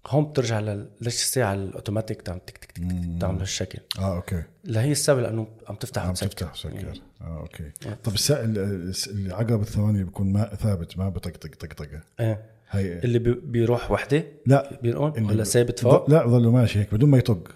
هون 0.08 0.26
بترجع 0.26 0.60
ليش 1.02 1.14
الساعة 1.24 1.54
الأوتوماتيك 1.54 2.22
تعمل 2.22 2.40
تك 2.40 2.58
تك 2.58 2.72
تك 2.72 2.82
تعمل 3.22 3.40
هالشكل. 3.40 3.80
آه 4.00 4.16
okay. 4.16 4.44
لهي 4.64 4.92
السبب 4.92 5.20
لأنه 5.20 5.48
عم 5.68 5.76
تفتح 5.76 6.02
عم 6.06 6.14
تفتح 6.14 6.56
سكر. 6.56 6.94
آه 7.22 7.40
okay. 7.40 7.72
طب. 8.04 8.14
ال- 8.30 8.58
ال- 8.60 8.94
العقرب 9.26 9.62
الثواني 9.62 10.04
بيكون 10.04 10.34
ما 10.34 10.56
ثابت 10.56 10.98
ما 10.98 11.10
بطقطق 11.10 11.56
طقطقه 11.56 12.02
إيه 12.20 12.46
هي 12.70 13.00
اللي 13.00 13.20
بي- 13.20 13.34
بيروح 13.34 13.92
وحدة؟ 13.92 14.24
لا. 14.46 14.80
بينقل؟ 14.84 15.24
ولا 15.24 15.44
ثابت 15.44 15.80
فوق؟ 15.80 16.10
لا 16.10 16.28
ظله 16.28 16.52
ماشي 16.52 16.80
هيك 16.80 16.94
بدون 16.94 17.10
ما 17.10 17.18
يطق. 17.18 17.56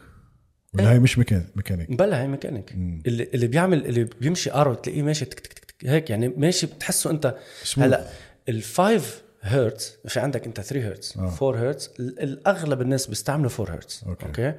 ولا 0.73 0.91
هي 0.93 0.99
مش 0.99 1.17
ميكان 1.17 1.45
ميكانيك. 1.55 1.91
بلا 1.91 2.21
هي 2.21 2.27
ميكانيك. 2.27 2.71
اللي 2.71 3.23
اللي 3.33 3.47
بيعمل 3.47 3.85
اللي 3.85 4.03
بيمشي 4.03 4.51
arrow 4.53 4.73
تلاقيه 4.73 5.01
ماشي 5.01 5.25
تك 5.25 5.39
تك 5.39 5.53
تك 5.53 5.71
تك 5.71 5.85
هيك 5.85 6.09
يعني 6.09 6.27
ماشي 6.27 6.67
بتحسه 6.67 7.11
انت 7.11 7.35
Smooth. 7.63 7.79
هلا 7.79 8.07
ال 8.49 8.64
five 8.64 9.21
hertz 9.41 9.97
في 10.07 10.19
عندك 10.19 10.45
انت 10.45 10.61
3 10.61 10.87
هرتز 10.89 11.13
4 11.17 11.61
هرتز 11.61 11.89
ال- 11.99 12.19
الأغلب 12.23 12.81
الناس 12.81 13.07
بيستعملوا 13.07 13.51
4 13.59 13.73
هرتز 13.75 14.03
okay. 14.07 14.25
okay? 14.25 14.53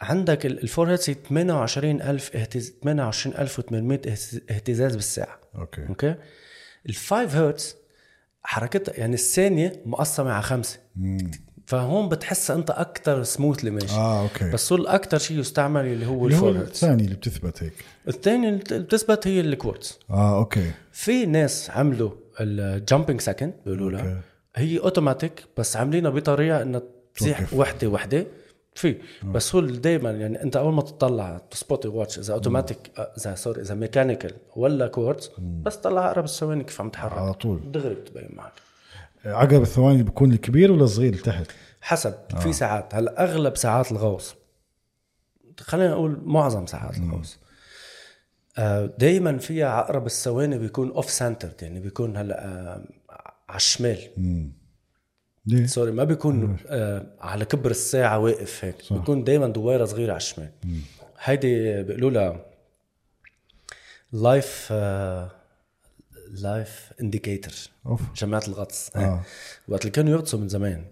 عندك 0.00 0.46
ال 0.46 0.68
4 0.78 0.92
هرتز 0.92 1.10
هي 1.10 1.14
28000 1.28 2.36
اهتز 2.36 2.74
28800 2.82 4.00
اهتز- 4.06 4.40
اهتزاز 4.50 4.94
بالساعة. 4.94 5.40
okay. 5.54 5.86
okay? 5.88 6.14
ال 6.88 6.94
5 6.94 7.24
هرتز 7.46 7.76
حركتها 8.42 8.94
يعني 9.00 9.14
الثانية 9.14 9.82
مقسمة 9.86 10.32
على 10.32 10.42
خمسة. 10.42 10.78
فهون 11.66 12.08
بتحس 12.08 12.50
أنت 12.50 12.70
أكثر 12.70 13.22
smoothly 13.22 13.70
ماشي. 13.70 13.94
آه 13.94 14.22
okay. 14.22 14.50
بس 14.50 14.72
هو 14.72 14.78
الاكثر 14.78 15.18
شيء 15.18 15.38
يستعمل 15.38 15.86
اللي 15.86 16.06
هو 16.06 16.26
اللي 16.26 16.38
هو 16.38 16.48
الثاني 16.48 17.04
اللي 17.04 17.14
بتثبت 17.14 17.62
هيك. 17.62 17.72
الثاني 18.08 18.48
اللي 18.48 18.78
بتثبت 18.78 19.26
هي 19.26 19.40
الكوارتز 19.40 19.98
آه 20.10 20.38
okay. 20.38 20.70
في 20.92 21.26
ناس 21.26 21.70
عملوا 21.70 22.10
ال 22.40 22.50
jumping 22.50 23.20
second 23.20 23.54
بيقولوا 23.66 23.90
لها. 23.90 24.20
هي 24.56 24.78
اوتوماتيك 24.78 25.44
بس 25.56 25.76
عاملينها 25.76 26.10
بطريقة 26.10 26.62
إنها 26.62 26.82
تزيح. 27.14 27.54
وحدة 27.54 27.88
وحدة. 27.88 28.26
في. 28.74 28.96
بس 29.24 29.54
هو 29.54 29.60
دائما 29.60 30.10
يعني 30.10 30.42
أنت 30.42 30.56
أول 30.56 30.72
ما 30.72 30.82
تطلع 30.82 31.40
ت 31.50 31.57
spot 31.57 31.86
watch 31.86 32.18
إذا 32.18 32.34
اوتوماتيك 32.34 32.78
إذا 33.18 33.34
sorry 33.34 33.60
إذا 33.60 33.74
mechanical 33.74 34.32
ولا 34.56 34.86
كوارتز 34.86 35.30
بس 35.38 35.76
طلع 35.76 36.06
عقرب 36.06 36.24
الثواني 36.24 36.64
كيف 36.64 36.80
عم 36.80 36.90
تحرك؟ 36.90 37.12
على 37.12 37.34
طول. 37.34 37.60
دغري 37.72 37.94
بتبين 37.94 38.28
معك. 38.32 38.52
عقرب 39.24 39.62
الثواني 39.62 40.02
بيكون 40.02 40.32
الكبير 40.32 40.72
ولا 40.72 40.84
الصغير 40.84 41.14
تحت؟ 41.14 41.46
حسب 41.86 42.14
في 42.40 42.52
ساعات. 42.52 42.94
هلا 42.94 43.24
أغلب 43.24 43.56
ساعات 43.56 43.92
الغوص 43.92 44.34
خلينا 45.60 45.90
نقول 45.90 46.20
معظم 46.22 46.66
ساعات 46.66 46.96
الغوص. 46.96 47.38
دائما 48.98 49.38
فيها 49.38 49.66
عقرب 49.66 50.06
الثواني 50.06 50.58
بيكون 50.58 50.90
off-centered 50.90 51.62
يعني 51.62 51.80
بيكون 51.80 52.16
هلا 52.16 52.44
آه، 52.44 52.84
على 53.48 53.56
الشمال. 53.56 53.98
ليه؟ 55.46 55.66
sorry 55.66 55.92
ما 55.92 56.04
بيكون 56.04 56.56
آه 56.66 57.06
على 57.20 57.44
كبر 57.44 57.70
الساعة 57.70 58.18
واقف 58.18 58.64
هيك. 58.64 58.82
صح. 58.82 58.96
بيكون 58.96 59.24
دائما 59.24 59.46
دويره 59.46 59.84
صغيرة 59.84 60.10
على 60.10 60.16
الشمال. 60.16 60.50
هيدي 61.22 61.82
بيقولوا 61.82 62.10
لها 62.10 62.46
life 64.12 64.72
life 66.30 66.92
indicator 67.00 67.54
of. 67.86 68.00
جماعة 68.16 68.42
الغطس. 68.48 68.96
آه. 68.96 69.00
آه. 69.00 69.22
وقت 69.68 69.80
اللي 69.80 69.92
كانوا 69.92 70.12
يغطسوا 70.12 70.38
من 70.38 70.48
زمان. 70.48 70.84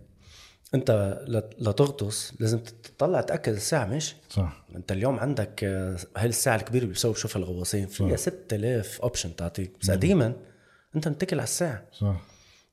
انت 0.75 1.19
لت- 1.29 1.55
لتغطس 1.69 2.33
لازم 2.41 2.59
تطلع 2.59 3.21
تأكد 3.21 3.53
الساعة 3.53 3.85
ماشي؟ 3.87 4.17
صح. 4.31 4.65
انت 4.77 4.93
اليوم 4.93 5.19
عندك 5.21 5.65
آه، 5.65 5.97
هاي 6.17 6.27
الساعة 6.29 6.57
الكبيرة 6.57 6.83
اللي 6.83 6.93
بيسووا 6.95 7.13
بشوفها 7.15 7.43
الغواصين؟ 7.43 7.87
فيها 7.87 8.17
6000 8.17 9.01
option 9.03 9.37
تعطيك. 9.37 9.73
بس 9.81 9.91
قديما 9.91 10.33
انت 10.97 11.09
متكل 11.09 11.37
على 11.37 11.45
الساعة. 11.45 11.83
صح. 11.93 12.17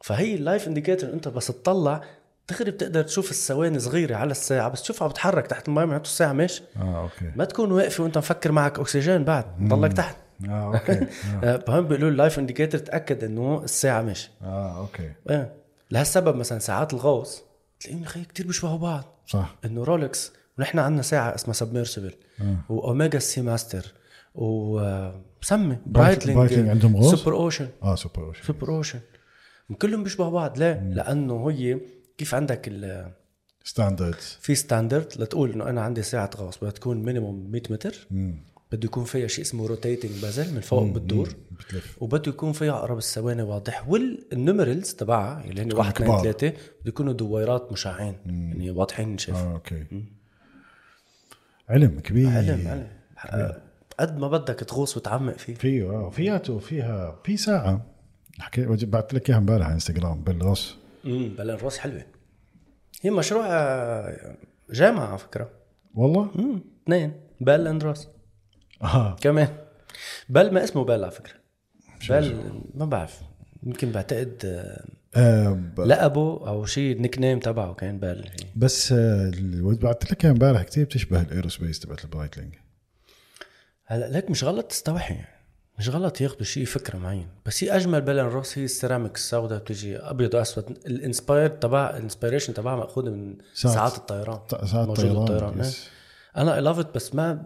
فهي 0.03 0.35
ال 0.35 0.41
life 0.41 0.67
indicator 0.67 1.09
انت 1.13 1.27
بس 1.27 1.47
تطلع 1.47 2.01
دغري 2.49 2.71
بتقدر 2.71 3.01
تشوف 3.03 3.31
الثواني 3.31 3.79
صغيرة 3.79 4.15
على 4.15 4.31
الساعة 4.31 4.69
بس 4.69 4.81
تشوفها 4.81 5.07
بتتحرك 5.07 5.47
تحت 5.47 5.67
المي 5.67 5.85
معناته 5.85 6.03
الساعة 6.03 6.33
ماشي؟ 6.33 6.63
آه 6.77 7.01
okay. 7.03 7.31
ما 7.35 7.45
تكون 7.45 7.71
واقفة 7.71 8.03
وانت 8.03 8.17
مفكر 8.17 8.51
معك 8.51 8.79
أكسجين 8.79 9.23
بعد 9.23 9.45
ضلك 9.63 9.93
تحت. 9.93 10.15
آه 10.49 10.73
okay. 10.73 11.07
آه، 11.43 11.57
فهم 11.57 11.87
بيقولوا 11.87 12.09
ال 12.09 12.15
life 12.15 12.39
indicator 12.39 12.79
تأكد 12.81 13.23
إنه 13.23 13.61
الساعة 13.63 14.01
ماشي؟ 14.01 14.31
آه 14.41 14.77
okay. 14.79 15.11
إيه. 15.29 15.53
لهالسبب 15.91 16.35
مثلا 16.35 16.59
ساعات 16.59 16.93
الغوص 16.93 17.43
تلاقيهم 17.81 18.03
خي 18.05 18.23
كتير 18.23 18.47
بيشبهوا 18.47 18.77
بعض. 18.77 19.03
صح. 19.27 19.55
إنه 19.65 19.83
Rolex 19.83 20.31
ونحن 20.59 20.79
عندنا 20.79 21.01
ساعة 21.01 21.35
اسمها 21.35 21.53
Submersible 21.53 22.13
و 22.69 23.19
Omega 23.19 23.41
Seamaster 23.41 23.93
وسمي 24.35 25.77
Breitling 25.85 26.37
Breitling 26.37 26.69
عندهم 26.69 26.95
غوص؟ 26.97 27.15
Superocean 27.15 27.69
آه 27.83 27.95
Superocean 27.95 28.43
Superocean 28.43 28.99
كلهم 29.81 30.03
بيشبهوا 30.03 30.31
بعض. 30.31 30.57
ليه؟ 30.59 30.73
لأنه 30.93 31.49
هي 31.51 31.79
كيف 32.17 32.35
عندك 32.35 32.67
ال- 32.67 33.11
standards 33.63 34.37
في 34.41 34.55
standard 34.55 35.07
لتقول 35.19 35.51
إنه 35.51 35.69
أنا 35.69 35.81
عندي 35.81 36.01
ساعة 36.01 36.29
غوص 36.37 36.57
بدها 36.57 36.71
تكون 36.71 37.03
minimum 37.03 37.51
100 37.51 37.61
متر. 37.69 38.07
بده 38.71 38.85
يكون 38.85 39.03
فيها 39.03 39.27
شيء 39.27 39.45
اسمه 39.45 39.67
rotating 39.67 40.11
bezel 40.21 40.55
من 40.55 40.61
فوق 40.61 40.83
بتدور 40.83 41.35
وبده 42.01 42.31
يكون 42.31 42.51
فيها 42.51 42.71
عقرب 42.71 42.97
الثواني 42.97 43.41
واضح. 43.41 43.89
وال 43.89 44.10
numerals 44.10 44.93
تبعها 44.93 45.43
اللي 45.45 45.61
هن 45.61 45.73
1 45.73 45.91
2 45.93 46.07
كبار. 46.09 46.23
3 46.23 46.49
بده 46.49 46.57
يكونوا 46.85 47.13
دويرات 47.13 47.71
مشعين. 47.71 48.15
يعني 48.25 48.71
واضحين 48.71 49.09
نشوف 49.09 49.35
آه 49.35 49.53
okay. 49.53 49.85
علم 51.69 51.99
كبير. 51.99 52.27
علم 52.29 52.67
علم. 52.67 52.87
آه، 53.25 53.61
قد 53.99 54.17
ما 54.17 54.27
بدك 54.27 54.55
تغوص 54.59 54.97
وتعمق 54.97 55.37
فيه. 55.37 55.53
فيه 55.53 55.89
آه. 55.89 56.09
فياته 56.09 56.59
فيها 56.59 57.19
في 57.23 57.37
ساعة. 57.37 57.85
حكيت 58.39 58.85
بعت 58.85 59.13
لك 59.13 59.29
إياها 59.29 59.39
امبارح 59.39 59.65
على 59.65 59.73
انستغرام 59.73 60.23
Bell & 60.23 60.55
Ross 60.55 60.77
امم 61.05 61.35
Bell & 61.37 61.57
Ross 61.57 61.77
حلوة. 61.77 62.05
هي 63.01 63.11
مشروع 63.11 63.45
آه، 63.47 64.35
جامعة 64.71 65.05
على 65.07 65.17
فكرة. 65.17 65.49
والله؟ 65.95 66.29
امم 66.39 66.61
اثنين 66.83 67.13
Bell 67.41 67.67
and 67.67 67.83
Ross 67.83 68.07
آه. 68.83 69.15
كمان. 69.21 69.47
Bell 70.29 70.53
ما 70.53 70.63
اسمه 70.63 70.83
Bell 70.83 71.03
على 71.03 71.11
فكرة. 71.11 71.33
Bell 72.09 72.51
ما 72.73 72.85
بعرف. 72.85 73.19
يمكن 73.63 73.91
بعتقد 73.91 74.41
آه، 74.45 74.85
آه، 75.15 75.49
ب- 75.49 75.79
لقبه 75.79 76.47
أو 76.47 76.65
شيء 76.65 76.95
ال 76.95 77.19
nickname 77.19 77.39
تبعه 77.39 77.73
كان 77.73 77.99
Bell. 77.99 78.29
بس 78.55 78.91
آه، 78.91 79.31
بعت 79.81 80.11
لك 80.11 80.25
امبارح 80.25 80.61
كثير 80.63 80.85
بتشبه 80.85 81.21
ال 81.21 81.27
Aerospace 81.27 81.79
تبعت 81.79 82.03
ال 82.03 82.08
Breitling 82.08 82.53
هلا 83.85 84.09
ليك 84.09 84.29
مش 84.31 84.43
غلط؟ 84.43 84.65
تستوحي 84.65 85.17
مش 85.79 85.89
غلط 85.89 86.21
ياخذوا 86.21 86.43
شيء 86.43 86.65
فكرة 86.65 86.97
معين. 86.97 87.27
بس 87.45 87.63
هي 87.63 87.75
أجمل 87.75 88.01
Bell & 88.01 88.19
Ross 88.25 88.57
هي 88.57 88.65
السيراميك 88.65 89.15
السوداء 89.15 89.59
بتجي 89.59 89.97
أبيض 89.97 90.33
وأسود. 90.33 90.69
ال 90.85 90.93
inspire 90.93 91.49
تبع 91.49 91.89
ال 91.89 91.94
inspiration 91.94 92.53
تبعها 92.53 92.75
ماخوذه 92.75 93.09
من 93.09 93.37
ساعات- 93.53 93.75
ساعات 93.75 93.97
الطيران. 93.97 94.39
ساعات 94.49 94.87
موجودة 94.87 94.93
طيران 94.95 95.15
بالطيران. 95.25 95.59
yes. 95.59 95.87
إيه. 96.35 96.41
أنا 96.41 96.55
I 96.55 96.61
love 96.61 96.79
بس 96.95 97.15
ما 97.15 97.45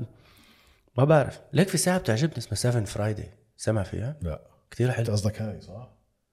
ما 0.97 1.03
بعرف. 1.03 1.41
ليك 1.53 1.67
في 1.69 1.77
ساعة 1.77 1.97
بتعجبني 1.99 2.37
اسمها 2.37 2.55
7 2.55 2.83
Friday 2.85 3.29
سمع 3.57 3.83
فيها؟ 3.83 4.15
لا. 4.21 4.41
كثير 4.71 4.87
أنت 4.89 4.95
حلو 4.97 5.05
قصدك 5.11 5.41
هاي 5.41 5.61
صح؟ 5.61 5.89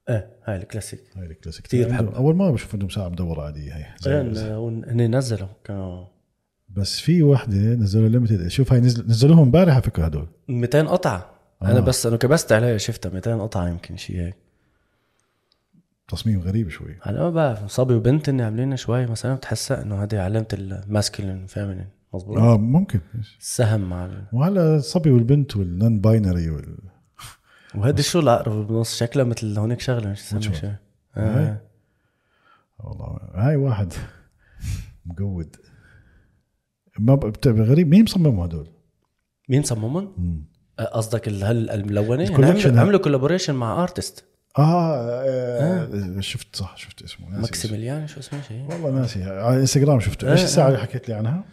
إيه 0.09 0.29
هاي 0.45 0.55
الكلاسيك. 0.57 0.99
هاي 1.15 1.25
الكلاسيك. 1.25 1.75
عندهم- 1.75 1.89
بحبها. 1.91 2.15
أول 2.17 2.35
مرة 2.35 2.51
بشوف 2.51 2.73
عندهم 2.73 2.89
ساعة 2.89 3.09
مدورة 3.09 3.41
عادية 3.41 3.73
هي 3.75 3.85
إيه، 4.07 4.21
هن 4.21 5.15
نزلوا. 5.15 5.47
كانوا 5.63 6.05
بس 6.69 6.99
في 6.99 7.23
وحدة 7.23 7.57
نزلوا 7.57 8.09
limited 8.09 8.47
شوف 8.47 8.73
هاي 8.73 8.79
نزل 8.81 9.07
نزلوهم 9.07 9.39
امبارح 9.39 9.73
على 9.73 9.83
فكرة 9.83 10.05
هدول. 10.05 10.27
200 10.47 10.87
قطعة. 10.87 11.29
أنا 11.61 11.79
بس 11.79 12.05
أنا 12.05 12.17
كبست 12.17 12.51
عليها 12.51 12.77
شفتها 12.77 13.09
200 13.09 13.41
قطعة 13.41 13.67
يمكن 13.69 13.97
شيء 13.97 14.19
هيك. 14.19 14.35
تصميم 16.07 16.41
غريب 16.41 16.69
شوي. 16.69 16.97
هلا 17.01 17.19
ما 17.19 17.29
بعرف 17.29 17.65
صبي 17.71 17.93
وبنت 17.93 18.29
يعني 18.29 18.43
عاملين 18.43 18.75
شوي. 18.77 19.05
مثلا 19.05 19.35
بتحسها 19.35 19.81
إنه 19.81 20.03
هذه 20.03 20.19
علامة 20.19 20.47
ال 20.53 20.62
masculine 20.62 21.45
feminine 21.47 21.87
مضبوط 22.13 22.37
آه 22.37 22.57
ممكن 22.57 22.99
السهم 23.39 23.89
مع. 23.89 24.09
وهلا 24.33 24.75
الصبي 24.75 25.11
والبنت 25.11 25.57
وال 25.57 25.99
non-binary 25.99 26.49
وال... 26.49 26.77
وهيدي 27.75 28.01
شو 28.03 28.19
العقرب 28.19 28.67
بنص 28.67 28.97
شكلها 28.97 29.25
مثل 29.25 29.59
هونيك 29.59 29.79
شغلة 29.79 30.09
مش 30.11 30.19
شو؟ 30.19 30.37
اسمها 30.37 30.53
شيء 30.53 30.75
آه. 31.17 31.61
والله 32.79 33.19
هاي 33.35 33.55
واحد 33.55 33.93
مقود 35.05 35.55
ما 36.99 37.31
غريب 37.45 37.87
مين 37.87 38.03
مصممهم 38.03 38.39
هدول؟ 38.39 38.67
مين 39.49 39.63
صممهم؟ 39.63 40.45
آه، 40.79 40.83
قصدك 40.83 41.29
هل 41.29 41.69
الملونة؟ 41.69 42.23
يعني 42.23 42.79
عملوا, 42.79 42.99
collaboration 42.99 43.55
مع 43.55 43.83
artist 43.83 44.25
آه, 44.57 44.95
آه 44.97 46.19
شفت 46.19 46.55
صح 46.55 46.77
شفت 46.77 47.03
اسمه 47.03 47.29
ناسي. 47.29 47.41
ماكسيميليان 47.41 48.07
شو 48.07 48.19
اسمه 48.19 48.41
شيء 48.41 48.65
والله 48.69 48.91
ناسي 48.99 49.23
على 49.23 49.59
انستغرام 49.59 49.99
شفته 49.99 50.31
إيش 50.31 50.43
الساعة 50.43 50.67
اللي 50.67 50.79
حكيت 50.79 51.09
لي 51.09 51.15
عنها؟ 51.15 51.43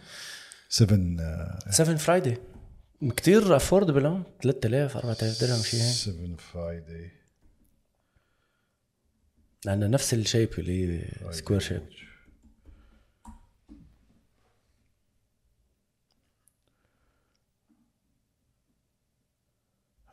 7 0.71 0.97
آه 1.19 1.59
7 1.69 1.95
Friday 1.95 2.37
كثير 3.17 3.55
affordable 3.55 4.05
هون 4.05 4.23
3000 4.41 4.97
4000 4.97 5.41
درهم 5.41 5.61
شيء 5.61 5.79
هيك. 5.79 5.93
7 5.93 6.35
Friday 6.35 7.11
لأنه 9.65 9.87
نفس 9.87 10.13
ال 10.13 10.19
shape 10.19 10.49
اللي 10.57 10.99
هي 10.99 11.31
square 11.31 11.59
shape 11.59 11.81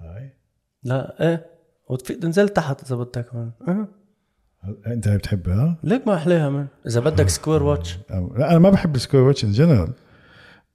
هاي؟ 0.01 0.33
لا 0.83 1.29
إيه. 1.29 1.47
نزلت 2.25 2.57
تحت 2.57 2.83
إذا 2.83 2.97
بدك 2.97 3.35
أه. 3.35 3.89
أنت 4.87 5.09
هاي 5.09 5.19
بتحبها؟ 5.19 5.79
ليك 5.85 6.07
ما 6.07 6.15
أحلاها 6.15 6.51
من. 6.51 6.67
إذا 6.87 7.01
بدك 7.01 7.29
square 7.29 7.63
watch 7.63 7.99
لا 8.11 8.51
أنا 8.51 8.59
ما 8.59 8.71
بحب 8.71 8.95
ال 8.95 8.99
square 8.99 9.23
watch 9.23 9.45
in 9.45 9.53
general 9.53 9.95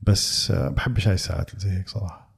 بس 0.07 0.51
بحبش 0.51 1.07
هاي 1.07 1.13
الساعات 1.13 1.59
زي 1.59 1.69
هيك 1.69 1.89
صراحة. 1.89 2.33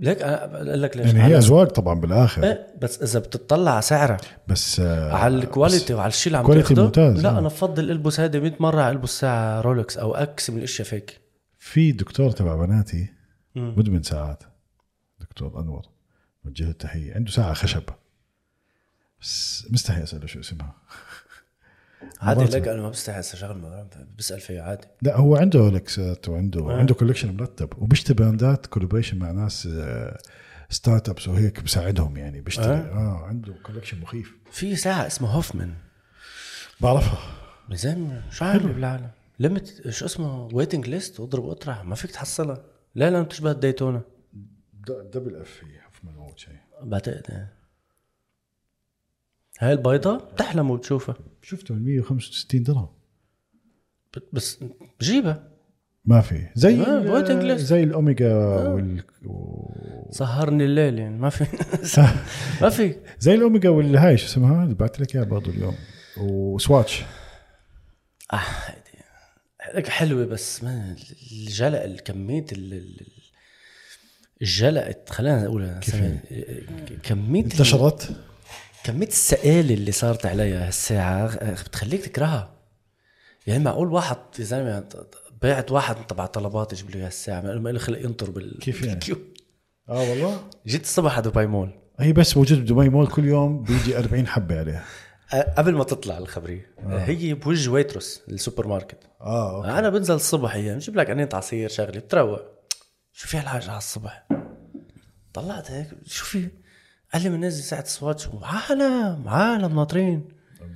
ليك 0.00 0.22
أنا 0.22 0.46
بقول 0.46 0.82
لك 0.82 0.96
ليش؟ 0.96 1.06
يعني 1.06 1.22
هي 1.22 1.38
أذواق 1.38 1.66
طبعا 1.66 2.00
بالآخر. 2.00 2.44
إيه 2.44 2.66
بس 2.82 3.02
إذا 3.02 3.18
بتطلع 3.18 3.70
على 3.72 3.82
سعرها. 3.82 4.16
بس 4.48 4.80
آه، 4.80 5.12
على 5.12 5.36
ال 5.36 5.43
quality 5.43 5.94
وعلى 5.94 6.08
الشيء 6.08 6.26
اللي 6.26 6.38
عم 6.38 6.44
quality 6.46 6.74
ممتاز، 6.74 7.20
لا 7.22 7.28
آه. 7.28 7.38
أنا 7.38 7.48
بفضل 7.48 7.90
ألبس 7.90 8.20
هذه 8.20 8.38
100 8.40 8.52
مرة 8.60 8.82
على 8.82 8.92
ألبس 8.92 9.20
ساعة 9.20 9.60
Rolex 9.60 9.98
أو 9.98 10.14
X 10.14 10.50
من 10.50 10.58
الأشياء 10.58 10.88
فيك. 10.88 11.20
في 11.58 11.92
دكتور 11.92 12.30
تبع 12.30 12.56
بناتي. 12.56 13.08
مدمن 13.56 14.02
ساعات 14.02 14.42
دكتور 15.20 15.60
أنور 15.60 15.86
وجه 16.44 16.70
التحية 16.70 17.14
عنده 17.14 17.30
ساعة 17.30 17.52
خشب. 17.52 17.82
بس 19.20 19.66
مستحي 19.70 20.02
أسأله 20.02 20.26
شو 20.26 20.40
اسمها. 20.40 20.74
عادي. 22.20 22.44
لك 22.44 22.68
أنا 22.68 22.82
ما 22.82 22.90
بستحي 22.90 23.22
ما 23.44 23.88
بسأل 24.18 24.40
فيه 24.40 24.60
عادي. 24.60 24.86
لا 25.02 25.16
هو 25.16 25.36
عنده 25.36 25.58
رولكسات 25.58 26.28
وعنده 26.28 26.60
آه. 26.60 26.78
عنده 26.78 26.94
collection 26.94 27.36
مرتب 27.36 27.68
وبيشتري 27.78 28.14
براندات 28.14 28.66
collaboration 28.66 29.18
مع 29.18 29.30
ناس 29.30 29.68
آه، 29.72 30.18
start 30.70 31.08
ups 31.08 31.28
وهيك 31.28 31.60
بساعدهم 31.62 32.16
يعني 32.16 32.40
بيشتري. 32.40 32.66
آه. 32.66 32.92
آه, 32.92 33.24
عنده 33.26 33.52
collection 33.62 34.00
مخيف. 34.00 34.36
في 34.50 34.76
ساعة 34.76 35.06
اسمها 35.06 35.32
هوفمان 35.32 35.74
بعرفها. 36.80 37.18
زين 37.72 38.22
شو 38.30 38.44
عامل 38.44 38.72
بالعالم؟ 38.72 39.10
limit 39.38 39.88
شو 39.88 40.04
اسمه؟ 40.06 40.48
waiting 40.52 40.88
list 40.88 41.20
واضرب 41.20 41.48
اطرح. 41.48 41.84
ما 41.84 41.94
فيك 41.94 42.10
تحصلها. 42.10 42.62
لا 42.94 43.10
لا 43.10 43.22
بتشبه 43.22 43.50
ال 43.50 43.56
Daytona 43.56 44.02
double 44.88 45.36
F 45.36 45.60
هي 45.64 45.80
هوفمان 45.86 46.14
أو 46.16 46.36
شيء. 46.36 46.56
بعتقد 46.82 47.26
إيه. 47.30 47.59
هاي 49.60 49.72
البيضة 49.72 50.16
بتحلم 50.16 50.70
وبتشوفها 50.70 51.14
شفته 51.42 51.72
ال 51.72 51.84
165 51.84 52.62
درهم. 52.62 52.88
بس 54.32 54.64
بجيبها 55.00 55.50
ما 56.04 56.20
في. 56.20 56.46
زي 56.54 56.80
آه،. 56.80 57.56
زي 57.56 57.82
الأوميجا 57.82 58.34
وال 58.34 59.02
و... 59.24 60.10
سهرني 60.10 60.64
الليل 60.64 60.98
يعني 60.98 61.18
ما 61.18 61.30
في. 61.30 61.46
ما 62.62 62.68
في. 62.68 62.94
زي 63.18 63.34
الأوميجا 63.34 63.68
والهاي 63.68 64.16
شو 64.16 64.26
اسمها 64.26 64.64
اللي 64.64 64.74
بعت 64.74 65.00
لك 65.00 65.16
إياها 65.16 65.24
برضه 65.24 65.50
اليوم. 65.50 65.74
و 66.16 66.27
Swatch. 66.27 67.02
آه 68.32 68.36
هيدي 68.36 69.78
لك 69.78 69.88
حلوة 69.88 70.26
بس 70.26 70.64
ما 70.64 70.96
الجلق 71.32 72.00
كميه 72.00 72.46
ال- 72.52 72.74
ال- 72.74 73.06
الجلقت 74.42 75.10
خلينا 75.10 75.44
نقول 75.44 75.80
سامي، 75.82 76.18
كمية 77.02 77.44
انتشرت؟ 77.44 78.16
كمية 78.84 79.06
السقالة 79.06 79.74
اللي 79.74 79.92
صارت 79.92 80.26
عليها 80.26 80.66
هالساعة 80.66 81.52
بتخليك 81.52 82.04
تكرهها. 82.04 82.50
يعني 83.46 83.64
معقول 83.64 83.92
واحد 83.92 84.16
يا 84.38 84.44
زلمة 84.44 84.84
بعت 85.42 85.70
واحد 85.72 86.06
تبع 86.06 86.26
طلبات 86.26 86.72
يجيب 86.72 86.90
لي 86.90 87.02
هالساعة 87.02 87.40
ما 87.40 87.68
له 87.70 87.78
خلق 87.78 87.98
ينطر 88.04 88.30
بال 88.30 88.58
queue 88.60 88.82
يعني؟ 88.82 89.00
آه 89.88 90.10
والله؟ 90.10 90.48
جيت 90.66 90.82
الصبح 90.82 91.12
على 91.12 91.30
دبي 91.30 91.46
مول. 91.46 91.70
هي 92.00 92.12
بس 92.12 92.36
موجود 92.36 92.60
بدبي 92.60 92.88
مول 92.88 93.06
كل 93.06 93.24
يوم 93.24 93.62
بيجي 93.62 93.98
40 93.98 94.26
حبة 94.26 94.58
عليها. 94.58 94.84
قبل 95.58 95.74
ما 95.74 95.84
تطلع 95.84 96.18
الخبرية. 96.18 96.70
هي 96.88 97.34
بوجه 97.34 97.70
ويتروس 97.70 98.22
السوبر 98.28 98.66
ماركت 98.66 98.98
آه 99.20 99.56
okay. 99.56 99.78
أنا 99.78 99.90
بنزل 99.90 100.14
الصبح 100.14 100.54
هي 100.54 100.74
بجيب 100.74 100.96
لك 100.96 101.10
قنينه 101.10 101.28
عصير 101.32 101.68
شغلة 101.68 102.00
بتروق. 102.00 102.40
شو 103.12 103.28
في 103.28 103.36
هالحاجه 103.36 103.68
على 103.70 103.78
الصبح؟ 103.78 104.26
طلعت 105.34 105.70
هيك 105.70 105.88
شو 106.06 106.24
في؟ 106.24 106.48
قال 107.14 107.22
لي 107.22 107.28
بنزل 107.28 107.62
ساعه 107.62 107.84
سواتش 107.84 108.28
عالم 108.42 109.28
عالم 109.28 109.74
ناطرين. 109.74 110.24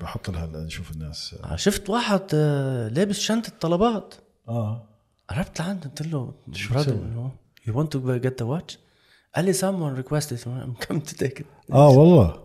بحط 0.01 0.31
لها 0.31 0.47
نشوف 0.47 0.93
الناس. 0.93 1.35
آه، 1.45 1.57
شفت 1.57 1.91
واحد 1.91 2.21
آه، 2.35 2.89
لابس 2.89 3.19
شنطة 3.19 3.53
طلبات. 3.61 4.15
آه. 4.49 4.89
قربت 5.29 5.61
لعنده 5.61 5.89
قلت 5.89 6.03
له 6.03 6.35
شو 6.53 6.75
you 7.67 7.73
want 7.73 7.89
to 7.97 7.99
get 8.27 8.45
the 8.45 8.47
watch? 8.47 8.77
قال 9.37 9.45
لي 9.45 9.53
someone 9.53 10.03
requested 10.05 10.37
I'm 10.47 10.87
come 10.87 11.01
to 11.01 11.15
take 11.25 11.39
it. 11.41 11.73
آه 11.73 11.89
والله. 11.89 12.43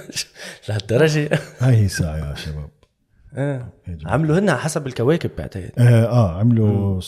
لهالدرجة. 0.68 1.38
هاي 1.58 1.76
هي 1.76 1.84
الساعة 1.84 2.16
يا 2.16 2.34
شباب. 2.34 2.70
جميلة. 3.88 4.10
عملوا 4.10 4.38
هن 4.38 4.48
على 4.48 4.58
حسب 4.58 4.86
الكواكب 4.86 5.30
بعتقد. 5.38 5.70
آه, 5.78 6.04
آه 6.06 6.38
عملوا 6.38 7.00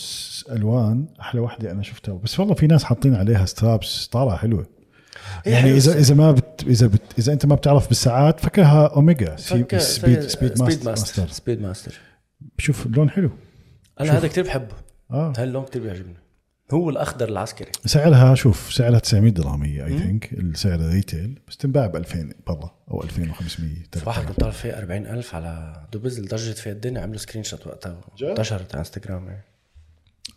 ألوان. 0.51 1.07
أحلى 1.19 1.41
وحدة 1.41 1.71
أنا 1.71 1.83
شفتها. 1.83 2.13
بس 2.17 2.39
والله 2.39 2.53
في 2.53 2.67
ناس 2.67 2.83
حاطين 2.83 3.15
عليها 3.15 3.45
straps 3.45 4.07
طالعة 4.07 4.37
حلوة. 4.37 4.76
يعني 5.45 5.61
حلوة 5.61 5.77
اذا 5.77 5.99
اذا 5.99 6.15
ما 6.15 6.31
بت 6.31 6.63
إذا 6.67 6.87
بت 6.87 7.01
إذا 7.19 7.33
أنت 7.33 7.45
ما 7.45 7.55
بتعرف 7.55 7.87
بالساعات 7.87 8.39
فكرها 8.39 8.87
أوميجا 8.87 9.35
سي 9.35 9.63
فك- 9.63 9.77
speed 9.77 10.21
speed 10.21 10.53
Speedmaster. 10.55 11.27
Speedmaster 11.27 11.93
شوف 12.57 12.85
اللون 12.85 13.09
حلو. 13.09 13.29
أنا 13.99 14.17
هذا 14.17 14.27
كتير 14.27 14.43
بحبه. 14.43 14.75
آه. 15.11 15.33
هاي 15.37 15.43
اللون 15.43 15.65
كتير 15.65 15.81
بيعجبني. 15.81 16.15
هو 16.73 16.89
الأخضر 16.89 17.29
العسكري. 17.29 17.71
سعرها 17.85 18.35
شوف 18.35 18.73
سعرها 18.73 18.99
900 18.99 19.31
درهم 19.31 19.63
هي 19.63 19.85
I 19.85 19.97
think 19.99 20.33
السعر 20.33 20.75
ال 20.75 20.84
retail 20.84 21.39
بس 21.47 21.57
تنباع 21.57 21.87
ب 21.87 21.95
2000 21.95 22.29
برا 22.47 22.71
أو 22.91 23.03
2500 23.03 23.71
واحد 23.71 23.87
3000. 23.91 24.27
كنت 24.27 24.39
طالب 24.39 24.53
فيه 24.53 24.77
40000 24.77 25.35
على 25.35 25.83
دبز 25.93 26.19
لدرجة 26.19 26.51
فيها 26.51 26.73
الدنيا 26.73 27.01
عملوا 27.01 27.17
screenshot 27.17 27.67
وقتها؟ 27.67 28.01
انتشرت 28.21 28.71
على 28.75 28.79
انستغرام 28.79 29.27
يعني. 29.27 29.43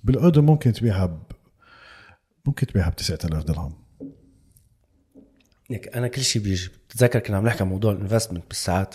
بالأردن 0.04 0.44
ممكن 0.44 0.72
تبيعها 0.72 1.06
ب... 1.06 1.18
ممكن 2.46 2.66
تبيعها 2.66 2.90
ب 2.90 2.96
9000 2.96 3.44
درهم. 3.44 3.72
ليك 5.70 5.96
أنا 5.96 6.08
كل 6.08 6.22
شيء 6.22 6.42
بيجي 6.42 6.70
بتذكر 6.90 7.18
كنا 7.18 7.36
عم 7.36 7.46
نحكي 7.46 7.62
عن 7.62 7.68
موضوع 7.68 7.92
ال 7.92 7.97
investment 7.97 8.44
بالساعات. 8.48 8.94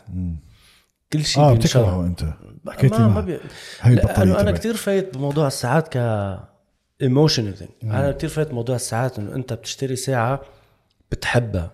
كل 1.14 1.26
شيء 1.26 1.44
آه. 1.44 1.54
بتكرهه 1.54 2.06
أنت. 2.06 2.34
حكيت 2.70 2.94
ما 2.94 3.08
ما. 3.08 3.22
بي... 3.22 3.40
هاي 3.80 3.96
لا 3.96 4.02
البطاريه 4.04 4.40
أنا. 4.40 4.52
كثير 4.52 4.76
فايت 4.76 5.18
بموضوع 5.18 5.48
الساعات 5.48 5.98
ك 5.98 5.98
emotional 7.02 7.56
أنا 7.84 8.12
كثير 8.12 8.30
فايت 8.30 8.48
بموضوع 8.50 8.76
الساعات 8.76 9.20
إنه 9.20 9.36
أنت 9.36 9.54
بتشتري 9.54 9.96
ساعة 9.96 10.42
بتحبها. 11.12 11.72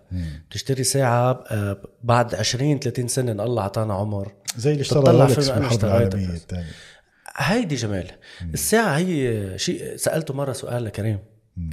بتشتري 0.50 0.84
ساعة 0.84 1.44
آه، 1.52 1.78
بعد 2.04 2.36
20 2.36 2.80
30 2.80 3.08
سنة 3.08 3.32
إن 3.32 3.40
الله 3.40 3.62
أعطانا 3.62 3.94
عمر. 3.94 4.32
زي 4.58 4.72
اللي 4.72 4.82
اشترى 4.82 5.12
رولكس 5.12 5.50
بالحرب 5.50 5.70
بس. 6.10 6.14
الثانية. 6.14 6.66
هيدي 7.36 7.76
جمال. 7.76 8.12
الساعة 8.54 8.98
هي 8.98 9.54
شيء 9.58 9.96
سألته 9.96 10.34
مرة 10.34 10.54
سؤال 10.54 10.84
لكريم. 10.84 11.20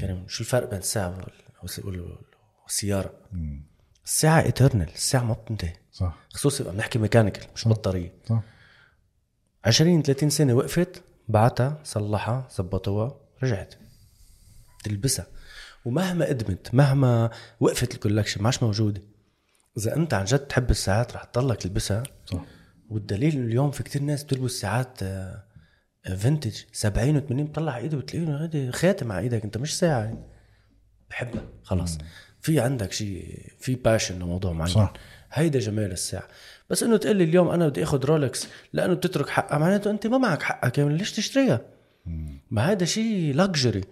كريم 0.01 0.25
شو 0.29 0.43
الفرق 0.45 0.71
بين 0.71 0.79
الساعة 0.79 1.19
وال- 1.85 2.19
وال- 2.69 2.75
والسيارة 2.75 3.13
الساعة 4.05 4.43
eternal 4.43 4.89
الساعة 4.95 5.23
ما 5.25 5.33
بتنتهي. 5.33 5.73
صح. 5.93 6.17
خصوصي 6.35 6.63
بقى 6.65 6.73
بنحكي 6.73 6.99
mechanical 6.99 7.47
مش 7.55 7.69
بطارية. 7.69 8.13
صح. 8.29 8.43
20 9.65 10.03
30 10.03 10.31
سنة 10.31 10.55
وقفت 10.55 11.03
بعتها 11.29 11.81
صلحها 11.85 12.49
زبطوها 12.51 13.21
رجعت. 13.43 13.75
تلبسها. 14.85 15.27
ومهما 15.85 16.27
قدمت 16.27 16.75
مهما 16.75 17.31
وقفت 17.61 17.95
ال 17.95 17.99
collection 17.99 18.41
ما 18.43 18.47
عادش 18.49 18.63
موجودة. 18.63 19.03
إذا 19.79 19.97
أنت 19.97 20.15
عن 20.15 20.25
جد 20.25 20.39
تحب 20.39 20.71
الساعات 20.71 21.13
رح 21.15 21.25
تضلك 21.25 21.57
تلبسها. 21.57 22.03
صح. 22.27 22.45
والدليل 22.91 23.35
إنه 23.37 23.47
اليوم 23.47 23.71
في 23.71 23.83
كتير 23.83 24.03
ناس 24.03 24.25
بتلبس 24.25 24.51
ساعات 24.53 24.99
vintage 26.17 26.63
70 26.73 27.21
و80 27.21 27.33
بتطلع 27.33 27.73
على 27.73 27.83
ايده 27.83 27.97
بتلاقيه 27.97 28.71
خاتم 28.71 29.13
على 29.13 29.21
إيدك 29.21 29.45
أنت 29.45 29.59
مش 29.59 29.79
ساعة. 29.79 30.01
يعني. 30.05 30.25
بحبها. 31.11 31.43
خلاص. 31.63 31.99
في 32.41 32.61
عندك 32.61 32.93
شيء 32.93 33.47
في 33.59 33.75
passion 33.75 34.19
لموضوع 34.19 34.53
معين. 34.53 34.75
صح. 34.75 34.93
هيدا 35.33 35.59
جمال 35.59 35.93
الساعة. 35.93 36.29
بس 36.71 36.83
إنه 36.83 36.97
تقول 36.97 37.17
لي 37.17 37.25
اليوم 37.25 37.49
أنا 37.49 37.69
بدي 37.69 37.83
آخذ 37.83 38.05
رولكس 38.05 38.49
لأنه 38.73 38.95
بتترك 38.95 39.29
حقها. 39.29 39.59
معناته 39.59 39.91
أنت 39.91 40.07
ما 40.07 40.19
معك 40.19 40.43
حقها 40.43 40.69
كامل 40.69 40.95
ليش 40.95 41.13
تشتريها؟ 41.13 41.61
ما 42.51 42.63
هذا 42.73 42.85
شيء 42.85 43.35
luxury 43.35 43.85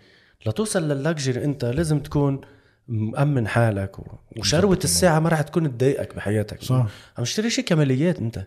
لتوصل 0.46 0.88
لل 0.88 1.02
luxury 1.02 1.44
أنت 1.44 1.64
لازم 1.64 2.00
تكون 2.00 2.40
مأمن 2.88 3.48
حالك 3.48 3.98
و... 3.98 4.18
وشروة 4.36 4.78
الساعة 4.84 5.18
ما 5.18 5.28
راح 5.28 5.42
تكون 5.42 5.76
تضايقك 5.76 6.16
بحياتك. 6.16 6.62
صح. 6.62 6.86
عم 7.18 7.24
تشتري 7.24 7.50
شيء 7.50 7.64
كماليات 7.64 8.18
أنت. 8.18 8.46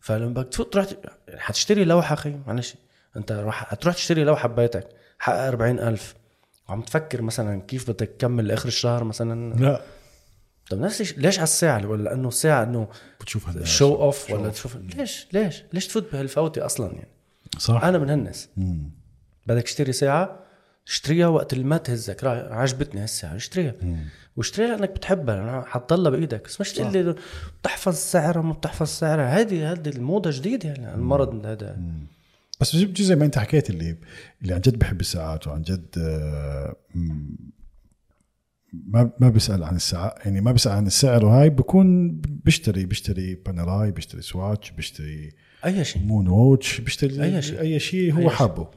فلما 0.00 0.28
بدك 0.28 0.48
تفوت 0.48 0.72
تروح 0.72 0.86
حتشتري 1.36 1.84
لوحة 1.84 2.14
أخي 2.14 2.36
معلش. 2.46 2.74
أنت 3.16 3.32
راح 3.32 3.64
حتروح 3.64 3.94
تشتري 3.94 4.24
لوحة 4.24 4.48
ببيتك 4.48 4.88
حق 5.18 5.34
40000 5.34 6.14
وعم 6.68 6.82
تفكر 6.82 7.22
مثلا 7.22 7.60
كيف 7.60 7.90
بدك 7.90 8.08
تكمل 8.18 8.46
لاخر 8.46 8.68
الشهر 8.68 9.04
مثلا؟ 9.04 9.54
لا. 9.54 9.80
طب 10.70 10.78
نفس 10.78 11.00
الشيء 11.00 11.18
ليش 11.18 11.38
على 11.38 11.44
الساعة؟ 11.44 11.86
ولا 11.86 12.02
لأنه 12.02 12.28
الساعة 12.28 12.62
إنه 12.62 12.88
بتشوف 13.20 13.48
هالناس. 13.48 13.68
show 13.68 13.94
off 13.94 14.30
ولا 14.30 14.48
تشوف 14.48 14.76
ليش؟ 14.76 15.26
ليش؟ 15.32 15.64
ليش 15.72 15.86
تفوت 15.86 16.12
بهالفوتة 16.12 16.66
أصلا 16.66 16.92
يعني؟ 16.92 17.08
صح. 17.58 17.84
أنا 17.84 17.98
من 17.98 18.10
هالناس 18.10 18.48
بدك 19.46 19.62
تشتري 19.62 19.92
ساعة 19.92 20.38
اشتريها 20.86 21.28
وقت 21.28 21.52
اللي 21.52 21.64
ما 21.64 21.76
تهزك 21.76 22.24
عجبتني 22.24 23.00
هالساعة 23.00 23.36
اشتريها. 23.36 23.74
واشتريها 24.36 24.76
لأنك 24.76 24.90
بتحبها 24.90 25.36
لأنها 25.36 25.62
حتضلها 25.62 26.10
بإيدك. 26.10 26.44
بس 26.44 26.60
مش 26.60 26.72
تقول 26.72 26.92
لي 26.92 27.14
بتحفظ 27.60 27.94
سعرها 27.94 28.42
ما 28.42 28.52
بتحفظ 28.52 28.86
سعرها. 28.86 29.40
هذه 29.40 29.72
هذه 29.72 29.88
الموضة 29.88 30.30
جديدة 30.30 30.68
يعني 30.68 30.94
المرض 30.94 31.46
هذا. 31.46 31.76
بس 32.64 32.76
بجي 32.76 33.04
زي 33.04 33.16
ما 33.16 33.24
انت 33.24 33.38
حكيت 33.38 33.70
اللي 33.70 33.96
اللي 34.42 34.54
عن 34.54 34.60
جد 34.60 34.78
بحب 34.78 35.00
الساعات 35.00 35.46
وعن 35.46 35.62
جد 35.62 35.86
آه، 35.98 36.76
ما 38.72 39.10
ما 39.20 39.28
بيسال 39.28 39.64
عن 39.64 39.76
الساعة. 39.76 40.14
يعني 40.24 40.40
ما 40.40 40.52
بيسال 40.52 40.72
عن 40.72 40.86
السعر 40.86 41.24
وهاي 41.24 41.50
بكون 41.50 42.20
بيشتري 42.20 42.84
بيشتري 42.86 43.34
بانراي 43.34 43.90
بيشتري 43.90 44.22
سواتش 44.22 44.70
بيشتري 44.70 45.32
أي 45.64 45.84
شيء. 45.84 46.02
Moonwatch 46.02 46.80
بيشتري 46.80 47.24
أي 47.24 47.42
شيء. 47.42 47.60
أي 47.60 47.78
شيء 47.78 48.12
هو. 48.12 48.30
حابه. 48.30 48.68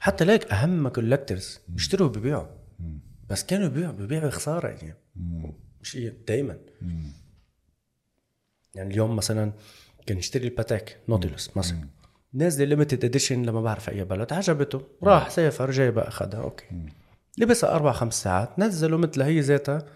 حتى 0.00 0.24
ليك 0.24 0.52
أهم 0.52 0.88
collectors 0.88 1.60
بيشتروا 1.68 2.08
وبيبيعوا 2.08 2.46
بس 3.30 3.44
كانوا 3.44 3.68
بيبيعوا 3.68 3.92
بيبيعوا 3.92 4.30
خسارة 4.30 4.68
يعني. 4.68 4.94
مش 5.82 5.98
دائما 6.28 6.58
يعني 8.74 8.90
اليوم 8.90 9.16
مثلا 9.16 9.52
كان 10.06 10.18
يشتري 10.18 10.48
ال 10.48 10.57
Patek 10.57 11.00
Nautilus 11.08 11.56
مثلا. 11.56 11.93
نازلة 12.34 12.64
limited 12.64 13.04
edition 13.04 13.42
لما 13.42 13.62
بعرف 13.62 13.88
أي 13.88 14.04
بلد 14.04 14.32
عجبته. 14.32 14.82
راح 15.02 15.30
سافر 15.30 15.70
جايبها 15.70 16.08
أخذها 16.08 16.40
okay. 16.40 16.64
لبسها 17.38 17.74
أربع 17.74 17.92
خمس 17.92 18.22
ساعات 18.22 18.58
نزلوا 18.58 18.98
مثلها 18.98 19.26
هي 19.26 19.40
ذاتها 19.40 19.86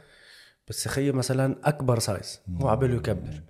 بس 0.69 0.87
يخيي 0.87 1.13
مثلا 1.13 1.57
أكبر 1.65 1.99
size 1.99 2.41
هو 2.63 2.69
عباله 2.69 2.95
يكبر. 2.97 3.43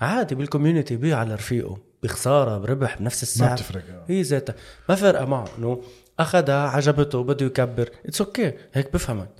عادي 0.00 0.34
بال 0.34 0.45
community 0.45 0.96
بيع 0.96 1.18
على 1.18 1.34
رفيقه 1.34 1.78
بخسارة 2.02 2.58
بربح 2.58 2.98
بنفس 2.98 3.22
الساعة 3.22 3.54
بتفرق، 3.54 3.82
آه. 3.90 4.04
هي 4.08 4.22
ذاتها. 4.22 4.54
ما 4.88 4.94
فارقة 4.94 5.24
معه 5.24 5.48
إنه 5.58 5.82
أخذها 6.18 6.68
عجبته 6.68 7.22
بده 7.22 7.46
يكبر. 7.46 7.90
it's 8.06 8.20
okay 8.20 8.52
هيك 8.72 8.92
بفهمك. 8.92 9.30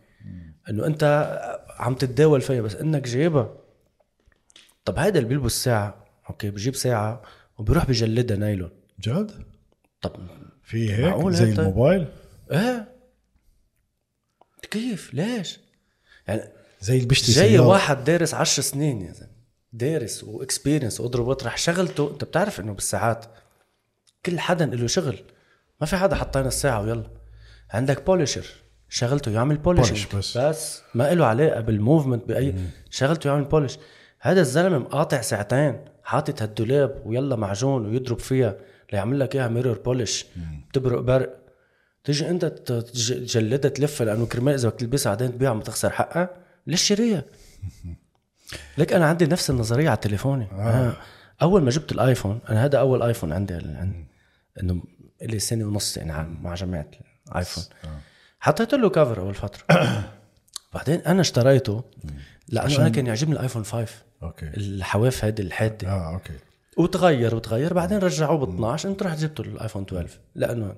إنه 0.70 0.86
أنت 0.86 1.04
عم 1.78 1.94
تتداول 1.94 2.40
فيها 2.40 2.60
بس 2.60 2.74
إنك 2.74 3.08
جايبها. 3.08 3.56
طب 4.84 4.98
هيدا 4.98 5.18
اللي 5.18 5.28
بيلبس 5.28 5.64
ساعة 5.64 6.04
okay 6.30 6.50
بجيب 6.50 6.74
ساعة 6.74 7.22
وبيروح 7.58 7.86
بجلدها 7.86 8.36
نايلون. 8.36 8.70
جد؟ 9.00 9.30
طب 10.00 10.16
في 10.62 10.92
هيك؟ 10.92 11.04
معقول 11.04 11.34
زي 11.34 11.44
طيب؟ 11.44 11.58
الموبايل؟ 11.60 12.08
إيه. 12.52 12.96
كيف 14.70 15.14
ليش؟ 15.14 15.60
يعني 16.28 16.42
زي 16.80 16.96
اللي 16.96 17.06
بيشتري 17.06 17.34
جاي 17.34 17.48
سيارة. 17.48 17.66
واحد 17.66 18.04
دارس 18.04 18.34
عشر 18.34 18.62
سنين 18.62 19.02
يا 19.02 19.12
زلمة. 19.12 19.30
دارس 19.72 20.24
و 20.24 20.31
experience 20.31 21.00
واضرب 21.00 21.26
واطرح. 21.26 21.58
شغلته 21.58 22.10
أنت 22.10 22.24
بتعرف 22.24 22.60
إنه 22.60 22.72
بالساعات 22.72 23.24
كل 24.26 24.40
حدا 24.40 24.66
له 24.66 24.86
شغل. 24.86 25.18
ما 25.80 25.86
في 25.86 25.96
حدا 25.96 26.16
حطينا 26.16 26.48
الساعة 26.48 26.82
ويلا. 26.82 27.10
عندك 27.70 28.06
polisher 28.06 28.46
شغلته 28.88 29.30
يعمل 29.30 29.56
polish 29.56 30.14
بس. 30.14 30.38
بس 30.38 30.82
ما 30.94 31.14
له 31.14 31.26
علاقة 31.26 31.60
بال 31.60 31.73
movement 31.73 32.24
باي 32.24 32.54
شغلته 32.90 33.28
يعمل 33.28 33.44
polish 33.44 33.78
هذا 34.20 34.40
الزلمة 34.40 34.78
مقاطع 34.78 35.20
ساعتين. 35.20 35.84
حاطط 36.06 36.42
هالدولاب 36.42 37.02
ويلا 37.06 37.36
معجون 37.36 37.86
ويضرب 37.86 38.18
فيها 38.18 38.56
ليعمل 38.92 39.20
لك 39.20 39.34
إياها 39.36 39.48
mirror 39.48 39.78
polish 39.78 40.26
بتبرق 40.70 41.00
برق. 41.00 41.36
تيجي 42.04 42.30
أنت 42.30 42.44
تجلدها 42.44 43.70
تلفها 43.70 44.04
لأنه 44.04 44.26
كرمال 44.26 44.54
إذا 44.54 44.68
بدك 44.68 44.78
تلبسها 44.80 45.10
بعدين 45.10 45.32
تبيعها 45.32 45.54
ما 45.54 45.62
تخسر 45.62 45.90
حقها 45.90 46.30
ليش 46.66 46.82
شاريها؟ 46.82 47.24
لك 48.78 48.92
أنا 48.92 49.06
عندي 49.06 49.26
نفس 49.26 49.50
النظرية 49.50 49.88
على 49.88 49.96
تليفوني 49.96 50.48
آه. 50.52 50.96
أول 51.42 51.62
ما 51.62 51.70
جبت 51.70 51.92
الآيفون 51.92 52.40
أنا 52.48 52.64
هذا 52.64 52.78
أول 52.78 53.02
آيفون 53.02 53.32
عندي 53.32 53.54
عن- 53.54 54.04
إنه 54.62 54.82
لي 55.22 55.38
سنة 55.38 55.64
ونص 55.64 55.96
يعني 55.96 56.12
عن- 56.12 56.36
مع 56.42 56.54
جماعة 56.54 56.90
الآيفون. 57.28 57.64
حطيت 58.40 58.74
له 58.74 58.88
cover 58.90 59.20
أول 59.20 59.34
فترة. 59.34 59.62
بعدين 60.74 61.00
أنا 61.00 61.20
اشتريته 61.20 61.84
لأنه 62.48 62.76
أنا 62.76 62.88
كان 62.88 63.06
يعجبني 63.06 63.34
الآيفون 63.34 63.64
5 63.64 64.02
okay. 64.22 64.46
الحواف 64.46 65.24
هيدي 65.24 65.42
الحاده 65.42 65.88
آه 65.88 66.14
okay. 66.14 66.32
وتغير 66.76 67.34
وتغير. 67.34 67.74
بعدين 67.74 67.98
رجعوه 67.98 68.46
ب 68.46 68.48
12 68.48 68.88
انت 68.88 69.02
رحت 69.02 69.18
جبتوا 69.18 69.44
الآيفون 69.44 69.82
12 69.82 70.18
لأنه 70.34 70.74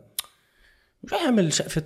مش 1.05 1.13
يعمل 1.13 1.53
شقفة 1.53 1.83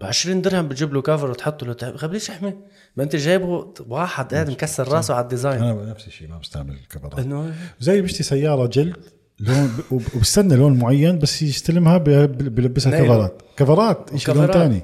ب 0.00 0.04
20 0.04 0.42
درهم 0.42 0.68
بتجيب 0.68 0.94
له 0.94 1.02
cover 1.02 1.30
وتحطه 1.30 1.66
له 1.66 1.72
تحت. 1.72 1.94
خبري 1.94 2.18
شحمه 2.18 2.54
ما 2.96 3.02
انت 3.04 3.16
جايبه 3.16 3.74
واحد 3.88 4.34
قاعد 4.34 4.50
مكسر 4.50 4.88
راسه 4.88 5.14
على 5.14 5.22
ال 5.22 5.27
design. 5.27 5.62
أنا 5.62 5.90
نفس 5.90 6.06
الشيء 6.06 6.28
ما 6.28 6.38
بستعمل 6.38 6.74
الكفرات 6.74 7.18
إنه 7.18 7.54
زي 7.80 8.00
بيشتري 8.00 8.22
سيارة 8.22 8.66
جلد. 8.66 8.96
لون 9.40 9.70
وب- 9.90 10.02
وبستنى 10.16 10.56
لون 10.56 10.78
معين 10.78 11.18
بس 11.18 11.42
يستلمها 11.42 11.98
نايلون. 12.90 13.08
كفرات. 13.26 13.42
كفرات 13.56 14.16
شيء 14.16 14.34
لون 14.34 14.46
ثاني 14.46 14.82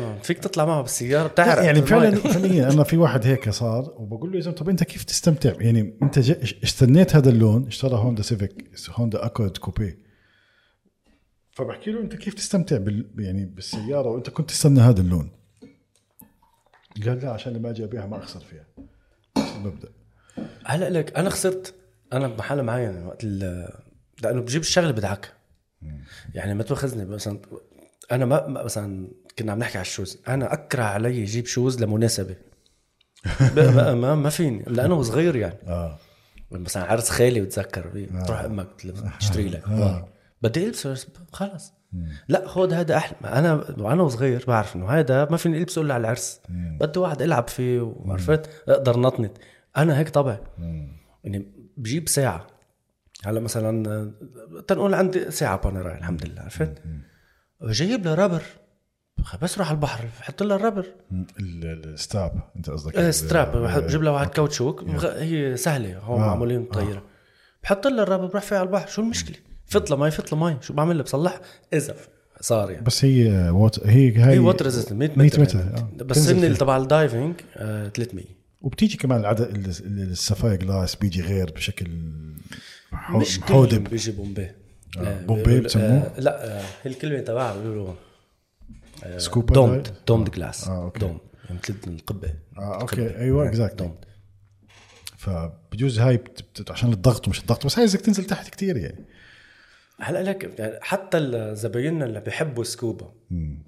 ما 0.00 0.18
فيك 0.22 0.38
تطلع 0.38 0.64
معه 0.64 0.82
بالسيارة 0.82 1.28
بتعرف 1.28 1.64
يعني 1.64 1.82
فعلا 1.82 2.14
فعليا 2.16 2.72
أنا 2.72 2.82
في 2.84 2.96
واحد 2.96 3.26
هيك 3.26 3.50
صار 3.50 3.94
وبقول 3.96 4.30
له 4.30 4.36
يا 4.36 4.42
زلمه 4.42 4.56
طب 4.56 4.68
أنت 4.68 4.84
كيف 4.84 5.04
تستمتع؟ 5.04 5.52
يعني 5.58 5.98
أنت 6.02 6.18
استنيت 6.64 7.16
هذا 7.16 7.30
اللون 7.30 7.66
اشترى 7.66 7.94
هوندا 7.94 8.22
سيفيك 8.22 8.70
هوندا 8.90 9.26
أكورد 9.26 9.56
coupe. 9.56 9.98
فبحكي 11.50 11.90
له 11.90 12.00
أنت 12.00 12.14
كيف 12.16 12.34
تستمتع 12.34 12.76
بال 12.76 13.06
يعني 13.18 13.44
بالسيارة؟ 13.44 14.08
وأنت 14.10 14.30
كنت 14.30 14.50
تستنى 14.50 14.80
هذا 14.80 15.00
اللون. 15.00 15.30
قال 17.06 17.18
لا 17.20 17.30
عشان 17.30 17.52
لما 17.52 17.70
أجي 17.70 17.84
أبيعها 17.84 18.06
ما 18.06 18.16
أخسر 18.18 18.40
فيها. 18.40 18.66
المبدأ. 19.56 19.88
هلا 20.64 20.90
لك 20.90 21.16
أنا 21.16 21.30
خسرت. 21.30 21.74
أنا 22.12 22.28
بمحل 22.28 22.62
معين 22.62 23.06
وقت 23.06 23.24
ال- 23.24 23.68
لأنه 24.22 24.40
بجيب 24.40 24.60
الشغلة 24.62 24.90
بدعك 24.90 25.32
يعني 26.34 26.54
ما 26.54 26.62
تأخذني 26.62 27.04
مثلا 27.04 27.38
أنا 28.12 28.24
ما 28.24 28.48
مثلا 28.48 29.08
كنا 29.38 29.52
عم 29.52 29.58
نحكي 29.58 29.78
على 29.78 29.84
ال 29.84 29.89
shoes. 29.89 30.18
أنا 30.28 30.52
أكره 30.52 30.82
علي 30.82 31.22
أجيب 31.22 31.46
shoes 31.46 31.82
لمناسبة. 31.82 32.36
ما, 33.56 33.94
ما, 33.94 34.14
ما 34.14 34.30
فيني. 34.30 34.64
لأنه 34.66 35.02
صغير 35.02 35.36
يعني. 35.36 35.58
آه. 35.66 35.98
مثلا 36.50 36.84
عرس 36.84 37.10
خالي 37.10 37.40
بتذكر. 37.40 37.86
بي- 37.88 38.06
تروح 38.06 38.40
أمك 38.40 38.68
تلبس- 38.78 39.02
تشتري 39.20 39.48
لك. 39.48 39.68
بدي 40.42 40.66
ألبسه. 40.66 40.92
بس 40.92 41.06
خلص 41.32 41.72
لا 42.28 42.48
خذ 42.48 42.72
هذا 42.72 42.96
أحلى. 42.96 43.16
أنا 43.28 43.54
وأنا 43.78 44.08
صغير 44.08 44.44
بعرف 44.48 44.76
إنه 44.76 44.88
هذا 44.88 45.28
ما 45.30 45.36
فيني 45.36 45.58
ألبسه 45.58 45.82
إلا 45.82 45.94
على 45.94 46.00
العرس. 46.00 46.40
بدي 46.48 46.98
واحد 46.98 47.22
العب 47.22 47.48
فيه 47.48 47.80
وعرفت؟ 47.80 48.50
أقدر 48.68 48.98
نطنط. 49.00 49.30
أنا 49.76 49.98
هيك 49.98 50.08
طبع 50.08 50.38
يعني 51.24 51.46
بجيب 51.76 52.08
ساعة. 52.08 52.46
هلا 53.24 53.40
مثلا 53.40 53.88
آه، 53.90 54.60
تنقول 54.60 54.94
عندي 54.94 55.30
ساعة 55.30 55.56
Panerai 55.60 55.98
الحمد 55.98 56.26
لله 56.26 56.42
عرفت 56.42 56.72
جايب 57.62 58.04
لها 58.04 58.14
rubber. 58.14 58.42
بس 59.42 59.58
روح 59.58 59.68
على 59.68 59.74
البحر 59.74 60.04
بحط 60.20 60.42
لها 60.42 60.56
ال 60.56 60.60
rubber. 60.60 60.86
ال- 61.12 61.26
ال- 61.40 61.92
ال 61.92 61.99
strap 61.99 62.32
انت 62.56 62.70
قصدك 62.70 62.94
إيه 62.98 63.08
ال- 63.08 63.14
strap 63.14 63.56
ال- 63.56 63.82
بجيب 63.82 64.02
لها 64.02 64.12
واحد 64.12 64.28
كاوتشوك. 64.28 64.84
هي 65.04 65.56
سهلة 65.56 65.98
هون 65.98 66.20
آه، 66.22 66.26
معمولين 66.26 66.64
طياره 66.64 67.02
بحط 67.62 67.86
لها 67.86 68.02
ال 68.02 68.05
rubber 68.05 68.26
بروح 68.26 68.42
فيها 68.42 68.58
على 68.58 68.66
البحر. 68.66 68.86
شو 68.88 69.02
المشكلة؟ 69.02 69.36
فط 69.66 69.90
لها 69.90 69.98
مي 69.98 70.10
لها 70.32 70.50
مي. 70.50 70.56
شو 70.60 70.74
بعمل 70.74 70.94
لها؟ 70.96 71.02
بصلح 71.04 71.40
إذا 71.72 71.94
صار 72.40 72.70
يعني. 72.70 72.84
بس 72.84 73.04
هي 73.04 73.50
water 73.50 73.86
هي 73.86 74.24
هي 74.24 74.38
water 74.38 74.64
resistant 74.64 74.92
100 74.98 75.10
100 75.16 75.26
متر, 75.26 75.40
متر 75.40 75.58
يعني. 75.58 75.76
آه. 76.00 76.04
بس 76.04 76.28
هن. 76.28 76.54
تبع 76.54 76.76
ال 76.76 76.84
diving 76.84 77.34
آه 77.56 77.88
300 77.88 78.24
وبتيجي 78.60 78.96
كمان 78.96 79.20
العدد 79.20 79.40
ال- 79.40 79.66
ال- 79.86 80.10
ال 80.10 80.15
sapphire 80.15 80.56
glass 80.56 80.96
بيجي 80.96 81.22
غير 81.22 81.52
بشكل 81.52 81.86
مش 83.10 83.40
كلهم 83.40 83.84
بيجي 83.84 84.12
bombé. 84.12 84.42
آه، 84.42 85.00
آه، 85.00 85.26
bombé 85.26 85.60
بسموه؟ 85.60 85.84
آه 85.86 86.20
لا 86.20 86.58
آه 86.58 86.62
هي 86.82 86.90
الكلمة 86.90 87.20
تبعها 87.20 87.60
بيقولوا 87.60 87.94
scuba 89.16 89.54
domed 89.54 89.82
di- 89.82 89.92
domed 90.08 90.30
glass. 90.30 90.68
dome 90.68 91.18
يعني 91.44 91.60
مثل 91.68 91.74
القبة. 91.86 92.34
آه 92.58 92.80
أوكي. 92.80 93.02
القبة. 93.06 93.20
أيوه 93.20 93.44
آه، 93.44 93.48
اكزاكتلي 93.48 93.76
دومد. 93.86 94.04
فبجوز 95.16 95.98
هاي 95.98 96.24
عشان 96.70 96.92
الضغط 96.92 97.26
ومش 97.28 97.40
الضغط 97.40 97.66
بس 97.66 97.78
هاي 97.78 97.86
بدك 97.86 98.00
تنزل 98.00 98.24
تحت 98.24 98.50
كتير 98.50 98.76
يعني. 98.76 99.06
هلا 100.00 100.22
لك 100.22 100.54
يعني 100.58 100.78
حتى 100.82 101.18
الزبايننا 101.18 102.04
اللي 102.04 102.20
بيحبوا 102.20 102.64
سكوبا 102.64 103.12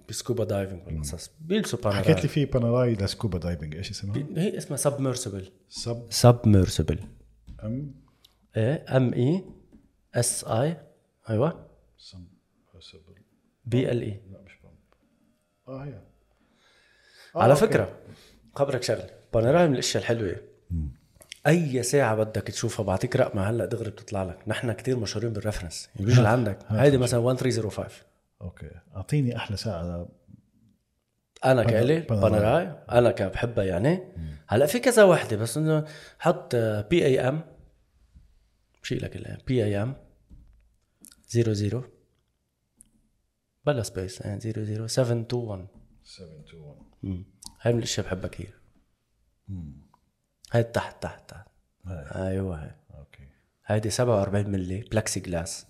بسكوبا 0.08 0.44
دايفنج 0.44 0.86
والقصص 0.86 1.30
بيلبسوا 1.40 1.78
بانوراي 1.78 2.02
حكيت 2.04 2.22
لي 2.22 2.28
في 2.28 2.44
باناراي 2.44 2.94
لسكوبا 2.94 3.38
دايفنج 3.38 3.76
إيش 3.76 3.90
اسمها؟ 3.90 4.16
هي 4.36 4.58
اسمها 4.58 4.76
سبمرسبل 4.76 5.52
سب 5.68 6.06
سبمرسبل 6.10 6.98
أم؟ 7.64 7.94
إيه؟ 8.56 8.96
ام 8.96 9.14
اي 9.14 9.44
اس 10.14 10.44
اي 10.44 10.76
أيوه. 11.30 11.66
بي 13.64 13.90
ال 13.92 14.02
اي 14.02 14.20
لا 14.30 14.40
مش 14.46 14.52
بامب. 14.62 14.74
آه 15.68 15.84
هي. 15.84 16.00
على 17.34 17.52
okay. 17.52 17.66
فكرة 17.66 17.98
خبرك 18.54 18.82
شغله 18.82 19.10
Panerai 19.34 19.68
من 19.68 19.74
الأشياء 19.74 20.02
الحلوة. 20.02 20.36
أي 21.46 21.82
ساعة 21.82 22.14
بدك 22.16 22.42
تشوفها 22.42 22.84
بعطيك 22.84 23.16
رقمها 23.16 23.50
هلأ 23.50 23.64
دغري 23.64 23.90
بتطلع 23.90 24.22
لك. 24.22 24.38
نحن 24.46 24.72
كتير 24.72 24.96
مشهورين 24.98 25.32
بال 25.32 25.42
reference 25.42 25.88
يعني 25.94 26.06
بيجي 26.06 26.20
لعندك 26.22 26.58
هيدي 26.68 26.98
مثلا 26.98 27.30
1305 27.30 28.02
okay. 28.40 28.70
أعطيني 28.96 29.36
أحلى 29.36 29.56
ساعة. 29.56 30.08
أنا 31.44 31.64
كإلي. 31.64 32.00
Panerai 32.00 32.72
أنا 32.90 33.10
كبحبها 33.10 33.64
يعني. 33.64 34.00
هلأ 34.46 34.66
في 34.66 34.78
كذا 34.78 35.04
وحدة 35.04 35.36
بس 35.36 35.56
إنه 35.56 35.84
حط 36.18 36.56
PAM 36.56 37.40
شيل 38.88 39.04
لك 39.04 39.44
PAM 39.46 39.96
00 41.28 41.84
بلا 43.66 43.82
space 43.82 44.20
يعني 44.20 44.40
00 44.40 44.86
721 44.86 45.66
721 46.04 46.76
مم. 47.02 47.24
هاي 47.60 47.72
من 47.72 47.78
الأشياء 47.78 48.06
بحبها 48.06 48.28
كثير. 48.28 48.60
هاي 50.52 50.62
تحت 50.62 51.02
تحت. 51.02 51.30
تحت 51.30 51.48
أيوه 52.16 52.62
هاي. 52.64 52.70
okay. 52.94 53.28
هيدي 53.66 53.90
47 53.90 54.50
ملي 54.50 54.80
بلاكسي 54.80 55.20
جلاس 55.20 55.66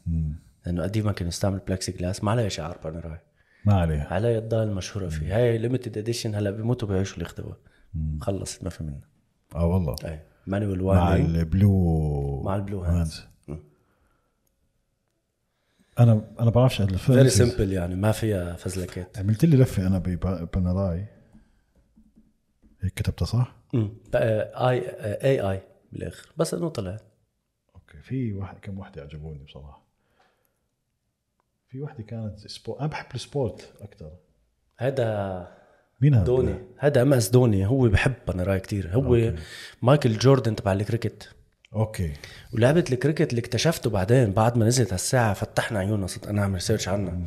لأنه 0.67 0.83
قديما 0.83 1.13
كانوا 1.13 1.29
يستعملوا 1.29 1.65
بلاكسي 1.65 1.93
جلاس 1.93 2.25
ما 2.25 2.31
عليها 2.31 2.49
شعار 2.49 2.79
Panerai 2.85 3.21
ما 3.65 3.75
عليها. 3.75 4.15
عليها 4.15 4.39
ال 4.39 4.45
dial 4.45 4.69
المشهوره 4.69 5.09
فيه 5.09 5.37
هاي 5.37 5.59
limited 5.59 5.99
edition 5.99 6.35
هلا 6.35 6.51
بيموتوا 6.51 6.89
بيعيشوا 6.89 7.17
اللي 7.17 7.57
خلصت 8.21 8.65
ما 8.65 8.71
في 8.71 8.85
منها. 8.85 9.09
آه 9.55 9.67
والله. 9.67 9.97
اي 10.49 10.67
manual 10.67 10.85
مع 10.85 11.17
ال 11.17 11.42
blue 11.42 12.43
مع 12.43 12.57
ال 12.57 12.62
blue 12.62 12.81
hands. 12.81 13.29
أنا 15.99 16.35
أنا 16.41 16.51
بعرفش 16.51 16.77
very 16.77 16.95
ال 16.95 17.02
very 17.02 17.29
simple 17.29 17.73
يعني 17.73 17.95
ما 17.95 18.13
فيها 18.13 18.57
فزلكات. 18.57 19.19
عملت 19.19 19.45
لي 19.45 19.57
لفة 19.57 19.87
أنا 19.87 19.99
ب 19.99 20.12
Panerai 20.12 21.07
هيك 22.81 22.95
كتبتها 22.95 23.27
صح؟ 23.27 23.57
امم 23.75 23.97
I 24.15 24.79
A 25.25 25.51
I 25.51 25.63
بالآخر. 25.93 26.33
بس 26.37 26.55
إنه 26.55 26.69
طلعت 26.69 27.03
okay 27.75 28.03
في 28.03 28.33
واحد 28.33 28.59
كم 28.59 28.79
وحدة 28.79 29.03
عجبوني 29.03 29.45
بصراحة. 29.45 29.87
في 31.69 31.81
وحده 31.81 32.03
كانت 32.03 32.39
sport 32.39 32.79
أنا 32.81 32.89
بحب 32.89 33.15
ال 33.15 33.25
sport 33.25 33.75
أكثر 33.81 34.13
هذا 34.77 35.58
مين 36.01 36.15
هذا؟ 36.15 36.25
Dhoni. 36.25 36.55
هذا 36.79 37.03
MS 37.03 37.31
Dhoni. 37.31 37.67
هو 37.67 37.89
بحب 37.89 38.13
Panerai 38.27 38.61
كتير. 38.61 38.91
هو 38.95 39.33
مايكل 39.83 40.19
جوردن 40.19 40.57
تبع 40.57 40.73
الكريكت. 40.73 41.29
okay. 41.75 42.13
ولعبة 42.55 42.85
الكريكت 42.93 43.31
اللي 43.31 43.41
اكتشفته 43.41 43.91
بعدين 43.91 44.33
بعد 44.33 44.59
ما 44.59 44.67
نزلت 44.67 44.93
هالساعة 44.93 45.35
فتحنا 45.35 45.79
عيوننا 45.79 46.07
صرت 46.07 46.27
أنا 46.27 46.43
أعمل 46.43 46.61
search 46.61 46.89
عنها. 46.89 47.19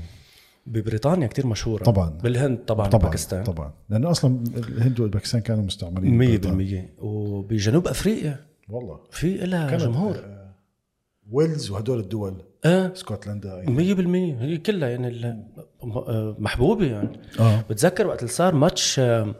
ببريطانيا 0.65 1.27
كتير 1.27 1.47
مشهورة. 1.47 1.83
طبعاً. 1.83 2.09
بالهند 2.09 2.57
طبعا, 2.57 2.87
طبعا 2.87 3.03
باكستان 3.03 3.43
طبعا. 3.43 3.73
لأنه 3.89 4.11
أصلا 4.11 4.43
الهند 4.57 4.99
والباكستان 4.99 5.41
كانوا 5.41 5.63
مستعمرين 5.63 6.17
100% 6.17 7.03
وبجنوب 7.03 7.87
أفريقيا. 7.87 8.39
والله. 8.69 8.99
في 9.11 9.37
لها 9.37 9.77
جمهور. 9.77 10.40
ويلز 11.29 11.69
وهدول 11.71 11.99
الدول. 11.99 12.43
إيه 12.65 12.93
اسكتلندا 12.93 13.49
يعني. 13.49 13.95
100% 14.37 14.41
هي 14.41 14.57
كلها 14.57 14.89
يعني 14.89 15.07
ال- 15.07 15.43
م- 15.83 16.35
محبوبة 16.43 16.85
يعني. 16.85 17.21
آه. 17.39 17.61
بتذكر 17.69 18.07
وقت 18.07 18.19
اللي 18.19 18.31
صار 18.33 18.55
ماتش 18.55 18.99
آه، 18.99 19.35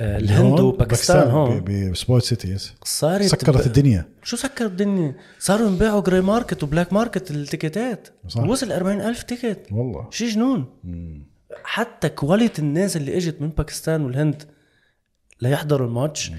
آه، 0.00 0.18
الهند 0.18 0.60
وباكستان 0.60 1.30
هون. 1.30 1.64
ب 1.92 1.97
Sports 1.97 2.24
City 2.24 2.72
صارت 2.84 3.22
سكرت 3.26 3.62
ب- 3.62 3.66
الدنيا. 3.66 4.08
شو 4.22 4.36
سكر 4.36 4.66
الدنيا؟ 4.66 5.14
صاروا 5.38 5.68
ينباعوا 5.68 6.00
gray 6.00 6.20
market 6.20 6.62
و 6.62 6.67
black 6.67 6.92
market 6.92 7.30
التيكيتات. 7.30 8.08
وصل 8.46 8.72
40 8.72 9.00
ألف 9.00 9.22
ticket. 9.22 9.60
والله. 9.72 10.08
شي 10.10 10.28
جنون. 10.28 10.64
حتى 11.64 12.08
quality 12.08 12.62
الناس 12.62 12.96
اللي 12.96 13.16
اجت 13.16 13.40
من 13.40 13.48
باكستان 13.48 14.04
والهند 14.04 14.42
ليحضروا 15.40 15.86
الماتش. 15.86 16.32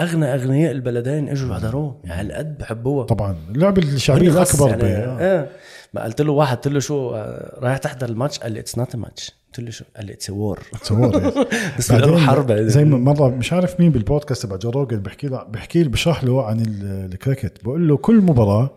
أغنى 0.00 0.34
أغنياء 0.34 0.72
البلدين 0.72 1.28
إجوا 1.28 1.50
يحضروه 1.56 2.00
يعني 2.04 2.20
هالقد 2.20 2.58
بحبوها. 2.58 3.06
طبعا. 3.06 3.36
اللعبه 3.50 3.82
الشعبيه 3.82 4.30
الأكبر 4.30 4.68
يعني 4.68 5.04
آه. 5.04 5.18
إيه 5.40 5.48
ما 5.94 6.04
قلت 6.04 6.20
له 6.22 6.32
واحد 6.32 6.56
قلت 6.56 6.68
له 6.68 6.80
شو 6.80 7.10
آه، 7.14 7.58
رايح 7.62 7.76
تحضر 7.76 8.08
الماتش؟ 8.08 8.38
قال 8.38 8.52
لي 8.52 8.60
it's 8.60 8.78
not 8.78 8.96
match 8.96 9.32
قلت 9.46 9.60
له 9.60 9.70
شو؟ 9.70 9.84
قال 9.96 10.06
لي 10.06 10.12
it's 10.12 10.30
war 10.30 10.58
تصور 10.82 11.16
إيه. 11.22 11.46
بس 11.78 11.92
حرب 11.92 12.50
هيدي. 12.50 12.68
زي 12.70 12.84
ما 12.84 12.98
مرة 12.98 13.28
مش 13.28 13.52
عارف 13.52 13.80
مين 13.80 13.90
بالبودكاست 13.90 14.42
تبع 14.42 14.56
جو 14.56 14.70
روجن 14.70 14.96
بحكي 15.00 15.26
له 15.28 15.44
بحكي 15.44 15.82
له 15.82 15.88
بشرح 15.90 16.24
له 16.24 16.44
عن 16.46 16.60
ال- 16.60 17.10
الكريكت. 17.12 17.64
بقول 17.64 17.88
له 17.88 17.96
كل 17.96 18.20
مباراة 18.20 18.70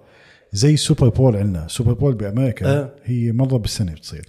زي 0.52 0.74
ال 0.73 0.80
Super 0.80 1.10
Bowl 1.10 1.35
عندنا 1.36 1.68
Super 1.68 1.94
Bowl 1.94 2.14
بأمريكا 2.14 2.68
آه. 2.80 2.90
هي 3.04 3.32
مرة 3.32 3.58
بالسنة 3.58 3.91
بتصير. 3.94 4.26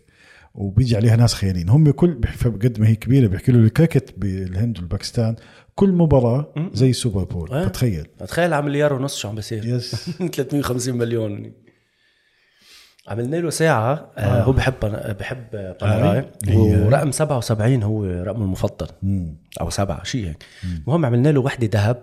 وبيجي 0.54 0.96
عليها 0.96 1.16
ناس 1.16 1.34
خيالين 1.34 1.68
هم 1.68 1.90
كل 1.90 2.20
قد 2.44 2.80
ما 2.80 2.88
هي 2.88 2.94
كبيرة 2.94 3.26
بيحكي 3.26 3.52
له 3.52 3.58
الكريكت 3.58 4.14
بالهند 4.18 4.78
والباكستان. 4.78 5.36
كل 5.74 5.88
مباراة 5.92 6.54
زي 6.72 6.90
ال 6.90 6.96
Super 6.96 7.24
Bowl 7.24 7.54
إيه. 7.54 7.66
فتخيل 7.66 8.06
تخيل 8.18 8.52
على 8.52 8.64
مليار 8.64 8.92
ونص 8.92 9.16
شو 9.16 9.28
عم 9.28 9.34
بيصير. 9.34 9.66
yes. 9.66 10.10
350 10.34 10.94
مليون. 10.94 11.52
عملنا 13.08 13.36
له 13.36 13.50
ساعة 13.50 14.12
آه. 14.16 14.42
هو 14.42 14.52
بحب 14.52 14.74
بحب 15.18 15.50
Panerai 15.50 16.30
هي- 16.46 16.56
ورقم 16.86 17.10
77 17.10 17.82
هو 17.82 18.04
رقمه 18.04 18.44
المفضل. 18.44 18.86
أو 19.60 19.70
سبعة 19.70 20.04
شيء 20.04 20.26
هيك. 20.26 20.44
المهم 20.64 21.06
عملنا 21.06 21.28
له 21.28 21.40
وحدة 21.40 21.68
ذهب 21.80 22.02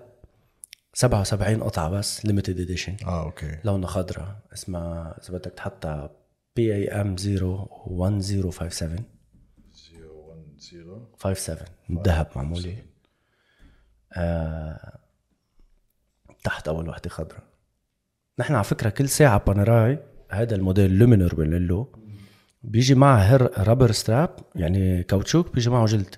77 0.93 1.63
قطعة 1.63 1.89
بس 1.89 2.25
limited 2.25 2.59
edition 2.59 2.95
آه 3.07 3.23
okay. 3.23 3.57
لونها 3.63 3.87
خضراء 3.87 4.35
اسمها 4.53 5.17
إذا 5.23 5.37
بدك 5.37 5.51
تحطها 5.51 6.11
PAM 6.55 7.15
01057 7.15 8.95
57 11.17 11.57
من 11.89 12.01
ذهب 12.01 12.27
معمولة 12.35 12.75
آه 14.17 14.97
تحت 16.43 16.67
أول 16.67 16.89
وحدة 16.89 17.09
خضراء. 17.09 17.43
نحن 18.39 18.55
على 18.55 18.63
فكرة 18.63 18.89
كل 18.89 19.09
ساعة 19.09 19.43
Panerai 19.47 19.99
هذا 20.29 20.55
الموديل 20.55 20.97
Luminor 20.99 21.35
بنقول 21.35 21.67
له 21.67 21.87
بيجي 22.63 22.95
معها 22.95 23.35
هر 23.35 23.67
rubber 23.67 23.91
strap 23.91 24.29
يعني 24.55 25.03
كاوتشوك 25.03 25.53
بيجي 25.53 25.69
معه 25.69 25.85
جلد. 25.85 26.15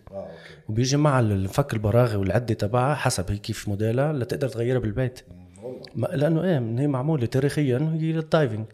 وبيجي 0.69 0.97
مع 0.97 1.19
الفك 1.19 1.73
البراغي 1.73 2.15
والعدة 2.15 2.53
تبعها 2.53 2.95
حسب 2.95 3.31
هي 3.31 3.37
كيف 3.37 3.67
موديلها 3.69 4.13
لتقدر 4.13 4.47
تغيرها 4.49 4.79
بالبيت. 4.79 5.19
لأنه 5.95 6.43
إيه 6.43 6.57
هي 6.79 6.87
معمولة 6.87 7.25
تاريخيا 7.25 7.77
هي 7.77 8.11
لل 8.11 8.25
diving 8.25 8.65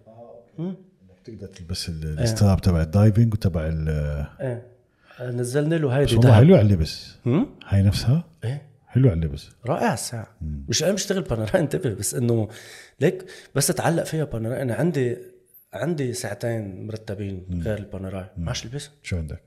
تقدر 1.26 1.48
تلبس 1.48 1.90
ال- 1.90 2.20
ال 2.20 2.27
strap 2.27 2.62
تبع 2.62 2.82
ال 2.82 2.89
diving 2.89 3.34
وتبع 3.34 3.62
ال 3.68 3.90
إيه. 4.42 4.66
نزلنا 5.22 5.76
له 5.76 5.88
بس 5.88 5.94
هيدي 5.94 6.16
والله 6.16 6.30
دهب. 6.32 6.44
حلو 6.44 6.56
على 6.56 6.62
اللبس؟ 6.62 7.18
هاي 7.68 7.82
نفسها؟ 7.82 8.24
إيه. 8.44 8.62
حلو 8.90 9.10
على 9.10 9.20
اللبس 9.20 9.50
رائع 9.66 9.94
الساعة 9.94 10.28
مش 10.70 10.84
أنا 10.84 10.92
بشتغل 10.92 11.22
Panerai 11.22 11.60
انتبه 11.60 11.94
بس 11.94 12.16
إنه 12.16 12.48
ليك 13.02 13.26
بس 13.56 13.68
تعلق 13.68 14.04
فيها 14.04 14.24
Panerai 14.24 14.62
أنا 14.62 14.76
عندي 14.76 15.18
عندي 15.74 16.14
ساعتين 16.14 16.88
مرتبين 16.88 17.62
غير 17.64 17.78
ال 17.78 17.84
Panerai 17.84 18.30
ما 18.38 18.48
عادش 18.48 18.66
البسها 18.66 18.92
شو 19.04 19.18
عندك؟ 19.18 19.42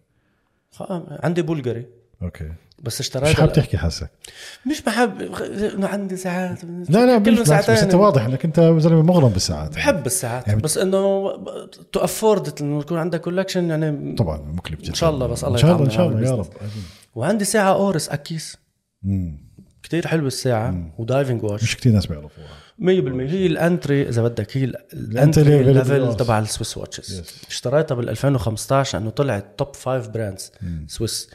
خ- 0.72 1.02
عندي 1.24 1.42
بولغاري 1.42 1.86
okay. 2.22 2.52
بس 2.82 2.94
مش 2.94 3.00
اشتريت 3.00 3.36
حاب 3.36 3.52
تحكي 3.52 3.78
حاسك. 3.78 4.10
مش 4.70 4.82
بحب 4.82 5.22
إنه 5.74 5.86
عندي 5.86 6.16
ساعات. 6.16 6.64
لا 6.64 7.06
لا 7.06 7.18
بالعكس 7.18 7.48
بالعكس، 7.48 7.70
بس 7.70 7.78
أنت 7.82 7.94
واضح 7.94 8.24
إنك 8.24 8.44
أنت 8.44 8.60
زلمة 8.60 9.02
مغرم 9.02 9.28
بالساعات. 9.28 9.74
بحب 9.74 10.06
الساعات. 10.06 10.48
يعني 10.48 10.60
بس 10.60 10.78
إنه 10.78 11.30
to 11.92 12.00
afford 12.00 12.60
إنه 12.62 12.80
يكون 12.80 12.98
عندك 12.98 13.20
collection 13.20 13.70
يعني 13.70 14.14
طبعا 14.14 14.36
مكلف 14.38 14.80
جدا. 14.80 14.88
إن 14.88 14.94
شاء 14.94 15.10
الله 15.10 15.26
بس 15.26 15.44
الله 15.44 15.56
إن 15.56 15.60
شاء 15.62 15.72
الله 15.76 15.86
إن 15.86 15.90
شاء 15.90 16.08
الله 16.08 16.26
يا. 16.28 16.34
رب. 16.34 16.46
وعندي 17.14 17.44
ساعة 17.44 17.72
Oris 17.72 18.08
Aquis. 18.08 18.56
مم. 18.56 18.61
كتير 19.82 20.06
حلوة 20.06 20.26
الساعة 20.26 20.92
و 20.98 21.05
diving 21.05 21.42
watch 21.44 21.62
مش 21.62 21.76
كثير 21.76 21.92
ناس 21.92 22.06
بيعرفوها. 22.06 22.46
100% 22.78 22.82
هي 23.30 23.46
ال 23.46 23.57
entry 23.57 24.08
إذا 24.08 24.22
بدك 24.22 24.56
هي 24.56 24.64
ال 24.92 25.04
entry 25.04 25.62
level. 25.62 26.16
تبع 26.16 26.38
ال 26.38 26.45
Swiss 26.45 26.76
watches 26.76 27.20
Yes. 27.20 27.46
اشتريتها 27.48 27.94
بال 27.94 28.08
2015 28.08 28.98
انه 28.98 29.10
طلعت 29.10 29.46
top 29.58 29.76
5 29.76 30.06
brands 30.10 30.52
Swiss. 30.86 31.30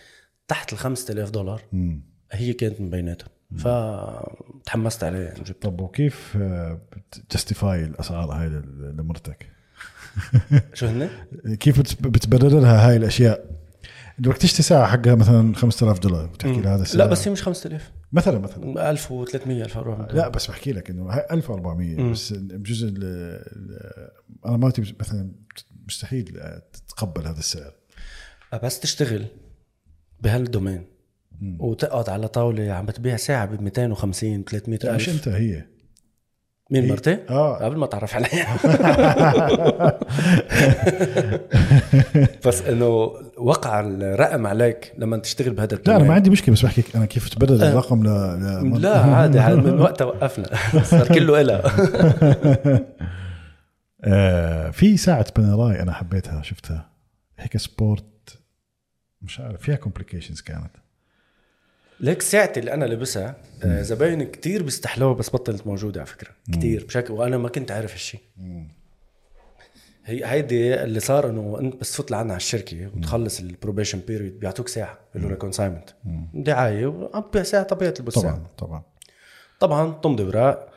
تحت 0.48 0.74
ال 0.74 0.78
5000 0.78 1.30
دولار. 1.30 1.62
مم. 1.74 2.02
هي 2.32 2.54
كانت 2.54 2.82
من 2.82 2.90
بيناتهم. 2.90 3.30
فتحمست 3.58 5.04
عليها 5.04 5.22
يعني 5.22 5.40
جبتها 5.40 5.70
طب 5.70 5.82
وكيف 5.82 6.38
justify 7.32 7.84
الأسعار 7.84 8.32
هاي 8.32 8.48
لمرتك؟ 8.98 9.46
شو 10.74 10.86
هن؟ 10.88 11.10
كيف 11.60 11.80
بت- 11.80 12.08
بتبرر 12.08 12.60
لها 12.60 12.88
هاي 12.90 12.96
الأشياء؟ 12.96 13.46
بدك 14.20 14.38
تشتري 14.38 14.64
ساعة 14.64 14.88
حقها 14.88 15.16
مثلا 15.16 15.56
5000 15.56 16.00
دولار 16.00 16.26
بتحكي 16.26 16.62
لها 16.62 16.76
هذا 16.76 16.82
الساعة 16.82 16.98
لا 16.98 17.12
بس 17.12 17.28
هي 17.28 17.32
مش 17.32 17.44
5000 17.44 17.92
مثلا 18.12 18.40
مثلا. 18.40 18.92
1300 18.92 19.64
1400 19.64 20.12
لا 20.12 20.28
بس 20.28 20.48
بحكي 20.48 20.72
لك 20.72 20.90
إنه 20.90 21.10
هاي 21.10 21.28
1400 21.32 22.12
بس 22.12 22.34
بجزء 22.34 22.94
أنا 24.46 24.58
مرتي 24.58 24.96
مثلا 25.00 25.32
مستحيل 25.88 26.40
تتقبل 26.74 27.28
هذا 27.28 27.40
السعر. 27.40 27.74
بس 28.64 28.80
تشتغل 28.80 29.26
بهالدومين. 30.22 30.86
وتقعد 31.60 32.10
على 32.10 32.28
طاولة 32.28 32.72
عم 32.72 32.86
بتبيع 32.86 33.16
ساعة 33.16 33.46
ب 33.46 33.62
250 33.62 34.44
300 34.44 34.80
لا 34.84 34.96
مش 34.96 35.10
ألف. 35.10 35.18
أنت 35.18 35.36
هي. 35.36 35.66
مين 36.72 36.88
مرتي؟ 36.88 37.18
آه. 37.30 37.66
قبل 37.66 37.78
ما 37.78 37.86
تعرف 37.86 38.16
عليها 38.16 38.58
بس 42.46 42.62
إنه 42.62 42.86
وقع 43.38 43.80
الرقم 43.80 44.48
عليك 44.48 44.94
لما 44.98 45.18
تشتغل 45.18 45.54
بهذا 45.54 45.80
لا 45.88 45.96
أنا 45.96 46.04
ما. 46.04 46.14
عندي 46.14 46.30
مشكلة 46.30 46.56
بس 46.56 46.66
بحكي 46.66 46.84
أنا 46.96 47.06
كيف 47.06 47.30
تبرر 47.30 47.54
الرقم 47.56 48.04
ل, 48.04 48.08
ل... 48.08 48.82
لا 48.82 49.00
عادي 49.00 49.40
من 49.40 49.80
وقتها 49.82 50.06
وقفنا. 50.06 50.50
صار 50.84 51.08
كله 51.08 51.42
إلها 51.42 51.62
آه 54.04 54.70
في 54.70 54.98
ساعة 54.98 55.26
Panerai 55.38 55.82
أنا 55.82 55.94
حبيتها 55.94 56.42
شفتها. 56.42 56.90
هيك 57.38 57.58
sport 57.58 58.40
مش 59.22 59.40
عارف 59.40 59.62
فيها 59.62 59.76
complications 59.76 60.42
كانت. 60.42 60.72
ليك 62.00 62.22
ساعتي 62.22 62.60
اللي 62.60 62.74
أنا 62.74 62.86
لابسها 62.86 63.36
آه، 63.64 63.82
زباين 63.82 64.24
كتير 64.24 64.64
بيستحلوها 64.64 65.14
بس 65.14 65.30
بطلت 65.30 65.68
موجودة 65.68 66.00
على 66.00 66.08
فكرة 66.08 66.30
كتير 66.54 66.86
بشكل 66.86 67.14
وأنا 67.14 67.38
ما 67.38 67.50
كنت 67.50 67.72
عارف 67.72 67.92
هالشيء 67.94 68.20
هي 70.06 70.26
هيدي 70.26 70.84
اللي 70.84 71.00
صار 71.00 71.30
إنه 71.30 71.58
أنت 71.60 71.76
بس 71.82 71.92
تفوت 71.92 72.12
لعنا 72.12 72.34
على 72.34 72.38
الشركة 72.38 72.92
وتخلص 72.96 73.40
ال 73.40 73.46
probation 73.46 74.00
period 74.00 74.40
بيعطوك 74.40 74.68
ساعة 74.68 75.00
بيقولوا 75.16 75.36
لك 75.36 75.42
consignment 75.42 75.90
دعاية 76.34 76.86
وعم 76.88 77.22
تبيع 77.22 77.44
ساعة 77.44 77.64
طبيعة 77.64 77.92
تلبس 77.92 78.14
طبعا 78.20 78.48
طبعا. 78.58 78.84
طبعا 79.60 79.92
تمضي 80.04 80.24
اوراق 80.24 80.70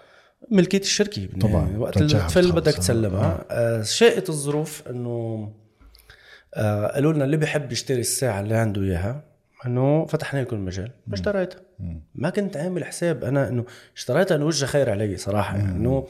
ملكية 0.50 0.78
الشركة. 0.78 1.28
طبعاً. 1.40 1.76
وقت 1.78 1.94
ترجعها 1.94 2.22
التفل 2.22 2.40
بتخلص. 2.40 2.54
بدك 2.54 2.74
تسلمها. 2.78 3.44
آه. 3.50 3.82
شاءت 3.82 4.28
الظروف 4.28 4.88
إنه 4.88 5.48
آه 6.54 6.86
قالوا 6.86 7.12
لنا 7.12 7.24
اللي 7.24 7.36
بيحب 7.36 7.72
يشتري 7.72 8.00
الساعة 8.00 8.40
اللي 8.40 8.54
عنده 8.54 8.82
إياها 8.82 9.29
انه 9.66 10.06
فتحنا 10.06 10.40
لكم 10.40 10.56
المجال 10.56 10.90
فاشتريتها 11.10 11.60
ما 12.14 12.30
كنت 12.30 12.56
عامل 12.56 12.84
حساب 12.84 13.24
أنا 13.24 13.48
إنه 13.48 13.64
اشتريتها 13.96 14.36
إنه 14.36 14.44
وجه 14.44 14.66
خير 14.66 14.90
علي 14.90 15.16
صراحة. 15.16 15.56
يعني 15.56 15.76
إنه 15.76 16.08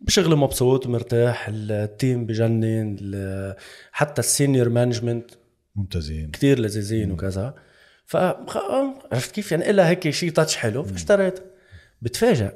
بشغل 0.00 0.36
مبسوط 0.36 0.86
مرتاح 0.86 1.46
ال 1.52 1.67
team 1.67 2.26
بجنن 2.26 2.96
حتى 3.92 4.20
ال 4.20 4.27
senior 4.27 4.68
management 4.68 5.30
ممتازين. 5.76 6.30
كتير 6.30 6.58
لذيذين 6.58 7.12
وكذا. 7.12 7.54
ف 8.06 8.16
عرفت 8.16 9.34
كيف؟ 9.34 9.52
يعني 9.52 9.70
إلها 9.70 9.88
هيك 9.88 10.10
شيء 10.10 10.30
touch 10.30 10.56
حلو 10.56 10.82
فاشتريت. 10.82 11.40
بتفاجئ 12.02 12.52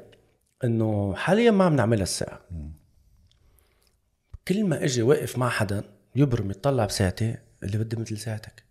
إنه 0.63 1.15
حاليا 1.15 1.51
ما 1.51 1.63
عم 1.63 1.75
نعملها 1.75 2.03
الساعة. 2.03 2.41
كل 4.47 4.63
ما 4.63 4.83
إجي 4.83 5.01
واقف 5.01 5.37
مع 5.37 5.49
حدا 5.49 5.83
يبرم 6.15 6.51
يطلع 6.51 6.85
بساعتي 6.85 7.37
اللي 7.63 7.77
بدي 7.77 7.95
مثل 7.95 8.17
ساعتك. 8.17 8.63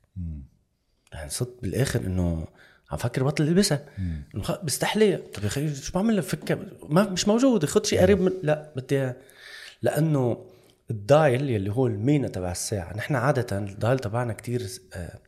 يعني 1.13 1.31
صدق 1.31 1.55
بالآخر 1.63 2.01
إنه 2.01 2.47
عم 2.91 2.99
فكر 2.99 3.23
بطل 3.25 3.45
البسها 3.45 3.85
بستحليها 4.63 5.17
طب 5.35 5.43
يا 5.43 5.47
أخي 5.49 5.75
شو 5.75 5.93
بعمل 5.93 6.15
لها 6.15 6.23
فكها 6.23 6.59
ما 6.89 7.11
مش 7.11 7.29
موجود. 7.29 7.65
خد 7.65 7.87
شيء 7.87 8.01
قريب 8.01 8.21
من 8.21 8.33
لا 8.43 8.73
بدي. 8.77 9.13
لأنه 9.83 10.47
ال 10.91 11.03
dial 11.03 11.51
يلي 11.51 11.71
هو 11.73 11.87
المينا 11.87 12.29
تبع 12.29 12.51
الساعة. 12.51 12.97
نحن 12.97 13.15
عادة 13.15 13.59
ال 13.59 13.67
dial 13.67 13.99
تبعنا 13.99 14.33
كتير 14.33 14.67
آه، 14.95 15.19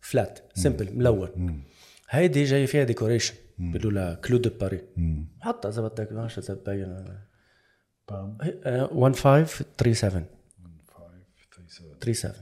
flat 0.00 0.38
simple 0.54 0.96
ملون. 0.96 1.62
هيدي 2.10 2.44
جاي 2.44 2.66
فيها 2.66 2.84
decoration 2.84 3.34
بيقولوا 3.58 3.92
لها 3.92 4.14
clou 4.14 4.38
de 4.38 4.50
Paris 4.60 4.80
حتى 5.40 5.68
إذا 5.68 5.82
بدك. 5.82 6.12
ما 6.12 6.26
إذا 6.38 6.54
هي- 8.42 8.60
آه، 8.64 9.08
1537 9.08 10.24
37 11.68 12.32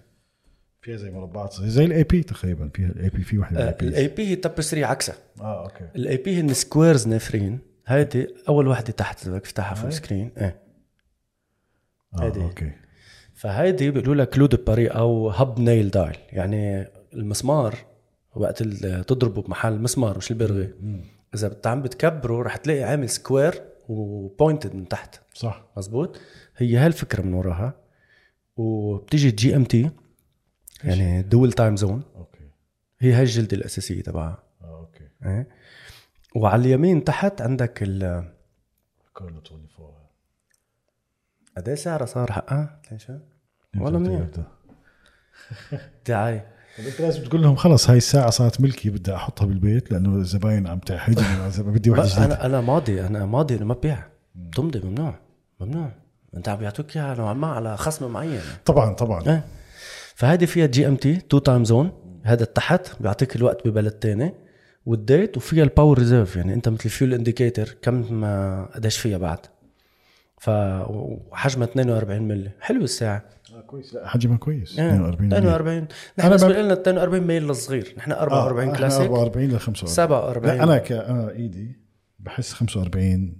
فيها 0.88 0.96
زي 0.96 1.10
مربعات 1.10 1.52
صغيرة 1.52 1.70
زي 1.70 1.84
ال 1.84 2.04
AP 2.04 2.22
تقريبا. 2.22 2.70
فيها 2.74 2.88
ال 2.88 3.08
AP 3.08 3.22
في 3.22 3.38
وحدة 3.38 3.60
ال 3.60 3.74
AP 3.80 3.88
ال 3.88 4.08
AP 4.08 4.28
هي 4.28 4.36
tapestry 4.36 4.84
عكسها. 4.84 5.16
آه 5.40 5.64
okay. 5.64 5.88
ال 5.96 6.16
AP 6.16 6.40
هن 6.40 6.54
squares 6.54 7.08
نافرين. 7.08 7.58
هيدي 7.86 8.28
أول 8.48 8.68
وحده 8.68 8.92
تحت 8.92 9.28
بدك 9.28 9.42
تفتحها 9.42 9.74
full 9.74 9.92
screen 9.92 10.30
إيه. 10.38 10.62
آه 12.14 12.24
هيدي. 12.24 12.42
okay. 12.42 12.72
فهيدي 13.34 13.90
بيقولوا 13.90 14.14
لها 14.14 14.24
clou 14.24 14.46
de 14.46 14.56
Paris 14.66 14.86
أو 14.86 15.30
hobnail 15.30 15.90
dial 15.90 16.16
يعني 16.32 16.88
المسمار 17.14 17.74
وقت 18.34 18.62
تضربه 18.62 19.42
بمحل 19.42 19.78
مسمار 19.78 20.16
مش 20.16 20.30
البرغي. 20.30 20.74
إذا 21.34 21.56
عم 21.66 21.82
بتكبره 21.82 22.42
رح 22.42 22.56
تلاقي 22.56 22.82
عامل 22.82 23.08
square 23.08 23.62
و 23.88 23.99
pointed 23.99 24.74
من 24.74 24.88
تحت. 24.88 25.20
صح. 25.34 25.66
مزبوط 25.76 26.20
هي 26.56 26.76
هالفكره 26.76 27.22
من 27.22 27.34
وراها. 27.34 27.74
وبتيجي 28.56 29.30
GMT 29.30 29.90
يعني 30.84 31.22
dual 31.22 31.52
time 31.52 31.76
zone 31.76 32.02
okay. 32.16 32.50
هي 33.00 33.12
هاي 33.12 33.22
الجلده 33.22 33.56
الأساسية 33.56 34.02
تبعها. 34.02 34.42
آه 34.62 34.78
okay. 34.78 35.08
إيه. 35.26 35.48
وعلى 36.36 36.60
اليمين 36.62 37.04
تحت 37.04 37.40
عندك 37.42 37.82
ال 37.82 38.24
corner 39.14 39.42
24 39.46 39.92
قد 41.56 41.68
إيه 41.68 41.74
سعرها 41.74 42.06
صار 42.06 42.32
حقها؟ 42.32 42.80
والله 43.76 43.98
منيح. 43.98 44.26
دعايه 46.06 46.46
أنت 46.78 47.00
لازم 47.00 47.24
تقول 47.24 47.42
لهم 47.42 47.56
خلص 47.56 47.90
هاي 47.90 47.96
الساعة 47.96 48.30
صارت 48.30 48.60
ملكي 48.60 48.90
بدي 48.90 49.14
أحطها 49.14 49.46
بالبيت 49.46 49.92
لأنه 49.92 50.16
الزباين 50.16 50.66
عم 50.66 50.78
تحرجني 50.78 51.24
بدي 51.72 51.90
وحده 51.90 52.04
جديده 52.06 52.24
أنا 52.24 52.46
أنا 52.46 52.60
ماضي 52.60 53.06
أنا 53.06 53.26
ماضي 53.26 53.54
انه 53.56 53.64
ما 53.64 53.74
ببيع. 53.74 54.06
تمضي 54.56 54.80
ممنوع. 54.80 55.14
ممنوع. 55.60 55.90
أنت 56.36 56.48
عم 56.48 56.58
بيعطوك 56.58 56.96
إياها 56.96 57.14
نوعا 57.14 57.32
ما 57.32 57.46
على 57.46 57.76
خصم 57.76 58.12
معين. 58.12 58.40
طبعا 58.64 58.92
طبعا. 58.94 59.42
فهذه 60.18 60.44
فيها 60.44 60.66
GMT 60.66 61.16
two 61.16 61.38
time 61.38 61.64
zone 61.64 61.92
هذا 62.24 62.44
تحت 62.44 63.02
بيعطيك 63.02 63.36
الوقت 63.36 63.68
ببلد 63.68 63.92
تاني. 63.92 64.34
وال 64.86 65.03
date 65.03 65.36
وفيها 65.36 65.64
ال 65.64 65.70
power 65.70 65.98
reserve 65.98 66.36
يعني 66.36 66.54
أنت 66.54 66.68
مثل 66.68 66.84
ال 66.84 66.90
fuel 66.90 67.14
indicator 67.14 67.76
كم 67.82 68.14
ما- 68.20 68.68
قديش 68.74 68.98
فيها 68.98 69.18
بعد. 69.18 69.38
ف 70.38 70.48
وحجمها 70.88 71.64
42 71.68 72.22
ملي 72.22 72.50
حلوة 72.60 72.84
الساعة. 72.84 73.24
آه 73.54 73.60
كويس. 73.60 73.94
لا 73.94 74.08
حجمها 74.08 74.36
كويس. 74.36 74.78
إيه، 74.78 74.88
42 74.90 75.32
42 75.32 75.76
أنا 75.78 75.88
نحن 76.18 76.28
بالنسبة 76.28 76.48
ب- 76.48 76.64
لنا 76.64 76.72
42 76.72 77.22
ميل 77.26 77.50
الصغير 77.50 77.94
نحن 77.98 78.12
44 78.12 78.68
آه، 78.68 78.76
كلاسيك 78.76 79.00
44 79.10 79.48
ل 79.50 79.58
45 79.60 79.94
47. 79.94 80.56
لا 80.56 80.64
أنا 80.64 80.78
ك 80.78 80.92
أنا 80.92 81.30
إيدي 81.30 81.76
بحس 82.18 82.52
45 82.52 83.36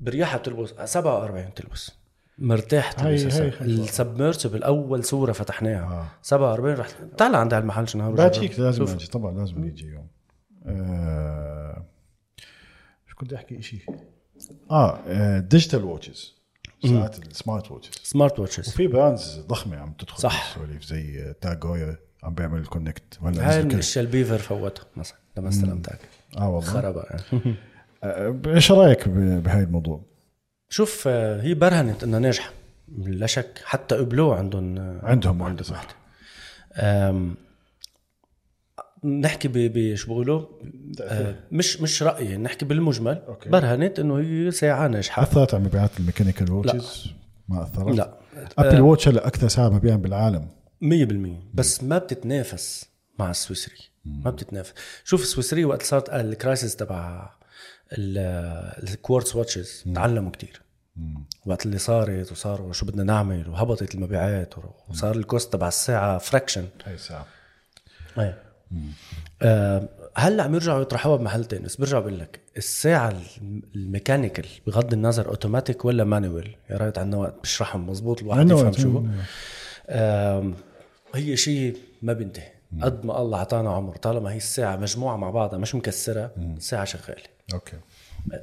برياحة 0.00 0.38
بتلبس. 0.38 0.74
47 0.84 1.44
بتلبس. 1.50 1.90
مرتاح 2.38 2.96
خمسة. 2.96 3.48
السبمرسبل 3.60 4.62
اول 4.62 5.04
صورة 5.04 5.32
فتحناها. 5.32 5.84
آه. 5.84 6.06
47 6.22 6.74
رح 6.74 6.88
تعال 7.18 7.34
عند 7.34 7.54
المحل 7.54 7.88
شو 7.88 7.98
نهار 7.98 8.10
باجيك 8.12 8.60
لازم. 8.60 8.82
أجي 8.82 9.06
طبعا 9.06 9.38
لازم 9.38 9.64
يجي 9.64 9.86
يوم. 9.86 10.06
آه 10.66 11.84
شو 13.06 13.16
كنت 13.16 13.32
أحكي 13.32 13.62
شيء 13.62 13.80
آه 14.70 15.38
ديجيتال 15.38 15.84
ووتشز 15.84 16.36
ساعات 16.86 17.18
السمارت 17.18 17.70
ووتشز 17.70 17.92
سمارت 18.02 18.38
واتشز 18.38 18.68
وفي 18.68 18.86
براندز 18.86 19.44
ضخمة 19.48 19.76
عم 19.76 19.92
تدخل 19.92 20.18
صح. 20.18 20.58
بالسواليف 20.58 20.84
زي 20.84 21.34
تاج 21.40 21.64
هويا 21.64 21.98
عم 22.22 22.34
بيعمل 22.34 22.58
الكونكت 22.60 23.18
ولا 23.22 23.50
هاي 23.50 23.60
الاشياء 23.60 24.04
البيفر 24.04 24.38
فوتها 24.38 24.84
مثلا. 24.96 25.18
لما 25.36 25.48
استلمتك 25.48 25.98
آه 26.38 26.48
والله. 26.48 26.70
خربها. 26.70 27.16
آه، 28.04 28.40
إيش 28.46 28.72
رأيك 28.72 29.08
بهاي 29.08 29.62
الموضوع؟ 29.62 30.00
شوف 30.68 31.04
آه، 31.08 31.42
هي 31.42 31.54
برهنت 31.54 32.02
انها 32.04 32.18
ناجحة 32.18 32.50
لا 32.98 33.26
شك. 33.26 33.60
حتى 33.64 33.94
قبلوه 33.94 34.36
عندهم 34.38 34.78
آه، 34.78 35.00
عندهم 35.02 35.40
واحدة 35.40 35.62
صح. 35.62 35.86
نحكي 39.04 39.48
ب 39.48 39.52
ب- 39.52 39.94
شو 39.94 40.06
بيقولوا 40.06 40.46
آه، 41.02 41.34
مش 41.52 41.80
مش 41.80 42.02
رأيي 42.02 42.36
نحكي 42.36 42.64
بالمجمل. 42.64 43.22
okay. 43.28 43.48
برهنت 43.48 43.98
إنه 43.98 44.18
هي 44.18 44.50
ساعه 44.50 44.88
ناجحة. 44.88 45.22
أثرت 45.22 45.54
على 45.54 45.64
مبيعات 45.64 45.90
ال 46.00 46.05
mechanical 46.05 46.52
watches؟ 46.52 47.12
ما 47.48 47.62
أثرت؟ 47.62 47.96
لا. 47.96 48.14
Apple 48.58 48.80
Watch 48.80 49.08
هلا 49.08 49.26
أكثر 49.26 49.48
ساعة 49.48 49.68
مبيعا 49.68 49.96
بالعالم. 49.96 50.48
100% 50.84 51.54
بس 51.54 51.84
ما 51.84 51.98
بتتنافس 51.98 52.86
مع 53.18 53.30
السويسري. 53.30 53.76
ما 54.04 54.30
بتتنافس. 54.30 54.74
شوف 55.04 55.22
السويسري 55.22 55.64
وقت 55.64 55.82
صارت 55.82 56.08
ال 56.10 56.19
crisis 56.19 56.76
تبع 56.76 57.30
ال 57.92 58.13
quartz 58.13 59.36
watches 59.36 59.84
تعلموا 59.94 60.30
كتير. 60.30 60.62
وقت 61.46 61.66
اللي 61.66 61.78
صارت 61.78 62.32
وصاروا 62.32 62.72
شو 62.72 62.86
بدنا 62.86 63.02
نعمل 63.02 63.48
وهبطت 63.48 63.94
المبيعات 63.94 64.54
وصار 64.88 65.16
ال 65.16 65.23
cost 65.23 65.52
تبع 65.52 65.68
الساعة 65.68 66.18
fraction 66.18 66.64
هاي 66.84 66.94
الساعة. 66.94 67.26
إيه. 68.18 68.42
آه 69.42 69.88
هلا 70.16 70.42
عم 70.42 70.54
يرجعوا 70.54 70.82
يطرحوها 70.82 71.16
بمحل 71.16 71.44
تاني 71.44 71.64
بس 71.64 71.76
برجع 71.76 71.98
بقول 71.98 72.18
لك 72.18 72.40
الساعة 72.56 73.08
الم- 73.10 73.62
ال 73.74 73.81
mechanical 73.81 74.46
بغض 74.66 74.92
النظر 74.92 75.28
اوتوماتيك 75.28 75.84
ولا 75.84 76.04
manual 76.04 76.54
يا 76.70 76.76
ريت 76.76 76.98
عندنا 76.98 77.20
وقت 77.20 77.34
بشرحهم 77.42 77.90
مزبوط 77.90 78.22
الواحد 78.22 78.40
يفهم 78.50 78.72
شو. 78.72 79.04
آم، 79.88 80.54
هي 81.14 81.36
شيء 81.36 81.76
ما 82.02 82.12
بينتهي. 82.12 82.48
قد 82.82 83.06
ما 83.06 83.20
الله 83.22 83.38
أعطانا 83.38 83.70
عمر. 83.70 83.96
طالما 83.96 84.32
هي 84.32 84.36
الساعة 84.36 84.76
مجموعة 84.76 85.16
مع 85.16 85.30
بعضها 85.30 85.58
مش 85.58 85.74
مكسرة 85.74 86.30
الساعة 86.56 86.84
شغالة. 86.84 87.35
okay. 87.54 87.76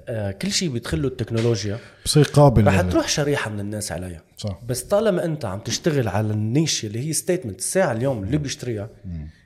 آه 0.07 0.31
كل 0.31 0.51
شيء 0.51 0.69
بيدخله 0.69 1.07
التكنولوجيا. 1.07 1.79
بصير 2.05 2.23
قابل 2.23 2.67
رح 2.67 2.81
تروح 2.81 3.07
شريحة 3.07 3.51
من 3.51 3.59
الناس 3.59 3.91
عليها. 3.91 4.21
صح. 4.37 4.59
بس 4.67 4.83
طالما 4.83 5.25
أنت 5.25 5.45
عم 5.45 5.59
تشتغل 5.59 6.07
على 6.07 6.33
ال 6.33 6.42
niche 6.42 6.85
اللي 6.85 7.07
هي 7.07 7.13
statement 7.13 7.59
الساعة 7.59 7.91
اليوم 7.91 8.23
اللي 8.23 8.37
بيشتريها 8.37 8.89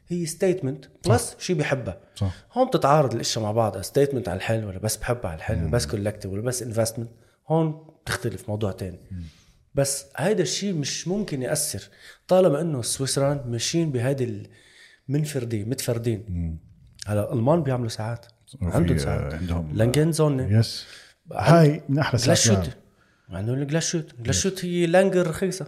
هي 0.07 0.25
statement 0.25 0.85
plus 1.07 1.35
شيء 1.39 1.55
بيحبها. 1.55 1.97
صح. 2.15 2.35
هون 2.53 2.67
بتتعارض 2.67 3.13
الإشياء 3.13 3.43
مع 3.45 3.51
بعض 3.51 3.81
statement 3.81 4.29
على 4.29 4.37
الحلو 4.37 4.67
ولا 4.67 4.79
بس 4.79 4.97
بحبها 4.97 5.31
على 5.31 5.37
الحلو 5.37 5.69
بس 5.69 5.85
collective 5.85 6.31
ولا 6.31 6.41
بس 6.41 6.63
investment 6.63 7.09
هون 7.47 7.87
بتختلف 8.03 8.49
موضوع 8.49 8.71
تاني. 8.71 8.99
بس 9.75 10.05
هيدا 10.17 10.43
الشيء 10.43 10.73
مش 10.73 11.07
ممكن 11.07 11.41
يأثر. 11.41 11.89
طالما 12.27 12.61
إنه 12.61 12.79
السويسريين 12.79 13.41
ماشيين 13.45 13.91
بهيدي 13.91 14.47
المنفردين 15.09 15.69
متفردين. 15.69 16.59
هلا 17.07 17.23
الالمان 17.33 17.63
بيعملوا 17.63 17.89
ساعات. 17.89 18.25
عندهم 18.61 18.97
آه، 18.97 18.99
ساعات. 18.99 19.33
عندهم 19.33 19.71
لانجه 19.73 19.95
أند 19.95 20.11
زونه 20.11 20.39
yes. 20.39 20.85
هاي 21.33 21.81
من 21.89 21.99
أحلى 21.99 22.19
ساعات. 22.19 22.67
عندهم 23.29 23.61
الجلاشوت 23.61 24.15
جلاشوت 24.21 24.65
هي 24.65 24.85
لانجه 24.87 25.27
رخيصة. 25.27 25.67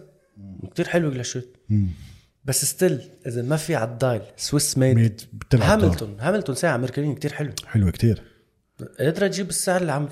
كتير 0.70 0.88
حلوة 0.88 1.10
جلاشوت 1.10 1.56
بس 2.44 2.64
still 2.64 3.00
إذا 3.26 3.42
ما 3.42 3.56
في 3.56 3.74
على 3.74 3.90
ال 3.90 3.96
dial 3.96 4.22
Swiss 4.36 4.78
made 4.78 4.96
made. 4.96 5.20
هاملتون 5.54 6.16
هاملتون 6.20 6.54
ساعة 6.54 6.74
امريكانيه 6.74 7.14
كتير 7.14 7.32
حلوة 7.32 7.54
حلوة 7.66 7.90
كتير. 7.90 8.22
قادرة 8.98 9.26
تجيب 9.26 9.48
السعر 9.48 9.80
اللي 9.80 9.92
عم 9.92 10.06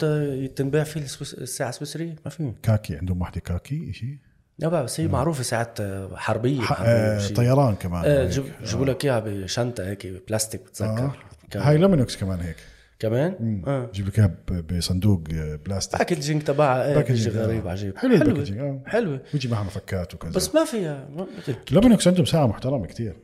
تنباع 0.56 0.84
فيه 0.84 1.00
السويس 1.00 1.34
الساعة 1.34 1.68
السويسرية؟ 1.68 2.16
ما 2.24 2.30
في. 2.30 2.52
khaki 2.62 2.96
عندهم 2.96 3.20
وحده 3.20 3.40
khaki 3.40 3.92
شيء 3.92 4.18
لا 4.58 4.68
بس 4.68 5.00
هي 5.00 5.08
معروفة 5.08 5.42
ساعات 5.42 5.78
حربية 6.14 6.60
ح- 6.60 6.64
حربية 6.64 6.90
آه،. 6.92 7.28
طيران 7.28 7.74
كمان 7.74 8.02
آه، 8.06 8.28
جيبوا 8.64 8.86
لك 8.86 9.04
إياها 9.04 9.20
بشنطة 9.20 9.84
هيك 9.88 10.06
بلاستيك 10.28 10.60
بتذكر 10.62 11.04
آه. 11.04 11.14
كان- 11.50 11.62
هاي 11.62 11.76
لومينوكس 11.78 12.16
كمان 12.16 12.40
هيك. 12.40 12.56
كمان؟ 12.98 13.62
آه. 13.66 13.90
جيب 13.94 14.08
لك 14.08 14.30
بصندوق 14.72 15.22
آه، 15.34 15.56
بلاستيك. 15.66 15.98
packaging 15.98 16.42
تبعها 16.42 16.88
إيه 16.88 16.94
packaging، 16.94 17.36
آه. 17.36 17.42
غريب 17.46 17.68
عجيب. 17.68 17.98
حلو 17.98 18.14
ال 18.14 18.19
packaging 18.19 18.58
آه. 18.58 18.80
حلوة. 18.86 19.20
بيجي 19.32 19.48
معها 19.48 19.62
مفكات 19.64 20.14
وكذا. 20.14 20.30
بس 20.32 20.54
ما 20.54 20.64
فيها 20.64 21.08
ما- 21.16 21.26
لومينوكس 21.70 22.08
عندهم 22.08 22.24
ساعة 22.24 22.46
محترمة 22.46 22.86
كتير. 22.86 23.16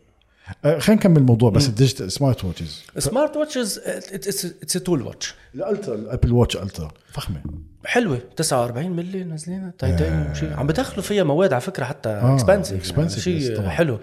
آه، 0.65 0.79
خلينا 0.79 1.01
نكمل 1.01 1.17
الموضوع 1.17 1.51
بس 1.51 1.69
ال 1.69 1.74
digital 1.74 2.13
smart 2.13 2.45
watches 2.45 2.83
smart 2.99 3.37
watches 3.37 3.79
it's 3.87 4.73
tool 4.73 5.03
watch 5.03 5.35
ال 5.55 5.62
Ultra 5.62 5.95
ال 5.95 6.01
Apple 6.01 6.33
Watch 6.33 6.57
Ultra 6.57 6.91
فخمة. 7.13 7.43
حلوة. 7.85 8.19
49 8.37 8.91
ملي 8.97 9.25
نازلين 9.25 9.73
تايتانيوم 9.79 10.35
شيء 10.35 10.53
عم 10.53 10.67
بدخلوا 10.67 11.03
فيها 11.03 11.25
مواد 11.25 11.53
على 11.53 11.61
فكرة 11.61 11.85
حتى 11.85 12.09
آه، 12.09 12.35
expensive 12.35 12.95
yes، 12.97 13.19
شيء. 13.19 13.63
حلو. 13.69 13.99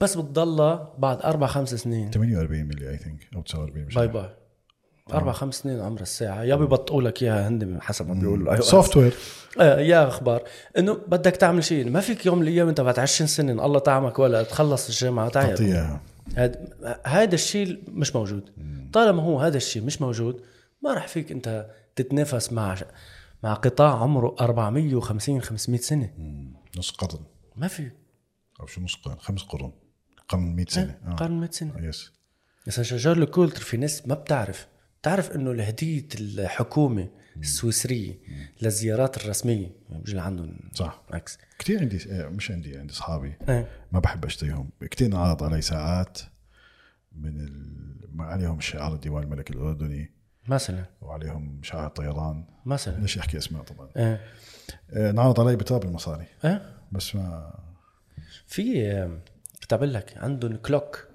بس 0.00 0.16
بتضلها 0.16 0.94
بعد 0.98 1.22
أربع 1.22 1.46
خمس 1.46 1.74
سنين. 1.74 2.10
48 2.10 2.64
ملي 2.64 2.90
I 2.90 2.96
think 2.96 3.28
أو 3.36 3.42
49 3.42 3.86
مش 3.86 3.94
bye. 3.94 4.08
bye. 4.08 4.30
أربع 5.12 5.32
خمس 5.32 5.54
سنين 5.54 5.80
عمر 5.80 6.00
الساعة. 6.00 6.42
يا 6.42 6.54
ببطئوا 6.54 7.02
لك 7.02 7.22
إياها 7.22 7.48
هن 7.48 7.78
حسب 7.82 8.08
ما 8.08 8.14
بيقولوا. 8.14 8.60
software 8.60 9.14
آه 9.60 9.80
يا 9.80 10.08
أخبار. 10.08 10.42
إنه 10.78 10.92
بدك 10.94 11.36
تعمل 11.36 11.64
شيء. 11.64 11.90
ما 11.90 12.00
فيك 12.00 12.26
يوم 12.26 12.38
من 12.38 12.42
الأيام 12.42 12.68
أنت 12.68 12.80
بعد 12.80 12.98
20 12.98 13.28
سنة 13.28 13.66
الله 13.66 13.78
تعمك 13.78 14.18
ولا 14.18 14.42
تخلص 14.42 14.88
الجامعة. 14.88 15.28
تعال. 15.28 16.00
هاد 16.36 16.74
هذا 17.06 17.34
الشيء 17.34 17.82
مش 17.88 18.16
موجود. 18.16 18.50
طالما 18.92 19.22
هو 19.22 19.40
هذا 19.40 19.56
الشيء 19.56 19.82
مش 19.82 20.02
موجود 20.02 20.42
ما 20.82 20.94
راح 20.94 21.08
فيك 21.08 21.32
أنت 21.32 21.70
تتنافس 21.96 22.52
مع 22.52 22.76
مع 23.42 23.54
قطاع 23.54 24.02
عمره 24.02 24.36
450 24.40 25.42
500 25.42 25.80
سنة. 25.80 26.10
نص 26.78 26.90
قرن. 26.90 27.24
ما 27.56 27.68
في 27.68 27.90
أو 28.60 28.66
شو 28.66 28.80
نص 28.80 28.94
قرن؟ 28.94 29.16
خمس 29.18 29.42
قرون. 29.42 29.72
قرن 30.30 30.56
100 30.56 30.66
سنة. 30.68 30.98
آه. 31.06 31.10
قرن 31.10 31.40
100 31.40 31.50
سنة. 31.50 31.72
يس 31.78 32.12
مثلا 32.66 32.84
شجر 32.84 33.12
الكولتر 33.22 33.60
في 33.60 33.76
ناس 33.76 34.06
ما 34.08 34.14
بتعرف. 34.14 34.66
تعرف 35.02 35.30
إنه 35.30 35.54
لهدية 35.54 36.08
الحكومة 36.20 37.08
السويسرية 37.36 38.18
للزيارات 38.62 39.16
الرسمية 39.16 39.70
بيجي 39.90 40.18
عندهم. 40.18 40.56
صح. 40.74 41.02
عكس 41.10 41.38
كثير 41.58 41.80
عندي 41.80 42.12
آه، 42.12 42.28
مش 42.28 42.50
عندي 42.50 42.78
عندي 42.78 42.92
اصحابي 42.92 43.34
إيه. 43.48 43.68
ما 43.92 44.00
بحب 44.00 44.24
اشتريهم 44.24 44.70
كثير 44.90 45.06
انعرض 45.08 45.42
علي 45.42 45.62
ساعات 45.62 46.18
من 47.16 47.40
ال... 47.40 48.08
ما 48.12 48.24
عليهم 48.24 48.60
شعار 48.60 48.94
الديوان 48.94 49.22
الملكي 49.22 49.52
الأردني. 49.52 50.12
مثلا. 50.48 50.84
وعليهم 51.00 51.60
شعار 51.62 51.86
الطيران 51.86 52.44
مثلا. 52.66 53.00
ليش 53.00 53.18
أحكي 53.18 53.38
أسماء 53.38 53.62
طبعا؟ 53.62 53.88
إيه. 53.96 54.20
آه، 54.90 55.10
انعرض 55.10 55.40
علي 55.40 55.56
بتراب 55.56 55.84
المصاري. 55.84 56.26
إيه. 56.44 56.76
بس 56.92 57.14
ما 57.16 57.54
في 58.46 58.86
كنت 59.70 59.78
أقول 59.78 59.94
لك 59.94 60.14
عندهم 60.16 60.56
كلوك 60.56 61.08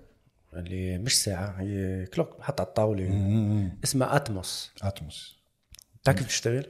اللي 0.53 0.97
مش 0.97 1.23
ساعة 1.23 1.61
هي 1.61 2.05
كلوك 2.05 2.41
حتى 2.41 2.61
على 2.61 2.67
الطاولة. 2.67 3.05
اسمها 3.83 4.15
أتموس. 4.15 4.71
أتموس. 4.81 5.37
بتعرف 6.01 6.17
كيف 6.17 6.25
بتشتغل؟ 6.27 6.65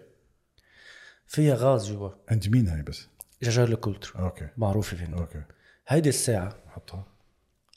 فيها 1.27 1.55
غاز 1.55 1.91
جوا. 1.91 2.09
عند 2.29 2.49
مين 2.49 2.67
هاي 2.67 2.81
بس؟ 2.81 3.07
جاجر 3.43 3.67
لوكولتر 3.67 4.13
okay. 4.19 4.47
معروفة 4.57 4.97
فينا. 4.97 5.17
أوكي. 5.17 5.41
هيدي 5.87 6.09
الساعة 6.09 6.55
حطها. 6.67 7.07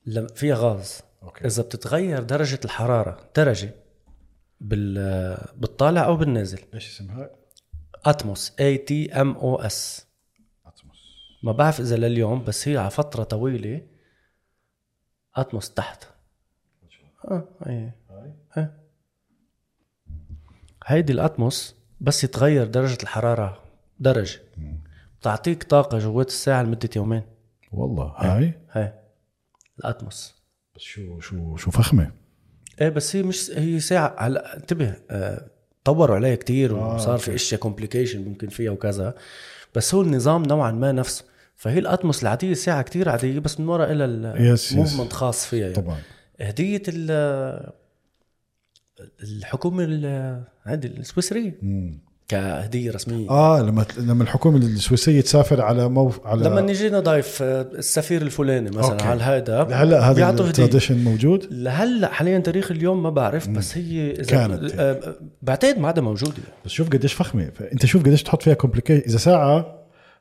لما 0.06 0.28
فيها 0.28 0.56
غاز. 0.56 1.00
okay. 1.22 1.46
إذا 1.46 1.62
بتتغير 1.62 2.22
درجة 2.22 2.60
الحرارة 2.64 3.30
درجة 3.36 3.74
بال 4.60 4.94
بالطالع 5.56 6.04
أو 6.04 6.16
بالنازل. 6.16 6.60
إيش 6.74 6.88
اسمها؟ 6.88 7.30
أتموس. 8.04 8.52
A 8.60 8.78
T 8.78 9.12
M 9.12 9.36
O 9.36 9.56
S 9.56 10.06
أتموس. 10.66 10.98
ما 11.42 11.52
بعرف 11.52 11.80
إذا 11.80 11.96
لليوم 11.96 12.44
بس 12.44 12.68
هي 12.68 12.76
على 12.76 12.90
فترة 12.90 13.22
طويلة 13.22 13.97
اتموس 15.40 15.70
تحت. 15.70 16.04
آه 17.24 17.44
هي 17.66 17.90
آه. 18.56 18.70
هيدي 20.86 21.12
الاتموس 21.12 21.74
بس 22.00 22.24
يتغير 22.24 22.66
درجة 22.66 22.98
الحرارة 23.02 23.62
درجة. 24.00 24.40
بتعطيك 25.20 25.62
طاقة 25.62 25.98
جوات 25.98 26.28
الساعة 26.28 26.62
لمدة 26.62 26.90
يومين. 26.96 27.22
والله 27.72 28.04
هاي؟ 28.04 28.52
هاي. 28.70 28.92
الاتموس 29.78 30.34
بس 30.76 30.82
شو 30.82 31.20
شو 31.20 31.56
شو 31.56 31.70
فخمة؟ 31.70 32.12
إيه 32.80 32.88
بس 32.88 33.16
هي 33.16 33.22
مش 33.22 33.50
هي 33.50 33.80
ساعة 33.80 34.16
هلا 34.18 34.56
انتبه 34.56 34.96
آه، 35.10 35.50
طوروا 35.84 36.16
عليها 36.16 36.34
كتير 36.34 36.74
وصار 36.74 37.18
في 37.18 37.34
إشياء 37.34 37.60
complication 37.60 38.24
ممكن 38.24 38.48
فيها 38.48 38.70
وكذا. 38.70 39.14
بس 39.74 39.94
هو 39.94 40.02
النظام 40.02 40.42
نوعا 40.42 40.70
ما 40.70 40.92
نفسه. 40.92 41.24
فهي 41.60 41.78
الاتموس 41.78 42.22
العادية 42.22 42.54
ساعة 42.54 42.82
كتير 42.82 43.08
عادية 43.08 43.38
بس 43.38 43.60
من 43.60 43.68
ورا 43.68 43.92
إلها 43.92 44.36
yes، 44.42 44.72
yes. 44.72 44.72
movement 44.72 45.12
خاص 45.12 45.46
فيها 45.46 45.60
يعني. 45.60 45.74
طبعا 45.74 45.96
هدية 46.40 46.82
ال 46.88 47.10
الحكومة 49.22 49.84
ال- 49.84 50.42
هذه 50.62 50.86
السويسرية 50.86 51.58
كهدية 52.28 52.90
رسمية 52.90 53.30
آه 53.30 53.62
لما 53.62 53.86
لما 53.98 54.22
الحكومة 54.22 54.56
السويسرية 54.56 55.20
تسافر 55.20 55.60
على 55.62 55.88
move 55.88 56.26
على 56.26 56.44
لما 56.44 56.60
نجي 56.60 56.90
نضيف 56.90 57.42
آه، 57.42 57.62
السفير 57.62 58.22
الفلاني 58.22 58.70
مثلا 58.70 58.90
okay. 58.92 59.04
على 59.04 59.22
هذا 59.22 59.62
هلا 59.62 60.10
هذا. 60.10 60.30
ال 60.30 60.38
tradition 60.38 61.04
موجود 61.04 61.46
لهلأ 61.50 62.08
حاليا 62.12 62.38
تاريخ 62.38 62.70
اليوم 62.70 63.02
ما 63.02 63.10
بعرف 63.10 63.48
بس 63.48 63.76
هي 63.76 64.10
إذا 64.10 64.22
كانت. 64.30 64.72
آه، 64.78 65.14
بعتقد 65.42 65.78
ما 65.78 65.86
عادها 65.86 66.02
موجودة 66.04 66.32
بس 66.64 66.70
شوف 66.70 66.88
قديش 66.90 67.12
فخمة 67.12 67.50
فأنت 67.54 67.86
شوف 67.86 68.02
قديش 68.02 68.22
تحط 68.22 68.42
فيها 68.42 68.54
complication 68.54 69.02
إذا 69.08 69.18
ساعة 69.18 69.77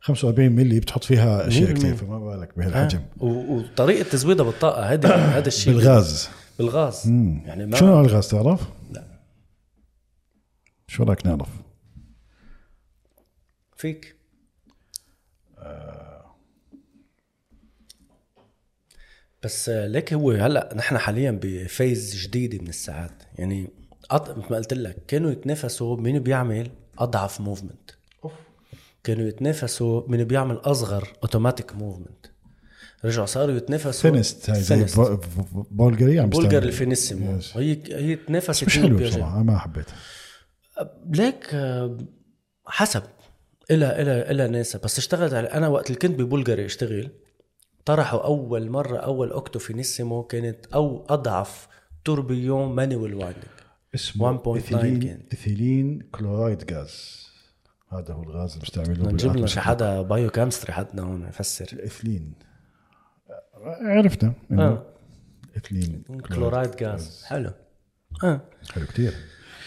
45 0.08 0.52
ملي 0.52 0.80
بتحط 0.80 1.04
فيها 1.04 1.48
اشياء 1.48 1.72
كثير 1.72 1.96
فما 1.96 2.20
بالك 2.20 2.58
بهالحجم 2.58 3.00
آه. 3.00 3.24
وطريقة 3.24 4.10
تزويدها 4.10 4.46
بالطاقة 4.46 4.94
هذا 4.94 5.16
هذا 5.38 5.48
الشيء 5.48 5.74
بالغاز 5.74 6.30
بالغاز 6.60 7.08
يعني 7.46 7.66
ما 7.66 7.78
شو 7.78 7.86
نوع 7.86 8.02
الغاز 8.02 8.28
تعرف؟ 8.28 8.62
لا. 8.92 9.04
شو 10.88 11.04
رأيك 11.04 11.26
نعرف؟ 11.26 11.50
فيك 13.76 14.18
بس 19.44 19.70
آه، 19.70 19.88
ليك 19.88 20.14
هو 20.14 20.32
هلا 20.32 20.74
نحن 20.76 20.98
حاليا 20.98 21.40
ب 21.44 21.56
phase 21.56 22.16
جديده 22.16 22.58
من 22.58 22.68
الساعات 22.68 23.24
يعني. 23.36 23.70
مثل 24.12 24.52
ما 24.52 24.58
قلت 24.58 24.74
لك 24.74 25.06
كانوا 25.08 25.32
يتنافسوا 25.32 25.98
مين 25.98 26.20
بيعمل 26.20 26.72
أضعف 26.98 27.42
movement 27.42 27.97
كانوا 29.08 29.28
يتنافسوا 29.28 30.02
مين 30.08 30.24
بيعمل 30.24 30.56
أصغر 30.56 31.08
automatic 31.24 31.76
movement 31.76 32.26
رجعوا 33.06 33.26
صاروا 33.26 33.56
يتنافسوا 33.56 34.12
thinnest 34.12 34.50
هاي 34.50 34.86
بولغاري 35.72 36.20
عم 36.20 36.30
بولغري 36.30 36.48
بيستعمل. 36.48 36.68
الفينيسيمو 36.68 37.38
yes. 37.38 37.58
هي 37.58 37.80
هي 37.92 38.16
تنافست 38.16 38.64
مش 38.64 38.78
هي 38.78 38.84
حلو 38.84 38.96
وبياجيه. 38.96 39.16
بصراحة 39.16 39.44
ما 39.44 39.58
حبيتها 39.58 39.96
ليك 41.10 41.56
حسب 42.66 43.04
إلها 43.72 44.02
إلها 44.02 44.32
إلها 44.32 44.48
ناسها 44.48 44.80
بس 44.80 44.98
اشتغلت 44.98 45.34
على 45.34 45.48
أنا 45.48 45.68
وقت 45.68 45.88
اللي 45.88 46.00
كنت 46.00 46.20
ببولغاري 46.20 46.66
أشتغل 46.66 47.10
طرحوا 47.86 48.26
أول 48.26 48.70
مرة 48.70 48.98
أول 48.98 49.32
أوكتو 49.32 49.60
فينيسيمو 49.60 50.24
كانت 50.24 50.66
أو 50.74 51.06
أضعف 51.10 51.68
tourbillon 52.06 52.76
manual 52.76 53.14
winding 53.14 53.44
اسمه 53.96 54.38
1.9 54.38 54.48
إيثيلين 54.48 55.00
كان. 55.00 55.22
ethylene 55.32 56.10
chloride 56.12 56.74
غاز 56.74 57.27
هذا 57.92 58.14
هو 58.14 58.24
الغاز 58.24 58.52
اللي 58.52 58.62
بيستعملوه 58.62 59.12
نجيب 59.12 59.36
لنا. 59.36 59.48
شي 59.48 59.60
حدا 59.60 60.02
biochemistry 60.02 60.74
حدنا 60.74 61.02
هون 61.02 61.28
يفسر. 61.28 61.68
الاثلين 61.74 62.34
عرفنا 63.82 64.34
آه. 64.52 64.84
ethylene. 65.58 66.04
chloride 66.28 66.84
غاز 66.84 67.24
حلو. 67.26 67.52
آه. 68.24 68.42
حلو 68.74 68.86
كتير. 68.86 69.14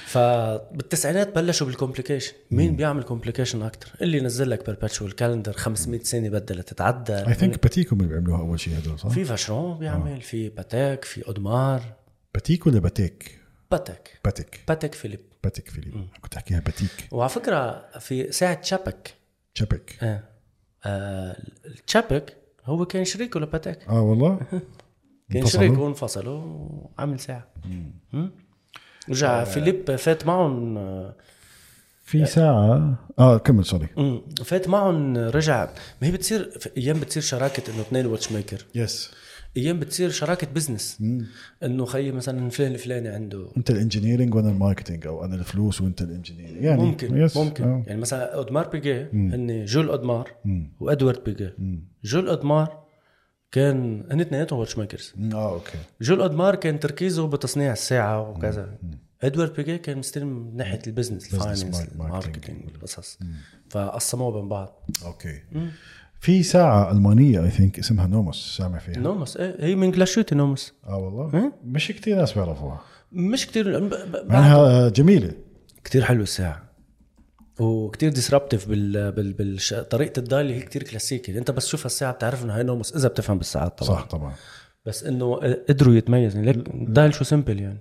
فبالتسعينات 0.06 1.34
بلشوا 1.34 1.66
بال 1.66 1.76
complication 1.76 2.32
مين 2.50 2.76
بيعمل 2.76 3.02
complication 3.02 3.62
أكثر 3.62 3.92
اللي 4.02 4.20
نزل 4.20 4.50
لك 4.50 4.66
perpetual 4.66 5.14
calendar 5.14 5.52
500 5.52 6.00
سنة 6.02 6.28
بدها 6.28 6.62
تتعدل 6.62 7.14
I 7.14 7.34
think 7.34 7.62
باتيك 7.62 7.92
هم 7.92 8.00
اللي 8.00 8.12
بيعملوها 8.12 8.40
أول 8.40 8.60
شيء 8.60 8.78
هدول 8.78 8.98
صح؟ 8.98 9.08
في 9.08 9.24
فاشرون 9.24 9.78
بيعمل 9.78 10.20
في 10.20 10.48
باتيك 10.48 11.04
في 11.04 11.26
اودمار 11.26 11.82
باتيك 12.34 12.66
ولا 12.66 12.78
باتيك؟ 12.78 13.39
باتك. 13.70 14.20
باتيك 14.24 14.60
باتك 14.68 14.94
فيليب. 14.94 15.20
باتيك 15.44 15.68
فيليب. 15.68 16.08
كنت 16.22 16.36
أحكيها 16.36 16.60
باتيك. 16.60 17.08
وعلى 17.10 17.28
فكرة 17.30 17.88
في 17.98 18.32
ساعة 18.32 18.54
تشابك. 18.54 19.14
تشابك. 19.54 19.98
آه. 20.02 20.22
آه 20.84 21.36
التشابك 21.66 22.36
هو 22.64 22.86
كان 22.86 23.04
شريكه 23.04 23.40
لباتك 23.40 23.88
آه 23.88 24.00
والله. 24.02 24.40
كان؟ 25.32 25.46
شريكه 25.46 25.80
وانفصلوا 25.80 26.42
وعمل 26.98 27.20
ساعة. 27.20 27.46
مم. 28.12 28.30
رجع 29.10 29.44
فيليب 29.44 29.96
فات 29.96 30.26
معهم 30.26 30.78
آه، 30.78 31.14
في 32.04 32.26
ساعة. 32.26 32.98
آه 33.18 33.38
كمل 33.38 33.64
sorry 33.64 33.88
مم. 33.96 34.22
فات 34.44 34.68
معهم 34.68 35.16
رجع. 35.16 35.64
ما 36.02 36.08
هي 36.08 36.12
بتصير 36.12 36.50
في 36.58 36.70
أيام 36.76 37.00
بتصير 37.00 37.22
شراكة 37.22 37.72
إنه 37.72 37.80
اثنين 37.80 38.06
watchmaker 38.06 38.66
yes 38.74 39.10
أيام 39.56 39.78
بتصير 39.80 40.10
شراكة 40.10 40.46
business 40.46 41.02
إنه 41.62 41.84
خيي 41.84 42.12
مثلا 42.12 42.50
فلان 42.50 42.72
الفلاني 42.72 43.08
عنده. 43.08 43.48
أنت 43.56 43.70
ال 43.70 43.76
engineering 43.76 44.34
وأنا 44.34 44.50
ال 44.50 44.56
marketing 44.56 45.06
أو 45.06 45.24
أنا 45.24 45.34
الفلوس 45.34 45.80
وأنت 45.80 46.02
ال 46.02 46.08
engineering 46.08 46.64
يعني 46.64 46.82
ممكن 46.82 47.16
yes 47.16 47.36
ممكن. 47.36 47.64
آه. 47.64 47.82
يعني 47.86 48.00
مثلا 48.00 48.34
أودمار 48.34 48.68
بيجيه 48.68 49.00
هن 49.02 49.64
جول 49.64 49.88
أودمار 49.88 50.30
وإدوارد 50.80 51.24
بيجيه. 51.24 51.50
جول 52.04 52.28
أودمار 52.28 52.80
كان 53.52 54.04
هن 54.12 54.20
اثنيناتهم 54.20 54.58
watchmakers 54.58 55.14
آه 55.32 55.52
okay. 55.54 55.78
جول 56.00 56.20
أودمار 56.20 56.54
كان 56.54 56.80
تركيزه 56.80 57.26
بتصنيع 57.26 57.72
الساعة 57.72 58.30
وكذا. 58.30 58.78
Edward 59.22 59.52
Piguet 59.54 59.78
كان 59.78 59.98
مستلم 59.98 60.26
من 60.28 60.56
ناحيه 60.56 60.80
ال 60.86 60.92
business 60.92 61.34
ال 61.34 61.38
finance 61.38 61.64
mark- 61.64 61.92
ال 61.92 62.00
marketing 62.00 62.64
والقصص 62.64 63.18
فقسموها 63.70 64.40
بين 64.40 64.48
بعض. 64.48 64.90
okay. 65.04 65.40
في 66.20 66.42
ساعة 66.42 66.92
ألمانية 66.92 67.44
I 67.44 67.50
think 67.50 67.78
اسمها 67.78 68.06
Nomos 68.06 68.56
سامع 68.56 68.78
فيها. 68.78 68.98
Nomos 68.98 69.36
إيه 69.36 69.56
هي 69.64 69.74
من 69.74 69.90
Glashütte 69.90 70.34
Nomos. 70.34 70.74
آه 70.86 70.96
والله. 70.96 71.52
مش 71.64 71.88
كثير 71.88 72.16
ناس 72.16 72.32
بيعرفوها. 72.32 72.80
مش 73.12 73.46
كتير 73.46 73.78
ب- 73.80 73.88
ب- 73.90 74.26
مع 74.32 74.38
انها 74.38 74.88
جميلة. 74.88 75.32
كتير 75.84 76.02
حلوة 76.04 76.22
الساعة. 76.22 76.70
وكتير 77.60 78.12
disruptive 78.12 78.68
بال 78.68 79.12
بال 79.12 79.32
بالش... 79.32 79.74
طريقة 79.74 80.18
ال 80.20 80.26
dial 80.26 80.50
هي 80.50 80.60
كتير 80.60 80.82
كلاسيكي. 80.82 81.38
أنت 81.38 81.50
بس 81.50 81.64
تشوف 81.64 81.86
الساعة 81.86 82.12
بتعرف 82.12 82.44
إنه 82.44 82.56
هاي 82.56 82.62
Nomos 82.62 82.96
إذا 82.96 83.08
بتفهم 83.08 83.38
بالساعات 83.38 83.78
طبعا. 83.78 83.98
صح 83.98 84.06
طبعا. 84.06 84.32
بس 84.86 85.04
إنه 85.04 85.34
قدروا 85.68 85.94
يتميز 85.94 86.34
يعني 86.36 86.52
ليك 86.52 86.68
ال 86.74 86.82
dial 86.82 87.14
شو 87.14 87.24
simple 87.24 87.60
يعني. 87.60 87.78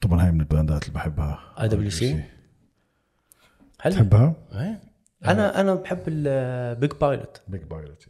طبعا 0.00 0.24
هاي 0.24 0.32
من 0.32 0.40
البراندات 0.40 0.82
اللي 0.82 0.94
بحبها. 0.94 1.38
IWC. 1.58 2.04
حلو. 3.80 3.94
تحبها؟ 3.94 4.34
إيه. 4.52 4.80
أنا 5.26 5.60
أنا 5.60 5.74
بحب 5.74 6.02
ال 6.08 6.29
Big 6.29 6.92
Pilot 7.00 7.40
Big 7.48 7.62
Pilot 7.62 8.02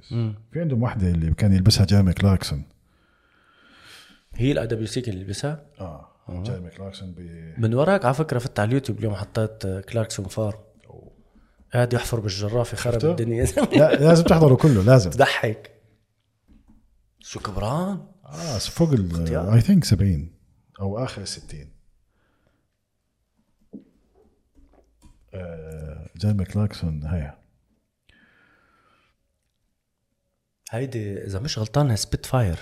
في 0.52 0.60
عندهم 0.60 0.82
واحدة 0.82 1.08
اللي 1.08 1.34
كان 1.34 1.52
يلبسها 1.52 1.86
جيرمي 1.86 2.12
كلاركسون 2.12 2.64
هي 4.34 4.52
ال 4.52 4.66
IWC 4.66 5.00
كان 5.00 5.16
يلبسها؟ 5.18 5.66
آه 5.80 6.10
جيرمي 6.30 6.70
كلاركسون 6.70 7.12
ب 7.12 7.20
من 7.58 7.74
وراك 7.74 8.04
على 8.04 8.14
فكرة 8.14 8.38
فت 8.38 8.60
على 8.60 8.68
اليوتيوب 8.68 8.98
اليوم 8.98 9.14
حطيت 9.14 9.66
Clarkson's 9.66 10.26
Farm. 10.26 10.64
قاعد 11.74 11.92
يحفر 11.92 12.20
بالجرافه 12.20 12.76
خرب؟ 12.76 13.04
الدنيا. 13.04 13.44
لا 13.78 13.94
لازم 13.94 14.24
تحضره 14.24 14.54
كله 14.54 14.82
لازم. 14.82 15.10
تضحك. 15.10 15.70
شو 17.18 17.40
كبران؟ 17.40 18.06
آه 18.26 18.58
فوق. 18.58 18.90
I 19.30 19.60
think 19.60 19.84
70 19.84 20.30
أو 20.80 20.98
آخر 21.04 21.22
ال 21.22 21.28
60 21.28 21.73
جيرمي 26.16 26.44
كلاركسون 26.44 27.04
هي 27.04 27.34
هيدي 30.70 31.24
إذا 31.26 31.38
مش 31.38 31.58
غلطان 31.58 31.96
Spitfire 31.96 32.58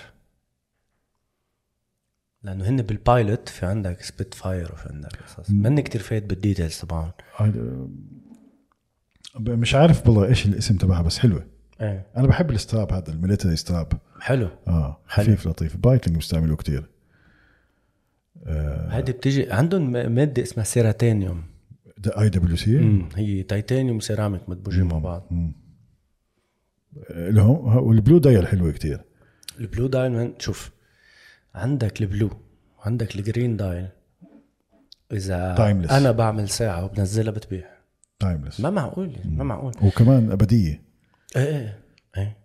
لأنه 2.43 2.69
هن 2.69 2.81
بال 2.81 3.00
Pilot 3.00 3.49
في 3.49 3.65
عندك 3.65 4.01
Spitfire 4.01 4.71
وفي 4.73 4.89
عندك 4.89 5.15
قصص 5.21 5.49
مني 5.49 5.81
كتير 5.81 6.01
فايت 6.01 6.23
بال 6.23 6.35
details 6.35 6.79
طبعا 6.79 7.11
هيدا- 7.37 7.87
مش 9.39 9.75
عارف 9.75 10.07
والله 10.07 10.25
إيش 10.27 10.45
الاسم 10.45 10.77
تبعها 10.77 11.01
بس 11.01 11.19
حلوة. 11.19 11.47
إيه. 11.81 12.07
أنا 12.17 12.27
بحب 12.27 12.51
ال 12.51 12.58
strap 12.58 12.93
هذا 12.93 13.11
ال 13.11 13.16
military 13.16 13.55
strap 13.55 13.93
حلو. 14.19 14.49
آه 14.67 15.01
خفيف 15.07 15.47
لطيف. 15.47 15.77
Breitling 15.77 16.15
بيستعملوه 16.15 16.55
كتير. 16.57 16.89
هيدي 18.89 19.11
بتيجي 19.11 19.51
عندهم 19.51 19.91
مادة 19.91 20.43
اسمها 20.43 20.65
Ceratanium 20.65 21.43
IWC. 22.07 23.05
هي 23.15 23.43
تيتانيوم 23.43 23.99
سيراميك 23.99 24.49
مدموجين 24.49 24.83
مع 24.83 24.97
بعض. 24.97 25.29
لهم 27.09 27.77
وال 27.77 27.90
blue 27.90 28.17
dial 28.17 28.47
حلوة 28.47 28.71
كتير. 28.71 29.01
ال 29.59 29.65
blue 29.65 29.87
dial 29.87 30.33
شوف 30.39 30.71
عندك 31.55 32.01
ال 32.01 32.07
blue 32.07 32.29
وعندك 32.79 33.15
ال 33.15 33.22
green 33.22 33.57
dial. 33.57 33.87
إذا 35.11 35.55
Timeless. 35.55 35.91
أنا 35.91 36.11
بعمل 36.11 36.49
ساعة 36.49 36.85
وبنزلها 36.85 37.31
بتبيع. 37.31 37.73
timeless 38.19 38.59
ما 38.59 38.69
معقول 38.69 39.15
ما 39.25 39.43
معقول. 39.43 39.73
وكمان 39.81 40.31
أبدية. 40.31 40.81
إيه 41.35 41.43
إيه 41.43 41.79
إيه. 42.17 42.37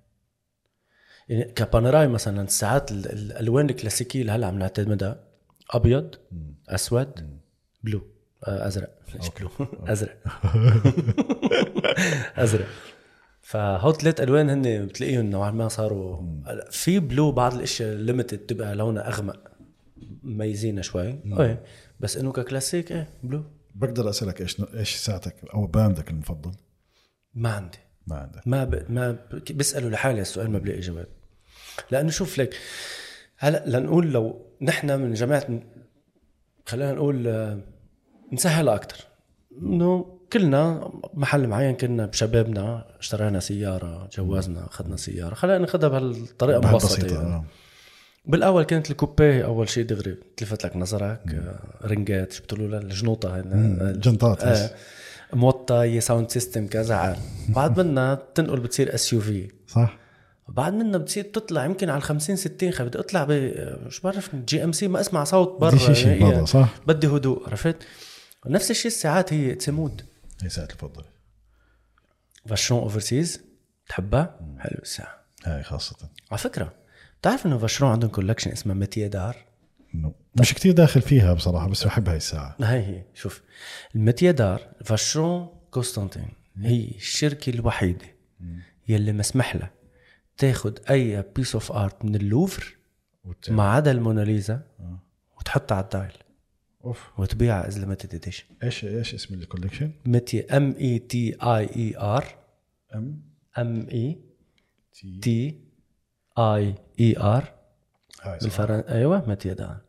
يعني 1.29 1.45
ك 1.45 1.53
Panerai 1.53 2.09
مثلا 2.09 2.43
الساعات 2.43 2.93
ال- 2.93 3.07
ال- 3.13 3.33
الالوان 3.33 3.71
الكلاسيكية 3.71 4.21
اللي 4.21 4.33
هلأ 4.33 4.47
عم 4.47 4.59
نعتمدها 4.59 5.25
أبيض 5.71 6.15
أسود 6.69 7.39
blue. 7.83 8.03
أزرق. 8.43 8.91
blue 9.39 9.51
أزرق. 9.93 10.17
أزرق. 12.45 12.67
فهول 13.41 13.95
ثلاث 13.97 14.21
ألوان 14.21 14.51
هن 14.51 14.87
بتلاقيهم 14.87 15.27
نوعا 15.31 15.51
ما 15.51 15.69
صاروا. 15.69 16.23
في 16.71 16.99
blue 17.01 17.33
بعض 17.33 17.55
الأشياء 17.55 17.95
limited 17.97 18.39
تبقى 18.39 18.75
لونها 18.75 19.09
أغمق. 19.09 19.41
مميزينها 20.23 20.83
شوي. 20.83 21.21
إيه 21.41 21.63
بس 22.01 22.17
إنه 22.17 22.33
ككلاسيك 22.33 22.93
إيه 22.93 23.09
بلو. 23.23 23.45
بقدر 23.75 24.11
أسألك 24.11 24.41
إيش 24.41 24.63
إيش 24.75 24.95
ساعتك 24.97 25.35
أو 25.55 25.67
براندك 25.67 26.11
المفضل؟ 26.11 26.53
ما 27.35 27.51
عندي. 27.51 27.79
ما 28.07 28.17
عندك. 28.17 28.49
ما 28.49 28.65
ب... 28.65 28.85
ما 28.89 29.13
ب... 29.13 29.57
بسأله 29.57 29.89
لحالي 29.89 30.21
السؤال 30.21 30.51
ما 30.51 30.59
بلاقي 30.59 30.81
جواب. 30.81 31.07
لأنه 31.91 32.11
شوف 32.11 32.39
لك 32.39 32.57
هلأ 33.39 33.65
لنقول 33.67 34.13
لو 34.13 34.47
نحن 34.63 35.01
من 35.01 35.15
جماعة 35.15 35.61
خلينا 36.67 36.93
نقول 36.93 37.27
آه، 37.27 37.61
نسهلها 38.33 38.75
أكثر 38.75 39.05
إنه 39.63 40.19
كلنا 40.33 40.91
محل 41.15 41.47
معين 41.47 41.77
كنا 41.77 42.07
بشبابنا 42.07 42.85
اشترينا 43.01 43.41
سيارة 43.41 44.09
جوزنا 44.19 44.67
أخذنا 44.67 44.97
سيارة 44.97 45.35
خلينا 45.35 45.59
ناخذها 45.59 45.89
بهالطريقة 45.89 46.73
مبسطه 46.73 47.07
يعني. 47.07 47.19
آه. 47.19 47.45
بالأول 48.27 48.63
كانت 48.63 48.91
الكوبيه 48.91 49.45
أول 49.45 49.69
شيء 49.69 49.85
دغري 49.85 50.17
تلفت 50.37 50.67
لك 50.67 50.77
نظرك 50.77 51.21
آه، 51.29 51.87
رنجات 51.87 52.33
شو 52.33 52.43
بتقولوا 52.43 52.69
لها 52.69 52.81
الجنوطة 52.81 53.35
هاي 53.35 53.41
آه،. 53.41 54.35
آه، 54.43 54.71
موطى 55.33 56.01
ساوند 56.01 56.31
سيستم 56.31 56.67
كذا 56.67 56.95
عال 56.95 57.17
بعد 57.57 57.81
منها 57.81 58.19
تنقل 58.35 58.61
بتصير 58.61 58.95
اس 58.95 59.13
يو 59.13 59.21
في 59.21 59.49
صح؟ 59.69 59.97
بعد 60.49 60.75
منها 60.75 60.99
بتصير 60.99 61.25
تطلع 61.25 61.65
يمكن 61.65 61.91
على 61.91 62.01
50 62.01 62.37
60 62.37 62.71
خ 62.71 62.83
بدي 62.83 62.99
أطلع 62.99 63.25
ب 63.29 63.53
شو 63.89 64.03
بعرف 64.05 64.37
جي 64.37 64.65
ام 64.65 64.73
سي 64.73 64.89
ما 64.89 65.01
أسمع 65.01 65.25
صوت 65.25 65.61
برا 65.61 65.71
بدي 65.71 65.79
شي- 65.79 65.95
شي 65.95 66.09
يعني 66.09 66.35
برا، 66.35 66.45
صح. 66.45 66.75
بدي 66.87 67.07
هدوء 67.07 67.49
عرفت 67.49 67.77
نفس 68.49 68.71
الشيء 68.71 68.87
الساعات 68.87 69.33
هي 69.33 69.55
تسمود 69.55 70.05
هي 70.43 70.49
ساعتي 70.49 70.73
المفضلة 70.73 71.07
فاشرون 72.47 72.81
اوفرسيز 72.81 73.41
تحبها؟ 73.89 74.41
حلو 74.59 74.79
الساعة. 74.83 75.19
هاي 75.45 75.63
خاصة. 75.63 75.97
على 76.31 76.39
فكرة 76.39 76.73
بتعرف 77.21 77.47
إنه 77.47 77.59
Vacheron 77.59 77.91
عندهم 77.91 78.11
collection 78.11 78.51
اسمها 78.51 78.75
Métiers 78.75 79.07
d'Art؟ 79.07 79.37
إنه 79.95 80.15
مش 80.41 80.55
كتير 80.55 80.73
داخل 80.73 81.03
فيها 81.03 81.35
بصراحة 81.35 81.69
بس 81.69 81.85
بحب 81.85 82.09
هاي 82.09 82.17
الساعة. 82.17 82.57
هاي 82.61 82.81
هي 82.81 83.03
شوف 83.15 83.43
ال 83.95 83.99
Métiers 83.99 84.31
d'Art 84.31 84.61
Vacheron 84.85 85.49
Constantin 85.71 86.29
هي 86.57 86.89
الشركة 86.89 87.51
الوحيدة 87.51 88.07
يلي 88.89 89.13
مسمح 89.13 89.57
لها 89.57 89.71
تاخد 90.37 90.79
أي 90.91 91.25
piece 91.37 91.55
of 91.55 91.73
art 91.73 92.05
من 92.05 92.15
اللوفر 92.15 92.77
ما 93.49 93.71
عدا 93.73 93.91
الموناليزا 93.91 94.63
وتحطها 95.39 95.77
على 95.77 95.85
ال 95.85 95.89
dial. 95.89 96.13
أوف. 96.85 97.21
وتبيعها 97.21 97.69
as 97.69 97.79
limited 97.79 98.15
edition 98.15 98.45
إيش 98.63 98.85
إيش 98.85 99.15
اسم 99.15 99.35
ال 99.35 99.39
collection؟ 99.39 99.93
Métier 100.07 100.57
M 100.57 100.75
E 100.81 100.99
T 100.99 101.37
I 101.43 101.69
E 101.77 101.97
R 101.97 102.25
M 102.95 103.23
M 103.59 103.87
E 103.89 104.19
T 105.23 105.61
I 106.39 106.75
E 107.01 107.19
R. 107.19 107.55
بال 108.43 108.52
French 108.52 108.81
أيوه 108.81 109.31
Métiers 109.31 109.55
d'Art 109.55 109.81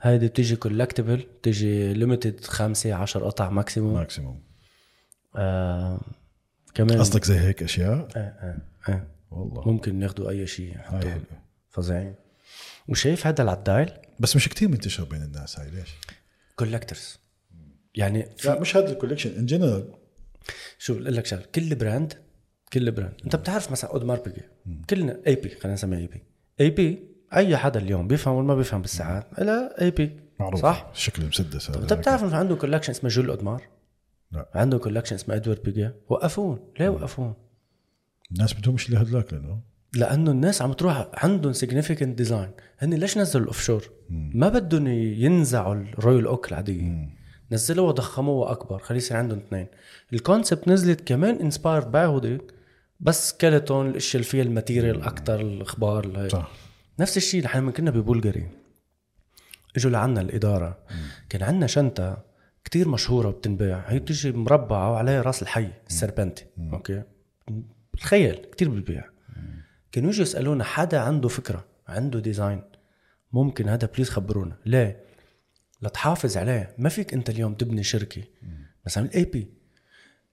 هيدي 0.00 0.28
بتيجي 0.28 0.56
collectable 0.56 1.16
بتيجي 1.16 1.92
limited 1.92 2.44
خمسة 2.44 2.94
عشر 2.94 3.24
قطع 3.24 3.50
maximum 3.50 3.94
maximum 3.94 4.42
آه 5.36 6.00
كمان 6.74 6.98
قصدك 6.98 7.24
زي 7.24 7.38
هيك 7.38 7.62
أشياء؟ 7.62 8.08
آه 8.16 8.18
آه 8.18 8.58
آه. 8.88 9.06
والله. 9.30 9.68
ممكن 9.68 9.98
ناخذوا 9.98 10.30
أي 10.30 10.46
شيء. 10.46 10.76
فظيعين. 11.68 12.14
وشايف 12.90 13.26
هذا 13.26 13.42
ال 13.42 13.52
dial 13.52 13.92
بس 14.20 14.36
مش 14.36 14.48
كتير 14.48 14.68
منتشر 14.68 15.04
بين 15.04 15.22
الناس 15.22 15.58
هاي 15.58 15.70
ليش؟ 15.70 15.90
collectors 16.56 17.18
يعني 17.94 18.26
في 18.36 18.48
لا 18.48 18.60
مش 18.60 18.76
هذا 18.76 18.92
ال 18.92 18.95
collection 18.95 19.30
in 19.38 19.46
general 19.46 19.94
شوف 20.78 20.98
بقول 20.98 21.16
لك 21.16 21.26
شغلة؟ 21.26 21.44
كل 21.54 21.74
brand 21.74 22.12
كل 22.72 22.90
brand 22.90 23.14
انت 23.24 23.36
بتعرف 23.36 23.70
مثلا 23.70 23.90
Audemars 23.90 24.20
Piguet 24.20 24.42
كلنا 24.90 25.20
AP 25.26 25.48
خلينا 25.48 25.74
نسميها 25.74 25.98
AP 26.00 26.22
AP 26.60 27.08
أي 27.36 27.56
حدا 27.56 27.80
اليوم 27.80 28.08
بيفهم 28.08 28.34
ولا 28.34 28.46
ما 28.46 28.54
بيفهم 28.54 28.80
بالساعات 28.80 29.26
لا 29.38 29.82
AP 29.82 30.20
معروف. 30.40 30.62
صح؟ 30.62 30.90
شكل 30.94 31.26
مسدس 31.26 31.70
هذا. 31.70 31.82
انت 31.82 31.92
بتعرف 31.92 32.24
انه 32.24 32.36
عنده 32.36 32.56
collection 32.56 32.90
اسمه 32.90 33.10
Jules 33.10 33.30
Audemars 33.30 33.62
لا. 34.32 34.48
عنده 34.54 34.78
collection 34.78 35.14
اسمه 35.14 35.34
Edward 35.34 35.62
Piguet 35.62 35.90
وقفون. 36.08 36.72
ليه 36.80 36.88
وقفون؟ 36.88 37.34
الناس 38.32 38.54
بدهم 38.54 38.74
مش 38.74 38.90
لهدلاك 38.90 39.32
لأنه 39.32 39.60
لأنه 39.94 40.30
الناس 40.30 40.62
عم 40.62 40.72
تروح 40.72 41.08
عندهم 41.14 41.52
significant 41.52 42.18
design 42.18 42.50
هن 42.78 42.94
ليش 42.94 43.18
نزلوا 43.18 43.44
ال 43.44 43.62
Offshore 43.62 43.90
ما 44.10 44.48
بدهم 44.48 44.86
ينزعوا 44.88 45.74
ال 45.74 45.83
Royal 45.83 46.26
Oak 46.26 46.48
العادية. 46.48 47.08
نزلوها 47.52 47.88
وضخموها 47.88 48.52
أكبر 48.52 48.78
خلي 48.78 48.98
يصير 48.98 49.16
عندهم 49.16 49.38
اثنين. 49.38 49.66
ال 50.12 50.19
Concept 50.19 50.68
نزلت 50.68 51.08
كمان 51.08 51.34
inspired 51.34 51.92
باهودي 51.92 52.38
بس 53.00 53.28
skeleton 53.30 53.90
الاشياء 53.90 54.14
اللي 54.14 54.30
فيها 54.30 54.42
ال 54.42 54.49
material 54.49 55.02
أكثر 55.02 55.40
الأخبار. 55.40 56.28
صح. 56.28 56.50
نفس 57.00 57.16
الشيء 57.16 57.44
نحن 57.44 57.58
لما 57.58 57.72
كنا 57.72 57.90
ب 57.90 57.96
Bulgari. 57.96 58.48
إجوا 59.76 59.90
لعنا 59.90 60.20
الإدارة. 60.20 60.78
كان 61.28 61.42
عندنا 61.42 61.66
شنطة 61.66 62.24
كتير 62.64 62.88
مشهورة 62.88 63.28
وبتنباع. 63.28 63.84
هي 63.86 63.98
بتيجي 63.98 64.32
مربعة 64.32 64.92
وعليها 64.92 65.22
راس 65.22 65.42
الحي 65.42 65.68
ال 65.86 65.92
Serpenti. 65.92 66.46
okay؟ 66.72 67.02
الخيل 67.94 68.34
كتير 68.34 68.68
بالبيع 68.68 69.09
كانوا 69.92 70.10
يجوا 70.10 70.22
يسألونا 70.22 70.64
حدا 70.64 71.00
عنده 71.00 71.28
فكرة 71.28 71.64
عنده 71.88 72.20
design 72.20 72.62
ممكن 73.32 73.68
هذا 73.68 73.88
please 73.94 74.10
خبرونا. 74.10 74.56
ليه 74.66 75.04
لتحافظ 75.82 76.36
عليه. 76.36 76.74
ما 76.78 76.88
فيك 76.88 77.14
أنت 77.14 77.30
اليوم 77.30 77.54
تبني 77.54 77.82
شركة. 77.82 78.22
مثلا 78.86 79.04
ال 79.04 79.24
AP 79.24 79.52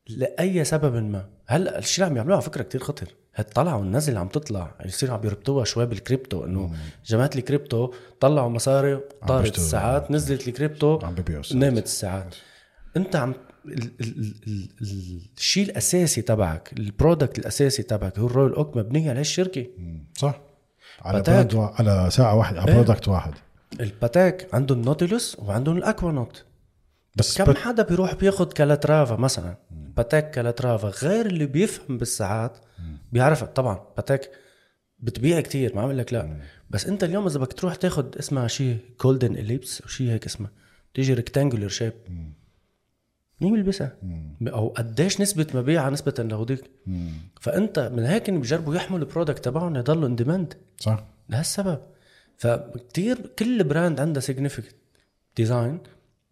لأي 0.09 0.63
سبب 0.63 0.95
ما. 0.95 1.29
هلأ 1.47 1.77
الشيء 1.77 2.05
اللي 2.05 2.11
عم 2.11 2.17
يعملوه 2.17 2.35
على 2.35 2.45
فكرة 2.45 2.63
كتير 2.63 2.81
خطر 2.81 3.07
هالطلعة 3.35 3.77
والنزل 3.77 4.09
اللي 4.09 4.19
عم 4.19 4.27
تطلع 4.27 4.75
يصير 4.85 5.11
عم 5.11 5.25
يربطوها 5.25 5.65
شوي 5.65 5.85
بالكريبتو 5.85 6.45
إنه 6.45 6.75
جماعة 7.05 7.29
الكريبتو 7.35 7.93
طلعوا 8.19 8.49
مصاري 8.49 8.99
طارت. 9.27 9.57
الساعات 9.57 10.11
نزلت 10.11 10.47
الكريبتو 10.47 10.99
عم. 11.03 11.15
نامت 11.53 11.83
الساعات. 11.83 12.35
أنت 12.97 13.15
عم 13.15 13.33
الشيء 15.37 15.65
الأساسي 15.65 16.21
تبعك 16.21 16.73
ال 16.77 16.85
product 16.85 17.39
الأساسي 17.39 17.83
تبعك 17.83 18.19
هو 18.19 18.27
ال 18.27 18.32
Royal 18.32 18.53
Oak 18.55 18.77
مبنيه 18.77 19.09
على 19.09 19.21
الشركة. 19.21 19.65
صح. 20.17 20.41
على. 21.01 21.21
brand 21.21 21.53
وا- 21.53 21.67
على 21.81 22.09
ساعة 22.11 22.35
واحدة 22.35 22.61
على 22.61 22.71
إيه. 22.71 22.75
product 22.75 23.07
واحد. 23.07 23.33
ال 23.79 23.91
Patek 23.91 24.47
عندهم 24.53 24.79
ال 24.79 24.86
Nautilus 24.86 25.37
وعندهم 25.39 25.77
ال 25.77 25.85
Aquanaut 25.85 26.45
بس 27.15 27.37
كم 27.37 27.43
بت- 27.51 27.57
حدا 27.57 27.83
بيروح 27.83 28.15
بياخد 28.15 28.53
Calatrava 28.53 29.15
مثلا؟ 29.15 29.55
Patek 29.71 30.31
Calatrava 30.31 30.87
غير 31.07 31.25
اللي 31.25 31.45
بيفهم 31.45 31.97
بالساعات 31.97 32.57
بيعرفها. 33.11 33.47
طبعا 33.47 33.79
Patek 33.97 34.29
بتبيع 34.99 35.41
كتير 35.41 35.75
ما 35.75 35.81
عم 35.81 35.91
لك 35.91 36.13
لا. 36.13 36.41
بس 36.69 36.85
انت 36.85 37.03
اليوم 37.03 37.25
إذا 37.25 37.39
بدك 37.39 37.53
تروح 37.53 37.75
تاخد 37.75 38.15
اسمها 38.17 38.47
شيء 38.47 38.77
Golden 39.03 39.35
Ellipse 39.35 39.81
أو 39.81 39.87
شيء 39.87 40.09
هيك 40.11 40.25
اسمها 40.25 40.51
تيجي 40.93 41.13
rectangular 41.13 41.67
shape 41.67 41.93
مين 43.41 43.53
بيلبسها؟ 43.53 43.95
أو 44.47 44.67
قديش 44.67 45.21
نسبة 45.21 45.47
مبيعها 45.53 45.89
نسبة 45.89 46.13
لهوديك 46.19 46.71
فأنت 47.41 47.91
من 47.93 48.03
هيك 48.03 48.29
بيجربوا 48.29 48.75
يحملوا 48.75 49.07
ال 49.07 49.12
product 49.12 49.45
تبعهم 49.45 49.75
يضلوا 49.75 50.07
in 50.07 50.15
demand 50.15 50.53
صح. 50.77 51.03
لهالسبب. 51.29 51.79
فكتير 52.37 53.17
كل 53.39 53.63
brand 53.63 53.99
عنده 53.99 54.19
significant 54.19 54.75
design 55.37 55.79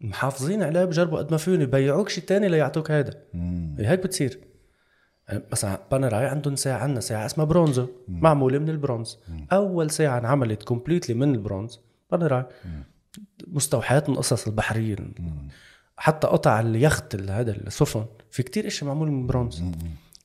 محافظين 0.01 0.63
عليه 0.63 0.85
بجربوا 0.85 1.17
قد 1.17 1.31
ما 1.31 1.37
فيهم 1.37 1.61
يبيعوك 1.61 2.09
شيء 2.09 2.23
تاني 2.23 2.47
ليعطوك 2.49 2.91
هيدا. 2.91 3.21
هيك 3.79 4.03
بتصير. 4.03 4.39
يعني 5.29 5.43
مثلا 5.51 5.79
Panerai 5.91 6.25
عندهم 6.25 6.55
ساعة 6.55 6.79
عندنا 6.79 6.99
ساعة 6.99 7.25
اسمها 7.25 7.45
Bronzo 7.45 7.87
معمولة 8.07 8.59
من 8.59 8.69
البرونز. 8.69 9.17
أول 9.51 9.89
ساعة 9.91 10.19
انعملت 10.19 10.63
completely 10.63 11.15
من 11.15 11.35
البرونز 11.35 11.79
Panerai. 12.11 12.45
مستوحيات 13.47 14.09
من 14.09 14.15
قصص 14.15 14.47
البحرية. 14.47 14.95
حتى 15.97 16.27
قطع 16.27 16.59
اليخت 16.59 17.15
ال- 17.15 17.31
هذا 17.31 17.51
السفن 17.51 18.05
في 18.31 18.43
كتير 18.43 18.67
اشياء 18.67 18.87
معمول 18.87 19.11
من 19.11 19.27
برونز. 19.27 19.63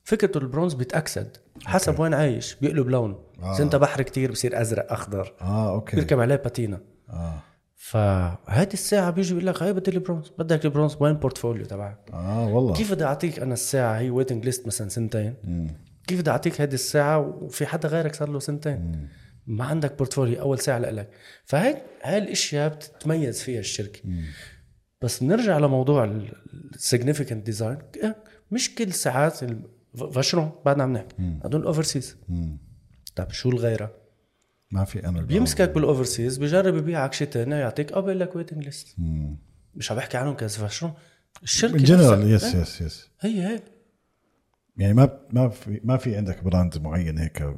فكرته 0.03 0.37
البرونز 0.37 0.73
بيتأكسد 0.73 1.37
حسب 1.65 1.99
وين 1.99 2.13
عايش 2.13 2.55
بيقلب 2.61 2.87
لونه 2.89 3.19
آه. 3.43 3.55
اذا 3.55 3.63
أنت 3.63 3.75
بحر 3.75 4.01
كتير 4.01 4.31
بصير 4.31 4.61
أزرق 4.61 4.91
أخضر. 4.93 5.33
آه 5.41 5.73
okay. 5.73 5.95
بيركب 5.95 6.19
عليه 6.19 6.35
patina. 6.35 6.81
آه. 7.09 7.39
فهذه 7.75 8.73
الساعة 8.73 9.11
بيجي 9.11 9.33
بيقول 9.33 9.47
لك 9.47 9.63
هاي 9.63 9.73
بدي 9.73 9.91
البرونز 9.91 10.31
بدك 10.39 10.65
البرونز 10.65 10.97
وين 10.99 11.11
ال 11.11 11.16
portfolio 11.16 11.65
تبعك؟ 11.65 11.97
آه 12.13 12.47
والله. 12.47 12.73
كيف 12.73 12.91
بدي 12.93 13.03
أعطيك 13.03 13.39
أنا 13.39 13.53
الساعة؟ 13.53 13.99
هي 13.99 14.09
waiting 14.09 14.45
list 14.45 14.67
مثلا 14.67 14.89
سنتين. 14.89 15.35
كيف 16.07 16.19
بدي 16.19 16.29
أعطيك 16.29 16.61
هذه 16.61 16.73
الساعة؟ 16.73 17.19
وفي 17.19 17.65
حدا 17.65 17.87
غيرك 17.89 18.15
صار 18.15 18.29
له 18.29 18.39
سنتين. 18.39 19.07
ما 19.47 19.65
عندك 19.65 19.97
portfolio 19.97 20.41
أول 20.41 20.59
ساعة 20.59 20.79
لك 20.79 21.09
فهيك 21.45 21.77
هاي 22.03 22.17
الأشياء 22.17 22.69
بتتميز 22.69 23.41
فيها 23.41 23.59
الشركة. 23.59 23.99
بس 25.01 25.23
نرجع 25.23 25.57
لموضوع 25.57 26.03
ال 26.75 26.81
significant 26.81 27.45
design 27.45 27.77
مش 28.51 28.75
كل 28.75 28.93
ساعات 28.93 29.39
Vacheron 30.13 30.51
بعدنا 30.65 30.83
عم 30.83 30.93
نحكي. 30.93 31.15
هدول 31.43 31.61
ال 31.61 31.67
Overseas 31.67 32.17
طيب 33.15 33.31
شو 33.31 33.49
الغيرة؟ 33.49 33.95
ما 34.71 34.83
في 34.83 35.07
أنا 35.07 35.21
بيمسكك 35.21 35.69
بال 35.69 35.83
Overseas 35.83 36.37
بجرب 36.37 36.75
يبيعك 36.75 37.13
شيء 37.13 37.27
ثاني 37.27 37.55
يعطيك 37.55 37.91
قبل 37.91 38.19
لك 38.19 38.35
waiting 38.35 38.63
list 38.63 38.95
مش 39.75 39.91
عم 39.91 39.97
بحكي 39.97 40.17
عنهم 40.17 40.35
ك 40.35 40.41
Vacheron 40.41 40.93
الشركة 41.43 41.73
in 41.73 41.83
general. 41.83 42.31
yes 42.31 42.55
yes 42.55 42.81
yes 42.81 43.09
هي 43.19 43.47
هيك. 43.47 43.63
يعني 44.77 44.93
ما 44.93 45.19
ما 45.31 45.49
في 45.49 45.81
ما 45.83 45.97
في 45.97 46.15
عندك 46.15 46.43
brand 46.43 46.77
معين 46.77 47.17
هيك 47.17 47.55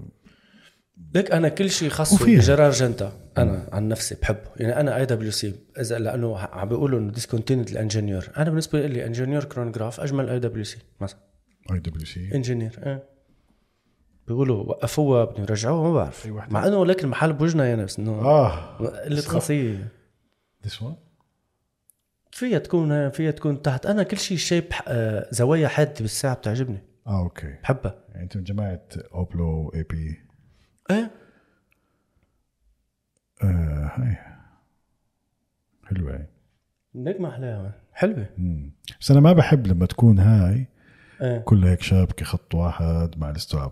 ليك 1.15 1.31
أنا 1.31 1.49
كل 1.49 1.69
شيء 1.69 1.89
خاصه. 1.89 2.25
ب 2.25 2.32
Gérald 2.32 2.71
Genta. 2.71 3.11
أنا 3.37 3.69
عن 3.71 3.87
نفسي 3.87 4.15
بحبه. 4.21 4.49
يعني 4.57 4.79
أنا 4.79 4.97
IWC 4.97 5.55
إذا 5.79 5.99
لأنه 5.99 6.37
عم 6.37 6.69
بيقولوا 6.69 6.99
إنه 6.99 7.11
discontinued 7.11 7.69
ال 7.69 7.76
Ingenieur 7.76 8.31
أنا 8.37 8.49
بالنسبة 8.49 8.87
لي 8.87 9.05
Ingenieur 9.05 9.43
chronograph 9.43 9.99
أجمل 9.99 10.29
IWC 10.29 10.77
مثلا. 11.01 11.19
IWC 11.71 12.35
Ingenieur 12.35 12.79
إيه. 12.85 13.03
بيقولوا 14.27 14.63
وقفوها 14.63 15.25
بدهم 15.25 15.41
يرجعوها 15.41 15.89
ما 15.89 15.93
بعرف. 15.93 16.27
مع 16.27 16.67
إنه 16.67 16.85
لكن 16.85 17.05
المحل 17.05 17.33
بوجنا 17.33 17.65
يعني 17.67 17.83
بس 17.83 17.99
إنه 17.99 18.11
آه. 18.11 18.77
قله 18.77 19.21
خاصيه 19.21 19.87
this 20.65 20.81
one 20.81 20.95
فيها 22.31 22.59
تكون 22.59 23.09
فيها 23.09 23.31
تكون 23.31 23.61
تحت. 23.61 23.85
أنا 23.85 24.03
كل 24.03 24.17
شيء 24.17 24.37
shape 24.37 24.65
آه، 24.87 25.27
زوايا 25.31 25.67
حاده 25.67 25.93
بالساعة 25.99 26.35
بتعجبني. 26.35 26.83
آه 27.07 27.23
okay. 27.23 27.55
بحبها. 27.63 27.95
يعني 28.09 28.23
انت 28.23 28.37
من 28.37 28.43
جماعة 28.43 28.81
Hublot 29.13 29.71
AP 29.75 30.22
إيه؟ 30.91 31.11
آه 33.43 33.91
هاي. 33.95 34.17
حلوة 35.83 36.13
هاي. 36.13 36.27
ما 36.93 37.29
احلاها 37.29 37.81
حلوة. 37.93 38.29
بس 39.01 39.11
أنا 39.11 39.19
ما 39.19 39.33
بحب 39.33 39.67
لما 39.67 39.85
تكون 39.85 40.19
هاي 40.19 40.67
إيه. 41.21 41.39
كلها 41.39 41.71
هيك 41.71 41.81
شابكه 41.81 42.25
خط 42.25 42.55
واحد 42.55 43.17
مع 43.17 43.29
ال 43.29 43.35
strap. 43.35 43.71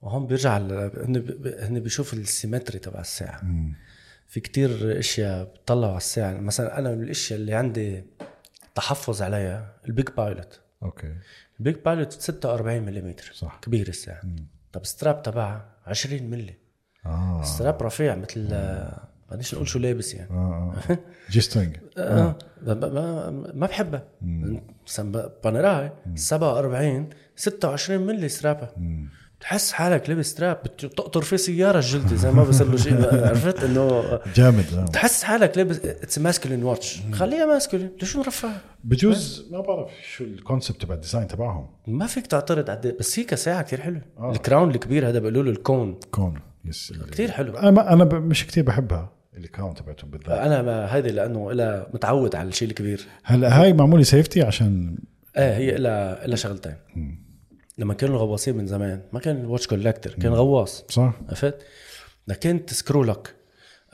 وهون 0.00 0.26
بيرجع 0.26 0.56
هن 0.56 1.80
بيشوف 1.80 2.14
ال 2.14 2.21
symmetry 2.21 2.78
تبع 2.78 3.00
الساعة. 3.00 3.42
في 4.28 4.40
كتير 4.40 4.98
أشياء 4.98 5.44
بتطلعوا 5.44 5.90
على 5.90 5.96
الساعة. 5.96 6.40
مثلا 6.40 6.78
أنا 6.78 6.94
من 6.94 7.02
الأشياء 7.02 7.40
اللي 7.40 7.54
عندي 7.54 8.04
تحفظ 8.74 9.22
عليها 9.22 9.76
ال 9.88 9.93
Big 9.93 10.08
Pilot. 10.16 10.60
okay. 10.82 11.16
ال 11.58 11.62
Big 11.62 11.76
Pilot 11.76 12.12
46 12.12 12.82
ملم 12.82 13.14
صح. 13.32 13.60
كبير 13.62 13.88
الساعة. 13.88 14.20
طب 14.72 14.80
ال 14.80 14.87
strap 14.87 15.22
تبعها 15.22 15.64
20 15.86 16.22
ملي 16.22 16.54
آه. 17.06 17.40
ال 17.40 17.47
strap 17.47 17.82
رفيع 17.82 18.14
مثل 18.14 18.48
آه، 18.52 19.08
بديش 19.30 19.54
نقول 19.54 19.68
شو 19.68 19.78
لابس 19.78 20.14
يعني. 20.14 20.30
آه 20.30 20.74
آه. 20.90 20.98
G-string 21.30 21.76
آه. 21.98 22.36
ما, 22.62 23.30
ما, 23.30 23.66
بحبها 23.66 24.02
مثلا 24.86 25.30
Panerai 25.44 25.92
47 26.14 27.08
26 27.36 28.06
ملي 28.06 28.28
strap 28.28 28.65
ها 28.65 28.72
بتحس 29.40 29.72
حالك 29.72 30.08
لابس 30.10 30.26
strap 30.26 30.56
بتقطر 30.62 31.22
فيه 31.22 31.36
سيارة 31.36 31.78
الجلدي 31.78 32.16
زي 32.16 32.30
ما 32.30 32.44
بصير 32.44 32.70
له 32.70 32.76
شيء. 32.76 32.94
عرفت؟ 33.28 33.64
إنه 33.64 34.20
جامد 34.34 34.64
آه. 34.74 34.84
بتحس 34.84 35.22
حالك 35.22 35.56
لابس 35.56 35.76
it's 35.84 36.18
masculine 36.18 36.62
watch 36.62 37.00
خليها 37.12 37.46
masculine 37.46 37.90
ليش 38.00 38.16
نرفعها؟ 38.16 38.60
بجوز 38.84 39.48
ما 39.52 39.60
بعرف 39.60 39.90
شو 40.16 40.24
ال 40.24 40.31
concept 40.31 40.82
تبع 40.82 40.94
ال 40.94 40.99
design 40.99 41.26
تبعهم. 41.26 41.66
ما 41.86 42.06
فيك 42.06 42.26
تعترض 42.26 42.70
على 42.70 42.96
بس 43.00 43.18
هي 43.18 43.24
كساعه 43.24 43.62
كثير 43.62 43.80
حلو. 43.80 44.00
ال 44.20 44.28
crown 44.28 44.70
الكبير 44.70 45.08
هذا 45.08 45.18
بيقولوا 45.18 45.42
له 45.42 45.50
ال 45.50 45.58
cone. 45.58 46.00
cone 46.10 46.40
yes. 46.64 46.92
كثير 47.12 47.30
حلو. 47.30 47.58
أنا 47.58 47.70
ما 47.70 47.92
أنا 47.92 48.04
مش 48.04 48.46
كتير 48.46 48.64
بحبها 48.64 49.12
ال 49.36 49.42
crown 49.42 49.74
تبعتهم 49.74 50.10
بالذات 50.10 50.38
أنا 50.38 50.62
ما 50.62 50.94
هيدي 50.94 51.10
لأنه 51.10 51.50
إلها 51.50 51.86
متعود 51.94 52.36
على 52.36 52.48
الشيء 52.48 52.68
الكبير. 52.68 53.06
هلا 53.24 53.62
هاي 53.62 53.72
معمولة 53.72 54.02
safety 54.02 54.42
عشان 54.42 54.98
إيه 55.36 55.56
هي 55.56 55.76
إلها 55.76 56.24
إلها 56.24 56.36
شغلتين. 56.36 56.74
لما 57.80 57.94
كانوا 57.94 58.16
الغواصين 58.16 58.56
من 58.56 58.66
زمان. 58.66 59.02
ما 59.12 59.20
كان 59.20 59.40
ال 59.40 59.44
watch 59.44 59.66
collector 59.66 60.14
كان 60.14 60.32
غواص. 60.32 60.84
صح. 60.88 61.12
عرفت؟ 61.28 61.54
كانت 62.40 62.72
screw 62.72 63.02
lock 63.02 63.30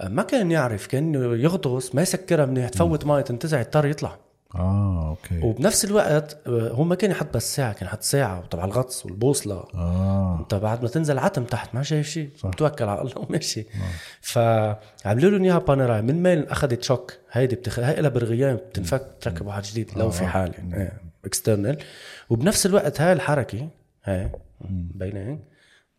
ما 0.05 0.23
كان 0.23 0.51
يعرف 0.51 0.87
كان 0.87 1.15
يغطس 1.15 1.95
ما 1.95 2.03
يسكرها 2.03 2.47
منيح 2.47 2.69
تفوت 2.69 3.07
مي 3.07 3.23
تنتزع 3.23 3.61
يضطر 3.61 3.87
يطلع. 3.87 4.19
آه 4.55 5.09
okay. 5.09 5.41
وبنفس 5.47 5.85
الوقت 5.85 6.39
آه، 6.47 6.69
هو 6.69 6.85
ما 6.85 6.95
كان 6.95 7.11
يحط 7.11 7.35
بس 7.35 7.57
ساعة 7.57 7.73
كان 7.73 7.87
يحط 7.87 8.03
ساعة 8.03 8.41
وتبع 8.41 8.65
الغطس 8.65 9.07
والبوصلة. 9.07 9.65
آه. 9.75 10.39
انت 10.41 10.55
بعد 10.55 10.83
ما 10.83 10.89
تنزل 10.89 11.19
عتم 11.19 11.45
تحت 11.45 11.75
ما 11.75 11.83
شايف 11.83 12.09
شيء. 12.09 12.31
متوكل 12.45 12.85
على 12.85 13.01
الله 13.01 13.19
وماشي 13.29 13.67
فعملوا 14.21 15.31
لهم 15.31 15.45
إياها 15.45 15.59
Panerai 15.59 16.03
من 16.03 16.23
ميل 16.23 16.47
أخذت 16.49 16.83
shock 16.83 17.13
هيدي 17.33 17.57
بتخ... 17.57 17.79
هاي 17.79 18.01
لها 18.03 18.11
برغيان 18.11 18.57
بتنفك 18.57 19.07
تركب 19.21 19.47
واحد 19.47 19.63
جديد 19.63 19.91
لو 19.97 20.11
في 20.11 20.27
حال 20.27 20.53
يعني 20.59 20.93
external 21.25 21.79
وبنفس 22.31 22.67
الوقت 22.67 23.01
هاي 23.01 23.13
الحركة 23.13 23.69
هاي. 24.07 24.31
باينه 24.71 25.39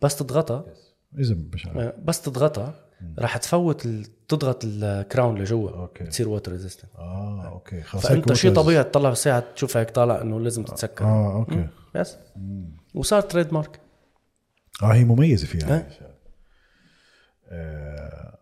بس 0.02 0.16
تضغطها. 0.16 0.66
اذا 1.20 1.36
مش 1.54 1.66
عارف 1.68 1.96
بس 2.00 2.22
تضغطها 2.22 2.84
راح 3.20 3.38
تفوت. 3.38 3.88
تضغط 4.28 4.62
ال 4.66 4.78
crown 4.78 5.38
لجوا. 5.42 5.70
okay. 5.70 6.04
تصير 6.04 6.30
water 6.30 6.52
resistant 6.52 6.92
آه 6.96 7.48
okay. 7.48 7.82
خلص 7.82 8.08
فأنت 8.08 8.30
هيك 8.30 8.38
شيء 8.38 8.54
طبيعي 8.54 8.84
تطلع 8.84 9.10
بالساعة 9.10 9.44
تشوف 9.56 9.78
هيك 9.78 9.90
طالع 9.90 10.22
إنه 10.22 10.40
لازم 10.40 10.64
تتسكر. 10.64 11.06
آه 11.06 11.34
okay. 11.36 11.68
بس 11.96 12.18
وصار 12.96 13.22
trademark 13.22 13.80
آه 14.84 14.94
هي 14.94 15.04
مميزة 15.06 15.48
فيها 15.48 15.78
ها؟ 15.78 15.88
آه 17.50 18.38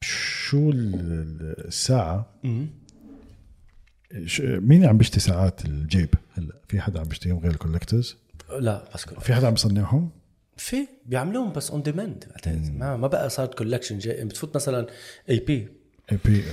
شو 0.00 0.70
ال- 0.70 0.94
ال- 0.94 1.66
الساعة؟ 1.66 2.34
مين 4.40 4.84
عم 4.86 4.98
بيشتري 4.98 5.20
ساعات 5.20 5.64
الجيب؟ 5.64 6.08
هلا 6.38 6.60
في 6.68 6.80
حدا 6.80 7.00
عم 7.00 7.08
بيشتريهم 7.08 7.38
غير 7.38 7.50
ال 7.50 7.56
collectors 7.56 8.16
لا 8.58 8.90
بس 8.94 9.04
كل 9.04 9.20
في 9.20 9.34
حدا 9.34 9.46
عم 9.46 9.52
بيصنعهم؟ 9.54 10.10
في 10.56 10.86
بيعملوهم 11.06 11.52
بس 11.52 11.70
on 11.70 11.82
demand 11.82 12.24
ما 12.46 12.96
ما 12.96 13.08
بقى 13.08 13.30
صارت 13.30 13.54
collection 13.54 13.98
جاي 13.98 14.24
بتفوت 14.24 14.56
مثلا 14.56 14.86
AP 15.30 15.68
AP 16.12 16.44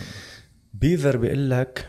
Biver 0.73 1.17
بيقول 1.17 1.49
لك 1.49 1.87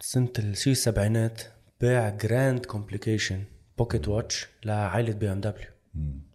سنة 0.00 0.32
الشي 0.38 0.70
السبعينات 0.72 1.42
باع 1.80 2.08
grand 2.08 2.66
complication 2.66 3.42
pocket 3.78 4.08
watch 4.08 4.46
لعائلة 4.64 5.12
BMW 5.12 5.68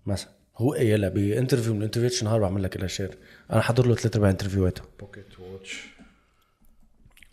مثلا. 0.06 0.30
هو 0.58 0.74
قايلها 0.74 1.10
ب 1.10 1.16
interview 1.16 1.74
من 1.74 1.80
ال 1.80 1.84
interview 1.84 2.17
هات 2.17 2.24
نهار 2.24 2.40
بعمل 2.40 2.64
لك 2.64 2.78
لها 2.78 2.88
share 2.88 3.18
أنا 3.52 3.62
حضر 3.62 3.88
له 3.88 3.96
ثلاث 3.96 4.16
أرباع 4.16 4.30
interview 4.30 4.69
هاته 4.69 4.82
pocket 5.00 5.40
watch 5.40 5.86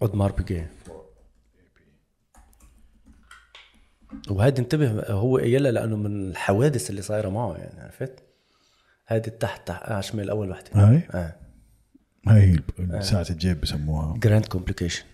Audemars 0.02 0.32
Piguet 0.32 0.66
وهيدي 4.30 4.60
انتبه 4.62 5.02
هو 5.12 5.38
قايلها 5.38 5.70
لأنه 5.70 5.96
من 5.96 6.30
الحوادث 6.30 6.90
اللي 6.90 7.02
صايرة 7.02 7.28
معه 7.28 7.56
يعني 7.56 7.80
عرفت؟ 7.80 8.22
هيدي 9.08 9.30
تحت 9.30 9.68
تحت 9.68 9.90
على 9.92 10.02
شمال 10.02 10.30
أول 10.30 10.50
وحده 10.50 10.70
هاي؟ 10.74 11.02
آه. 11.14 11.36
هاي 12.28 12.40
هي 12.40 12.50
الب- 12.54 13.02
ساعة 13.02 13.26
الجيب 13.30 13.60
بسموها. 13.60 14.18
grand 14.18 14.46
complication 14.46 15.04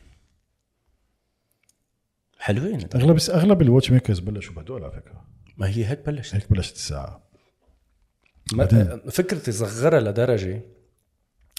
حلوين. 2.38 2.88
أغلب 2.94 3.18
أغلب 3.30 3.62
ال 3.62 3.90
watchmakers 3.90 4.18
بلشوا 4.18 4.54
بهدول 4.54 4.84
على 4.84 4.92
فكرة. 4.92 5.24
ما 5.56 5.68
هي 5.68 5.86
هيك 5.86 6.06
بلشت. 6.06 6.34
هيك 6.34 6.50
بلشت 6.52 6.74
الساعة. 6.74 7.26
فكرة 9.10 9.48
يصغرها 9.48 10.00
لدرجة 10.00 10.60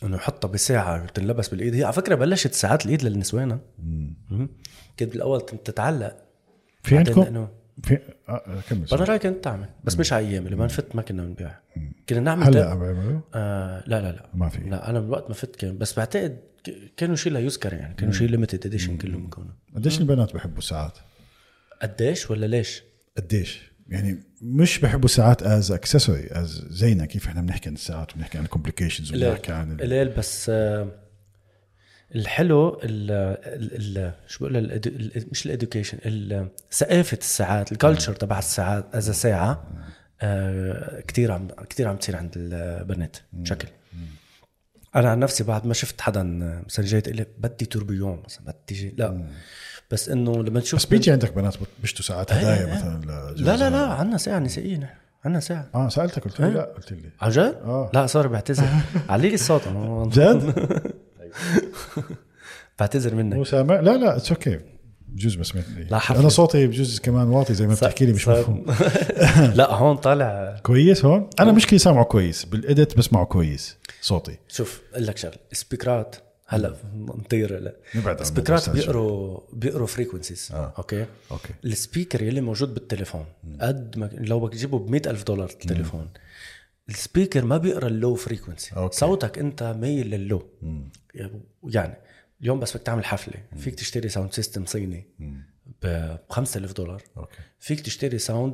إنه 0.03 0.15
يحطها 0.15 0.47
بساعة 0.47 1.05
تنلبس 1.05 1.47
بالإيد. 1.49 1.76
هي 1.76 1.84
على 1.84 1.93
فكرة 1.93 2.15
بلشت 2.15 2.53
ساعات 2.53 2.85
الإيد 2.85 3.03
للنسوان. 3.03 3.59
مم. 3.80 4.49
كانت 4.97 5.11
بالأول 5.11 5.41
تتعلق. 5.41 6.27
في 6.88 6.97
عندكم؟ 6.97 7.22
لأنه 7.23 7.49
في 7.84 7.99
آه 8.30 8.61
كمل 8.69 8.85
أنا 8.93 9.03
رايي 9.03 9.19
كنت 9.19 9.43
تعمل 9.43 9.69
بس 9.84 9.99
مش 9.99 10.14
على 10.14 10.27
أيام 10.27 10.47
لما 10.47 10.65
نفت 10.65 10.95
ما 10.95 11.01
كنا 11.01 11.23
بنبيع. 11.23 11.59
كنا 12.09 12.19
نعمل 12.19 12.43
هلأ 12.43 12.69
عم 12.69 13.22
آه 13.35 13.84
لا 13.88 14.01
لا 14.01 14.11
لا. 14.11 14.30
ما 14.34 14.49
في. 14.49 14.59
لا 14.69 14.89
أنا 14.89 14.99
من 14.99 15.09
وقت 15.09 15.30
ما 15.30 15.34
فت 15.34 15.55
كان 15.55 15.77
بس 15.77 15.93
بعتقد 15.93 16.38
كانوا 16.97 17.15
شيء 17.15 17.31
لا 17.34 17.39
يذكر 17.39 17.73
يعني 17.73 17.93
كانوا 17.93 18.14
شيء 18.14 18.30
limited 18.30 18.65
edition 18.65 18.98
كلهم 18.97 19.23
بيكونوا 19.23 19.51
قديش 19.76 19.99
البنات 19.99 20.34
بحبوا 20.34 20.57
الساعات 20.57 20.97
قديش 21.81 22.31
ولا 22.31 22.45
ليش؟ 22.45 22.84
قديش؟ 23.18 23.72
يعني 23.89 24.23
مش 24.41 24.80
بحبوا 24.80 25.05
الساعات 25.05 25.43
as 25.44 25.72
accessory 25.72 26.27
از 26.31 26.65
زينا 26.69 27.05
كيف 27.05 27.27
إحنا 27.27 27.41
بنحكي 27.41 27.69
عن 27.69 27.76
الساعات 27.76 28.14
وبنحكي 28.14 28.38
عن 28.38 28.43
ال 28.44 28.48
complications 28.48 29.14
وبنحكي 29.14 29.51
عن 29.51 29.77
قليل 29.77 30.09
بس 30.09 30.49
آه، 30.49 30.88
الحلو 32.15 32.79
ال 32.84 33.11
ال 33.97 34.11
شو 34.27 34.39
بقول 34.45 34.81
مش 35.31 35.45
ال 35.45 35.51
education 35.51 35.98
ثقافة 36.71 37.17
الساعات 37.17 37.71
ال 37.72 37.77
culture 37.77 38.14
تبع 38.15 38.39
الساعات 38.39 38.95
as 38.95 39.10
ساعة 39.11 39.63
آه 40.21 41.01
كثير 41.07 41.31
عم 41.31 41.47
كثير 41.69 41.88
عم 41.88 41.95
تصير 41.95 42.15
عند 42.15 42.31
البنات 42.35 43.17
بشكل. 43.34 43.67
أنا 44.95 45.09
عن 45.09 45.19
نفسي 45.19 45.43
بعد 45.43 45.65
ما 45.65 45.73
شفت 45.73 46.01
حدا 46.01 46.23
مثلا 46.67 46.85
جاي 46.85 47.01
تقول 47.01 47.15
لي 47.15 47.25
بدي 47.38 47.65
tourbillon 47.65 48.23
مثلا 48.25 48.53
بدي 48.65 48.95
لا. 48.97 49.27
بس 49.91 50.09
إنه 50.09 50.43
لما 50.43 50.59
تشوف 50.59 50.79
بس 50.79 50.85
بيجي 50.85 51.11
عندك 51.11 51.34
بنات 51.34 51.55
بيشتوا 51.81 52.05
ساعات 52.05 52.34
هدايا 52.34 52.75
مثلا 52.75 53.01
لا 53.35 53.57
لا 53.57 53.69
لا 53.69 53.85
عندنا 53.93 54.17
ساعة 54.17 54.39
نسائية 54.39 54.77
نحن 54.77 54.95
عندنا 55.25 55.39
ساعة. 55.39 55.69
آه 55.75 55.89
سألتك 55.89 56.23
قلت 56.23 56.39
لي 56.41 56.49
لا 56.51 56.61
قلت 56.63 56.91
لي. 56.91 57.09
عن 57.21 57.29
جد؟ 57.29 57.39
آه. 57.63 57.91
لا 57.93 58.07
sorry 58.07 58.27
بعتذر. 58.29 58.67
علي 59.09 59.27
لي 59.29 59.34
الصوت 59.35 59.61
جد؟ 60.13 60.53
بعتذر 62.80 63.15
منك. 63.15 63.35
مو 63.35 63.43
سامع 63.43 63.80
لا 63.80 63.97
لا 63.97 64.18
it's 64.18 64.31
okay 64.31 64.60
بجوز 65.07 65.38
ما 65.38 65.64
لا 65.89 65.99
حفلة. 65.99 66.19
أنا 66.19 66.30
صوتي 66.30 66.68
بجوز 66.68 66.99
كمان 66.99 67.27
واطي 67.27 67.53
زي 67.53 67.68
ما 67.68 67.73
بتحكي 67.73 68.05
لي 68.05 68.14
مش 68.14 68.27
مفهوم. 68.27 68.65
لا 69.59 69.73
هون 69.73 69.97
طالع. 69.97 70.59
كويس 70.64 71.05
هون؟ 71.05 71.30
أنا 71.39 71.51
مشكلة 71.51 71.80
سامعه 71.80 72.03
كويس 72.03 72.45
بال 72.45 72.63
edit 72.63 72.98
بسمعه 72.97 73.26
كويس 73.26 73.77
صوتي. 74.01 74.38
شوف 74.47 74.81
أقول 74.93 75.07
لك 75.07 75.18
شغلة. 75.18 75.38
ال 75.52 75.59
speakerات 75.59 76.15
هلا 76.47 76.76
نطير 76.95 77.73
نبعد 77.95 78.15
عن 78.15 78.22
ال 78.22 78.27
speakerات 78.27 78.69
بيقروا 78.69 79.39
بيقروا 79.53 79.88
frequencies 79.88 80.49
آه. 80.53 80.73
okay؟ 80.77 81.06
okay. 81.31 81.53
ال 81.65 81.73
speaker 81.73 82.22
يلي 82.22 82.41
موجود 82.41 82.73
بالتليفون 82.73 83.26
قد 83.61 83.97
ما 83.97 84.09
لو 84.14 84.39
بدك 84.39 84.53
تجيبه 84.53 84.80
ب 84.80 84.95
ألف 84.95 85.23
دولار 85.23 85.49
التليفون 85.49 86.09
ال 86.89 86.97
speaker 86.97 87.45
ما 87.45 87.57
بيقرا 87.57 87.88
ال 87.88 87.94
low 87.94 88.15
frequency. 88.15 88.89
صوتك 88.91 89.39
أنت 89.39 89.64
ميل 89.64 90.09
للو 90.09 90.43
يعني 91.63 91.97
اليوم 92.41 92.59
بس 92.59 92.77
بدك 92.77 92.85
تعمل 92.85 93.05
حفلة 93.05 93.43
فيك 93.55 93.75
تشتري 93.75 94.09
sound 94.10 94.34
system 94.34 94.65
صيني 94.65 95.07
ب 95.84 96.15
5000 96.29 96.73
دولار. 96.73 97.03
okay. 97.18 97.38
فيك 97.59 97.79
تشتري 97.79 98.17
sound 98.18 98.53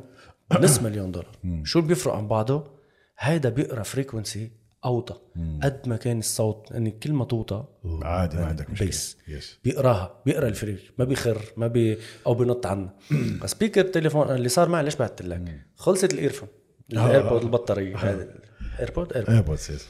نص 0.52 0.82
مليون 0.82 1.12
دولار. 1.12 1.38
شو 1.62 1.78
اللي 1.78 1.88
بيفرق 1.88 2.14
عن 2.14 2.28
بعضه؟ 2.28 2.74
هيدا 3.18 3.48
بيقرأ 3.48 3.82
فريكونسي 3.82 4.50
أوطى. 4.84 5.20
قد 5.62 5.88
ما 5.88 5.96
كان 5.96 6.18
الصوت 6.18 6.70
يعني 6.70 6.90
كل 6.90 7.12
ما 7.12 7.24
توطى 7.24 7.64
عادي 8.02 8.36
ما 8.36 8.46
عندك 8.46 8.70
مشكلة. 8.70 8.86
بيس 8.86 9.16
يس 9.28 9.58
بيقراها 9.64 10.22
بيقرأ 10.26 10.48
الفريق 10.48 10.94
ما 10.98 11.04
بيخر 11.04 11.42
ما 11.56 11.66
بي 11.66 11.98
أو 12.26 12.34
بينط 12.34 12.66
عنها 12.66 12.94
سبيكر 13.46 13.80
التليفون 13.80 14.30
اللي 14.30 14.48
صار 14.48 14.68
معي 14.68 14.82
ليش 14.82 14.96
بعثت 14.96 15.22
لك؟ 15.22 15.60
خلصت 15.76 16.14
الايرفون 16.14 16.48
الايربود 16.92 17.42
البطارية. 17.42 17.96
هذا 17.96 18.40
ايربود 18.80 19.12
ايربود 19.12 19.34
ايربودز 19.34 19.70
يس 19.70 19.88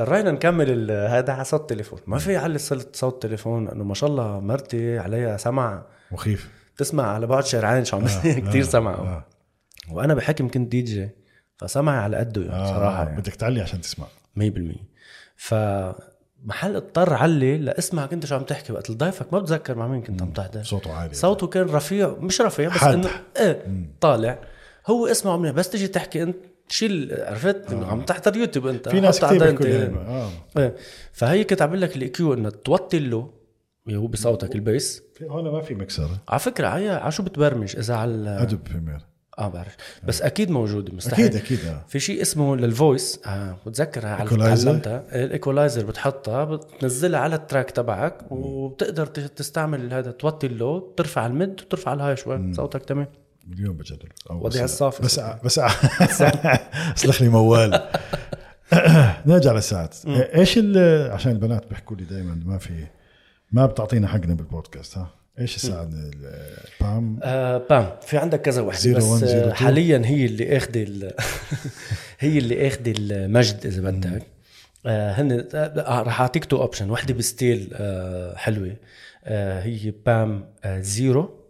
اضطرينا 0.00 0.30
نكمل 0.30 0.90
هذا 0.90 1.32
على 1.32 1.44
صوت 1.44 1.70
تليفون 1.70 1.98
ما 2.06 2.18
في 2.18 2.36
علي 2.36 2.58
صوت 2.58 2.96
صوت 2.96 3.22
تليفون 3.22 3.64
لأنه 3.64 3.84
ما 3.84 3.94
شاء 3.94 4.10
الله 4.10 4.40
مرتي 4.40 4.98
عليها 4.98 5.36
سمع. 5.36 5.82
مخيف. 6.12 6.50
تسمع 6.76 7.06
على 7.06 7.26
بعد 7.26 7.44
شارعين 7.44 7.84
شو 7.84 7.96
عم 7.96 8.04
كثير 8.48 8.62
سمع 8.62 8.94
آه. 8.94 9.24
وأنا 9.90 10.14
بحكم 10.14 10.48
كنت 10.48 10.68
دي 10.68 10.82
جي 10.82 11.08
فسمعي 11.56 11.98
على 11.98 12.16
قده 12.16 12.42
يعني 12.42 12.54
آه. 12.54 12.66
صراحة 12.66 13.04
يعني. 13.04 13.20
بدك 13.20 13.34
تعلي 13.34 13.60
عشان 13.60 13.80
تسمع. 13.80 14.06
100% 14.38 14.42
ف 15.36 15.54
محل 16.44 16.76
اضطر 16.76 17.14
علي 17.14 17.58
لاسمعك 17.58 18.12
انت 18.12 18.26
شو 18.26 18.34
عم 18.34 18.42
تحكي 18.42 18.72
وقت 18.72 18.90
ضيفك 18.92 19.32
ما 19.32 19.38
بتذكر 19.38 19.74
مع 19.74 19.86
مين 19.88 20.02
كنت 20.02 20.22
عم 20.22 20.30
تحضر. 20.30 20.62
صوته 20.62 20.92
عالي. 20.92 21.14
صوته 21.14 21.46
كان 21.46 21.66
رفيع 21.66 22.08
مش 22.20 22.40
رفيع 22.40 22.68
بس. 22.74 22.82
إنه 22.82 23.10
إيه 23.36 23.62
طالع. 24.00 24.38
هو 24.86 25.06
اسمعه 25.06 25.36
منيح 25.36 25.52
بس 25.52 25.70
تيجي 25.70 25.88
تحكي 25.88 26.22
أنت 26.22 26.36
شيل 26.68 27.14
عرفت؟ 27.18 27.72
آه. 27.72 27.86
عم 27.86 28.00
تحضر 28.00 28.36
يوتيوب 28.36 28.66
انت 28.66 28.88
في 28.88 29.00
ناس 29.00 29.20
كثير 29.20 29.56
بيحكوا. 29.56 29.98
آه. 29.98 30.30
إيه 30.58 30.74
فهي 31.12 31.44
كنت 31.44 31.62
عم 31.62 31.74
لك 31.74 31.96
ال 31.96 32.08
EQ 32.08 32.34
انه 32.34 32.50
توطي 32.50 32.98
له 32.98 33.30
هو 33.90 34.06
بصوتك 34.06 34.54
ال 34.54 34.62
bass. 34.62 35.02
هون 35.22 35.44
ما 35.52 35.60
في 35.60 35.74
مكسر 35.74 36.08
على 36.28 36.38
فكرة 36.38 36.68
هي 36.68 36.90
على 36.90 37.12
شو 37.12 37.22
بتبرمج؟ 37.22 37.76
إذا 37.76 37.94
على 37.94 38.42
Adobe 38.42 38.60
Premiere 38.64 39.00
آه 39.38 39.48
بعرف. 39.48 39.76
بس 40.04 40.22
أكيد 40.22 40.50
موجوده 40.50 40.92
مستحيل. 40.92 41.24
أكيد 41.26 41.36
أكيد 41.36 41.58
آه. 41.64 41.84
في 41.88 42.00
شيء 42.00 42.22
اسمه 42.22 42.56
لل 42.56 42.74
voice 42.74 43.20
آه 43.26 43.56
بتذكرها 43.66 44.14
على؟ 44.14 44.30
تعلمتها 44.30 45.24
ال 45.24 45.30
equalizer 45.30 45.86
بتحطها 45.86 46.44
بتنزلها 46.44 47.20
على 47.20 47.34
ال 47.34 47.40
track 47.40 47.70
تبعك 47.70 48.32
وبتقدر 48.32 49.06
تستعمل 49.06 49.92
هذا 49.92 50.10
توطي 50.10 50.46
ال 50.46 50.54
low 50.54 50.78
ترفع 50.78 51.26
ال 51.26 51.35
mid 51.35 51.60
وترفع 51.60 51.92
ال 51.92 51.97
high 51.97 52.16
شوي 52.16 52.52
صوتك 52.52 52.84
تمام. 52.84 53.06
اليوم 53.52 53.76
بجرب 53.76 53.98
أو 54.30 54.36
وضع 54.38 54.48
بس- 54.48 54.56
الصافي. 54.56 55.02
بس 55.02 55.20
بس 55.44 55.58
أسلخ 56.96 57.22
لي 57.22 57.28
موال. 57.28 57.82
نرجع 59.26 59.52
للساعات. 59.52 59.94
إيش 60.06 60.58
ال- 60.58 61.10
عشان 61.12 61.32
البنات 61.32 61.66
بيحكوا 61.68 61.96
لي 61.96 62.04
دائما 62.04 62.40
ما 62.44 62.58
في 62.58 62.86
ما 63.52 63.66
بتعطينا 63.66 64.08
حقنا 64.08 64.34
بالبودكاست 64.34 64.98
ها؟ 64.98 65.10
إيش 65.38 65.56
الساعة؟ 65.56 65.82
ال- 65.82 66.56
BM 66.80 67.20
آه 67.22 67.58
BM 67.70 67.86
في 68.02 68.18
عندك 68.18 68.42
كذا 68.42 68.62
وحده 68.62 68.92
بس 68.92 69.22
آه. 69.22 69.52
حاليا 69.52 70.02
هي 70.04 70.24
اللي 70.26 70.56
اخذه 70.56 70.82
ال- 70.82 71.12
هي 72.18 72.38
اللي 72.38 72.66
اخذه 72.68 72.94
المجد 72.98 73.66
إذا 73.66 73.82
بدك. 73.90 74.22
آه 74.86 75.12
هن 75.12 75.46
آه 75.54 76.02
رح 76.02 76.20
أعطيك 76.20 76.44
two 76.44 76.56
option 76.56 76.90
وحده 76.90 77.14
ب 77.14 77.23
steel 77.23 77.70
آه 77.74 78.36
حلوة. 78.36 78.76
آه 79.24 79.60
هي 79.62 79.92
BM 80.06 80.44
آه 80.64 80.80
zero. 80.80 81.45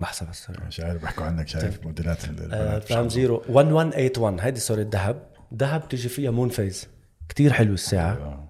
لحظة 0.00 0.26
بس 0.30 0.50
مش 0.50 0.80
عارف 0.80 1.02
بحكوا 1.02 1.24
عنك 1.24 1.48
شايف 1.48 1.84
موديلات 1.86 2.24
ال- 2.24 2.52
آه 2.54 2.78
بام 2.90 3.08
زيرو. 3.08 3.36
1181 3.36 4.40
هيدي 4.40 4.60
صورة 4.60 4.86
ذهب 4.92 5.22
ذهب 5.54 5.88
تجي 5.88 6.08
فيها 6.08 6.30
moon 6.30 6.48
phase 6.48 6.88
كتير 7.28 7.52
حلوة 7.52 7.74
الساعة 7.74 8.12
آه. 8.12 8.48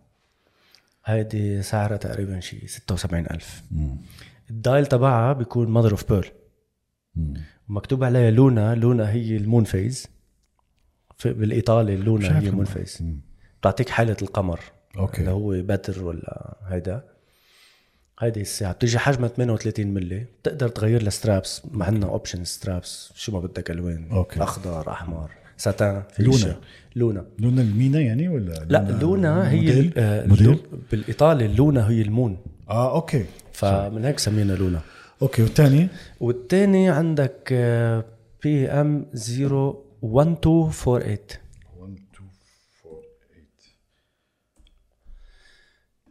هيدي 1.04 1.62
سعرها 1.62 1.96
تقريبا 1.96 2.40
شي 2.40 2.66
76000 2.66 3.62
ال 4.50 4.58
dial 4.58 4.86
تبعها 4.86 5.32
بيكون 5.32 5.68
mother 5.68 5.90
of 5.90 6.12
pearl 6.12 6.28
ومكتوب 7.68 8.04
عليها 8.04 8.30
لونا. 8.30 8.74
لونا 8.74 9.10
هي 9.10 9.36
ال 9.36 9.42
moon 9.42 9.64
phase 9.64 10.06
في 11.16 11.32
بالإيطالي 11.32 11.94
شايف 12.22 12.32
هي 12.32 12.40
moon 12.40 12.48
ال 12.48 12.51
moon. 12.51 12.64
phase 12.64 13.02
بتعطيك 13.60 13.88
حالة 13.88 14.16
القمر. 14.22 14.60
okay. 14.98 15.20
اللي 15.20 15.30
هو 15.30 15.50
بدر 15.62 16.04
ولا 16.04 16.56
هيدا. 16.66 17.04
هيدي 18.20 18.40
الساعة 18.40 18.72
بتيجي 18.72 18.98
حجمها 18.98 19.28
38 19.28 19.86
ملي 19.86 20.24
بتقدر 20.42 20.68
تغير 20.68 21.02
لها 21.02 21.10
straps 21.10 21.62
ما 21.72 21.84
عندنا 21.84 22.06
option 22.06 22.44
straps 22.44 23.12
شو 23.14 23.32
ما 23.32 23.40
بدك 23.40 23.70
ألوان 23.70 24.08
okay. 24.12 24.42
أخضر 24.42 24.90
أحمر. 24.92 25.30
ساتان 25.56 26.02
لونا. 26.18 26.56
لونا. 26.96 27.24
لون 27.38 27.58
المينا 27.58 28.00
يعني 28.00 28.28
ولا 28.28 28.52
لا 28.68 28.98
لونا 29.02 29.50
هي 29.50 29.56
موديل؟ 29.56 29.92
آه، 29.96 30.26
موديل؟ 30.26 30.58
بالإيطالي 30.90 31.46
ال 31.46 31.55
luna 31.55 31.88
هي 31.90 32.02
ال 32.02 32.08
moon. 32.08 32.36
آه 32.70 32.94
okay. 32.94 33.24
فمن 33.52 34.04
هيك 34.04 34.18
سمينا 34.18 34.52
لونا. 34.52 34.80
أوكي 35.22 35.42
والثاني 35.42 35.88
والتاني 36.20 36.90
عندك 36.90 37.52
BM 38.42 39.06
01248 39.14 41.18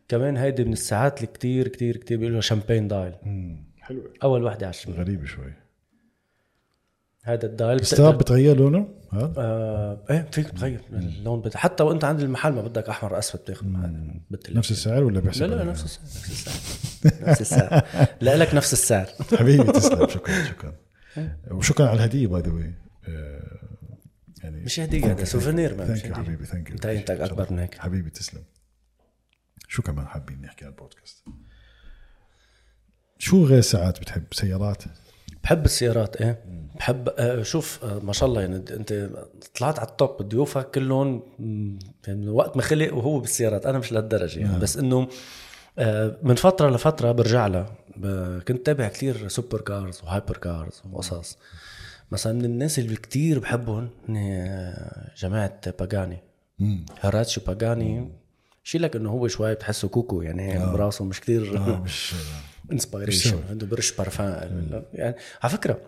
كمان 0.10 0.38
هيدي 0.38 0.64
من 0.64 0.74
الساعات 0.74 1.18
اللي 1.18 1.28
كتير 1.28 1.68
كتير 1.68 1.98
كتير 1.98 2.18
بيقولوا 2.18 2.42
champagne 2.42 2.88
dial. 2.88 3.14
حلوة 3.82 4.14
أول 4.24 4.44
وحده 4.44 4.66
على 4.66 4.74
الشمال 4.74 4.98
غريبة 4.98 5.26
شوي. 5.26 5.54
هذا 7.24 7.46
ال 7.46 7.52
dial 7.52 7.78
بتقدر 7.78 8.16
بتغير 8.16 8.58
لونه؟ 8.58 8.88
هذا 9.14 9.34
آه 9.38 10.06
إيه 10.10 10.28
فيك 10.32 10.50
تغير 10.50 10.82
اللون 10.92 11.42
بت... 11.42 11.58
حتى 11.58 11.84
وإنت 11.84 12.04
عند 12.04 12.20
المحل 12.20 12.54
ما 12.54 12.62
بدك 12.62 12.90
أحمر 12.90 13.20
اسود 13.20 13.42
بتاخذ. 13.42 13.66
نفس 14.50 14.72
السعر 14.72 15.04
ولا 15.04 15.20
بيحسب 15.20 15.46
لا 15.46 15.56
لا؟ 15.56 15.64
نفس 15.64 15.84
السعر 15.84 16.04
نفس 16.04 16.32
السعر. 16.32 17.30
نفس 17.30 17.42
السعر. 17.42 17.84
لا 18.22 18.38
لك 18.38 18.56
نفس 18.56 18.74
السعر. 18.74 19.08
حبيبي 19.38 19.72
تسلم. 19.72 20.08
شكرا 20.16 20.44
شكرا. 20.44 20.74
وشكرا 21.52 21.88
على 21.88 21.98
الهدية 21.98 22.28
باي 22.28 22.42
ذا 22.42 22.52
واي 22.52 22.74
يعني 24.44 24.62
مش 24.64 24.80
هدية 24.80 25.12
هذا 25.12 25.24
souvenir 25.24 25.74
thank 25.86 26.06
you. 26.06 26.16
حبيبي 26.16 26.46
thank 26.46 26.70
you 26.70 26.76
انت 26.76 26.86
أنت 26.86 27.12
أكبر 27.12 27.54
من 27.54 27.60
هيك. 27.60 27.76
حبيبي 27.80 28.10
تسلم. 28.10 28.42
شو 29.70 29.82
كمان 29.82 30.08
حابين 30.08 30.42
نحكي 30.42 30.66
عن 30.66 30.72
البودكاست؟ 30.72 31.26
شو 33.18 33.46
غير 33.46 33.62
ساعات 33.62 34.00
بتحب؟ 34.00 34.24
سيارات؟ 34.32 34.84
بحب 35.44 35.66
السيارات 35.66 36.16
إيه. 36.16 36.44
بحب 36.76 37.10
آه 37.10 37.42
شوف 37.42 37.86
آه 37.86 38.00
ما 38.00 38.14
شاء 38.14 38.30
الله 38.30 38.42
يعني 38.42 38.56
أنت 38.56 39.10
طلعت 39.56 39.80
على 39.80 39.88
ال 39.88 39.96
top 39.96 40.22
ضيوفك 40.22 40.72
كلهم 40.72 41.24
يعني 42.08 42.22
من 42.22 42.30
وقت 42.30 42.56
ما 42.56 42.62
خلق 42.62 42.94
وهو 42.94 43.20
بالسيارات. 43.20 43.66
أنا 43.66 43.80
مش 43.80 43.92
لهالدرجة 43.92 44.40
يعني. 44.40 44.60
بس 44.60 44.78
إنه 44.78 45.08
آه 45.80 46.18
من 46.24 46.36
فترة 46.36 46.70
لفترة 46.70 47.12
برجع 47.12 47.48
لها. 47.48 47.76
كنت 48.40 48.66
تابع 48.66 48.88
كثير 48.88 49.28
super 49.28 49.62
cars 49.62 50.02
و 50.04 50.09
hyper 50.09 50.38
cars 50.38 50.82
وقصص. 50.92 51.38
مثلا 52.12 52.34
من 52.34 52.46
الناس 52.46 52.80
اللي 52.80 52.96
كتير 52.96 53.40
بحبهم 53.40 53.90
جماعة 55.18 55.72
باجاني 55.72 56.24
Horacio 57.00 57.42
باجاني 57.48 58.12
شيلك 58.70 58.96
إنه 58.96 59.10
هو 59.10 59.28
شوي 59.28 59.56
بتحسه 59.56 59.88
cuckoo 59.88 60.22
يعني 60.22 60.58
آه. 60.58 60.72
براسه 60.74 61.06
مش 61.06 61.22
كثير 61.22 61.58
آه 61.58 61.82
مش 61.82 62.16
inspiration 62.72 63.40
عنده 63.50 63.68
برش 63.68 63.92
بارفان 63.92 64.84
يعني 64.94 65.16
على 65.44 65.52
فكرة 65.52 65.82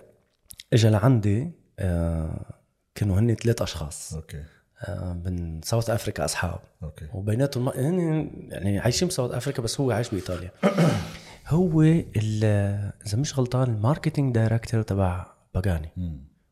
اجى 0.73 0.89
لعندي 0.89 1.51
آه 1.79 2.55
كانوا 2.95 3.19
هن 3.19 3.35
ثلاث 3.35 3.61
أشخاص. 3.61 4.13
okay. 4.13 4.43
آه 4.81 5.13
من 5.25 5.61
ساوث 5.61 5.89
افريكا 5.89 6.25
أصحاب. 6.25 6.59
okay. 6.83 7.05
وبيناتهم 7.13 7.69
هن 7.69 8.29
يعني 8.49 8.79
عايشين 8.79 9.07
بساوث 9.07 9.31
افريكا 9.31 9.61
بس 9.61 9.81
هو 9.81 9.91
عايش 9.91 10.09
بإيطاليا. 10.09 10.51
هو 11.47 11.81
إذا 11.81 12.93
مش 13.13 13.39
غلطان 13.39 13.69
ال 13.75 13.81
marketing 13.81 14.35
director 14.35 14.81
تبع 14.81 15.25
باجاني 15.53 15.89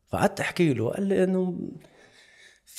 فقعدت 0.08 0.40
أحكي 0.40 0.74
له 0.74 0.90
قال 0.90 1.04
لي 1.04 1.24
إنه 1.24 1.60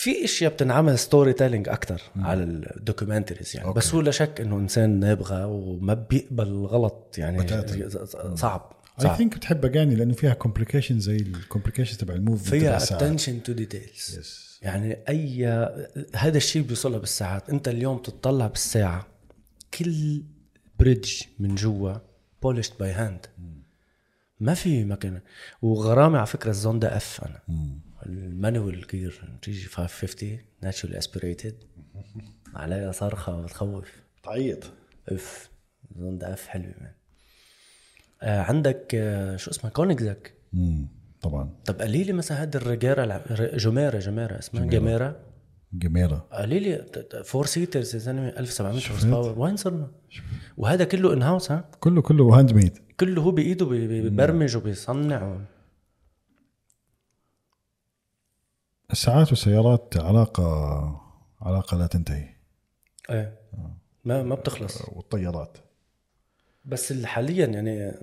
في 0.01 0.25
إشياء 0.25 0.53
بتنعمل 0.53 0.99
storytelling 0.99 1.69
أكثر 1.69 2.03
على 2.17 2.43
ال 2.43 2.51
documentaries 2.51 3.57
يعني. 3.57 3.69
okay. 3.69 3.79
بس 3.79 3.95
هو 3.95 4.01
لا 4.01 4.11
شك 4.11 4.41
إنه 4.41 4.57
إنسان 4.57 5.01
نابغة 5.01 5.47
وما 5.47 5.95
بيقبل 5.95 6.47
الغلط 6.47 7.15
يعني. 7.19 7.39
بتاتا. 7.39 8.35
صعب. 8.35 8.73
I 9.03 9.17
think 9.17 9.37
بتحب 9.37 9.65
أغاني 9.65 9.95
لأنه 9.95 10.15
فيها 10.15 10.35
complication 10.35 11.01
زي 11.01 11.17
ال 11.17 11.23
complication 11.23 11.99
تبع 11.99 12.15
ال 12.15 12.19
movement 12.19 12.49
فيها. 12.49 12.77
Attention 12.77 13.43
to 13.43 13.53
details. 13.53 14.21
يعني 14.63 14.99
أي 15.09 15.47
هذا 16.17 16.37
الشيء 16.37 16.63
بيوصلها 16.63 16.99
بالساعات. 16.99 17.51
أنت 17.51 17.69
اليوم 17.69 17.99
تطلع 17.99 18.47
بالساعة 18.47 19.07
كل 19.75 20.23
bridge 20.79 21.23
من 21.39 21.55
جوا 21.55 21.95
polished 22.43 22.81
by 22.81 22.93
hand 22.93 23.27
ما 24.41 24.55
في 24.55 24.85
مكان. 24.85 25.21
وغرامي 25.63 26.19
على 26.19 26.27
فكرة 26.27 26.51
الزوندا 26.51 26.97
اف 26.97 27.21
أنا. 27.25 27.41
المانوال 28.07 28.87
جير 28.87 29.39
تيجي 29.43 29.69
550 29.69 30.39
ناتشورال 30.63 30.97
اسبريتد 30.97 31.55
عليها 32.55 32.93
صرخة 32.93 33.43
بتخوف 33.43 33.89
تعيط. 34.23 34.65
اف 35.09 35.51
زوندا 35.97 36.33
اف 36.33 36.47
حلوة 36.47 36.75
مان 36.81 36.93
آه 38.23 38.41
عندك 38.41 38.95
آه 38.95 39.37
شو 39.37 39.51
اسمها 39.51 39.73
كونيكزك 39.73 40.35
امم 40.55 40.89
طبعا. 41.23 41.55
طب 41.65 41.81
قولي 41.81 42.05
لي 42.05 42.13
مثلا 42.13 42.43
هاد 42.43 42.57
الرجاره 42.57 43.25
جميرة 43.57 43.99
جميرة 43.99 44.39
اسمها 44.39 44.65
جميرة. 44.67 45.21
جميله 45.73 46.23
قولي 46.33 46.59
لي 46.61 46.87
فور 47.25 47.47
سيترز 47.47 47.95
يا 47.95 47.99
زلمة 48.01 48.29
1700 48.29 48.91
هورس 48.91 49.05
باور 49.05 49.39
وين 49.39 49.57
صرنا؟ 49.57 49.91
وهذا 50.57 50.85
كله 50.85 51.13
ان 51.13 51.23
هاوس 51.23 51.51
ها؟ 51.53 51.71
كله 51.81 52.03
كله 52.03 52.39
handmade 52.39 52.79
كله 53.01 53.23
هو 53.23 53.31
بإيده 53.31 53.67
بي- 53.67 53.87
بي- 53.89 54.09
ببرمج 54.11 54.57
وبيصنع 54.57 55.23
و... 55.29 55.41
الساعات 58.93 59.29
والسيارات 59.31 59.95
علاقة 59.97 61.01
علاقة 61.43 61.77
لا 61.77 61.87
تنتهي. 61.87 62.29
إيه. 63.11 63.39
ما 64.05 64.23
ما 64.23 64.35
بتخلص. 64.35 64.83
والطيارات. 64.89 65.59
بس 66.65 66.93
حاليا 67.05 67.47
يعني 67.47 67.95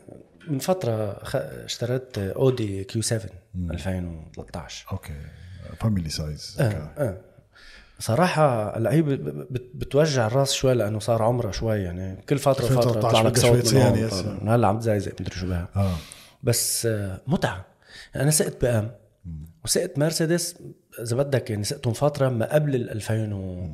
من 0.47 0.59
فترة. 0.59 1.19
اشتريت 1.65 2.18
أودي 2.18 2.84
Q7 2.84 3.30
2013 3.55 4.85
Okay. 4.91 5.14
Family 5.80 6.09
size 6.09 6.57
آه 6.59 6.64
آه 6.97 7.18
صراحة 7.99 8.77
هي 8.89 9.01
بتوجع 9.51 10.27
الراس 10.27 10.53
شوي 10.53 10.73
لأنه 10.73 10.99
صار 10.99 11.23
عمرها 11.23 11.51
شوي 11.51 11.80
يعني 11.80 12.22
كل 12.22 12.38
فترة 12.38 12.65
وفترة 12.65 12.77
2013 12.77 13.18
يطلع 13.18 13.22
لك 13.22 13.38
صوت 13.38 13.73
من. 13.73 14.49
آه، 14.49 14.55
هلا 14.55 14.68
عم 14.68 14.80
تزايزق 14.80 15.11
مدري 15.22 15.35
شو 15.35 15.47
بها. 15.47 15.68
آه. 15.76 15.95
بس 16.43 16.85
آه، 16.85 17.22
متعة. 17.27 17.65
أنا 18.15 18.31
سقت 18.31 18.61
بي 18.61 18.68
ام 18.68 18.91
وسقت 19.68 19.99
مرسيدس 19.99 20.56
إذا 21.02 21.15
بدك 21.15 21.49
يعني 21.49 21.64
سقتهم 21.64 21.94
فترة 21.94 22.30
ما 22.30 22.53
قبل 22.53 22.76
ال 22.76 22.89
2000 22.89 23.34
و 23.34 23.68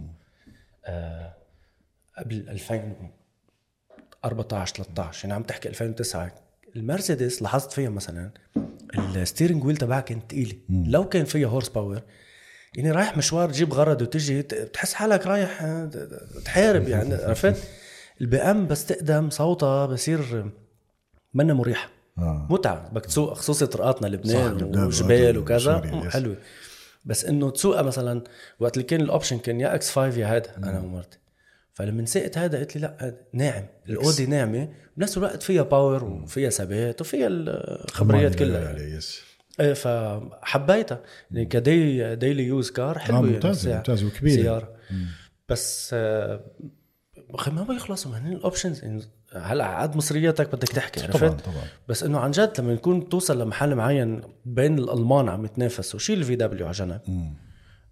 آه، 0.86 1.34
قبل 2.18 2.50
2014 2.50 4.84
13 4.84 5.24
يعني 5.24 5.34
عم 5.34 5.44
تحكي 5.44 5.70
2009 5.70 6.32
المرسيدس 6.76 7.42
لاحظت 7.42 7.72
فيها 7.72 7.90
مثلا 7.90 8.32
ال 8.96 9.03
steering 9.03 9.64
wheel 9.64 9.78
تبعها 9.78 10.02
كانت 10.02 10.32
ثقيله 10.32 10.56
لو 10.70 11.10
كان 11.10 11.26
فيها 11.26 11.48
horsepower 11.48 12.02
يعني 12.76 12.92
رايح 12.92 13.18
مشوار 13.18 13.50
تجيب 13.50 13.74
غرض 13.74 14.02
وتجي 14.02 14.42
بتحس 14.42 14.94
حالك 14.94 15.28
رايح 15.28 15.64
آه، 15.64 15.90
تحارب 16.46 16.88
يعني 16.88 17.16
عرفت؟ 17.16 17.64
البي 18.22 18.38
أم 18.38 18.68
بس 18.68 18.86
تقدم 18.86 19.30
صوتها 19.30 19.86
بصير 19.86 20.52
منا 21.34 21.54
مريحة. 21.54 21.90
آه. 22.18 22.48
متعة. 22.50 22.90
بدك 22.90 23.06
تسوق 23.06 23.34
خصوصي 23.34 23.66
طرقاتنا 23.66 24.08
لبنان 24.08 24.52
لبنان 24.58 24.86
وجبال 24.86 25.38
والأردن 25.38 25.38
وكذا. 25.38 25.82
مم، 25.94 26.08
yes. 26.08 26.14
حلوة. 26.14 26.38
بس 27.06 27.26
إنه 27.26 27.50
تسوقها 27.50 27.82
مثلا 27.82 28.24
وقت 28.60 28.78
اللي 28.78 28.88
كان 28.88 29.02
ال 29.02 29.07
option 29.07 29.38
كان 29.38 29.60
يا 29.60 29.76
X5 29.76 30.18
يا 30.18 30.28
هذا. 30.28 30.58
أنا 30.58 30.80
ومرتي. 30.80 31.18
فلما 31.74 32.06
سقت 32.06 32.38
هذا 32.38 32.60
قلت 32.60 32.76
لي 32.76 32.82
لا 32.82 32.98
هذا 33.00 33.18
ناعم. 33.34 33.64
الاودي 33.90 34.26
ناعمة. 34.26 34.70
بنفس 34.98 35.18
الوقت 35.18 35.44
فيها 35.44 35.64
باور 35.64 36.04
وفيها 36.04 36.50
ثبات 36.50 37.02
وفيها 37.02 37.28
الخبريات 37.30 38.36
كلها. 38.36 38.76
إيه 39.60 39.74
فحبيتها. 39.74 41.02
يعني 41.32 41.46
كدي 41.46 42.16
daily 42.16 42.44
use 42.44 42.72
car 42.72 43.00
حلوة. 43.00 43.20
آه، 43.20 43.22
يعني 43.22 43.34
ممتازة، 43.34 43.52
الساعة. 43.52 43.78
ممتازة 43.78 44.08
وكبيرة. 44.08 44.42
سيارة. 44.42 44.76
بس 45.50 45.90
آه، 45.94 46.40
ما 47.48 47.64
بيخلصوا. 47.64 48.20
من 48.20 48.34
ال 48.34 48.40
options 48.40 48.84
يعني 48.84 49.02
هلا 49.36 49.82
قد 49.82 49.96
مصرياتك 49.96 50.56
بدك 50.56 50.68
تحكي 50.68 51.04
عرفت؟ 51.04 51.18
طبعا 51.18 51.30
طبعا. 51.30 51.64
بس 51.88 52.04
إنه 52.04 52.20
عن 52.20 52.32
جد 52.32 52.54
لما 52.60 52.74
يكون 52.74 53.10
توصل 53.10 53.42
لمحل 53.42 53.76
معين 53.76 54.22
بين 54.46 54.80
الألمان 54.80 55.30
عم 55.30 55.46
يتنافسوا 55.46 56.00
شيل 56.00 56.20
ال 56.20 56.36
VW 56.36 56.66
على 56.66 56.76
جنب 56.76 57.02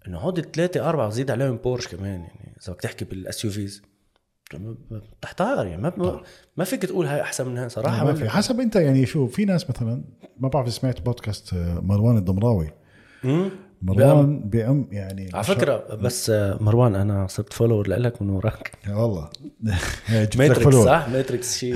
إنه 0.08 0.18
هودي 0.18 0.42
ثلاثة 0.42 0.90
أربعة 0.90 1.08
وزيد 1.08 1.32
عليهم 1.32 1.58
بورش 1.58 1.88
كمان 1.88 2.22
يعني 2.22 2.58
إذا 2.64 2.74
بدك 2.74 2.82
تحكي 2.82 3.06
بال 3.06 3.46
SUVs 3.46 3.82
تحتار 5.22 5.68
يعني 5.68 5.82
ما 5.82 5.94
ما, 5.98 6.22
ما 6.58 6.64
فيك 6.64 6.82
تقول 6.82 7.06
هاي 7.06 7.22
أحسن 7.22 7.48
من 7.48 7.58
هاي 7.58 7.70
صراحة 7.70 8.06
ما 8.06 8.14
في. 8.14 8.30
حسب 8.30 8.60
أنت 8.60 8.76
يعني 8.76 9.06
شو 9.06 9.28
في 9.28 9.46
ناس 9.46 9.70
مثلا 9.70 10.04
ما 10.38 10.50
بعرف 10.50 10.74
سمعت 10.74 11.02
بودكاست 11.02 11.54
آه، 11.54 11.80
مروان 11.80 12.18
الضمراوي 12.18 12.70
مروان 13.82 14.40
بأم 14.50 14.88
يعني 14.92 15.30
على 15.34 15.44
فكرة 15.44 15.96
بس 15.96 16.30
آه، 16.30 16.58
مروان 16.62 16.96
أنا 16.96 17.28
صرت 17.28 17.54
فولور 17.54 17.88
لك 17.88 18.22
من 18.22 18.30
وراك. 18.30 18.72
والله. 18.90 19.30
ماتريكس 20.10 20.60
فولور 20.60 20.86
صح؟ 20.86 21.10
ماتريكس 21.10 21.58
شيء 21.58 21.76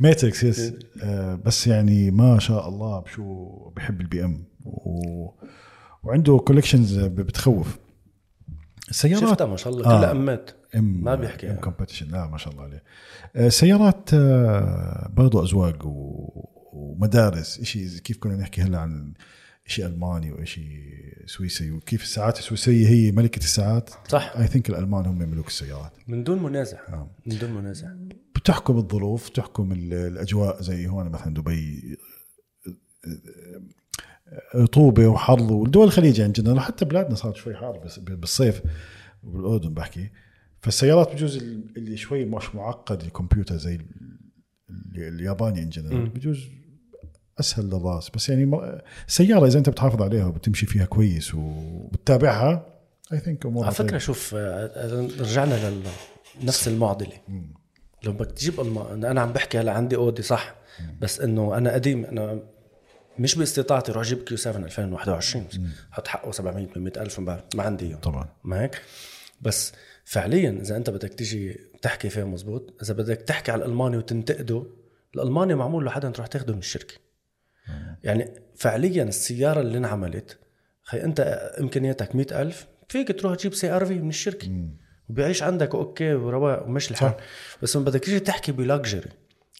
ماتريكس 0.00 0.42
يس 0.44 0.72
آه 1.02 1.34
بس 1.34 1.66
يعني 1.66 2.10
ما 2.10 2.38
شاء 2.38 2.68
الله 2.68 3.00
بشو 3.00 3.48
بحب 3.76 4.00
البي 4.00 4.24
أم. 4.24 4.44
و... 4.64 5.30
وعنده 6.02 6.38
كولكشنز 6.38 6.98
بتخوف. 6.98 7.78
السيارات 8.90 9.20
شفتها 9.30 9.46
ما 9.46 9.56
شاء 9.56 9.72
الله. 9.72 9.86
آه. 9.86 9.98
كلها 10.00 10.10
أمات. 10.10 10.50
أم 10.74 11.04
ما 11.04 11.14
بيحكي. 11.14 11.50
أم 11.50 11.56
كومبetition 11.56 12.10
لا 12.12 12.26
ما 12.26 12.38
شاء 12.38 12.52
الله 12.52 12.64
عليه. 12.64 12.82
آه، 13.36 13.48
سيارات 13.48 14.10
آه، 14.14 15.10
برضو 15.12 15.42
ازواج 15.42 15.84
و... 15.84 16.28
ومدارس 16.72 17.62
شيء 17.62 17.88
كيف 17.88 18.18
كنا 18.18 18.36
نحكي 18.36 18.62
هلا 18.62 18.78
عن 18.78 19.12
شيء 19.68 19.86
ألماني 19.86 20.32
وشيء 20.32 20.78
سويسري 21.26 21.70
وكيف 21.70 22.02
الساعات؟ 22.02 22.38
السويسريه 22.38 22.88
هي 22.88 23.12
ملكة 23.12 23.38
الساعات. 23.38 23.90
صح. 24.08 24.32
اي 24.36 24.46
ثينك 24.46 24.70
الألمان 24.70 25.06
هم 25.06 25.18
ملوك 25.18 25.46
السيارات. 25.46 25.92
من 26.08 26.24
دون 26.24 26.42
منازع. 26.42 26.78
آه. 26.88 27.10
من 27.26 27.38
دون 27.38 27.52
منازع. 27.52 27.88
بتحكم 28.36 28.76
الظروف 28.76 29.30
بتحكم 29.30 29.72
ال- 29.72 29.92
الأجواء 29.94 30.62
زي 30.62 30.86
هون 30.86 31.08
مثلا 31.08 31.34
دبي 31.34 31.96
رطوبه 34.54 35.06
وحر 35.06 35.42
والدول 35.52 35.84
الخليج 35.86 36.18
يعني 36.18 36.32
جدا. 36.32 36.60
حتى 36.60 36.84
بلادنا 36.84 37.14
صارت 37.14 37.36
شوي 37.36 37.54
حار 37.56 37.78
بس 37.84 37.98
بالصيف 37.98 38.62
بالاردن 39.22 39.74
بحكي. 39.74 40.10
فالسيارات 40.62 41.12
بجوز 41.12 41.36
ال- 41.36 41.72
اللي 41.76 41.96
شوي 41.96 42.24
مش 42.24 42.54
معقد 42.54 43.02
الكمبيوتر 43.02 43.56
زي 43.56 43.74
ال- 43.74 44.18
ال- 44.70 45.14
الياباني 45.14 45.62
in 45.62 45.68
general 45.68 46.08
بجوز 46.08 46.44
أسهل 47.40 47.64
للراس 47.66 48.10
بس 48.10 48.28
يعني 48.28 48.46
م- 48.46 48.78
سيارة 49.06 49.46
إذا 49.46 49.58
أنت 49.58 49.68
بتحافظ 49.68 50.02
عليها 50.02 50.26
وبتمشي 50.26 50.66
فيها 50.66 50.84
كويس 50.84 51.34
وبتتابعها 51.34 52.66
I 53.12 53.18
think 53.18 53.46
على 53.46 53.70
فكرة 53.70 53.86
طيبة. 53.86 53.98
شوف 53.98 54.34
آه، 54.34 55.08
رجعنا 55.20 55.80
لنفس 56.42 56.68
المعضلة. 56.68 57.12
لو 58.04 58.12
بدك 58.12 58.30
تجيب 58.32 58.60
الم... 58.60 58.78
أنا 58.78 59.20
عم 59.20 59.32
بحكي 59.32 59.58
هلا 59.58 59.72
عندي 59.72 59.96
اودي 59.96 60.22
صح؟ 60.22 60.54
بس 61.00 61.20
إنه 61.20 61.56
أنا 61.56 61.72
قديم 61.72 62.04
أنا 62.04 62.40
مش 63.18 63.34
باستطاعتي 63.34 63.92
أروح 63.92 64.06
أجيب 64.06 64.18
Q7 64.18 64.64
2021 64.64 65.44
حط 65.90 66.08
حقه 66.08 66.30
700 66.32 66.66
800 66.66 66.92
ألف 67.02 67.18
ما 67.20 67.40
ما 67.54 67.62
عندي 67.62 67.86
إياه. 67.86 67.96
طبعا. 67.96 68.28
ما 68.44 68.62
هيك؟ 68.62 68.82
بس 69.40 69.72
فعليا 70.04 70.50
إذا 70.62 70.76
أنت 70.76 70.90
بدك 70.90 71.14
تيجي 71.14 71.60
تحكي 71.82 72.08
فيها 72.08 72.24
مزبوط 72.24 72.74
إذا 72.82 72.94
بدك 72.94 73.16
تحكي 73.16 73.52
على 73.52 73.64
الالماني 73.64 73.96
وتنتقده 73.96 74.66
الالماني 75.14 75.54
معمول 75.54 75.84
لحدا 75.86 76.10
تروح 76.10 76.26
تاخده 76.26 76.52
من 76.52 76.58
الشركة. 76.58 76.94
يعني 78.04 78.30
فعليا 78.56 79.02
السيارة 79.02 79.60
اللي 79.60 79.78
انعملت 79.78 80.38
خي 80.82 81.04
أنت 81.04 81.20
إمكانياتك 81.60 82.14
مئة 82.14 82.42
ألف 82.42 82.66
فيك 82.88 83.20
تروح 83.20 83.34
تجيب 83.34 83.54
CR-V 83.54 83.94
من 83.98 84.08
الشركة. 84.08 84.48
وبيعيش 85.08 85.42
عندك 85.42 85.74
okay 85.74 86.14
ورواق 86.14 86.66
ومش 86.66 86.90
الحال 86.90 87.14
بس 87.62 87.76
لما 87.76 87.84
بدك 87.84 88.04
تيجي 88.04 88.20
تحكي 88.20 88.52
ب 88.52 88.60
luxury 88.60 89.10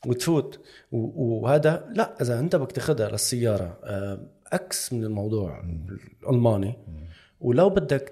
وتفوت. 0.07 0.61
وهذا 0.93 1.89
لا 1.95 2.15
إذا 2.23 2.39
أنت 2.41 2.57
بدك 2.57 2.73
تاخذها 2.73 3.09
للسيارة 3.11 3.79
آه، 3.85 4.21
X 4.53 4.93
من 4.93 5.05
الموضوع 5.05 5.63
الألماني. 6.23 6.77
ولو 7.41 7.71
بدك 7.71 8.09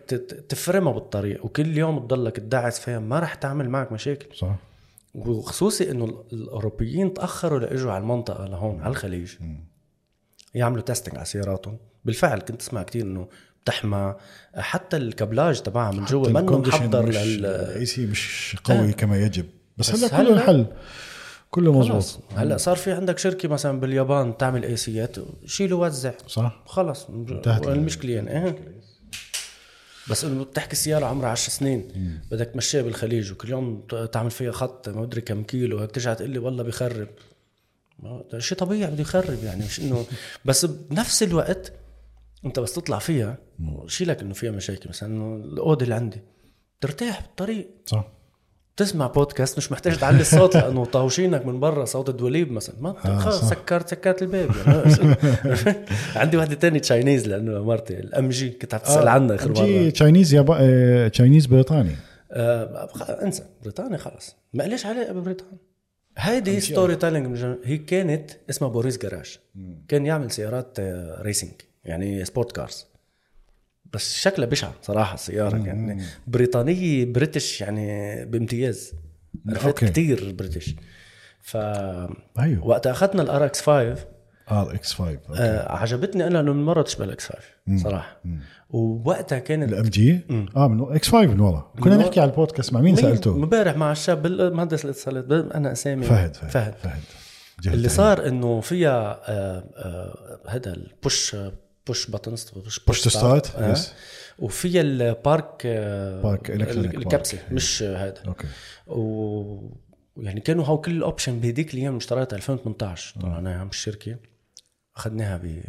تفرمها 0.48 0.92
بالطريق 0.92 1.44
وكل 1.44 1.78
يوم 1.78 1.98
تضلك 1.98 2.36
تدعس 2.36 2.80
فيها 2.80 2.98
ما 2.98 3.18
رح 3.18 3.34
تعمل 3.34 3.68
معك 3.70 3.92
مشاكل. 3.92 4.36
صح. 4.36 4.56
وخصوصي 5.14 5.90
إنه 5.90 6.04
ال- 6.04 6.24
الأوروبيين 6.32 7.14
تأخروا 7.14 7.58
لإجوا 7.58 7.92
على 7.92 8.02
المنطقة 8.02 8.46
لهون 8.46 8.80
على 8.80 8.90
الخليج. 8.90 9.34
يعملوا 10.56 10.82
testing 10.82 11.16
على 11.16 11.24
سياراتهم. 11.24 11.78
بالفعل 12.04 12.40
كنت 12.40 12.62
أسمع 12.62 12.82
كتير 12.82 13.02
إنه 13.02 13.28
بتحمى. 13.64 14.14
حتى 14.54 14.96
ال 14.96 15.04
câblage 15.04 15.60
تبعها 15.60 15.92
من 15.92 16.04
جوا 16.04 16.28
منه 16.28 16.58
محضر 16.58 17.08
لل 17.08 17.46
ال 17.46 17.86
AC 17.86 18.06
مش 18.06 18.56
قوي 18.64 18.92
كما 18.92 19.18
يجب. 19.18 19.46
بس, 19.78 19.90
بس 19.90 20.14
هلا 20.14 20.24
كله 20.24 20.32
انحل 20.34 20.66
كله 21.50 21.78
مزبوط 21.78 22.22
هلا 22.34 22.56
صار 22.56 22.76
في 22.76 22.92
عندك 22.92 23.18
شركة 23.18 23.48
مثلا 23.48 23.80
باليابان 23.80 24.36
تعمل 24.36 24.64
ايسيات 24.64 25.16
شيلوا 25.46 25.86
وزع. 25.86 26.12
صح. 26.26 26.62
خلص 26.66 27.06
المشكلة 27.66 28.12
يعني 28.12 28.44
إيه. 28.44 28.58
بس 30.10 30.24
إنه 30.24 30.44
بتحكي 30.44 30.76
سياره 30.76 31.06
عمرها 31.06 31.28
10 31.28 31.50
سنين. 31.50 31.88
بدك 32.30 32.46
تمشيها 32.46 32.82
بالخليج 32.82 33.32
وكل 33.32 33.50
يوم 33.50 33.86
تعمل 34.12 34.30
فيها 34.30 34.52
خط. 34.52 34.88
ما 34.88 35.02
أدري 35.02 35.20
كم 35.20 35.42
كيلو. 35.42 35.78
هيك 35.78 35.90
ترجع 35.90 36.14
تقول 36.14 36.30
لي 36.30 36.38
والله 36.38 36.62
بخرب. 36.64 37.08
ده 38.32 38.38
شيء 38.38 38.58
طبيعي 38.58 38.90
بده 38.90 39.00
يخرب 39.00 39.44
يعني 39.44 39.64
مش 39.64 39.80
إنه 39.80 40.04
بس 40.44 40.64
بنفس 40.64 41.22
الوقت 41.22 41.72
أنت 42.44 42.60
بس 42.60 42.72
تطلع 42.74 42.98
فيها 42.98 43.38
شيلك 43.86 44.20
إنه 44.20 44.34
فيها 44.34 44.50
مشاكل 44.50 44.88
مثلا 44.88 45.08
إنه 45.08 45.36
الأوضة 45.36 45.84
اللي 45.84 45.94
عندي 45.94 46.20
ترتاح 46.80 47.20
بالطريق. 47.22 47.70
صح. 47.86 48.08
تسمع 48.76 49.06
بودكاست 49.06 49.58
مش 49.58 49.72
محتاج 49.72 49.96
تعلي 49.98 50.20
الصوت 50.20 50.54
لأنه 50.56 50.84
طاوشينك 50.84 51.46
من 51.46 51.60
برا 51.60 51.84
صوت 51.84 52.08
الدوليب 52.08 52.52
مثلا. 52.52 52.74
ما 52.80 52.94
آه، 53.04 53.18
خلص. 53.18 53.44
سكرت 53.50 53.88
سكرت 53.88 54.22
الباب 54.22 54.50
يعني. 54.66 55.16
عندي 56.20 56.36
وحده 56.36 56.54
تانية 56.54 56.78
Chinese 56.80 57.28
لأنه 57.28 57.64
مرتي 57.64 57.98
ال 58.00 58.28
MG 58.28 58.50
كنت 58.50 58.74
عم 58.74 58.80
تسأل 58.80 59.08
عنها 59.08 59.34
آخر 59.36 59.52
جي 59.52 59.80
مرة. 59.84 59.90
Chinese 59.90 60.34
يابا 60.34 60.56
آه، 60.60 61.08
Chinese 61.08 61.46
بريطاني. 61.46 61.96
آه 62.32 62.88
انسى 63.22 63.42
بريطانيا 63.62 63.96
خلص 63.98 64.36
ما 64.54 64.62
ليش 64.62 64.86
علاقه 64.86 65.12
ببريطانيا 65.12 65.58
هيدي 66.16 66.60
storytelling 66.60 67.44
هي 67.64 67.78
كانت 67.78 68.30
اسمها 68.50 68.70
Morris 68.70 68.98
Garage 68.98 69.38
كان 69.88 70.06
يعمل 70.06 70.30
سيارات 70.30 70.76
آه، 70.80 71.22
racing 71.22 71.52
يعني 71.84 72.24
sport 72.24 72.52
cars 72.52 72.86
بس 73.92 74.16
شكلها 74.16 74.48
بشع 74.48 74.70
صراحة 74.82 75.14
السيارة 75.14 75.66
يعني 75.66 76.02
بريطانيه 76.26 77.04
British 77.04 77.60
يعني 77.60 78.24
بامتياز. 78.24 78.92
عرفت. 79.48 79.84
كثير 79.84 80.32
British. 80.32 80.74
ف 81.40 81.56
أيوه. 81.56 82.66
وقت 82.66 82.86
أخذنا 82.86 83.22
ال 83.22 83.44
RX5 83.44 84.15
RX5 84.50 85.18
آه 85.34 85.72
عجبتني 85.72 86.26
أنا 86.26 86.40
انه 86.40 86.52
من 86.52 86.64
مرة 86.64 86.82
تشبه 86.82 87.04
ال 87.04 87.26
X5 87.26 87.82
صراحة. 87.82 88.16
ووقتها 88.70 89.38
كانت 89.38 89.72
ال 89.72 89.82
MG؟ 89.82 90.20
آه 90.56 90.68
من 90.68 90.94
X5 90.96 91.26
من 91.26 91.40
ورا. 91.40 91.72
كنا 91.80 91.96
من 91.96 92.02
نحكي 92.02 92.20
على 92.20 92.30
البودكاست 92.30 92.72
مع 92.72 92.80
مين 92.80 92.96
سألته؟ 92.96 93.34
امبارح 93.36 93.76
مع 93.76 93.92
الشاب 93.92 94.26
المهندس 94.26 94.84
الاتصالات 94.84 95.30
أنا 95.54 95.72
أسامي. 95.72 96.04
فهد 96.06 96.36
فهد 96.36 96.50
فهد. 96.50 96.74
فهد. 96.74 97.02
اللي. 97.66 97.88
صار 97.88 98.28
إنه 98.28 98.60
فيها 98.60 99.20
آه، 99.30 99.64
آه، 99.76 100.40
هذا 100.48 100.72
ال 100.74 100.87
push 100.87 101.36
push 101.86 102.10
buttons 102.10 102.52
push 102.86 103.08
to 103.08 103.12
start، 103.12 103.56
آه. 103.56 103.74
yes. 103.74 103.78
وفيها 104.38 104.80
ال 104.82 104.98
park 104.98 105.62
park. 106.22 106.50
الكبسه 106.50 107.38
مش 107.50 107.82
هذا. 107.82 108.22
okay 108.26 108.46
و 108.86 109.70
يعني 110.16 110.40
كانوا 110.40 110.64
هو 110.64 110.80
كل 110.80 110.96
ال 110.96 111.03
option 111.03 111.40
بهديك 111.40 111.74
الأيام 111.74 111.96
اشتريتها 111.96 112.36
2018 112.36 113.14
آه. 113.16 113.20
طلعناها 113.20 113.64
من 113.64 113.70
الشركة 113.70 114.16
أخذناها 114.96 115.36
ب 115.36 115.60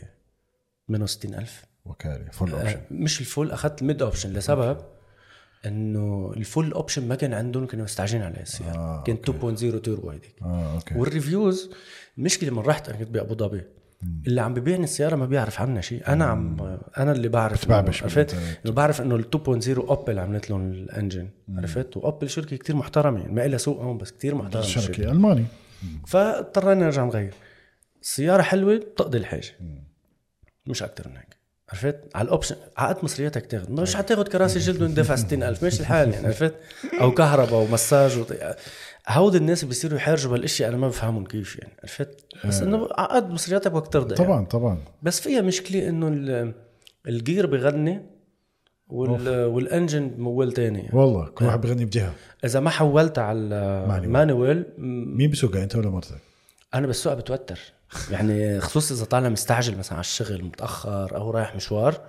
160000 0.90 1.66
وكاله 1.86 2.32
full 2.32 2.52
option 2.52 2.80
مش 2.92 3.20
ال 3.22 3.28
full 3.28 3.52
أخذت 3.52 3.82
ال 3.82 3.87
mid 3.87 4.02
option 4.02 4.34
لسبب 4.34 4.78
إنه 5.66 6.34
ال 6.38 6.45
full 6.45 6.72
option 6.72 7.08
ما 7.08 7.16
كان 7.16 7.34
عندهم 7.34 7.66
كانوا 7.66 7.86
مستعجلين 7.86 8.24
عليه 8.24 8.42
السياره 8.42 8.78
آه، 8.78 9.04
كان 9.04 9.18
2.0 9.18 9.82
توربو 9.82 10.10
هيديك 10.10 10.36
آه 10.42 10.74
okay 10.76 10.96
وال 10.96 11.12
reviews 11.12 11.70
المشكلة 12.18 12.52
من 12.52 12.60
رحت 12.60 12.90
أنا 12.90 12.98
كنت 12.98 13.10
بأبو 13.10 13.36
ظبي. 13.36 13.62
اللي 14.28 14.42
عم 14.42 14.54
ببيعني 14.54 14.84
السيارة 14.84 15.16
ما 15.16 15.26
بيعرف 15.26 15.62
عنها 15.62 15.82
شيء. 15.82 16.08
أنا 16.08 16.26
عم 16.26 16.78
أنا 16.98 17.12
اللي 17.12 17.28
بعرف 17.28 17.66
عرفت. 18.04 18.36
إنه 18.66 18.74
بعرف 18.74 19.02
إنه 19.02 19.16
ال 19.16 19.26
2.0 19.64 19.70
اوبل 19.78 20.20
عملت 20.20 20.50
لهم 20.50 20.72
ال 20.72 20.80
engine 20.80 21.30
عرفت؟ 21.56 21.98
وأوبل 21.98 22.30
شركة 22.30 22.58
كتير 22.58 22.76
محترمة 22.76 23.20
يعني 23.20 23.34
ما 23.34 23.48
لها 23.48 23.58
سوق 23.58 23.82
هون 23.82 23.98
بس 23.98 24.12
كتير 24.12 24.36
محترمة. 24.36 24.66
شركه 24.66 25.12
الماني 25.12 25.46
فاضطرينا 26.08 26.86
نرجع 26.86 27.06
نغير. 27.06 27.34
السياره 28.08 28.42
حلوة 28.42 28.76
بتقضي 28.78 29.18
الحاجة. 29.18 29.48
مش 30.68 30.84
أكثر 30.84 31.10
من 31.10 31.18
هيك. 31.18 31.38
عرفت؟ 31.70 32.00
على 32.16 32.26
ال 32.26 32.30
option 32.30 32.56
عقد 32.78 33.04
مصرياتك 33.04 33.46
تاخذ 33.46 33.72
مش 33.72 33.96
حتاخذ 33.96 34.24
كراسي 34.28 34.60
جلد 34.60 34.82
وندفع 34.82 35.16
60000 35.26 35.64
ماشي 35.64 35.80
الحال 35.80 36.14
يعني 36.14 36.28
عرفت؟ 36.28 36.54
أو 37.02 37.12
كهرباء 37.12 37.62
ومساج 37.62 38.18
وط... 38.18 38.34
هود 39.08 39.36
الناس 39.36 39.66
بيصيروا 39.66 39.98
يحرجوا 39.98 40.32
بهالاشياء 40.32 40.70
أنا 40.70 40.78
ما 40.78 40.88
بفهمهم 40.88 41.26
كيف 41.26 41.60
يعني 41.60 41.74
عرفت؟ 41.84 42.26
بس 42.46 42.62
إنه 42.62 42.88
عقد 42.98 43.30
مصرياتك 43.30 43.72
بدك 43.72 43.88
ترضى 43.88 44.16
يعني. 44.16 44.26
طبعا 44.28 44.46
طبعا. 44.46 44.78
بس 45.04 45.20
فيها 45.20 45.42
مشكلة 45.42 45.90
إنه 45.90 46.08
ال- 46.08 46.54
ال 47.08 47.15
gear 47.15 47.46
بغني 47.46 48.06
وال... 48.88 49.46
وال 49.46 49.62
engine 49.62 50.12
موال 50.18 50.52
تاني 50.52 50.80
يعني. 50.80 50.98
والله 50.98 51.26
كل 51.28 51.46
واحد 51.46 51.62
بغني 51.62 51.86
بجهة. 51.86 52.14
إذا 52.46 52.60
ما 52.60 52.70
حولت 52.70 53.20
على 53.20 53.40
ال 54.04 54.13
manual 54.13 54.66
مين 55.18 55.30
بسوقها 55.32 55.64
أنت 55.64 55.76
ولا 55.76 55.90
مرتك؟ 55.90 56.18
أنا 56.74 56.88
بالسوق 56.88 57.14
بتوتر. 57.14 57.60
يعني 58.12 58.60
خصوصا 58.60 58.96
إذا 58.96 59.06
طالع 59.06 59.30
مستعجل 59.30 59.78
مثلا 59.78 59.94
على 59.94 60.00
الشغل 60.02 60.44
متأخر 60.44 61.16
أو 61.16 61.32
رايح 61.32 61.56
مشوار 61.56 62.02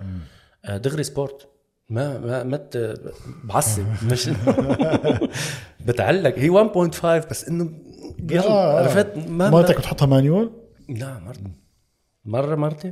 آه، 0.65 0.77
دغري 0.77 1.03
sport. 1.03 1.47
ما 1.89 2.17
ما 2.19 2.43
ما 2.43 2.67
بعصب. 3.43 3.85
مش 4.11 4.29
بتعلق. 5.85 6.35
هي 6.37 6.49
1.5 6.49 7.05
بس 7.29 7.47
إنه 7.49 7.69
يلا 8.31 8.47
آه، 8.47 8.79
آه. 8.79 8.83
عرفت؟ 8.83 9.17
ما 9.17 9.49
مرتك 9.49 9.77
بتحطها 9.77 10.05
manual؟ 10.05 10.51
لا 10.89 11.19
مرتي. 11.19 11.51
مرة 12.25 12.55
مرتي. 12.55 12.91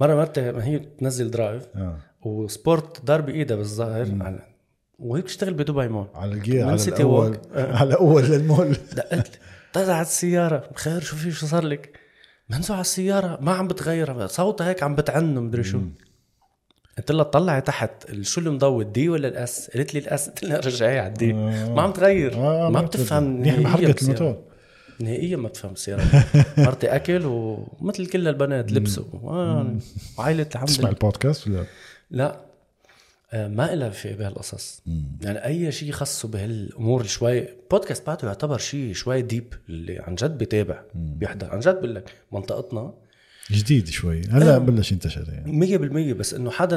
مرة 0.00 0.14
مرتي 0.14 0.52
ما 0.52 0.64
هي 0.64 0.78
تنزل 0.78 1.30
drive 1.30 1.66
آه. 1.76 1.98
و 2.22 2.36
sport 2.36 3.04
ضرب 3.04 3.26
بايدها 3.26 3.56
بالظاهر 3.56 4.06
على- 4.06 4.48
وهي 4.98 5.22
بتشتغل 5.22 5.54
بدبي 5.54 5.88
مول. 5.88 6.06
على 6.14 6.32
ال 6.32 6.39
gear 6.39 6.66
على 6.68 6.78
سيتي 6.78 7.02
الأول. 7.02 7.38
آه. 7.54 7.76
على 7.80 7.94
اول 7.94 8.22
للمول. 8.24 8.76
دقت 8.92 9.38
طلعت 9.72 10.06
السيارة 10.06 10.70
خير 10.74 11.00
شو 11.00 11.16
في 11.16 11.30
شو 11.30 11.46
صار 11.46 11.64
لك؟ 11.64 11.97
منزوع 12.50 12.76
على 12.76 12.80
السيارة 12.80 13.38
ما 13.40 13.52
عم 13.52 13.68
بتغير 13.68 14.26
صوتها 14.26 14.68
هيك 14.68 14.82
عم 14.82 14.94
بتعنه 14.94 15.40
مدري 15.40 15.64
شو؟ 15.64 15.80
قلت 16.98 17.12
لها 17.12 17.22
طلعي 17.22 17.60
تحت 17.60 18.22
شو 18.22 18.40
اللي 18.40 18.50
مضوي 18.50 18.84
ال 18.84 18.96
D 18.96 19.08
ولا 19.08 19.28
ال 19.28 19.42
S؟ 19.42 19.70
قالت 19.70 19.94
لي 19.94 20.00
ال 20.00 20.09
S. 20.09 20.28
قلت 20.28 20.44
لها 20.44 20.58
رجعي 20.58 20.98
على 20.98 21.08
ال 21.08 21.16
D. 21.16 21.32
ما 21.32 21.82
عم 21.82 21.92
تغير. 21.92 22.34
آه، 22.34 22.70
ما 22.70 22.80
ما 22.80 22.86
بتفهم. 22.86 23.40
محرقة 23.62 23.92
بالسيارة. 23.92 24.18
الموتور. 24.20 24.42
نهائيا 25.00 25.36
ما 25.36 25.48
بتفهم 25.48 25.72
السيارة. 25.72 26.02
مرتي 26.58 26.86
أكل 26.86 27.22
ومثل 27.26 28.06
كل 28.06 28.28
البنات 28.28 28.72
لبسوا. 28.72 29.04
آه، 29.24 29.76
وعائلة 30.18 30.46
الحمد 30.54 30.68
تسمع 30.68 30.84
لله. 30.88 30.90
البودكاست 30.90 31.48
ولا؟ 31.48 31.64
لا. 32.10 32.26
آه، 32.34 32.47
ما 33.32 33.72
إلها 33.72 33.90
في 33.90 34.12
بهالقصص. 34.14 34.82
يعني 35.22 35.44
أي 35.44 35.72
شيء 35.72 35.92
خصه 35.92 36.28
بهالأمور 36.28 37.04
شوي 37.04 37.48
بودكاست 37.70 38.06
بعده 38.06 38.28
يعتبر 38.28 38.58
شيء 38.58 38.92
شوي 38.92 39.22
deep 39.22 39.54
اللي 39.68 39.98
عن 39.98 40.14
جد 40.14 40.38
بيتابع 40.38 40.82
بيحضر. 40.94 41.50
عن 41.50 41.60
جد 41.60 41.74
بقول 41.74 41.94
لك 41.94 42.12
منطقتنا. 42.32 42.94
جديد 43.50 43.88
شوي. 43.88 44.20
هلا 44.30 44.58
بلش 44.58 44.92
ينتشر 44.92 45.28
يعني. 45.28 45.52
مية 45.52 45.76
بالمية 45.76 46.12
بس 46.12 46.34
إنه 46.34 46.50
حدا 46.50 46.76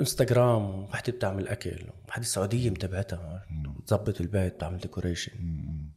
انستغرام 0.00 0.82
وحدة 0.84 1.12
بتعمل 1.12 1.48
أكل 1.48 1.76
وحدة 2.08 2.24
سعودية 2.24 2.70
متابعتها 2.70 3.46
تظبط 3.86 4.20
البيت 4.20 4.54
بتعمل 4.54 4.78
ديكوريشن 4.78 5.32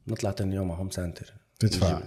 نطلع 0.07 0.31
تاني 0.31 0.55
يوم 0.55 0.71
على 0.71 0.79
هوم 0.79 0.89
سنتر 0.89 1.33
تدفع؟ 1.59 2.01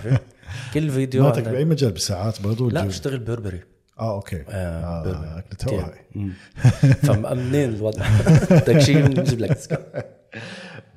كل 0.74 0.90
فيديو 0.90 1.26
عندك- 1.26 1.48
بأي 1.48 1.64
مجال؟ 1.64 1.90
بالساعات 1.92 2.42
برضو 2.42 2.70
لا؟ 2.70 2.84
بشتغل 2.84 3.18
بربري 3.18 3.60
آه 4.00 4.14
أوكي. 4.14 4.44
آه،. 4.48 4.50
آه 4.50 5.44
هواي 5.68 6.00
مم. 6.14 6.32
فمأمنين 7.06 7.68
الوضع. 7.68 8.06
بدك 8.50 8.78
شيء 8.78 9.06
بنجيب 9.06 9.40
لك. 9.40 9.58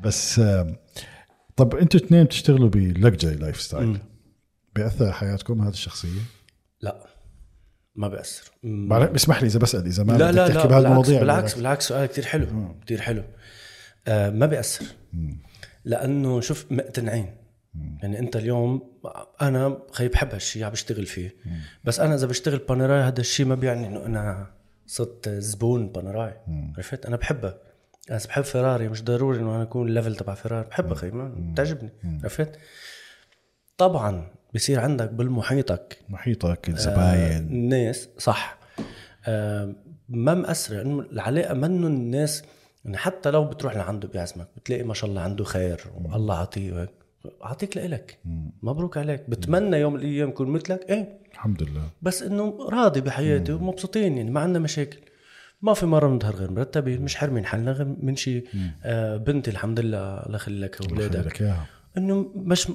بس 0.03 0.41
طب 1.55 1.75
أنتوا 1.75 1.99
اثنين 1.99 2.23
بتشتغلوا 2.23 2.69
ب 2.69 3.35
luxury 3.35 3.61
lifestyle 3.61 3.99
بيأثر 4.75 5.05
على 5.05 5.13
حياتكم 5.13 5.61
هذه 5.61 5.73
الشخصية؟ 5.73 6.21
لا. 6.81 7.05
ما. 7.95 8.27
بعرف- 8.63 9.11
بسمح 9.11 9.41
لي 9.41 9.47
إذا 9.47 9.59
بسأل 9.59 9.85
إذا 9.85 10.03
ما 10.03 10.13
لا 10.13 10.31
لا 10.31 10.47
تحكي 10.47 10.67
لا 10.67 10.79
بالعكس 10.79 11.09
بالعكس 11.09 11.53
بالعكس 11.55 11.87
سؤال 11.87 12.05
كتير 12.05 12.25
حلو 12.25 12.75
كتير 12.81 13.01
حلو. 13.01 13.23
آه 14.07 14.29
ما 14.29 14.45
بيأثر. 14.45 14.85
لأنه 15.85 16.41
شوف 16.41 16.65
مقتنعين. 16.71 17.35
يعني 18.01 18.19
أنت 18.19 18.35
اليوم 18.35 18.90
أنا 19.41 19.79
خي 19.91 20.07
بحب 20.07 20.33
هالشيء 20.33 20.63
عم 20.63 20.71
بشتغل 20.71 21.05
فيه. 21.05 21.35
بس 21.83 21.99
أنا 21.99 22.15
إذا 22.15 22.27
بشتغل 22.27 22.57
Panerai 22.57 23.01
هذا 23.01 23.19
الشيء 23.19 23.45
ما 23.45 23.55
بيعني 23.55 23.87
إنه 23.87 24.05
أنا 24.05 24.47
صرت 24.87 25.29
زبون 25.29 25.87
Panerai 25.87 26.33
عرفت؟ 26.77 27.05
أنا 27.05 27.15
بحبها 27.15 27.57
أنا 28.09 28.19
بحب 28.27 28.43
فيراري 28.43 28.89
مش 28.89 29.03
ضروري 29.03 29.39
إنه 29.39 29.55
أنا 29.55 29.63
أكون 29.63 29.87
الليفل 29.87 30.15
تبع 30.15 30.33
فيراري 30.33 30.67
بحبها 30.67 30.95
خي 30.95 31.11
بتعجبني. 31.13 31.89
عرفت؟ 32.23 32.59
طبعا 33.77 34.27
بصير 34.55 34.79
عندك 34.79 35.09
بالمحيطك. 35.09 35.97
محيطك 36.09 36.69
الزباين. 36.69 37.37
الناس 37.37 38.09
صح. 38.17 38.57
آه 39.25 39.75
ما 40.09 40.33
مأثرة 40.33 40.81
إنه 40.81 40.99
العلاقة 40.99 41.53
منه 41.53 41.87
الناس 41.87 42.43
يعني 42.85 42.97
حتى 42.97 43.31
لو 43.31 43.45
بتروح 43.45 43.75
لعنده 43.75 44.07
بيعزمك 44.07 44.47
بتلاقي 44.57 44.83
ما 44.83 44.93
شاء 44.93 45.09
الله 45.09 45.21
عنده 45.21 45.43
خير 45.43 45.81
والله 45.95 46.35
عطيه 46.35 46.73
وهيك 46.73 46.89
أعطيك 47.43 47.77
لإلك. 47.77 48.19
مبروك 48.63 48.97
عليك. 48.97 49.29
بتمنى 49.29 49.77
يوم 49.77 49.93
من 49.93 49.99
الأيام 49.99 50.29
يكون 50.29 50.47
مثلك. 50.47 50.85
إيه؟ 50.89 51.19
الحمد 51.33 51.63
لله. 51.63 51.83
بس 52.01 52.23
إنه 52.23 52.57
راضي 52.69 53.01
بحياتي 53.01 53.51
ومبسوطين 53.53 54.17
يعني 54.17 54.31
ما 54.31 54.39
عندنا 54.39 54.59
مشاكل. 54.59 54.99
ما 55.61 55.73
في 55.73 55.85
مرة 55.85 56.07
بنظهر 56.07 56.35
غير 56.35 56.51
مرتبين 56.51 57.01
مش 57.01 57.15
حرمين 57.15 57.45
حالنا 57.45 57.71
غير 57.71 57.95
من 58.01 58.15
شيء 58.15 58.47
آه 58.83 59.17
بنتي 59.17 59.51
الحمد 59.51 59.79
لله 59.79 60.17
الله 60.17 60.35
يخليك 60.35 60.81
اياها 61.41 61.65
إنه 61.97 62.31
مش 62.35 62.67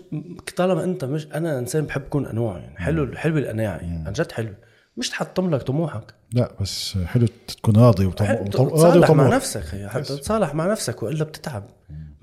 طالما 0.56 0.84
أنت 0.84 1.04
مش 1.04 1.26
أنا 1.34 1.58
إنسان 1.58 1.84
بحب 1.84 2.02
أكون 2.02 2.26
أنواع 2.26 2.58
يعني. 2.58 2.78
حلو 2.78 3.16
حلو 3.16 3.38
القناعه 3.38 3.76
يعني. 3.76 4.06
عن 4.06 4.12
جد 4.12 4.32
حلو. 4.32 4.54
مش 4.96 5.10
تحطم 5.10 5.54
لك 5.54 5.62
طموحك. 5.62 6.14
لا 6.32 6.52
بس 6.60 6.98
حلو 6.98 7.26
تكون 7.48 7.76
راضي 7.76 8.06
وطم... 8.06 8.24
حلو 8.24 8.40
وطم... 8.40 8.62
راضي 8.62 8.76
تصالح 8.76 9.10
مع 9.10 9.14
وطموح. 9.14 9.34
نفسك 9.34 9.86
حتى 9.86 10.02
تتصالح 10.02 10.54
مع 10.54 10.72
نفسك 10.72 11.02
وإلا 11.02 11.24
بتتعب. 11.24 11.64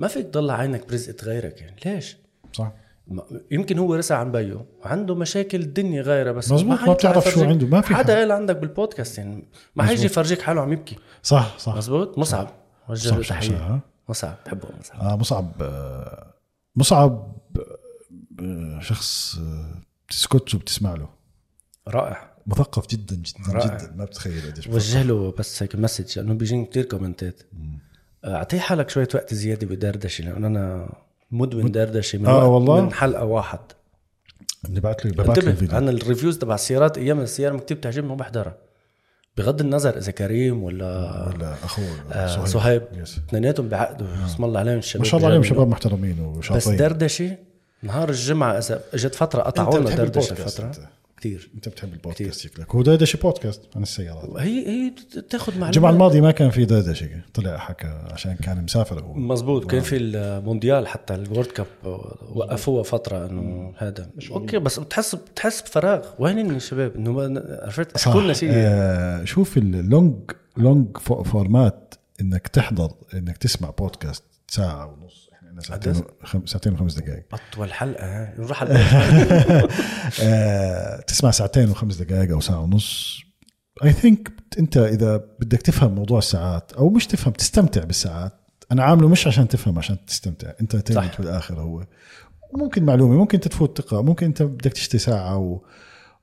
ما 0.04 0.08
فيك 0.10 0.26
تضل 0.26 0.52
عينك 0.52 0.88
برزقة 0.88 1.26
غيرك 1.26 1.62
يعني. 1.62 1.76
ليش؟ 1.86 2.18
صح. 2.54 2.72
ما- 3.08 3.24
يمكن 3.52 3.78
هو 3.78 3.96
رسى 3.96 4.14
عن 4.14 4.32
بيه 4.32 4.66
وعنده 4.82 5.16
مشاكل 5.16 5.62
الدنيا 5.62 6.02
غيره 6.02 6.32
بس 6.32 6.52
مزبوط، 6.52 6.70
ما 6.72 6.78
حيطلع 6.78 6.94
بتعرف 6.94 7.30
شو. 7.30 7.44
عنده، 7.44 7.68
ما 7.68 7.82
في 7.82 7.96
حدا 7.96 8.14
حد. 8.14 8.20
قال 8.20 8.32
عندك 8.32 8.56
بالبودكاست 8.56 9.18
يعني. 9.18 9.44
ما 9.76 9.84
حيجي 9.84 10.06
يفرجيك 10.06 10.42
حاله 10.42 10.62
عم 10.62 10.74
يبكي. 10.74 10.96
صح 11.24 11.58
صح. 11.60 11.76
مزبوط؟ 11.76 12.18
مصعب. 12.18 12.50
وجه 12.90 13.16
له. 13.18 13.24
تحية؟ 13.24 13.80
مصعب. 14.10 14.36
بحبه 14.46 14.68
مصعب. 14.80 15.00
آه 15.02 15.16
مصعب 15.16 15.52
آه 15.62 16.34
مصعب 16.76 17.38
آه 18.40 18.80
شخص 18.80 19.38
آه 19.38 19.82
بتسكت 20.08 20.56
وبتسمع 20.56 20.94
له. 20.94 21.10
رائع. 21.88 22.34
مثقف 22.48 22.88
جدا 22.88 23.16
جدا 23.16 23.54
رائع. 23.54 23.78
جدا. 23.78 23.94
ما 23.96 24.06
بتخيل 24.06 24.52
قديش 24.52 24.68
وجه 24.68 25.04
له 25.04 25.32
بس 25.40 25.64
هيك 25.64 25.76
message 25.76 26.20
لأنه 26.20 26.34
بيجيني 26.34 26.66
كثير 26.66 26.86
comment 26.86 27.37
ات 27.37 27.44
أعطيه 28.26 28.60
حالك 28.60 28.90
شوية 28.90 29.08
وقت 29.16 29.34
زيادة 29.34 29.68
بدردشة 29.68 30.24
لأنه 30.24 30.48
أنا 30.48 30.90
مدمن 31.32 31.72
دردشة 31.72 32.20
من 32.20 32.26
آه 32.26 32.48
والله؟ 32.48 32.82
من 32.82 32.94
حلقة 32.94 33.24
واحد 33.26 33.60
ببعت 34.70 35.06
لي 35.06 35.12
ببعت 35.12 35.40
لي 35.40 35.52
الفيديو 35.52 35.78
أنا 35.78 35.92
ال 35.92 35.98
reviews 35.98 36.38
تبع 36.38 36.56
السيارات 36.56 36.98
أيام 36.98 37.20
السيارة 37.20 37.58
كثير 37.58 37.78
بتعجبني 37.78 38.10
ما 38.10 38.16
بحضرها 38.16 38.58
بغض 39.38 39.62
النظر 39.62 39.98
إذا 39.98 40.12
كريم 40.12 40.64
ولا 40.64 40.86
ولا 41.28 41.54
أخوه 41.64 41.86
آه، 42.12 42.46
صهيب. 42.46 42.82
اثنيناتهم 43.02 43.70
بعقدوا 43.70 44.08
اسم 44.26 44.44
الله 44.44 44.60
عليهم 44.60 44.78
الشباب 44.78 45.04
ما 45.06 45.10
شاء 45.10 45.18
الله 45.18 45.30
عليهم. 45.30 45.44
شباب 45.44 45.68
محترمين 45.68 46.16
بس 46.32 46.38
وشاطرين 46.38 46.78
دردشة 46.78 47.38
نهار 47.84 48.10
الجمعة 48.10 48.58
إذا 48.58 48.82
إجت 48.94 49.16
فترة 49.16 49.50
بتحب 49.50 49.84
دردشة 49.84 50.34
فترة. 50.34 50.72
كثير 51.24 51.50
أنت 51.56 51.70
بتحب 51.70 51.94
البودكاست 51.94 52.40
شكلك. 52.40 52.76
هو 52.76 52.82
دردشه 52.82 53.18
بودكاست 53.18 53.62
عن 53.76 53.82
السيارات. 53.84 54.30
هي 54.40 54.68
هي 54.68 54.94
بتاخذ 55.18 55.52
معلومات. 55.52 55.70
الجمعة 55.76 55.90
الماضية 55.92 56.22
ما 56.22 56.32
كان 56.32 56.50
في 56.50 56.66
دردشه 56.66 57.10
طلع 57.34 57.58
حكى 57.58 57.88
عشان 57.88 58.36
كان 58.36 58.64
مسافر 58.64 59.04
هو. 59.04 59.14
مزبوط. 59.14 59.72
كان 59.72 59.82
في 59.82 59.98
المونديال 59.98 60.88
حتى 60.88 61.16
ال 61.16 61.21
World 61.21 61.46
Cup 61.46 61.66
وقفوها 62.36 62.84
فترة 62.84 63.26
إنه 63.26 63.74
هذا. 63.78 64.10
okay 64.32 64.60
بس 64.60 64.80
بتحس 64.80 65.16
بتحس 65.16 65.62
بفراغ. 65.62 66.06
وين 66.20 66.52
الشباب 66.52 66.96
إنه 66.96 67.12
ما- 67.12 67.60
عرفت؟ 67.64 67.96
احكوا 67.96 68.22
لنا 68.22 68.34
شيء 68.34 68.50
آه 68.54 69.24
شوف 69.24 69.58
ال 69.58 69.70
long 69.70 70.16
long 70.58 70.98
format 70.98 71.94
إنك 72.22 72.48
تحضر 72.48 72.92
إنك 73.14 73.38
تسمع 73.38 73.70
بودكاست 73.70 74.24
ساعة 74.48 74.86
ونص. 75.02 75.23
إحنا 75.54 75.62
ساعتين 75.62 76.04
ساعتين 76.46 76.74
وخمس 76.74 76.94
دقائق. 76.94 77.24
أطول 77.34 77.74
حلقة 77.74 78.06
نروح 78.40 78.64
على. 78.64 78.74
آه 80.22 81.02
تسمع 81.02 81.32
ساعتين 81.32 81.70
وخمس 81.70 81.96
دقائق 81.96 82.32
أو 82.32 82.40
ساعة 82.40 82.60
ونص. 82.60 83.20
I 83.84 83.92
think 83.92 84.32
أنت 84.60 84.78
إذا 84.78 85.18
بدك 85.40 85.62
تفهم 85.62 85.96
موضوع 85.96 86.18
الساعات 86.18 86.74
أو 86.74 86.90
مش 86.90 87.08
تفهم 87.08 87.34
تستمتع 87.34 87.84
بالساعات. 87.84 88.34
أنا 88.72 88.84
عامله 88.84 89.08
مش 89.08 89.28
عشان 89.28 89.48
تفهم 89.48 89.78
عشان 89.78 90.06
تستمتع. 90.06 90.52
انت 90.62 90.94
صح. 90.94 91.22
بالآخر 91.22 91.60
هو. 91.60 91.86
ممكن 92.58 92.84
معلومة 92.84 93.16
ممكن 93.16 93.38
أنت 93.38 93.48
تفوت 93.48 93.82
تقرا 93.82 94.02
ممكن 94.02 94.26
أنت 94.26 94.44
بدك 94.44 94.74
تشتري 94.74 95.00
ساعة 95.00 95.38
و... 95.38 95.62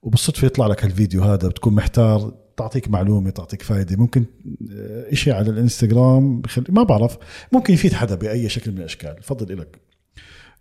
وبالصدفة 0.02 0.47
يطلع 0.47 0.66
لك 0.66 0.85
الفيديو 0.85 1.23
هذا 1.23 1.48
بتكون 1.48 1.74
محتار. 1.74 2.32
تعطيك 2.61 2.89
معلومة 2.89 3.31
تعطيك 3.31 3.62
فائده 3.62 3.97
ممكن 3.97 4.24
آه، 4.73 5.12
إشي 5.12 5.32
على 5.32 5.51
الإنستغرام 5.51 6.41
بخل... 6.41 6.65
ما 6.69 6.82
بعرف. 6.82 7.19
ممكن 7.53 7.74
يفيد 7.74 7.93
حدا 7.93 8.15
بأي 8.15 8.49
شكل 8.49 8.70
من 8.73 8.78
الأشكال. 8.78 9.23
فضل 9.23 9.53
إلك. 9.53 9.78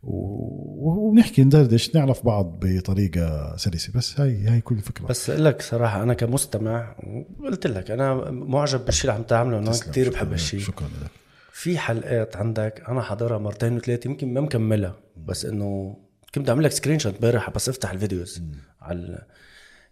و- 0.03 1.07
وبنحكي 1.07 1.43
ندردش 1.43 1.95
نعرف 1.95 2.25
بعض 2.25 2.59
بطريقة 2.61 3.55
سلسة. 3.57 3.91
بس 3.95 4.19
هاي 4.19 4.43
هاي 4.47 4.61
كل 4.61 4.75
الفكرة. 4.75 5.05
بس 5.05 5.29
أقول 5.29 5.45
لك 5.45 5.61
صراحة 5.61 6.03
أنا 6.03 6.13
كمستمع 6.13 6.95
قلت 7.39 7.67
لك 7.67 7.91
أنا 7.91 8.31
معجب 8.31 8.85
بالشيء 8.85 9.01
اللي 9.11 9.13
عم 9.19 9.23
تعمله. 9.23 9.57
أنا. 9.57 9.71
كثير 9.71 10.09
بحب 10.09 10.27
لك. 10.27 10.33
هالشيء 10.33 10.59
شكرا 10.59 10.87
لك. 10.87 11.11
في 11.51 11.77
حلقات 11.77 12.35
عندك 12.35 12.83
أنا 12.89 13.01
حاضرها 13.01 13.37
مرتين 13.37 13.75
وثلاثة 13.75 14.09
يمكن 14.09 14.33
ما 14.33 14.41
مكملها. 14.41 14.95
بس 15.17 15.45
إنه 15.45 15.97
كنت 16.35 16.49
اعمل 16.49 16.63
لك 16.63 16.71
screenshot 16.71 17.13
امبارح 17.13 17.49
بس 17.49 17.69
أفتح 17.69 17.91
ال 17.91 17.99
videos 17.99 18.43
على 18.81 19.25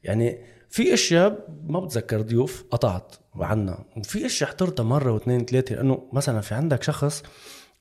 يعني 0.03 0.37
في 0.69 0.93
أشياء 0.93 1.47
ما 1.67 1.79
بتذكر 1.79 2.21
ضيوف 2.21 2.65
قطعت 2.71 3.15
عنا 3.35 3.85
وفي 3.97 4.25
أشياء 4.25 4.49
حضرتها 4.49 4.83
مرة 4.83 5.11
واثنين 5.11 5.45
ثلاثة 5.45 5.75
لأنه 5.75 6.09
مثلا 6.13 6.41
في 6.41 6.55
عندك 6.55 6.83
شخص 6.83 7.23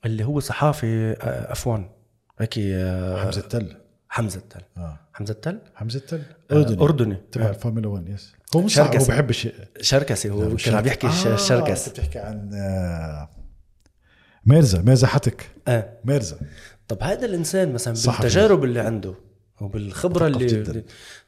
اللي 0.04 0.24
هو 0.24 0.40
صحافي 0.40 1.16
افوان 1.22 1.90
هيك 2.38 2.54
آه، 2.58 3.24
حمزة 3.24 3.40
التل. 3.40 3.76
حمزة 4.08 4.38
التل. 4.38 4.60
آه. 4.76 4.98
حمزة 5.12 5.32
التل؟ 5.32 5.58
حمزة 5.74 5.98
التل؟ 5.98 6.22
أردني. 6.52 6.82
أردني. 6.82 7.16
تبع 7.32 7.48
الفورمولا 7.48 7.88
1 7.88 8.08
yes. 8.08 8.32
هو 8.56 8.60
مش 8.62 8.78
هو. 8.78 8.90
بحب 9.08 9.30
الشيء. 9.30 9.54
شركسي 9.80 10.30
هو 10.30 10.56
كان 10.56 10.74
عم 10.74 10.86
يحكي 10.86 11.06
آه 11.06 11.34
الشركس 11.34 11.88
بتحكي 11.88 12.18
عن 12.18 12.50
آه، 12.54 13.28
ميرزا 14.46 14.82
ميرزا 14.82 15.06
حتك. 15.06 15.50
آه. 15.68 15.98
ميرزا. 16.04 16.38
طب 16.88 17.02
هذا 17.02 17.26
الإنسان 17.26 17.72
مثلا. 17.72 17.94
بالتجارب 17.94 18.64
اللي 18.64 18.80
عنده 18.80 19.14
وبالخبرة 19.60 20.26
اللي 20.26 20.46
جداً. 20.46 20.82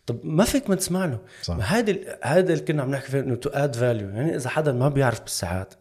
طب 0.08 0.16
ما 0.24 0.44
فيك 0.44 0.70
ما 0.70 0.74
تسمع 0.76 1.04
له. 1.04 1.18
هذا 1.60 1.96
هذا 2.22 2.52
اللي 2.52 2.64
كنا 2.64 2.82
عم 2.82 2.90
نحكي 2.90 3.10
فيه 3.10 3.20
إنه 3.20 3.34
to 3.34 3.50
add 3.50 3.76
value 3.76 4.08
يعني 4.08 4.36
إذا 4.36 4.48
حدا 4.50 4.72
ما 4.72 4.88
بيعرف 4.88 5.20
بالساعات. 5.20 5.74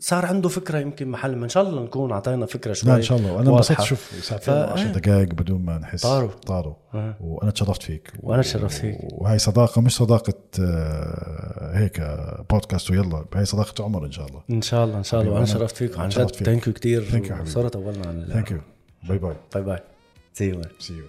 صار 0.00 0.26
عنده 0.26 0.48
فكرة 0.48 0.78
يمكن 0.78 1.08
محل 1.08 1.36
ما. 1.36 1.44
إن 1.44 1.48
شاء 1.48 1.62
الله 1.62 1.82
نكون 1.82 2.12
أعطينا 2.12 2.46
فكرة 2.46 2.72
شوي 2.72 2.90
لا 2.90 2.96
إن 2.96 3.02
شاء 3.02 3.18
الله. 3.18 3.32
وأنا 3.32 3.50
انبسطت. 3.50 3.80
شوف 3.82 4.10
ساعتين 4.22 4.54
فا- 4.54 4.74
و10 4.74 4.78
إيه. 4.78 4.84
دقائق 4.92 5.28
بدون 5.28 5.64
ما 5.64 5.78
نحس. 5.78 6.02
طاروا. 6.02 6.30
طاروا. 6.46 6.74
آه. 6.94 7.16
وأنا 7.20 7.50
تشرفت 7.50 7.82
فيك. 7.82 8.12
وأنا 8.22 8.42
تشرفت 8.42 8.78
فيك. 8.80 8.98
وهي 9.02 9.38
صداقة 9.38 9.80
مش 9.80 9.96
صداقة 9.96 10.34
آه، 10.60 11.72
هيك 11.78 12.00
آه، 12.00 12.44
بودكاست 12.50 12.90
ويلا. 12.90 13.24
هي 13.34 13.44
صداقة 13.44 13.84
عمر 13.84 14.06
إن 14.06 14.12
شاء 14.12 14.26
الله. 14.26 14.42
إن 14.50 14.62
شاء 14.62 14.84
الله 14.84 14.98
إن 14.98 15.02
شاء 15.04 15.20
الله. 15.20 15.32
وأنا 15.32 15.46
حبيبي، 15.46 15.58
أنا 15.58 15.68
شرفت 15.68 15.76
فيك. 15.76 15.98
وعن 15.98 16.08
جد. 16.08 16.30
thank 16.30 16.66
you 16.66 16.72
كثير. 16.72 17.44
صارت 17.44 17.72
طولنا 17.72 18.08
عن 18.08 18.26
thank 18.32 18.50
you 18.50 18.60
bye 19.08 19.18
bye 19.18 19.34
bye 19.54 19.62
bye 19.62 19.78
see 20.32 20.48
you 20.48 20.62
see 20.78 20.92
you 20.94 21.04